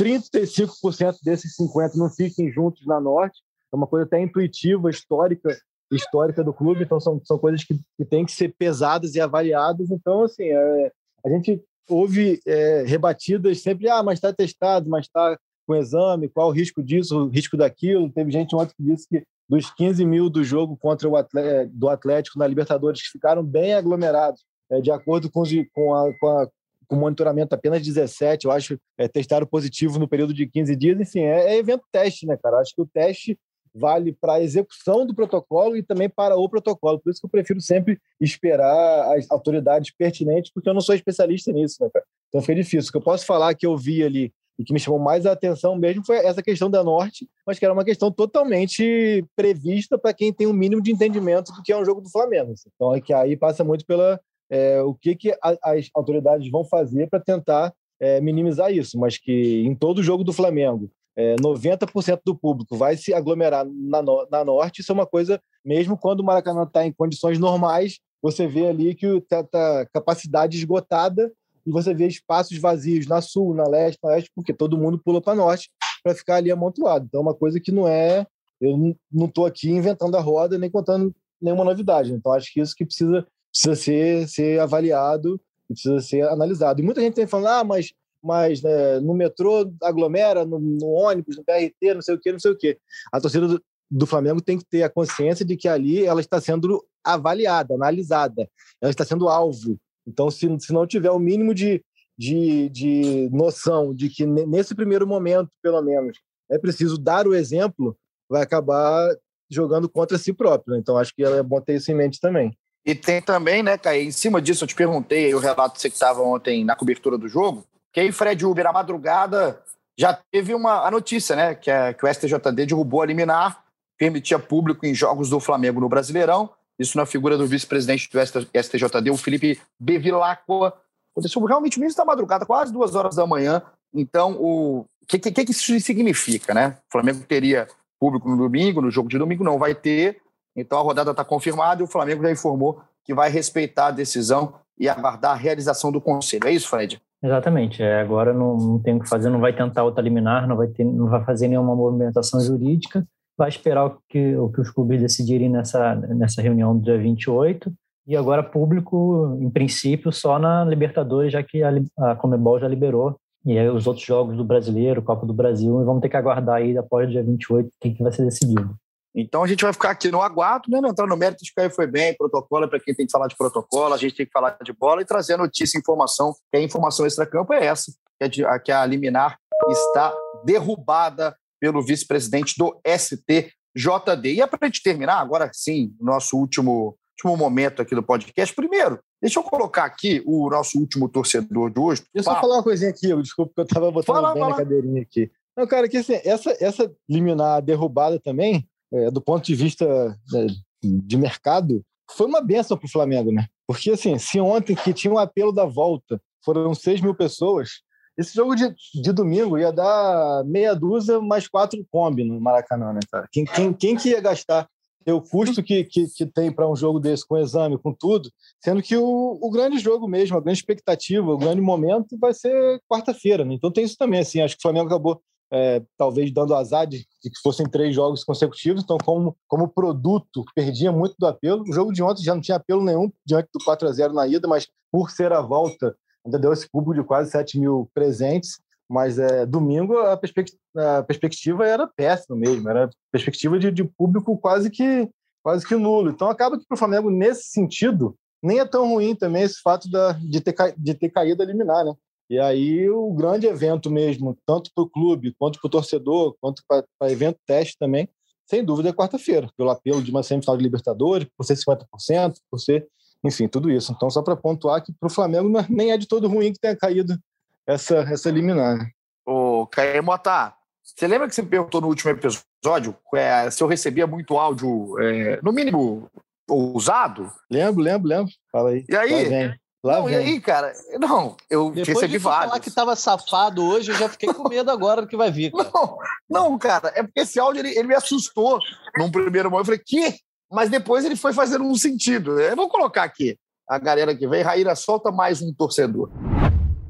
35% 0.00 1.16
desses 1.22 1.56
50% 1.56 1.94
não 1.94 2.10
fiquem 2.10 2.52
juntos 2.52 2.86
na 2.86 3.00
Norte, 3.00 3.40
é 3.72 3.76
uma 3.76 3.86
coisa 3.86 4.06
até 4.06 4.20
intuitiva, 4.20 4.90
histórica, 4.90 5.56
histórica 5.90 6.44
do 6.44 6.52
clube, 6.52 6.84
então 6.84 7.00
são, 7.00 7.20
são 7.24 7.38
coisas 7.38 7.64
que, 7.64 7.78
que 7.96 8.04
têm 8.04 8.24
que 8.24 8.32
ser 8.32 8.54
pesadas 8.58 9.14
e 9.14 9.20
avaliadas, 9.20 9.90
então, 9.90 10.22
assim, 10.22 10.44
é, 10.44 10.92
a 11.24 11.28
gente 11.30 11.62
houve 11.88 12.40
é, 12.46 12.82
rebatidas 12.86 13.62
sempre, 13.62 13.88
ah, 13.88 14.02
mas 14.02 14.18
está 14.18 14.32
testado, 14.32 14.88
mas 14.88 15.06
está 15.06 15.38
com 15.66 15.74
exame, 15.74 16.28
qual 16.28 16.48
o 16.48 16.52
risco 16.52 16.82
disso, 16.82 17.24
o 17.24 17.28
risco 17.28 17.56
daquilo. 17.56 18.10
Teve 18.10 18.30
gente 18.30 18.56
ontem 18.56 18.72
que 18.74 18.82
disse 18.82 19.06
que 19.06 19.22
dos 19.48 19.70
15 19.70 20.04
mil 20.04 20.30
do 20.30 20.42
jogo 20.42 20.76
contra 20.76 21.08
o 21.08 21.16
Atlético, 21.16 21.72
do 21.74 21.88
Atlético 21.88 22.38
na 22.38 22.46
Libertadores, 22.46 23.02
que 23.02 23.12
ficaram 23.12 23.44
bem 23.44 23.74
aglomerados, 23.74 24.44
é, 24.70 24.80
de 24.80 24.90
acordo 24.90 25.30
com, 25.30 25.42
com, 25.72 25.94
a, 25.94 26.18
com, 26.18 26.28
a, 26.28 26.48
com, 26.88 26.96
monitoramento 26.96 27.54
apenas 27.54 27.82
17, 27.82 28.46
eu 28.46 28.50
acho, 28.50 28.78
é, 28.96 29.06
testaram 29.06 29.46
positivo 29.46 29.98
no 29.98 30.08
período 30.08 30.34
de 30.34 30.46
15 30.46 30.74
dias. 30.74 31.00
Enfim, 31.00 31.20
é, 31.20 31.54
é 31.54 31.56
evento 31.58 31.84
teste, 31.92 32.26
né, 32.26 32.36
cara? 32.42 32.58
Acho 32.58 32.74
que 32.74 32.82
o 32.82 32.86
teste 32.86 33.38
vale 33.74 34.12
para 34.12 34.34
a 34.34 34.42
execução 34.42 35.06
do 35.06 35.14
protocolo 35.14 35.76
e 35.76 35.82
também 35.82 36.08
para 36.08 36.36
o 36.36 36.48
protocolo. 36.48 36.98
Por 36.98 37.10
isso 37.10 37.20
que 37.20 37.26
eu 37.26 37.30
prefiro 37.30 37.60
sempre 37.60 37.98
esperar 38.20 39.16
as 39.16 39.30
autoridades 39.30 39.92
pertinentes, 39.96 40.50
porque 40.52 40.68
eu 40.68 40.74
não 40.74 40.80
sou 40.80 40.94
especialista 40.94 41.52
nisso, 41.52 41.76
né, 41.82 41.90
cara? 41.92 42.04
Então 42.28 42.40
fica 42.40 42.56
difícil. 42.56 42.88
O 42.88 42.92
que 42.92 42.98
eu 42.98 43.02
posso 43.02 43.24
falar 43.24 43.54
que 43.54 43.66
eu 43.66 43.76
vi 43.76 44.02
ali 44.02 44.32
e 44.58 44.64
que 44.64 44.72
me 44.72 44.80
chamou 44.80 44.98
mais 44.98 45.24
a 45.24 45.32
atenção 45.32 45.76
mesmo 45.76 46.04
foi 46.04 46.16
essa 46.16 46.42
questão 46.42 46.68
da 46.68 46.82
Norte, 46.82 47.28
mas 47.46 47.58
que 47.58 47.64
era 47.64 47.72
uma 47.72 47.84
questão 47.84 48.10
totalmente 48.10 49.24
prevista 49.36 49.96
para 49.96 50.12
quem 50.12 50.32
tem 50.32 50.48
um 50.48 50.52
mínimo 50.52 50.82
de 50.82 50.90
entendimento 50.90 51.52
do 51.52 51.62
que 51.62 51.72
é 51.72 51.76
um 51.76 51.84
jogo 51.84 52.00
do 52.00 52.10
Flamengo. 52.10 52.52
Então 52.74 52.92
é 52.92 53.00
que 53.00 53.12
aí 53.12 53.36
passa 53.36 53.62
muito 53.62 53.86
pela 53.86 54.20
é, 54.50 54.80
o 54.82 54.94
que, 54.94 55.14
que 55.14 55.32
a, 55.42 55.56
as 55.62 55.88
autoridades 55.94 56.50
vão 56.50 56.64
fazer 56.64 57.08
para 57.08 57.20
tentar 57.20 57.72
é, 58.00 58.20
minimizar 58.20 58.72
isso, 58.72 58.98
mas 58.98 59.18
que 59.18 59.62
em 59.66 59.74
todo 59.74 60.02
jogo 60.02 60.22
do 60.22 60.32
Flamengo 60.32 60.90
é, 61.16 61.34
90% 61.36 62.20
do 62.24 62.36
público 62.36 62.76
vai 62.76 62.96
se 62.96 63.12
aglomerar 63.12 63.66
na, 63.66 64.00
na 64.30 64.44
Norte, 64.44 64.80
isso 64.80 64.92
é 64.92 64.94
uma 64.94 65.06
coisa, 65.06 65.40
mesmo 65.64 65.98
quando 65.98 66.20
o 66.20 66.24
Maracanã 66.24 66.62
está 66.62 66.86
em 66.86 66.92
condições 66.92 67.38
normais, 67.38 67.98
você 68.22 68.46
vê 68.46 68.68
ali 68.68 68.94
que 68.94 69.06
está 69.06 69.42
tá 69.42 69.86
capacidade 69.92 70.56
esgotada 70.56 71.32
e 71.66 71.70
você 71.70 71.92
vê 71.92 72.06
espaços 72.06 72.56
vazios 72.58 73.06
na 73.06 73.20
sul, 73.20 73.54
na 73.54 73.68
leste, 73.68 73.98
na 74.02 74.10
oeste, 74.10 74.30
porque 74.34 74.54
todo 74.54 74.78
mundo 74.78 74.98
pula 74.98 75.20
para 75.20 75.34
norte 75.34 75.70
para 76.02 76.14
ficar 76.14 76.36
ali 76.36 76.50
amontoado. 76.50 77.04
Então, 77.06 77.20
é 77.20 77.22
uma 77.22 77.34
coisa 77.34 77.60
que 77.60 77.72
não 77.72 77.86
é. 77.86 78.26
Eu 78.60 78.96
não 79.12 79.26
estou 79.26 79.44
aqui 79.44 79.70
inventando 79.70 80.16
a 80.16 80.20
roda 80.20 80.58
nem 80.58 80.70
contando 80.70 81.14
nenhuma 81.40 81.64
novidade. 81.64 82.12
Então, 82.12 82.32
acho 82.32 82.52
que 82.52 82.60
isso 82.60 82.74
que 82.74 82.84
precisa, 82.84 83.26
precisa 83.50 83.76
ser, 83.76 84.28
ser 84.28 84.60
avaliado 84.60 85.40
e 85.68 85.74
precisa 85.74 86.00
ser 86.00 86.22
analisado. 86.28 86.80
E 86.80 86.84
muita 86.84 87.00
gente 87.00 87.14
tem 87.14 87.26
falando, 87.26 87.48
ah, 87.48 87.64
mas, 87.64 87.92
mas 88.22 88.62
né, 88.62 89.00
no 89.00 89.14
metrô 89.14 89.70
aglomera, 89.82 90.44
no, 90.44 90.58
no, 90.58 90.86
ônibus, 90.88 91.36
no 91.36 91.44
BRT, 91.44 91.94
não 91.94 92.02
sei 92.02 92.14
o 92.14 92.20
quê, 92.20 92.32
não 92.32 92.38
sei 92.38 92.52
o 92.52 92.56
quê. 92.56 92.78
A 93.12 93.20
torcida 93.20 93.46
do, 93.48 93.62
do 93.90 94.06
Flamengo 94.06 94.40
tem 94.40 94.58
que 94.58 94.64
ter 94.64 94.82
a 94.82 94.90
consciência 94.90 95.44
de 95.44 95.56
que 95.56 95.68
ali 95.68 96.04
ela 96.04 96.20
está 96.20 96.40
sendo 96.40 96.84
avaliada, 97.04 97.74
analisada, 97.74 98.48
ela 98.80 98.90
está 98.90 99.04
sendo 99.04 99.28
alvo 99.28 99.78
então, 100.08 100.30
se, 100.30 100.48
se 100.58 100.72
não 100.72 100.86
tiver 100.86 101.10
o 101.10 101.18
mínimo 101.18 101.54
de, 101.54 101.84
de, 102.16 102.70
de 102.70 103.28
noção 103.30 103.94
de 103.94 104.08
que 104.08 104.24
nesse 104.24 104.74
primeiro 104.74 105.06
momento, 105.06 105.50
pelo 105.62 105.82
menos, 105.82 106.18
é 106.50 106.58
preciso 106.58 106.96
dar 106.96 107.28
o 107.28 107.34
exemplo, 107.34 107.94
vai 108.26 108.42
acabar 108.42 109.14
jogando 109.50 109.88
contra 109.88 110.16
si 110.16 110.32
próprio. 110.32 110.72
Né? 110.72 110.80
Então, 110.80 110.96
acho 110.96 111.14
que 111.14 111.22
é 111.22 111.42
bom 111.42 111.60
ter 111.60 111.76
isso 111.76 111.92
em 111.92 111.94
mente 111.94 112.18
também. 112.20 112.56
E 112.88 112.94
tem 112.94 113.20
também, 113.20 113.62
né, 113.62 113.76
Caio, 113.76 114.02
em 114.02 114.10
cima 114.10 114.40
disso, 114.40 114.64
eu 114.64 114.68
te 114.68 114.74
perguntei 114.74 115.26
aí 115.26 115.34
o 115.34 115.38
relato 115.38 115.78
você 115.78 115.90
que 115.90 115.94
estava 115.94 116.22
ontem 116.22 116.64
na 116.64 116.74
cobertura 116.74 117.18
do 117.18 117.28
jogo, 117.28 117.62
que 117.92 118.00
aí 118.00 118.10
Fred 118.10 118.46
Uber, 118.46 118.66
à 118.66 118.72
madrugada, 118.72 119.60
já 119.94 120.18
teve 120.32 120.54
uma, 120.54 120.86
a 120.86 120.90
notícia, 120.90 121.36
né, 121.36 121.54
que, 121.54 121.70
é, 121.70 121.92
que 121.92 122.02
o 122.02 122.08
STJD 122.08 122.64
derrubou 122.64 123.02
a 123.02 123.06
liminar, 123.06 123.62
permitia 123.98 124.38
público 124.38 124.86
em 124.86 124.94
jogos 124.94 125.28
do 125.28 125.38
Flamengo 125.38 125.80
no 125.80 125.88
Brasileirão, 125.88 126.48
isso 126.78 126.96
na 126.96 127.04
figura 127.04 127.36
do 127.36 127.46
vice-presidente 127.46 128.08
do 128.10 128.18
STJD, 128.18 129.10
o 129.10 129.18
Felipe 129.18 129.60
Bevilacqua. 129.78 130.72
Aconteceu 131.12 131.44
realmente 131.44 131.78
mesmo 131.78 131.98
da 131.98 132.06
madrugada, 132.06 132.46
quase 132.46 132.72
duas 132.72 132.94
horas 132.94 133.16
da 133.16 133.26
manhã. 133.26 133.60
Então, 133.92 134.32
o 134.40 134.86
que, 135.06 135.18
que, 135.18 135.44
que 135.44 135.50
isso 135.50 135.78
significa, 135.80 136.54
né? 136.54 136.78
O 136.88 136.92
Flamengo 136.92 137.22
teria 137.28 137.68
público 138.00 138.30
no 138.30 138.36
domingo, 138.38 138.80
no 138.80 138.90
jogo 138.90 139.10
de 139.10 139.18
domingo 139.18 139.44
não 139.44 139.58
vai 139.58 139.74
ter. 139.74 140.22
Então 140.58 140.78
a 140.78 140.82
rodada 140.82 141.10
está 141.10 141.24
confirmada 141.24 141.80
e 141.80 141.84
o 141.84 141.88
Flamengo 141.88 142.22
já 142.22 142.30
informou 142.30 142.80
que 143.04 143.14
vai 143.14 143.30
respeitar 143.30 143.86
a 143.86 143.92
decisão 143.92 144.54
e 144.78 144.88
aguardar 144.88 145.32
a 145.32 145.36
realização 145.36 145.90
do 145.90 146.00
conselho. 146.00 146.46
É 146.46 146.52
isso, 146.52 146.68
Fred? 146.68 147.00
Exatamente. 147.22 147.82
É, 147.82 148.00
agora 148.00 148.32
não, 148.32 148.56
não 148.56 148.78
tem 148.78 148.96
o 148.96 149.00
que 149.00 149.08
fazer, 149.08 149.28
não 149.30 149.40
vai 149.40 149.52
tentar 149.52 149.82
outra 149.82 150.02
liminar, 150.02 150.46
não 150.46 150.56
vai, 150.56 150.68
ter, 150.68 150.84
não 150.84 151.08
vai 151.08 151.24
fazer 151.24 151.48
nenhuma 151.48 151.74
movimentação 151.74 152.40
jurídica 152.40 153.04
vai 153.38 153.48
esperar 153.48 153.86
o 153.86 153.98
que, 154.08 154.36
o 154.36 154.50
que 154.50 154.60
os 154.60 154.70
clubes 154.70 155.00
decidirem 155.00 155.48
nessa, 155.48 155.94
nessa 155.94 156.42
reunião 156.42 156.76
do 156.76 156.82
dia 156.82 156.98
28. 156.98 157.72
E 158.08 158.16
agora 158.16 158.42
público, 158.42 159.38
em 159.40 159.48
princípio, 159.48 160.10
só 160.10 160.38
na 160.38 160.64
Libertadores, 160.64 161.32
já 161.32 161.42
que 161.42 161.62
a, 161.62 161.70
a 161.98 162.16
Comebol 162.16 162.58
já 162.58 162.66
liberou. 162.66 163.16
E 163.46 163.56
aí 163.56 163.68
os 163.68 163.86
outros 163.86 164.04
jogos 164.04 164.36
do 164.36 164.44
Brasileiro, 164.44 165.02
Copa 165.02 165.24
do 165.24 165.32
Brasil, 165.32 165.72
vamos 165.84 166.02
ter 166.02 166.08
que 166.08 166.16
aguardar 166.16 166.56
aí 166.56 166.76
após 166.76 167.08
o 167.08 167.12
dia 167.12 167.22
28 167.22 167.68
o 167.68 167.70
que, 167.80 167.90
que 167.90 168.02
vai 168.02 168.10
ser 168.10 168.24
decidido. 168.24 168.74
Então 169.14 169.42
a 169.42 169.46
gente 169.46 169.64
vai 169.64 169.72
ficar 169.72 169.90
aqui 169.90 170.10
no 170.10 170.22
aguardo, 170.22 170.70
né? 170.70 170.80
Não 170.80 170.90
entrar 170.90 171.06
no 171.06 171.16
mérito 171.16 171.44
de 171.44 171.52
que 171.52 171.70
foi 171.70 171.86
bem, 171.86 172.16
protocolo 172.16 172.64
é 172.64 172.68
para 172.68 172.80
quem 172.80 172.94
tem 172.94 173.06
que 173.06 173.12
falar 173.12 173.26
de 173.26 173.36
protocolo, 173.36 173.94
a 173.94 173.96
gente 173.96 174.14
tem 174.14 174.26
que 174.26 174.32
falar 174.32 174.56
de 174.62 174.72
bola 174.72 175.02
e 175.02 175.04
trazer 175.04 175.34
a 175.34 175.38
notícia, 175.38 175.78
informação, 175.78 176.34
que 176.52 176.58
a 176.58 176.62
informação 176.62 177.06
extra-campo 177.06 177.52
é 177.52 177.66
essa, 177.66 177.92
que, 178.18 178.24
é 178.24 178.28
de, 178.28 178.44
que 178.64 178.72
a 178.72 178.84
liminar 178.86 179.38
está 179.70 180.14
derrubada 180.44 181.36
pelo 181.60 181.82
vice-presidente 181.82 182.54
do 182.56 182.80
STJD. 182.86 184.34
E 184.34 184.40
é 184.40 184.46
para 184.46 184.58
a 184.62 184.66
gente 184.66 184.82
terminar, 184.82 185.18
agora 185.18 185.50
sim, 185.52 185.94
nosso 186.00 186.36
último, 186.36 186.96
último 187.12 187.36
momento 187.36 187.82
aqui 187.82 187.94
do 187.94 188.02
podcast. 188.02 188.54
Primeiro, 188.54 189.00
deixa 189.20 189.40
eu 189.40 189.42
colocar 189.42 189.84
aqui 189.84 190.22
o 190.24 190.48
nosso 190.48 190.78
último 190.78 191.08
torcedor 191.08 191.70
de 191.70 191.80
hoje. 191.80 192.04
Deixa 192.14 192.30
eu 192.30 192.34
só 192.34 192.40
falar 192.40 192.56
uma 192.56 192.62
coisinha 192.62 192.90
aqui, 192.90 193.14
desculpa 193.20 193.52
que 193.54 193.60
eu 193.60 193.64
estava 193.64 193.90
botando 193.90 194.14
fala, 194.14 194.34
bem 194.34 194.42
fala. 194.42 194.52
na 194.52 194.58
cadeirinha 194.58 195.02
aqui. 195.02 195.30
Não, 195.56 195.66
cara, 195.66 195.88
que 195.88 195.96
assim, 195.96 196.20
essa, 196.24 196.56
essa 196.60 196.88
liminar 197.08 197.60
derrubada 197.60 198.20
também, 198.20 198.68
é, 198.92 199.10
do 199.10 199.20
ponto 199.20 199.44
de 199.44 199.54
vista 199.54 199.86
né, 200.32 200.46
de 200.82 201.16
mercado, 201.16 201.82
foi 202.10 202.26
uma 202.26 202.40
benção 202.40 202.76
para 202.76 202.86
o 202.86 202.90
Flamengo, 202.90 203.30
né? 203.30 203.46
Porque, 203.66 203.90
assim, 203.90 204.18
se 204.18 204.40
ontem 204.40 204.74
que 204.74 204.94
tinha 204.94 205.12
um 205.12 205.18
apelo 205.18 205.52
da 205.52 205.66
volta 205.66 206.20
foram 206.44 206.74
6 206.74 207.00
mil 207.00 207.14
pessoas, 207.14 207.82
esse 208.16 208.34
jogo 208.34 208.54
de, 208.54 208.74
de 208.94 209.12
domingo 209.12 209.58
ia 209.58 209.72
dar 209.72 210.42
meia 210.44 210.74
dúzia 210.74 211.20
mais 211.20 211.46
quatro 211.46 211.84
Kombi 211.90 212.24
no 212.24 212.40
Maracanã, 212.40 212.92
né, 212.92 213.00
cara? 213.10 213.28
Quem, 213.30 213.44
quem, 213.44 213.72
quem 213.72 213.96
que 213.96 214.10
ia 214.10 214.20
gastar 214.20 214.68
o 215.12 215.22
custo 215.22 215.62
que, 215.62 215.84
que, 215.84 216.06
que 216.06 216.26
tem 216.26 216.52
para 216.52 216.68
um 216.68 216.76
jogo 216.76 217.00
desse, 217.00 217.26
com 217.26 217.38
exame, 217.38 217.78
com 217.78 217.92
tudo, 217.92 218.30
sendo 218.62 218.82
que 218.82 218.96
o, 218.96 219.38
o 219.40 219.50
grande 219.50 219.78
jogo 219.78 220.08
mesmo, 220.08 220.36
a 220.36 220.40
grande 220.40 220.58
expectativa, 220.58 221.30
o 221.30 221.38
grande 221.38 221.60
momento 221.60 222.18
vai 222.18 222.34
ser 222.34 222.80
quarta-feira. 222.88 223.44
Né? 223.44 223.54
Então 223.54 223.70
tem 223.70 223.84
isso 223.84 223.96
também. 223.96 224.20
Assim, 224.20 224.40
acho 224.40 224.54
que 224.54 224.60
o 224.60 224.62
Flamengo 224.62 224.86
acabou 224.86 225.20
é, 225.50 225.82
talvez 225.96 226.32
dando 226.32 226.54
azar 226.54 226.86
de, 226.86 226.98
de, 226.98 227.30
que 227.30 227.40
fossem 227.42 227.66
três 227.66 227.94
jogos 227.94 228.24
consecutivos. 228.24 228.82
Então, 228.82 228.98
como, 228.98 229.36
como 229.46 229.68
produto, 229.68 230.44
perdia 230.54 230.92
muito 230.92 231.14
do 231.18 231.26
apelo. 231.26 231.62
O 231.62 231.72
jogo 231.72 231.92
de 231.92 232.02
ontem 232.02 232.22
já 232.22 232.34
não 232.34 232.42
tinha 232.42 232.56
apelo 232.56 232.84
nenhum 232.84 233.10
diante 233.24 233.48
do 233.52 233.64
4 233.64 233.88
a 233.88 233.92
0 233.92 234.12
na 234.12 234.26
ida, 234.26 234.46
mas 234.46 234.68
por 234.90 235.10
ser 235.10 235.32
a 235.32 235.40
volta, 235.40 235.96
ainda 236.24 236.38
deu 236.38 236.52
esse 236.52 236.68
público 236.68 237.00
de 237.00 237.06
quase 237.06 237.30
7 237.30 237.58
mil 237.58 237.90
presentes, 237.94 238.58
mas 238.88 239.18
é, 239.18 239.44
domingo 239.44 239.98
a, 239.98 240.16
perspect 240.16 240.56
a 240.74 241.02
perspectiva 241.02 241.66
era 241.66 241.86
péssima 241.86 242.36
mesmo, 242.36 242.68
era 242.68 242.88
perspectiva 243.12 243.58
de, 243.58 243.70
de, 243.70 243.84
público 243.84 244.36
quase 244.38 244.70
que, 244.70 245.08
quase 245.42 245.66
que 245.66 245.76
nulo. 245.76 246.10
Então 246.10 246.30
acaba 246.30 246.58
que 246.58 246.66
para 246.66 246.74
o 246.74 246.78
Flamengo, 246.78 247.10
nesse 247.10 247.48
sentido, 247.48 248.16
nem 248.42 248.60
é 248.60 248.64
tão 248.64 248.88
ruim 248.88 249.14
também 249.14 249.42
esse 249.42 249.60
fato 249.60 249.90
da, 249.90 250.12
de, 250.12 250.40
ter, 250.40 250.54
de 250.76 250.94
ter 250.94 251.10
caído 251.10 251.42
a 251.42 251.46
liminar, 251.46 251.84
né? 251.84 251.94
E 252.30 252.38
aí 252.38 252.88
o 252.90 253.12
grande 253.12 253.46
evento 253.46 253.90
mesmo, 253.90 254.36
tanto 254.46 254.70
para 254.74 254.84
o 254.84 254.88
clube, 254.88 255.34
quanto 255.38 255.58
para 255.60 255.66
o 255.66 255.70
torcedor, 255.70 256.36
quanto 256.40 256.62
para 256.66 257.12
evento 257.12 257.38
teste 257.46 257.76
também, 257.78 258.08
sem 258.46 258.64
dúvida 258.64 258.90
é 258.90 258.92
quarta-feira, 258.92 259.50
pelo 259.56 259.70
apelo 259.70 260.02
de 260.02 260.10
uma 260.10 260.22
semifinal 260.22 260.56
de 260.56 260.62
Libertadores, 260.62 261.28
por 261.36 261.44
ser 261.44 261.54
50%, 261.54 262.34
por 262.50 262.58
ser 262.58 262.86
enfim, 263.24 263.48
tudo 263.48 263.70
isso. 263.70 263.92
Então, 263.92 264.10
só 264.10 264.22
para 264.22 264.36
pontuar 264.36 264.82
que 264.82 264.92
para 264.92 265.06
o 265.06 265.10
Flamengo 265.10 265.58
é, 265.58 265.66
nem 265.68 265.92
é 265.92 265.96
de 265.96 266.06
todo 266.06 266.28
ruim 266.28 266.52
que 266.52 266.60
tenha 266.60 266.76
caído 266.76 267.18
essa, 267.66 267.98
essa 267.98 268.30
liminar. 268.30 268.90
Ô, 269.26 269.66
Caio 269.66 270.02
Mota, 270.02 270.54
você 270.82 271.06
lembra 271.06 271.28
que 271.28 271.34
você 271.34 271.42
me 271.42 271.48
perguntou 271.48 271.80
no 271.80 271.88
último 271.88 272.10
episódio 272.10 272.96
é, 273.14 273.50
se 273.50 273.62
eu 273.62 273.66
recebia 273.66 274.06
muito 274.06 274.36
áudio, 274.36 274.98
é, 275.00 275.40
no 275.42 275.52
mínimo, 275.52 276.08
ousado? 276.48 277.30
Lembro, 277.50 277.82
lembro, 277.82 278.08
lembro. 278.08 278.32
Fala 278.50 278.70
aí. 278.70 278.84
E 278.88 278.96
aí? 278.96 279.58
Lá 279.84 280.00
não, 280.00 280.10
e 280.10 280.14
aí, 280.16 280.40
cara? 280.40 280.72
Não, 280.98 281.36
eu 281.48 281.70
Depois 281.70 281.88
recebi 281.88 282.12
de 282.12 282.18
vários. 282.18 282.46
falar 282.46 282.60
que 282.60 282.70
tava 282.70 282.96
safado 282.96 283.64
hoje, 283.64 283.92
eu 283.92 283.96
já 283.96 284.08
fiquei 284.08 284.32
com 284.32 284.48
medo 284.48 284.70
agora 284.70 285.02
do 285.02 285.08
que 285.08 285.16
vai 285.16 285.30
vir. 285.30 285.52
Cara. 285.52 285.70
Não, 285.72 285.98
não, 286.28 286.58
cara, 286.58 286.92
é 286.96 287.02
porque 287.02 287.20
esse 287.20 287.38
áudio 287.38 287.60
ele, 287.60 287.70
ele 287.70 287.88
me 287.88 287.94
assustou 287.94 288.58
num 288.96 289.10
primeiro 289.10 289.48
momento. 289.50 289.62
Eu 289.62 289.66
falei, 289.66 289.82
que? 289.84 290.18
mas 290.50 290.70
depois 290.70 291.04
ele 291.04 291.16
foi 291.16 291.32
fazendo 291.32 291.64
um 291.64 291.74
sentido. 291.74 292.40
Eu 292.40 292.56
vou 292.56 292.68
colocar 292.68 293.02
aqui 293.02 293.38
a 293.68 293.78
galera 293.78 294.16
que 294.16 294.26
vem. 294.26 294.42
Raíra, 294.42 294.74
solta 294.74 295.12
mais 295.12 295.42
um 295.42 295.52
torcedor. 295.52 296.10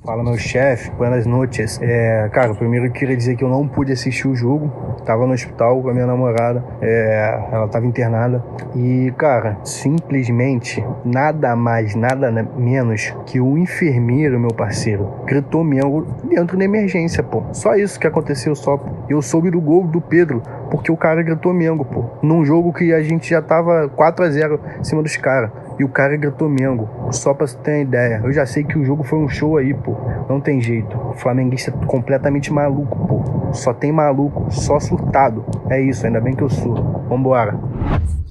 Fala, 0.08 0.24
meu 0.24 0.38
chefe, 0.38 0.90
buenas 0.92 1.26
noites. 1.26 1.78
É, 1.82 2.30
cara, 2.32 2.54
primeiro 2.54 2.86
eu 2.86 2.90
queria 2.90 3.14
dizer 3.14 3.36
que 3.36 3.44
eu 3.44 3.48
não 3.50 3.68
pude 3.68 3.92
assistir 3.92 4.26
o 4.26 4.34
jogo. 4.34 4.72
Tava 5.04 5.26
no 5.26 5.34
hospital 5.34 5.82
com 5.82 5.90
a 5.90 5.92
minha 5.92 6.06
namorada. 6.06 6.64
É, 6.80 7.48
ela 7.52 7.68
tava 7.68 7.84
internada. 7.84 8.42
E, 8.74 9.12
cara, 9.18 9.58
simplesmente 9.62 10.82
nada 11.04 11.54
mais, 11.54 11.94
nada 11.94 12.30
menos 12.56 13.14
que 13.26 13.38
o 13.38 13.58
enfermeiro, 13.58 14.40
meu 14.40 14.48
parceiro, 14.48 15.12
gritou 15.26 15.62
mesmo 15.62 16.06
dentro 16.24 16.56
da 16.56 16.64
emergência, 16.64 17.22
pô. 17.22 17.42
Só 17.52 17.74
isso 17.74 18.00
que 18.00 18.06
aconteceu, 18.06 18.54
só. 18.54 18.82
Eu 19.10 19.20
soube 19.20 19.50
do 19.50 19.60
gol 19.60 19.86
do 19.86 20.00
Pedro, 20.00 20.40
porque 20.70 20.90
o 20.90 20.96
cara 20.96 21.22
gritou 21.22 21.52
Mengo, 21.52 21.84
pô. 21.84 22.06
Num 22.22 22.46
jogo 22.46 22.72
que 22.72 22.94
a 22.94 23.02
gente 23.02 23.28
já 23.28 23.42
tava 23.42 23.90
4 23.90 24.24
a 24.24 24.30
0 24.30 24.58
em 24.80 24.84
cima 24.84 25.02
dos 25.02 25.18
caras. 25.18 25.50
E 25.78 25.84
o 25.84 25.88
cara 25.88 26.16
gritou 26.16 26.48
Mengo. 26.48 26.88
Só 27.12 27.32
pra 27.32 27.46
você 27.46 27.56
ter 27.58 27.70
uma 27.70 27.82
ideia. 27.82 28.20
Eu 28.24 28.32
já 28.32 28.44
sei 28.44 28.64
que 28.64 28.76
o 28.76 28.84
jogo 28.84 29.04
foi 29.04 29.18
um 29.18 29.28
show 29.28 29.56
aí, 29.56 29.72
pô. 29.72 29.96
Não 30.28 30.40
tem 30.40 30.60
jeito. 30.60 30.96
O 30.96 31.14
flamenguista 31.14 31.70
é 31.70 31.86
completamente 31.86 32.52
maluco, 32.52 33.06
pô. 33.06 33.54
Só 33.54 33.72
tem 33.72 33.92
maluco, 33.92 34.50
só 34.50 34.80
surtado. 34.80 35.44
É 35.70 35.80
isso, 35.80 36.04
ainda 36.04 36.20
bem 36.20 36.34
que 36.34 36.42
eu 36.42 36.50
sou. 36.50 36.74
Vambora. 37.08 37.58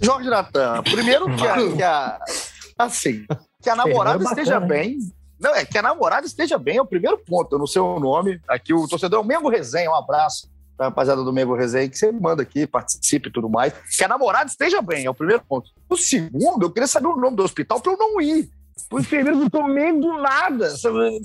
Jorge 0.02 0.30
Natan, 0.30 0.84
primeiro 0.84 1.26
que 1.36 1.48
a, 1.48 1.56
que 1.56 1.84
a. 1.84 2.20
Assim, 2.78 3.26
que 3.62 3.70
a 3.70 3.76
namorada 3.76 4.24
esteja 4.24 4.60
bem. 4.60 4.98
Não, 5.40 5.56
é 5.56 5.66
que 5.66 5.78
a 5.78 5.82
namorada 5.82 6.26
esteja 6.26 6.58
bem, 6.58 6.78
é 6.78 6.82
o 6.82 6.86
primeiro 6.86 7.18
ponto. 7.18 7.56
Eu 7.56 7.60
não 7.60 7.68
sei 7.68 7.82
o 7.82 8.00
nome. 8.00 8.40
Aqui 8.48 8.74
o 8.74 8.88
torcedor 8.88 9.20
é 9.20 9.24
o 9.24 9.26
Mengo 9.26 9.50
Resenha. 9.50 9.90
Um 9.90 9.96
abraço 9.96 10.48
pra 10.78 10.86
rapaziada 10.88 11.24
do 11.24 11.34
Mengo 11.34 11.56
Resenha, 11.56 11.90
que 11.90 11.98
você 11.98 12.12
manda 12.12 12.44
aqui, 12.44 12.68
participe 12.68 13.30
e 13.30 13.32
tudo 13.32 13.50
mais. 13.50 13.74
Que 13.98 14.04
a 14.04 14.08
namorada 14.08 14.50
esteja 14.50 14.82
bem, 14.82 15.06
é 15.06 15.10
o 15.10 15.16
primeiro 15.16 15.44
ponto. 15.44 15.70
O 15.90 15.98
segundo, 15.98 16.64
eu 16.64 16.72
queria 16.72 16.88
saber 16.88 17.08
o 17.08 17.16
nome 17.16 17.36
do 17.36 17.44
hospital 17.44 17.82
pra 17.82 17.92
eu 17.92 17.98
não 17.98 18.22
ir. 18.22 18.50
O 18.92 19.00
enfermeiro 19.00 19.40
não 19.40 19.50
tô 19.50 19.64
meio 19.68 20.00
do 20.00 20.14
nada. 20.22 20.70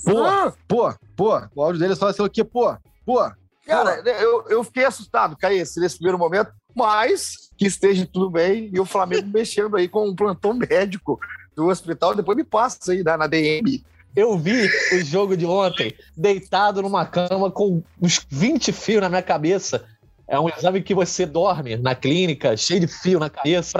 Pô, 0.04 0.24
Ah, 0.24 0.52
pô, 0.66 0.94
pô. 1.14 1.42
O 1.54 1.62
áudio 1.62 1.78
dele 1.80 1.92
é 1.92 1.96
só 1.96 2.08
assim, 2.08 2.22
o 2.22 2.30
quê? 2.30 2.42
Pô, 2.42 2.74
pô. 3.04 3.20
Cara, 3.66 4.00
eu, 4.20 4.44
eu 4.48 4.64
fiquei 4.64 4.84
assustado, 4.84 5.36
Caísse, 5.36 5.78
nesse 5.78 5.96
primeiro 5.96 6.18
momento, 6.18 6.50
mas 6.74 7.50
que 7.56 7.66
esteja 7.66 8.08
tudo 8.10 8.28
bem 8.30 8.70
e 8.72 8.80
o 8.80 8.84
Flamengo 8.84 9.28
mexendo 9.32 9.76
aí 9.76 9.86
com 9.86 10.08
um 10.08 10.16
plantão 10.16 10.54
médico 10.54 11.20
do 11.54 11.66
hospital, 11.68 12.14
depois 12.14 12.36
me 12.36 12.42
passa 12.42 12.90
aí 12.92 13.02
na, 13.04 13.16
na 13.16 13.26
DM. 13.26 13.84
Eu 14.14 14.36
vi 14.36 14.68
o 14.92 15.04
jogo 15.04 15.36
de 15.36 15.46
ontem 15.46 15.94
deitado 16.16 16.82
numa 16.82 17.06
cama 17.06 17.50
com 17.50 17.82
uns 18.00 18.20
20 18.28 18.70
fios 18.72 19.00
na 19.00 19.08
minha 19.08 19.22
cabeça. 19.22 19.84
É 20.28 20.38
um 20.38 20.48
exame 20.48 20.80
que 20.82 20.94
você 20.94 21.26
dorme 21.26 21.76
na 21.76 21.94
clínica, 21.94 22.56
cheio 22.56 22.80
de 22.80 22.86
fio 22.86 23.18
na 23.18 23.28
cabeça, 23.28 23.72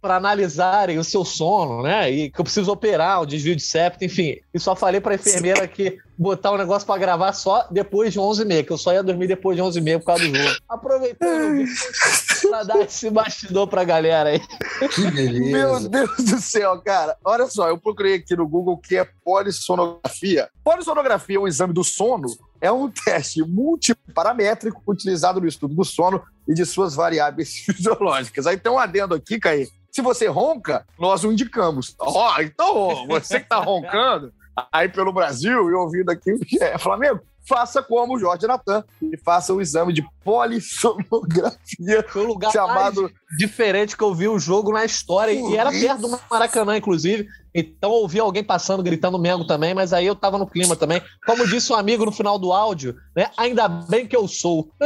para 0.00 0.16
analisarem 0.16 0.98
o 0.98 1.04
seu 1.04 1.24
sono, 1.24 1.82
né? 1.82 2.10
E 2.10 2.30
que 2.30 2.40
eu 2.40 2.44
preciso 2.44 2.72
operar 2.72 3.22
o 3.22 3.26
desvio 3.26 3.54
de 3.54 3.62
septo, 3.62 4.04
enfim. 4.04 4.36
E 4.52 4.58
só 4.58 4.74
falei 4.74 5.00
para 5.00 5.14
enfermeira 5.14 5.66
que 5.68 5.98
botar 6.18 6.50
o 6.52 6.58
negócio 6.58 6.86
para 6.86 6.98
gravar 6.98 7.32
só 7.32 7.68
depois 7.70 8.12
de 8.12 8.18
11h30, 8.18 8.64
que 8.64 8.72
eu 8.72 8.78
só 8.78 8.92
ia 8.92 9.02
dormir 9.02 9.28
depois 9.28 9.56
de 9.56 9.62
11h30 9.62 9.98
por 9.98 10.06
causa 10.06 10.28
do 10.28 10.34
jogo. 10.34 10.56
Aproveitando 10.68 11.64
para 12.48 12.62
dar 12.64 12.80
esse 12.80 13.10
bastidor 13.10 13.66
pra 13.66 13.84
galera 13.84 14.30
aí. 14.30 14.40
Que 14.88 15.10
beleza. 15.10 15.50
Meu 15.50 15.88
Deus 15.88 16.16
do 16.16 16.40
céu, 16.40 16.80
cara. 16.80 17.16
Olha 17.24 17.46
só, 17.46 17.68
eu 17.68 17.78
procurei 17.78 18.14
aqui 18.14 18.36
no 18.36 18.48
Google 18.48 18.74
o 18.74 18.78
que 18.78 18.96
é 18.96 19.08
polissonografia. 19.24 20.48
Polissonografia, 20.64 21.40
o 21.40 21.48
exame 21.48 21.72
do 21.72 21.84
sono, 21.84 22.26
é 22.60 22.70
um 22.70 22.88
teste 23.04 23.42
multiparamétrico 23.42 24.82
utilizado 24.86 25.40
no 25.40 25.46
estudo 25.46 25.74
do 25.74 25.84
sono 25.84 26.22
e 26.46 26.54
de 26.54 26.64
suas 26.64 26.94
variáveis 26.94 27.54
fisiológicas. 27.66 28.46
Aí 28.46 28.56
tem 28.56 28.72
um 28.72 28.78
adendo 28.78 29.14
aqui, 29.14 29.38
Caí. 29.38 29.68
Se 29.90 30.00
você 30.00 30.26
ronca, 30.26 30.86
nós 30.98 31.22
o 31.22 31.30
indicamos. 31.30 31.94
Ó, 31.98 32.40
então, 32.40 33.06
você 33.06 33.40
que 33.40 33.48
tá 33.48 33.58
roncando 33.58 34.32
aí 34.70 34.88
pelo 34.88 35.12
Brasil 35.12 35.70
e 35.70 35.74
ouvindo 35.74 36.10
aqui 36.10 36.32
o 36.32 36.38
que 36.44 36.62
é 36.62 36.78
Flamengo, 36.78 37.20
faça 37.46 37.82
como 37.82 38.14
o 38.14 38.18
Jorge 38.18 38.46
Natan 38.46 38.84
e 39.02 39.16
faça 39.16 39.52
o 39.52 39.60
exame 39.60 39.92
de 39.92 40.04
polissonografia 40.24 42.04
Foi 42.08 42.22
o 42.22 42.26
lugar 42.26 42.52
chamado 42.52 43.02
mais 43.02 43.14
diferente 43.38 43.96
que 43.96 44.04
eu 44.04 44.14
vi 44.14 44.28
o 44.28 44.38
jogo 44.38 44.72
na 44.72 44.84
história. 44.84 45.32
E 45.32 45.56
era 45.56 45.70
perto 45.70 46.02
do 46.02 46.20
Maracanã, 46.30 46.76
inclusive. 46.76 47.28
Então 47.54 47.90
eu 47.90 47.96
ouvi 47.98 48.18
alguém 48.18 48.42
passando, 48.42 48.82
gritando 48.82 49.18
Mengo 49.18 49.46
também, 49.46 49.74
mas 49.74 49.92
aí 49.92 50.06
eu 50.06 50.14
tava 50.14 50.38
no 50.38 50.46
clima 50.46 50.74
também. 50.74 51.02
Como 51.26 51.46
disse 51.46 51.72
um 51.72 51.76
amigo 51.76 52.04
no 52.04 52.12
final 52.12 52.38
do 52.38 52.52
áudio, 52.52 52.96
né? 53.14 53.30
Ainda 53.36 53.68
bem 53.68 54.06
que 54.06 54.16
eu 54.16 54.26
sou. 54.26 54.70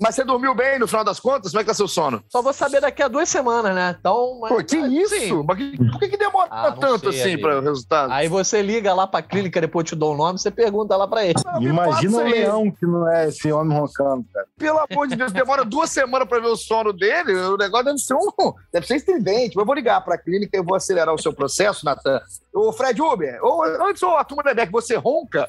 Mas 0.00 0.16
você 0.16 0.24
dormiu 0.24 0.54
bem 0.56 0.76
no 0.78 0.88
final 0.88 1.04
das 1.04 1.20
contas? 1.20 1.52
Como 1.52 1.60
é 1.60 1.62
que 1.64 1.68
tá 1.68 1.74
seu 1.74 1.86
sono? 1.86 2.22
Só 2.28 2.42
vou 2.42 2.52
saber 2.52 2.80
daqui 2.80 3.00
a 3.00 3.06
duas 3.06 3.28
semanas, 3.28 3.72
né? 3.74 3.94
Então. 3.98 4.40
mas- 4.40 4.52
Pô, 4.52 4.62
que 4.64 4.76
isso? 4.76 5.14
sim. 5.14 5.42
Mas 5.46 5.56
que- 5.56 5.76
por 5.76 5.98
que, 6.00 6.08
que 6.08 6.16
demora 6.16 6.48
Ah, 6.50 6.72
tanto 6.72 7.12
sei, 7.12 7.20
assim 7.34 7.40
para 7.40 7.58
o 7.58 7.62
resultado? 7.62 8.12
Aí 8.12 8.26
você 8.26 8.60
liga 8.60 8.92
lá 8.92 9.06
pra 9.06 9.22
clínica, 9.22 9.60
depois 9.60 9.84
eu 9.84 9.90
te 9.90 9.94
dou 9.96 10.12
o 10.12 10.16
nome, 10.16 10.36
você 10.38 10.50
pergunta 10.50 10.96
lá 10.96 11.06
pra 11.06 11.24
ele. 11.24 11.34
Imagina 11.60 11.84
passa 11.84 12.08
o 12.08 12.28
leão 12.28 12.70
que 12.72 12.84
não 12.84 13.08
é 13.08 13.28
esse 13.28 13.52
homem 13.52 13.78
roncando, 13.78 14.24
cara. 14.34 14.46
Pelo 14.58 14.80
amor 14.90 15.06
de 15.06 15.14
Deus, 15.14 15.30
demora 15.32 15.64
duas 15.64 15.90
semanas 15.90 16.28
para 16.28 16.40
ver 16.40 16.48
o 16.48 16.56
sono 16.56 16.92
dele. 16.92 17.32
O 17.32 17.56
negócio 17.56 17.86
deve 17.86 17.98
ser 17.98 18.14
um. 18.14 18.52
Deve 18.72 18.86
ser 18.88 18.96
estridente. 18.96 19.54
Mas 19.54 19.62
eu 19.62 19.64
vou 19.66 19.74
ligar 19.76 20.00
para 20.04 20.16
a 20.16 20.18
clínica 20.18 20.56
e 20.56 20.58
eu 20.58 20.64
vou 20.64 20.74
acelerar 20.74 21.14
o 21.14 21.22
seu 21.22 21.32
processo, 21.32 21.84
Natan. 21.96 22.20
Ô, 22.52 22.72
Fred 22.72 23.00
Uber, 23.00 23.38
ô, 23.42 23.62
antes 23.62 24.02
ô, 24.02 24.08
a 24.16 24.24
turma 24.24 24.42
da 24.42 24.54
Beck, 24.54 24.70
você 24.70 24.96
ronca? 24.96 25.48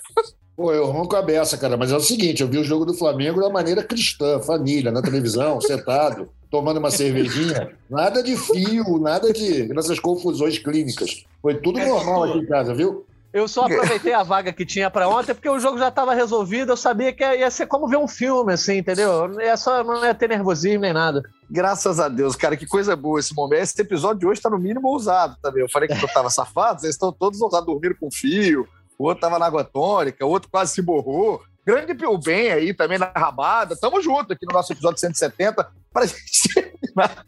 Pô, 0.56 0.72
eu 0.72 0.86
ronco 0.86 1.16
a 1.16 1.22
beça, 1.22 1.58
cara, 1.58 1.76
mas 1.76 1.92
é 1.92 1.96
o 1.98 2.00
seguinte, 2.00 2.42
eu 2.42 2.48
vi 2.48 2.58
o 2.58 2.64
jogo 2.64 2.86
do 2.86 2.94
Flamengo 2.94 3.42
da 3.42 3.50
maneira 3.50 3.84
cristã, 3.84 4.40
família, 4.40 4.90
na 4.92 5.02
televisão, 5.02 5.60
sentado, 5.62 6.30
tomando 6.50 6.78
uma 6.78 6.90
cervejinha, 6.90 7.76
nada 7.90 8.24
de 8.24 8.38
fio, 8.38 8.98
nada 8.98 9.34
de 9.34 9.68
dessas 9.68 10.00
confusões 10.00 10.58
clínicas. 10.58 11.26
Foi 11.42 11.56
tudo 11.56 11.80
normal 11.80 12.24
aqui 12.24 12.38
em 12.38 12.46
casa, 12.46 12.74
viu? 12.74 13.06
Eu 13.36 13.50
só 13.50 13.66
aproveitei 13.66 14.14
a 14.14 14.24
vaga 14.24 14.54
que 14.54 14.66
tinha 14.66 14.90
pra 14.90 15.10
ontem, 15.10 15.34
porque 15.34 15.50
o 15.50 15.60
jogo 15.60 15.78
já 15.78 15.92
tava 15.92 16.14
resolvido, 16.14 16.72
eu 16.72 16.78
sabia 16.78 17.12
que 17.12 17.22
ia 17.22 17.52
ser 17.52 17.68
como 17.68 17.86
ver 17.86 17.98
um 17.98 18.08
filme, 18.08 18.54
assim, 18.54 18.78
entendeu? 18.78 19.30
Ia, 19.42 19.58
só, 19.58 19.84
não 19.84 20.06
ia 20.06 20.16
ter 20.16 20.30
nervosismo 20.30 20.80
nem 20.80 20.94
nada. 20.94 21.22
Graças 21.52 22.00
a 22.00 22.08
Deus, 22.08 22.34
cara, 22.38 22.56
que 22.56 22.66
coisa 22.66 22.96
boa 22.96 23.20
esse 23.20 23.36
momento. 23.36 23.62
Esse 23.62 23.82
episódio 23.82 24.20
de 24.20 24.26
hoje 24.26 24.40
tá 24.40 24.50
no 24.50 24.58
mínimo 24.58 24.88
ousado 24.88 25.36
também. 25.42 25.62
Eu 25.62 25.70
falei 25.70 25.90
que 25.90 26.02
eu 26.02 26.08
tava 26.08 26.30
safado, 26.30 26.80
vocês 26.80 26.96
estão 26.96 27.12
todos 27.12 27.42
ousados 27.42 27.66
dormindo 27.66 27.98
com 28.00 28.10
fio. 28.10 28.66
O 28.98 29.04
outro 29.04 29.20
tava 29.20 29.38
na 29.38 29.48
água 29.48 29.66
tônica, 29.66 30.26
o 30.26 30.30
outro 30.30 30.50
quase 30.50 30.74
se 30.74 30.82
borrou. 30.82 31.44
Grande 31.66 31.94
Pio 31.94 32.18
Bem 32.18 32.54
aí 32.54 32.74
também 32.74 32.98
na 32.98 33.12
rabada. 33.14 33.76
Tamo 33.76 34.02
junto 34.02 34.32
aqui 34.32 34.46
no 34.46 34.54
nosso 34.54 34.72
episódio 34.72 34.98
170 34.98 35.68
para 35.92 36.06
gente 36.06 36.54
terminar 36.56 37.26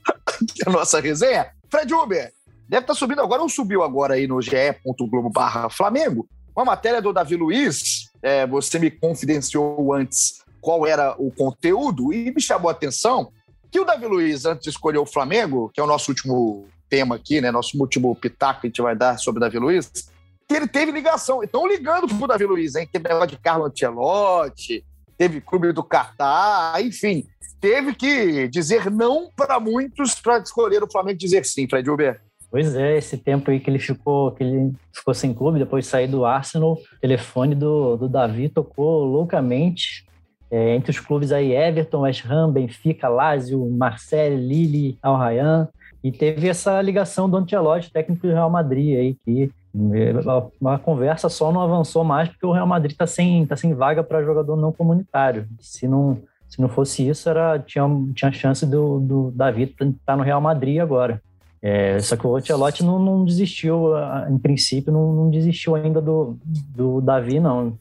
a 0.65 0.69
nossa 0.69 1.01
resenha. 1.01 1.51
Fred 1.69 1.93
Uber, 1.93 2.31
deve 2.67 2.83
estar 2.83 2.93
subindo 2.93 3.21
agora 3.21 3.41
ou 3.41 3.49
subiu 3.49 3.83
agora 3.83 4.15
aí 4.15 4.27
no 4.27 4.41
ge.globo 4.41 5.29
barra 5.29 5.69
Flamengo. 5.69 6.27
Uma 6.55 6.65
matéria 6.65 7.01
do 7.01 7.13
Davi 7.13 7.35
Luiz, 7.35 8.09
é, 8.21 8.47
você 8.47 8.79
me 8.79 8.89
confidenciou 8.89 9.93
antes 9.93 10.43
qual 10.59 10.87
era 10.87 11.15
o 11.17 11.31
conteúdo 11.31 12.11
e 12.11 12.31
me 12.31 12.41
chamou 12.41 12.69
a 12.69 12.71
atenção 12.71 13.31
que 13.71 13.79
o 13.79 13.85
Davi 13.85 14.05
Luiz, 14.05 14.45
antes 14.45 14.63
de 14.63 14.69
escolher 14.69 14.97
o 14.97 15.05
Flamengo, 15.05 15.69
que 15.73 15.79
é 15.79 15.83
o 15.83 15.87
nosso 15.87 16.11
último 16.11 16.67
tema 16.89 17.15
aqui, 17.15 17.41
né? 17.41 17.51
Nosso 17.51 17.77
último 17.79 18.15
pitaco 18.15 18.61
que 18.61 18.67
a 18.67 18.69
gente 18.69 18.81
vai 18.81 18.95
dar 18.95 19.17
sobre 19.19 19.39
o 19.39 19.41
Davi 19.41 19.59
Luiz, 19.59 19.91
que 20.47 20.55
ele 20.55 20.67
teve 20.67 20.91
ligação. 20.91 21.43
Estão 21.43 21.67
ligando 21.67 22.07
pro 22.07 22.27
Davi 22.27 22.45
Luiz, 22.45 22.75
hein? 22.75 22.87
Teve 22.91 23.07
negócio 23.07 23.29
de 23.29 23.37
Carlo 23.37 23.65
Ancelotti, 23.65 24.83
teve 25.17 25.41
clube 25.41 25.71
do 25.73 25.83
Catar, 25.83 26.81
enfim. 26.81 27.27
Teve 27.59 27.93
que 27.93 28.47
dizer 28.47 28.89
não 28.89 29.29
para 29.35 29.59
muitos 29.59 30.15
para 30.15 30.39
escolher 30.39 30.83
o 30.83 30.91
Flamengo 30.91 31.17
dizer 31.17 31.45
sim, 31.45 31.67
Fred 31.67 31.89
Uber. 31.89 32.21
Pois 32.49 32.75
é, 32.75 32.97
esse 32.97 33.17
tempo 33.17 33.51
aí 33.51 33.59
que 33.59 33.69
ele 33.69 33.79
ficou, 33.79 34.31
que 34.31 34.43
ele 34.43 34.73
ficou 34.93 35.13
sem 35.13 35.33
clube, 35.33 35.59
depois 35.59 35.85
de 35.85 35.91
sair 35.91 36.07
do 36.07 36.25
Arsenal, 36.25 36.73
o 36.73 36.99
telefone 37.01 37.53
do, 37.53 37.97
do 37.97 38.07
Davi 38.07 38.49
tocou 38.49 39.03
loucamente. 39.05 40.05
É, 40.49 40.75
entre 40.75 40.91
os 40.91 40.99
clubes 40.99 41.33
aí, 41.33 41.51
Everton, 41.51 42.01
West 42.01 42.25
Ham, 42.25 42.51
Benfica, 42.51 43.09
Lazio, 43.09 43.69
Marseille, 43.69 44.37
Lille, 44.37 44.97
Al 45.01 45.17
Rayyan. 45.17 45.67
E 46.01 46.09
teve 46.09 46.47
essa 46.47 46.81
ligação 46.81 47.29
do 47.29 47.35
Ancelotti, 47.35 47.91
técnico 47.91 48.25
do 48.25 48.33
Real 48.33 48.49
Madrid, 48.49 48.97
aí, 48.97 49.17
que 49.25 49.51
é, 49.93 50.13
uma 50.59 50.79
conversa 50.79 51.27
só 51.27 51.51
não 51.51 51.61
avançou 51.61 52.03
mais 52.03 52.29
porque 52.29 52.45
o 52.45 52.51
Real 52.51 52.65
Madrid 52.65 52.91
está 52.91 53.05
sem, 53.05 53.45
tá 53.45 53.55
sem 53.55 53.73
vaga 53.73 54.03
para 54.03 54.23
jogador 54.23 54.55
não 54.55 54.71
comunitário. 54.71 55.47
Se 55.59 55.87
não, 55.87 56.17
se 56.47 56.61
não 56.61 56.69
fosse 56.69 57.07
isso, 57.07 57.29
era, 57.29 57.59
tinha, 57.59 57.83
tinha 58.15 58.31
chance 58.31 58.65
do, 58.65 58.99
do 58.99 59.31
Davi 59.31 59.75
estar 59.79 60.15
no 60.15 60.23
Real 60.23 60.39
Madrid 60.39 60.79
agora. 60.79 61.21
É, 61.61 61.99
só 61.99 62.15
que 62.15 62.25
o 62.25 62.35
Ancelotti 62.35 62.83
não, 62.83 62.99
não 62.99 63.25
desistiu, 63.25 63.91
em 64.29 64.37
princípio, 64.37 64.93
não, 64.93 65.13
não 65.13 65.29
desistiu 65.29 65.75
ainda 65.75 66.01
do, 66.01 66.37
do 66.45 67.01
Davi, 67.01 67.39
não. 67.39 67.77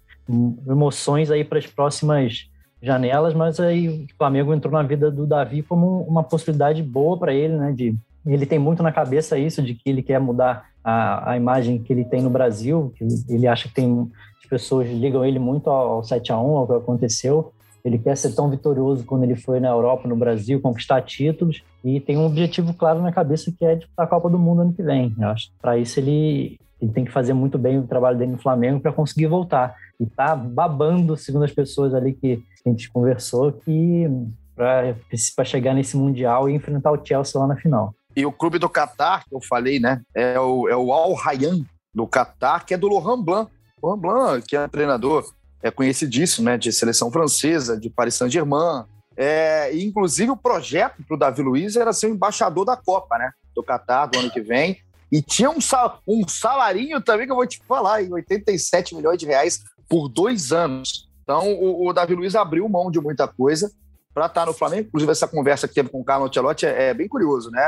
Emoções 0.66 1.30
aí 1.30 1.44
para 1.44 1.58
as 1.58 1.66
próximas 1.66 2.48
janelas, 2.82 3.34
mas 3.34 3.58
aí 3.60 3.88
o 3.88 4.06
Flamengo 4.16 4.54
entrou 4.54 4.72
na 4.72 4.82
vida 4.82 5.10
do 5.10 5.26
Davi 5.26 5.62
como 5.62 6.02
uma 6.02 6.22
possibilidade 6.22 6.82
boa 6.82 7.18
para 7.18 7.34
ele, 7.34 7.56
né? 7.56 7.72
De, 7.72 7.94
ele 8.26 8.46
tem 8.46 8.58
muito 8.58 8.82
na 8.82 8.92
cabeça 8.92 9.38
isso, 9.38 9.62
de 9.62 9.74
que 9.74 9.88
ele 9.88 10.02
quer 10.02 10.20
mudar 10.20 10.66
a, 10.82 11.32
a 11.32 11.36
imagem 11.36 11.78
que 11.78 11.92
ele 11.92 12.04
tem 12.04 12.22
no 12.22 12.30
Brasil, 12.30 12.92
que 12.96 13.06
ele 13.28 13.46
acha 13.46 13.68
que 13.68 13.74
tem 13.74 14.10
as 14.46 14.48
pessoas 14.48 14.88
ligam 14.88 15.24
ele 15.24 15.40
muito 15.40 15.68
ao, 15.68 15.94
ao 15.94 16.04
7 16.04 16.32
a 16.32 16.38
1 16.38 16.56
ao 16.56 16.66
que 16.66 16.72
aconteceu. 16.74 17.52
Ele 17.86 17.98
quer 17.98 18.16
ser 18.16 18.34
tão 18.34 18.50
vitorioso 18.50 19.04
quando 19.04 19.22
ele 19.22 19.36
foi 19.36 19.60
na 19.60 19.68
Europa, 19.68 20.08
no 20.08 20.16
Brasil, 20.16 20.60
conquistar 20.60 21.00
títulos 21.02 21.62
e 21.84 22.00
tem 22.00 22.18
um 22.18 22.26
objetivo 22.26 22.74
claro 22.74 23.00
na 23.00 23.12
cabeça 23.12 23.52
que 23.56 23.64
é 23.64 23.76
disputar 23.76 24.06
a 24.06 24.08
Copa 24.08 24.28
do 24.28 24.36
Mundo 24.36 24.62
ano 24.62 24.72
que 24.72 24.82
vem. 24.82 25.14
Eu 25.16 25.28
acho 25.28 25.52
para 25.62 25.78
isso 25.78 26.00
ele, 26.00 26.58
ele 26.82 26.90
tem 26.90 27.04
que 27.04 27.12
fazer 27.12 27.32
muito 27.32 27.56
bem 27.56 27.78
o 27.78 27.86
trabalho 27.86 28.18
dele 28.18 28.32
no 28.32 28.38
Flamengo 28.38 28.80
para 28.80 28.92
conseguir 28.92 29.28
voltar. 29.28 29.76
E 30.00 30.04
tá 30.04 30.34
babando, 30.34 31.16
segundo 31.16 31.44
as 31.44 31.52
pessoas 31.52 31.94
ali 31.94 32.12
que 32.12 32.42
a 32.66 32.68
gente 32.68 32.90
conversou, 32.90 33.52
que 33.52 34.10
para 34.56 35.44
chegar 35.44 35.72
nesse 35.72 35.96
Mundial 35.96 36.50
e 36.50 36.54
enfrentar 36.54 36.90
o 36.90 37.06
Chelsea 37.06 37.40
lá 37.40 37.46
na 37.46 37.54
final. 37.54 37.94
E 38.16 38.26
o 38.26 38.32
clube 38.32 38.58
do 38.58 38.68
Catar, 38.68 39.24
que 39.28 39.34
eu 39.34 39.40
falei, 39.40 39.78
né? 39.78 40.02
É 40.12 40.40
o, 40.40 40.68
é 40.68 40.76
o 40.76 40.92
Al 40.92 41.14
Rayyan 41.14 41.60
do 41.94 42.04
Catar, 42.04 42.66
que 42.66 42.74
é 42.74 42.76
do 42.76 42.88
Laurent 42.88 43.22
Blanc. 43.22 43.48
Laurent 43.80 44.00
Blanc, 44.00 44.44
que 44.44 44.56
é 44.56 44.66
treinador, 44.66 45.24
é 45.62 45.70
conhecidíssimo, 45.70 46.46
né? 46.46 46.56
De 46.56 46.72
seleção 46.72 47.10
francesa, 47.10 47.78
de 47.78 47.90
Paris 47.90 48.14
Saint-Germain. 48.14 48.84
É, 49.16 49.74
inclusive, 49.76 50.30
o 50.30 50.36
projeto 50.36 51.02
para 51.06 51.14
o 51.14 51.18
Davi 51.18 51.42
Luiz 51.42 51.76
era 51.76 51.92
ser 51.92 52.06
o 52.06 52.14
embaixador 52.14 52.64
da 52.64 52.76
Copa, 52.76 53.16
né? 53.18 53.30
Do 53.54 53.62
Catar, 53.62 54.06
do 54.06 54.18
ano 54.18 54.30
que 54.30 54.40
vem. 54.40 54.78
E 55.10 55.22
tinha 55.22 55.50
um, 55.50 55.60
sal, 55.60 56.00
um 56.06 56.26
salarinho 56.26 57.00
também 57.00 57.26
que 57.26 57.32
eu 57.32 57.36
vou 57.36 57.46
te 57.46 57.60
falar, 57.66 58.02
em 58.02 58.12
87 58.12 58.94
milhões 58.94 59.18
de 59.18 59.26
reais 59.26 59.62
por 59.88 60.08
dois 60.08 60.52
anos. 60.52 61.08
Então, 61.22 61.52
o, 61.54 61.88
o 61.88 61.92
Davi 61.92 62.14
Luiz 62.14 62.34
abriu 62.34 62.68
mão 62.68 62.90
de 62.90 63.00
muita 63.00 63.26
coisa 63.26 63.70
para 64.12 64.26
estar 64.26 64.46
no 64.46 64.52
Flamengo. 64.52 64.88
Inclusive, 64.88 65.12
essa 65.12 65.28
conversa 65.28 65.68
que 65.68 65.74
teve 65.74 65.88
com 65.88 66.00
o 66.00 66.04
Carlos 66.04 66.28
Ancelotti 66.28 66.66
é, 66.66 66.88
é 66.88 66.94
bem 66.94 67.08
curioso, 67.08 67.50
né? 67.50 67.60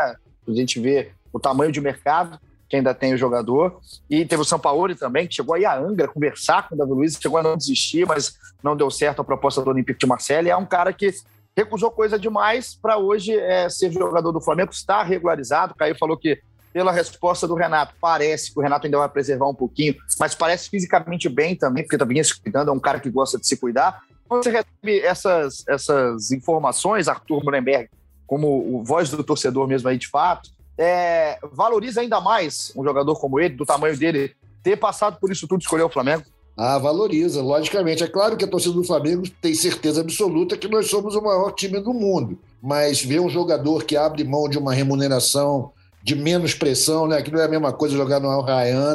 A 0.46 0.52
gente 0.52 0.80
vê 0.80 1.12
o 1.32 1.38
tamanho 1.38 1.70
de 1.70 1.80
mercado 1.80 2.38
que 2.68 2.76
ainda 2.76 2.94
tem 2.94 3.14
o 3.14 3.18
jogador. 3.18 3.80
E 4.08 4.24
teve 4.24 4.42
o 4.42 4.44
Sampaoli 4.44 4.94
também, 4.94 5.26
que 5.26 5.34
chegou 5.34 5.54
aí 5.54 5.64
a 5.64 5.76
Angra 5.76 6.06
conversar 6.06 6.68
com 6.68 6.74
o 6.74 6.78
Davi 6.78 6.92
Luiz, 6.92 7.18
chegou 7.20 7.38
a 7.38 7.42
não 7.42 7.56
desistir, 7.56 8.06
mas 8.06 8.34
não 8.62 8.76
deu 8.76 8.90
certo 8.90 9.20
a 9.20 9.24
proposta 9.24 9.62
do 9.62 9.70
Olympique 9.70 9.98
de 9.98 10.06
Marseille. 10.06 10.50
É 10.50 10.56
um 10.56 10.66
cara 10.66 10.92
que 10.92 11.12
recusou 11.56 11.90
coisa 11.90 12.18
demais 12.18 12.74
para 12.80 12.98
hoje 12.98 13.34
é, 13.34 13.68
ser 13.68 13.90
jogador 13.90 14.30
do 14.32 14.40
Flamengo, 14.40 14.70
está 14.70 15.02
regularizado. 15.02 15.72
O 15.72 15.76
Caio 15.76 15.96
falou 15.98 16.16
que, 16.16 16.40
pela 16.72 16.92
resposta 16.92 17.48
do 17.48 17.54
Renato, 17.54 17.94
parece 18.00 18.52
que 18.52 18.58
o 18.60 18.62
Renato 18.62 18.86
ainda 18.86 18.98
vai 18.98 19.08
preservar 19.08 19.48
um 19.48 19.54
pouquinho, 19.54 19.96
mas 20.20 20.34
parece 20.34 20.68
fisicamente 20.68 21.28
bem 21.28 21.56
também, 21.56 21.82
porque 21.82 21.98
também 21.98 22.22
se 22.22 22.38
cuidando, 22.38 22.70
é 22.70 22.72
um 22.72 22.78
cara 22.78 23.00
que 23.00 23.10
gosta 23.10 23.38
de 23.38 23.46
se 23.46 23.56
cuidar. 23.56 24.02
Quando 24.28 24.44
você 24.44 24.50
recebe 24.50 25.00
essas, 25.00 25.64
essas 25.66 26.30
informações, 26.30 27.08
Arthur 27.08 27.42
Mullenberg, 27.42 27.88
como 28.26 28.78
o 28.78 28.84
voz 28.84 29.10
do 29.10 29.24
torcedor 29.24 29.66
mesmo 29.66 29.88
aí 29.88 29.96
de 29.96 30.06
fato, 30.06 30.50
é, 30.78 31.38
valoriza 31.52 32.00
ainda 32.00 32.20
mais 32.20 32.72
um 32.76 32.84
jogador 32.84 33.16
como 33.16 33.40
ele, 33.40 33.56
do 33.56 33.66
tamanho 33.66 33.98
dele, 33.98 34.32
ter 34.62 34.76
passado 34.76 35.18
por 35.20 35.30
isso 35.32 35.48
tudo 35.48 35.60
escolher 35.60 35.82
o 35.82 35.88
Flamengo? 35.90 36.24
Ah, 36.56 36.78
valoriza, 36.78 37.40
logicamente. 37.40 38.02
É 38.02 38.08
claro 38.08 38.36
que 38.36 38.44
a 38.44 38.48
torcida 38.48 38.74
do 38.74 38.82
Flamengo 38.82 39.24
tem 39.40 39.54
certeza 39.54 40.00
absoluta 40.00 40.56
que 40.56 40.66
nós 40.66 40.88
somos 40.88 41.14
o 41.14 41.22
maior 41.22 41.52
time 41.52 41.80
do 41.80 41.94
mundo. 41.94 42.38
Mas 42.60 43.00
ver 43.04 43.20
um 43.20 43.28
jogador 43.28 43.84
que 43.84 43.96
abre 43.96 44.24
mão 44.24 44.48
de 44.48 44.58
uma 44.58 44.74
remuneração 44.74 45.70
de 46.02 46.16
menos 46.16 46.54
pressão, 46.54 47.06
né? 47.06 47.22
Que 47.22 47.30
não 47.30 47.40
é 47.40 47.44
a 47.44 47.48
mesma 47.48 47.72
coisa 47.72 47.96
jogar 47.96 48.18
no 48.18 48.28
Al 48.28 48.44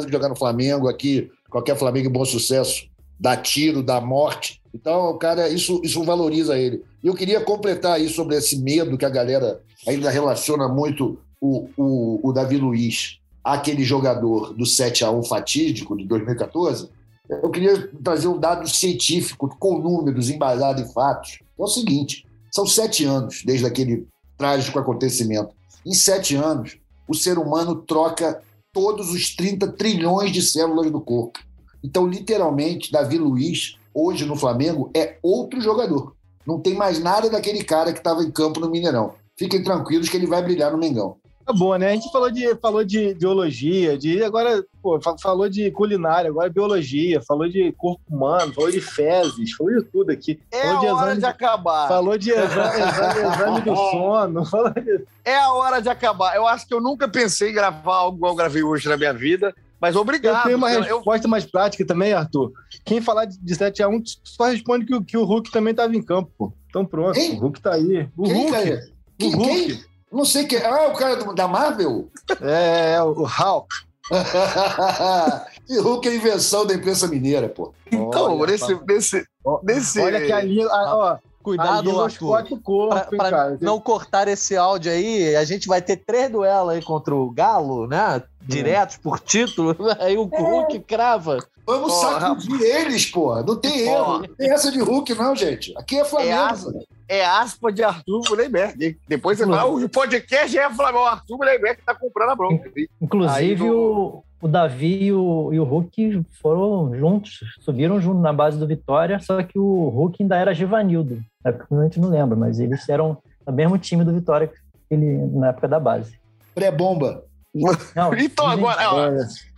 que 0.04 0.12
jogar 0.12 0.28
no 0.28 0.36
Flamengo 0.36 0.88
aqui, 0.88 1.30
qualquer 1.48 1.76
Flamengo 1.76 2.10
bom 2.10 2.24
sucesso, 2.24 2.86
dá 3.18 3.34
tiro, 3.34 3.82
dá 3.82 3.98
morte. 4.00 4.60
Então, 4.74 5.10
o 5.10 5.14
cara, 5.14 5.48
isso, 5.48 5.80
isso 5.82 6.02
valoriza 6.02 6.58
ele. 6.58 6.82
Eu 7.02 7.14
queria 7.14 7.40
completar 7.40 7.92
aí 7.92 8.08
sobre 8.08 8.36
esse 8.36 8.58
medo 8.58 8.98
que 8.98 9.04
a 9.04 9.10
galera 9.10 9.60
ainda 9.86 10.10
relaciona 10.10 10.68
muito 10.68 11.18
o, 11.44 11.68
o, 11.76 12.28
o 12.28 12.32
Davi 12.32 12.56
Luiz 12.56 13.18
àquele 13.42 13.84
jogador 13.84 14.54
do 14.54 14.64
7 14.64 15.04
a 15.04 15.10
1 15.10 15.24
fatídico 15.24 15.96
de 15.96 16.06
2014 16.06 16.88
eu 17.28 17.50
queria 17.50 17.88
trazer 18.02 18.28
um 18.28 18.38
dado 18.38 18.68
científico, 18.68 19.48
com 19.58 19.78
números, 19.78 20.28
embasado 20.28 20.82
em 20.82 20.92
fatos. 20.92 21.38
É 21.58 21.62
o 21.62 21.66
seguinte: 21.66 22.26
são 22.52 22.66
sete 22.66 23.04
anos 23.04 23.42
desde 23.44 23.64
aquele 23.64 24.06
trágico 24.36 24.78
acontecimento. 24.78 25.54
Em 25.86 25.94
sete 25.94 26.36
anos, 26.36 26.76
o 27.08 27.14
ser 27.14 27.38
humano 27.38 27.76
troca 27.76 28.42
todos 28.72 29.10
os 29.10 29.34
30 29.34 29.72
trilhões 29.72 30.32
de 30.32 30.42
células 30.42 30.90
do 30.90 31.00
corpo. 31.00 31.38
Então, 31.82 32.06
literalmente, 32.06 32.92
Davi 32.92 33.16
Luiz, 33.16 33.78
hoje 33.94 34.26
no 34.26 34.36
Flamengo, 34.36 34.90
é 34.94 35.16
outro 35.22 35.60
jogador. 35.60 36.14
Não 36.46 36.60
tem 36.60 36.74
mais 36.74 36.98
nada 36.98 37.30
daquele 37.30 37.64
cara 37.64 37.90
que 37.90 38.00
estava 38.00 38.22
em 38.22 38.30
campo 38.30 38.60
no 38.60 38.70
Mineirão. 38.70 39.14
Fiquem 39.34 39.62
tranquilos 39.62 40.10
que 40.10 40.16
ele 40.16 40.26
vai 40.26 40.42
brilhar 40.42 40.70
no 40.72 40.78
Mengão. 40.78 41.16
Tá 41.46 41.52
bom, 41.52 41.76
né? 41.76 41.88
A 41.90 41.92
gente 41.92 42.10
falou 42.10 42.30
de, 42.30 42.54
falou 42.56 42.82
de 42.84 43.12
biologia, 43.14 43.98
de 43.98 44.22
agora 44.24 44.64
pô, 44.82 44.98
falou 45.20 45.48
de 45.48 45.70
culinária, 45.70 46.30
agora 46.30 46.48
biologia, 46.48 47.20
falou 47.20 47.46
de 47.48 47.70
corpo 47.72 48.00
humano, 48.08 48.52
falou 48.54 48.70
de 48.70 48.80
fezes, 48.80 49.52
falou 49.52 49.74
de 49.78 49.82
tudo 49.90 50.10
aqui. 50.10 50.40
É 50.50 50.62
falou 50.62 50.80
de 50.80 50.86
a 50.86 50.94
hora 50.94 51.16
de 51.16 51.24
acabar. 51.26 51.88
Falou 51.88 52.16
de 52.16 52.30
exame, 52.30 52.80
exame, 52.80 53.20
exame 53.34 53.60
do 53.60 53.76
sono. 53.90 54.42
De... 54.82 55.04
É 55.24 55.36
a 55.36 55.52
hora 55.52 55.82
de 55.82 55.88
acabar. 55.90 56.34
Eu 56.34 56.46
acho 56.46 56.66
que 56.66 56.72
eu 56.72 56.80
nunca 56.80 57.06
pensei 57.06 57.50
em 57.50 57.54
gravar 57.54 57.96
algo 57.96 58.16
igual 58.16 58.32
eu 58.32 58.36
gravei 58.36 58.62
hoje 58.62 58.88
na 58.88 58.96
minha 58.96 59.12
vida, 59.12 59.54
mas 59.78 59.96
obrigado. 59.96 60.36
Eu 60.38 60.42
tenho 60.44 60.56
uma 60.56 60.72
Eu- 60.72 60.82
resposta 60.82 61.28
mais 61.28 61.44
prática 61.44 61.84
também, 61.86 62.14
Arthur. 62.14 62.52
Quem 62.86 63.02
falar 63.02 63.26
de, 63.26 63.38
de 63.38 63.54
7x1 63.54 64.02
só 64.24 64.44
responde 64.46 64.86
que, 64.86 64.94
o- 64.94 65.04
que 65.04 65.16
o 65.18 65.24
Hulk 65.24 65.50
também 65.50 65.72
estava 65.72 65.94
em 65.94 66.02
campo, 66.02 66.30
pô. 66.38 66.52
Então 66.70 66.86
pronto, 66.86 67.18
o 67.18 67.34
Hulk 67.36 67.60
tá 67.60 67.74
aí. 67.74 68.08
O 68.16 68.22
Quem, 68.24 68.32
Hulk. 68.34 68.50
cara? 68.52 68.80
Quem, 69.18 69.34
o 69.34 69.36
Hulk. 69.36 69.66
quem? 69.66 69.93
Não 70.14 70.24
sei 70.24 70.44
quem. 70.44 70.62
Ah, 70.62 70.88
o 70.88 70.94
cara 70.94 71.16
do- 71.16 71.34
da 71.34 71.48
Marvel? 71.48 72.08
É, 72.40 72.94
é, 72.94 73.02
o 73.02 73.12
Hulk. 73.24 73.68
e 75.68 75.78
Hulk 75.78 76.08
é 76.08 76.14
invenção 76.14 76.66
da 76.66 76.74
imprensa 76.74 77.06
mineira, 77.08 77.48
pô. 77.48 77.72
Então, 77.90 78.38
Olha, 78.38 78.52
nesse, 78.52 78.74
nesse, 78.86 79.24
nesse. 79.62 80.00
Olha 80.00 80.24
que 80.24 80.32
a 80.32 80.40
língua. 80.40 80.70
a- 80.72 80.96
Ó, 80.96 81.16
Cuidado, 81.42 82.00
Arthur. 82.00 82.60
corpo, 82.62 82.88
Pra, 82.88 83.00
pra 83.30 83.56
não 83.60 83.78
cortar 83.78 84.28
esse 84.28 84.56
áudio 84.56 84.90
aí, 84.90 85.36
a 85.36 85.44
gente 85.44 85.68
vai 85.68 85.82
ter 85.82 85.96
três 85.98 86.30
duelos 86.30 86.70
aí 86.70 86.80
contra 86.82 87.14
o 87.14 87.30
Galo, 87.30 87.86
né? 87.86 88.22
Diretos 88.40 88.96
por 88.96 89.20
título. 89.20 89.76
Aí 90.00 90.16
o 90.18 90.24
Hulk 90.24 90.80
crava. 90.80 91.38
Vamos 91.66 91.92
Porra. 91.94 92.20
sacudir 92.20 92.60
eles, 92.62 93.06
pô. 93.06 93.34
Não 93.42 93.56
tem 93.56 93.80
erro. 93.80 94.18
Não 94.18 94.34
tem 94.34 94.50
essa 94.50 94.70
de 94.70 94.80
Hulk, 94.80 95.14
não, 95.14 95.34
gente. 95.34 95.72
Aqui 95.78 95.96
é 95.96 96.00
É 96.00 96.04
Flamengo. 96.04 96.84
É 97.08 97.24
aspa 97.24 97.72
de 97.72 97.82
Arthur 97.82 98.22
Mullenberg. 98.28 98.98
Depois 99.08 99.38
você 99.38 99.46
fala, 99.46 99.66
o 99.66 99.88
podcast 99.88 100.58
é 100.58 100.70
Flamengo. 100.70 101.04
O 101.04 101.06
Arthur 101.06 101.36
Mullenberg 101.36 101.80
tá 101.84 101.94
comprando 101.94 102.30
a 102.30 102.36
bronca. 102.36 102.70
Inclusive, 103.00 103.64
Aí 103.64 103.70
o, 103.70 104.22
o 104.40 104.48
Davi 104.48 105.04
e 105.04 105.12
o, 105.12 105.50
e 105.52 105.60
o 105.60 105.64
Hulk 105.64 106.24
foram 106.42 106.94
juntos, 106.94 107.40
subiram 107.60 108.00
junto 108.00 108.20
na 108.20 108.32
base 108.32 108.58
do 108.58 108.66
Vitória, 108.66 109.18
só 109.20 109.42
que 109.42 109.58
o 109.58 109.88
Hulk 109.88 110.22
ainda 110.22 110.36
era 110.36 110.54
Givanildo. 110.54 111.20
Na 111.44 111.50
época 111.50 111.66
a 111.78 111.84
gente 111.84 112.00
não 112.00 112.10
lembra, 112.10 112.36
mas 112.36 112.60
eles 112.60 112.88
eram 112.88 113.18
do 113.46 113.52
mesmo 113.52 113.78
time 113.78 114.04
do 114.04 114.12
Vitória 114.12 114.48
que 114.48 114.54
ele, 114.90 115.16
na 115.32 115.48
época 115.48 115.68
da 115.68 115.80
base. 115.80 116.18
Pré-bomba. 116.54 117.24
Não, 117.54 118.12
Então 118.14 118.48
dizem, 118.48 118.68
agora, 118.68 118.90
ó, 118.92 119.10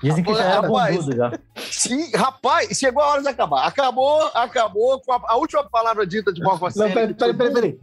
dizem 0.03 0.23
que 0.23 0.35
já 0.35 0.43
era 0.45 0.61
Rapaz, 0.61 0.97
bundudo 0.97 1.17
já. 1.17 1.33
sim, 1.71 2.11
rapaz, 2.15 2.77
chegou 2.79 3.03
a 3.03 3.07
hora 3.13 3.23
de 3.23 3.29
acabar. 3.29 3.67
Acabou, 3.67 4.31
acabou 4.35 5.01
com 5.01 5.13
a, 5.13 5.21
a 5.29 5.37
última 5.37 5.65
palavra 5.65 6.07
dita 6.07 6.31
de 6.31 6.43
Bob 6.43 6.61
Não, 6.77 6.91
peraí, 6.91 7.15
peraí, 7.15 7.35
peraí. 7.35 7.53
peraí. 7.55 7.79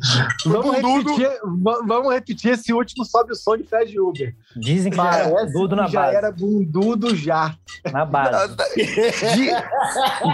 Vamos 0.46 0.76
repetir, 0.76 1.30
va- 1.64 1.82
vamos 1.88 2.14
repetir 2.14 2.52
esse 2.52 2.72
último 2.72 3.04
sobe 3.06 3.32
o 3.32 3.36
som 3.36 3.58
de 3.58 3.64
Fred 3.64 4.00
Uber. 4.00 4.36
Dizem 4.56 4.92
que 4.92 4.98
já 4.98 5.16
era 5.16 5.30
Parece 5.32 5.54
bundudo 5.54 5.76
na 5.76 5.88
já 5.88 6.02
base. 6.02 6.16
era 6.16 6.32
bundudo 6.32 7.16
já. 7.16 7.56
Na 7.92 8.06
base. 8.06 8.56
Di- 9.36 9.50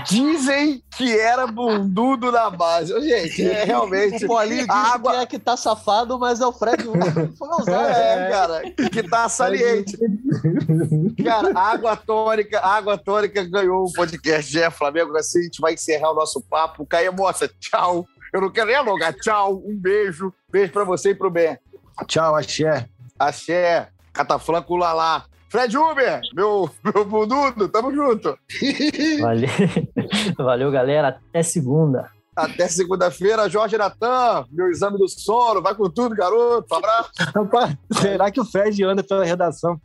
Dizem 0.10 0.84
que 0.98 1.18
era 1.18 1.48
bundudo 1.48 2.32
na 2.32 2.50
base. 2.50 2.94
Gente, 3.02 3.50
é 3.50 3.64
realmente. 3.64 4.26
O 4.26 4.28
Paulinho 4.28 4.68
disse 4.68 4.72
água, 4.78 5.12
que 5.14 5.18
é 5.20 5.26
que 5.26 5.40
tá 5.40 5.56
safado, 5.56 6.20
mas 6.20 6.42
é 6.42 6.46
o 6.46 6.52
Fred 6.52 6.86
Uber. 6.86 7.30
É, 7.70 8.30
cara, 8.30 8.62
que 8.92 9.04
tá 9.04 9.30
saliente. 9.30 9.69
Cara, 11.24 11.52
a 11.56 11.72
água 11.72 11.96
tônica, 11.96 12.60
água 12.60 12.98
tônica 12.98 13.44
ganhou 13.44 13.86
o 13.86 13.94
podcast 13.94 14.52
GE 14.52 14.72
Flamengo. 14.72 15.16
Assim 15.18 15.40
a 15.40 15.44
gente 15.44 15.62
vai 15.62 15.74
encerrar 15.74 16.12
o 16.12 16.16
nosso 16.16 16.42
papo. 16.42 16.86
Caia 16.86 17.12
Moça, 17.12 17.50
tchau. 17.60 18.06
Eu 18.34 18.42
não 18.42 18.52
quero 18.52 18.68
nem 18.68 18.76
alongar. 18.76 19.14
Tchau, 19.14 19.62
um 19.66 19.76
beijo. 19.76 20.34
Beijo 20.52 20.72
pra 20.72 20.84
você 20.84 21.12
e 21.12 21.16
pro 21.16 21.30
Ben. 21.30 21.58
Tchau, 22.08 22.36
axé. 22.36 22.88
Axé, 23.18 23.90
Cataflanco 24.14 24.76
Lalá. 24.76 25.26
Fred 25.50 25.76
Uber, 25.76 26.22
meu, 26.36 26.70
meu 26.84 27.06
bundudo, 27.06 27.68
tamo 27.70 27.92
junto. 27.92 28.38
Valeu. 29.20 29.50
Valeu, 30.38 30.72
galera. 30.72 31.08
Até 31.08 31.42
segunda. 31.42 32.12
Até 32.46 32.68
segunda-feira, 32.68 33.50
Jorge 33.50 33.78
Natan, 33.78 34.46
meu 34.52 34.70
exame 34.70 34.98
do 34.98 35.08
sono. 35.08 35.62
Vai 35.62 35.76
com 35.76 35.90
tudo, 35.90 36.16
garoto. 36.16 36.74
Abraço. 36.74 37.12
Rapaz, 37.36 37.76
será 38.02 38.32
que 38.32 38.40
o 38.40 38.46
Fred 38.46 38.84
anda 38.84 39.04
pela 39.04 39.24
redação? 39.24 39.80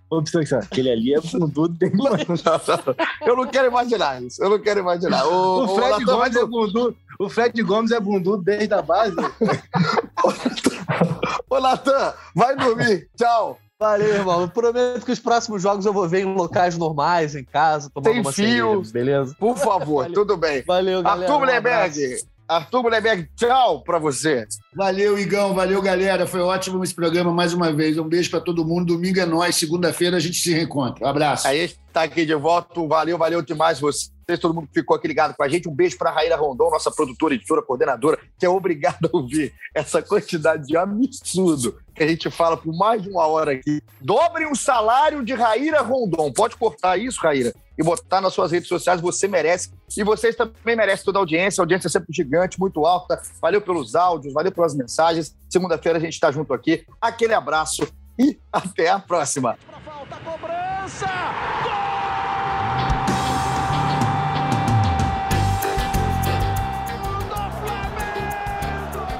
Aquele 0.62 0.90
ali 0.90 1.14
é 1.14 1.20
bundudo. 1.20 1.76
Tem... 1.78 1.90
Eu 3.26 3.36
não 3.36 3.46
quero 3.46 3.68
imaginar 3.68 4.22
isso. 4.22 4.42
Eu 4.42 4.50
não 4.50 4.58
quero 4.58 4.80
imaginar. 4.80 5.26
O 5.26 5.64
ô, 5.64 5.68
Fred 5.74 5.90
Natan, 5.90 6.16
vai 6.16 6.30
Gomes 6.30 6.36
é 6.36 6.46
bundudo. 6.46 6.96
O 7.18 7.28
Fred 7.28 7.62
Gomes 7.62 7.90
é 7.90 8.00
bundudo 8.00 8.42
desde 8.42 8.74
a 8.74 8.82
base. 8.82 9.14
Ô, 11.48 11.60
Natan, 11.60 12.14
vai 12.34 12.56
dormir. 12.56 13.08
Tchau. 13.16 13.58
Valeu, 13.78 14.08
irmão. 14.08 14.40
Eu 14.42 14.48
prometo 14.48 15.04
que 15.04 15.12
os 15.12 15.18
próximos 15.18 15.60
jogos 15.60 15.84
eu 15.84 15.92
vou 15.92 16.08
ver 16.08 16.20
em 16.20 16.34
locais 16.34 16.78
normais, 16.78 17.34
em 17.34 17.44
casa, 17.44 17.90
tomando 17.92 18.12
Sem 18.12 18.20
uma 18.22 18.32
fio. 18.32 18.68
cerveja, 18.70 18.92
beleza? 18.92 19.36
Por 19.38 19.56
favor, 19.58 20.06
tudo 20.12 20.36
bem. 20.36 20.62
Valeu, 20.62 21.02
galera. 21.02 21.22
Arthur 21.22 21.36
Um. 21.36 21.40
Mullenberg. 21.40 22.16
Arthur 22.54 22.82
Mullenberg, 22.84 23.28
tchau 23.34 23.82
pra 23.82 23.98
você. 23.98 24.46
Valeu, 24.74 25.18
Igão. 25.18 25.54
Valeu, 25.54 25.82
galera. 25.82 26.24
Foi 26.24 26.40
ótimo 26.40 26.84
esse 26.84 26.94
programa 26.94 27.32
mais 27.32 27.52
uma 27.52 27.72
vez. 27.72 27.98
Um 27.98 28.08
beijo 28.08 28.30
pra 28.30 28.40
todo 28.40 28.64
mundo. 28.64 28.94
Domingo 28.94 29.18
é 29.18 29.26
nós. 29.26 29.56
Segunda-feira 29.56 30.16
a 30.18 30.20
gente 30.20 30.38
se 30.38 30.52
reencontra. 30.52 31.04
Um 31.04 31.08
abraço. 31.08 31.48
Aí 31.48 31.64
está 31.64 32.04
aqui 32.04 32.24
de 32.24 32.34
volta. 32.34 32.80
Valeu, 32.86 33.18
valeu 33.18 33.42
demais 33.42 33.80
vocês, 33.80 34.12
todo 34.40 34.54
mundo 34.54 34.68
que 34.68 34.80
ficou 34.80 34.96
aqui 34.96 35.08
ligado 35.08 35.34
com 35.34 35.42
a 35.42 35.48
gente. 35.48 35.68
Um 35.68 35.74
beijo 35.74 35.98
para 35.98 36.12
Raíra 36.12 36.36
Rondon, 36.36 36.70
nossa 36.70 36.92
produtora, 36.92 37.34
editora, 37.34 37.60
coordenadora, 37.60 38.18
que 38.38 38.46
é 38.46 38.48
obrigada 38.48 39.10
a 39.12 39.16
ouvir 39.16 39.52
essa 39.74 40.00
quantidade 40.00 40.64
de 40.66 40.76
absurdo 40.76 41.76
que 41.94 42.02
a 42.02 42.08
gente 42.08 42.30
fala 42.30 42.56
por 42.56 42.76
mais 42.76 43.02
de 43.02 43.08
uma 43.08 43.26
hora 43.26 43.52
aqui. 43.52 43.80
Dobre 44.00 44.46
o 44.46 44.54
salário 44.54 45.24
de 45.24 45.34
Raíra 45.34 45.80
Rondon. 45.80 46.32
Pode 46.32 46.56
cortar 46.56 46.96
isso, 46.98 47.20
Raíra, 47.20 47.52
e 47.78 47.82
botar 47.82 48.20
nas 48.20 48.32
suas 48.32 48.52
redes 48.52 48.68
sociais. 48.68 49.00
Você 49.00 49.28
merece. 49.28 49.70
E 49.96 50.04
vocês 50.04 50.34
também 50.34 50.76
merecem 50.76 51.04
toda 51.04 51.18
a 51.18 51.20
audiência. 51.20 51.60
A 51.60 51.62
audiência 51.62 51.88
é 51.88 51.90
sempre 51.90 52.12
gigante, 52.12 52.58
muito 52.58 52.84
alta. 52.86 53.20
Valeu 53.40 53.60
pelos 53.60 53.94
áudios, 53.94 54.32
valeu 54.32 54.52
pelas 54.52 54.74
mensagens. 54.74 55.36
Segunda-feira 55.48 55.98
a 55.98 56.00
gente 56.00 56.14
está 56.14 56.30
junto 56.30 56.52
aqui. 56.52 56.84
Aquele 57.00 57.34
abraço 57.34 57.86
e 58.18 58.38
até 58.52 58.88
a 58.88 58.98
próxima. 58.98 59.58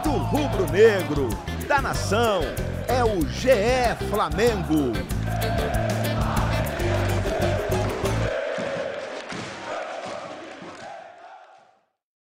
Do 0.03 0.11
rubro-negro, 0.11 1.29
da 1.67 1.81
nação, 1.81 2.43
é 2.89 3.05
o 3.05 3.27
GE 3.27 4.09
Flamengo. 4.11 4.93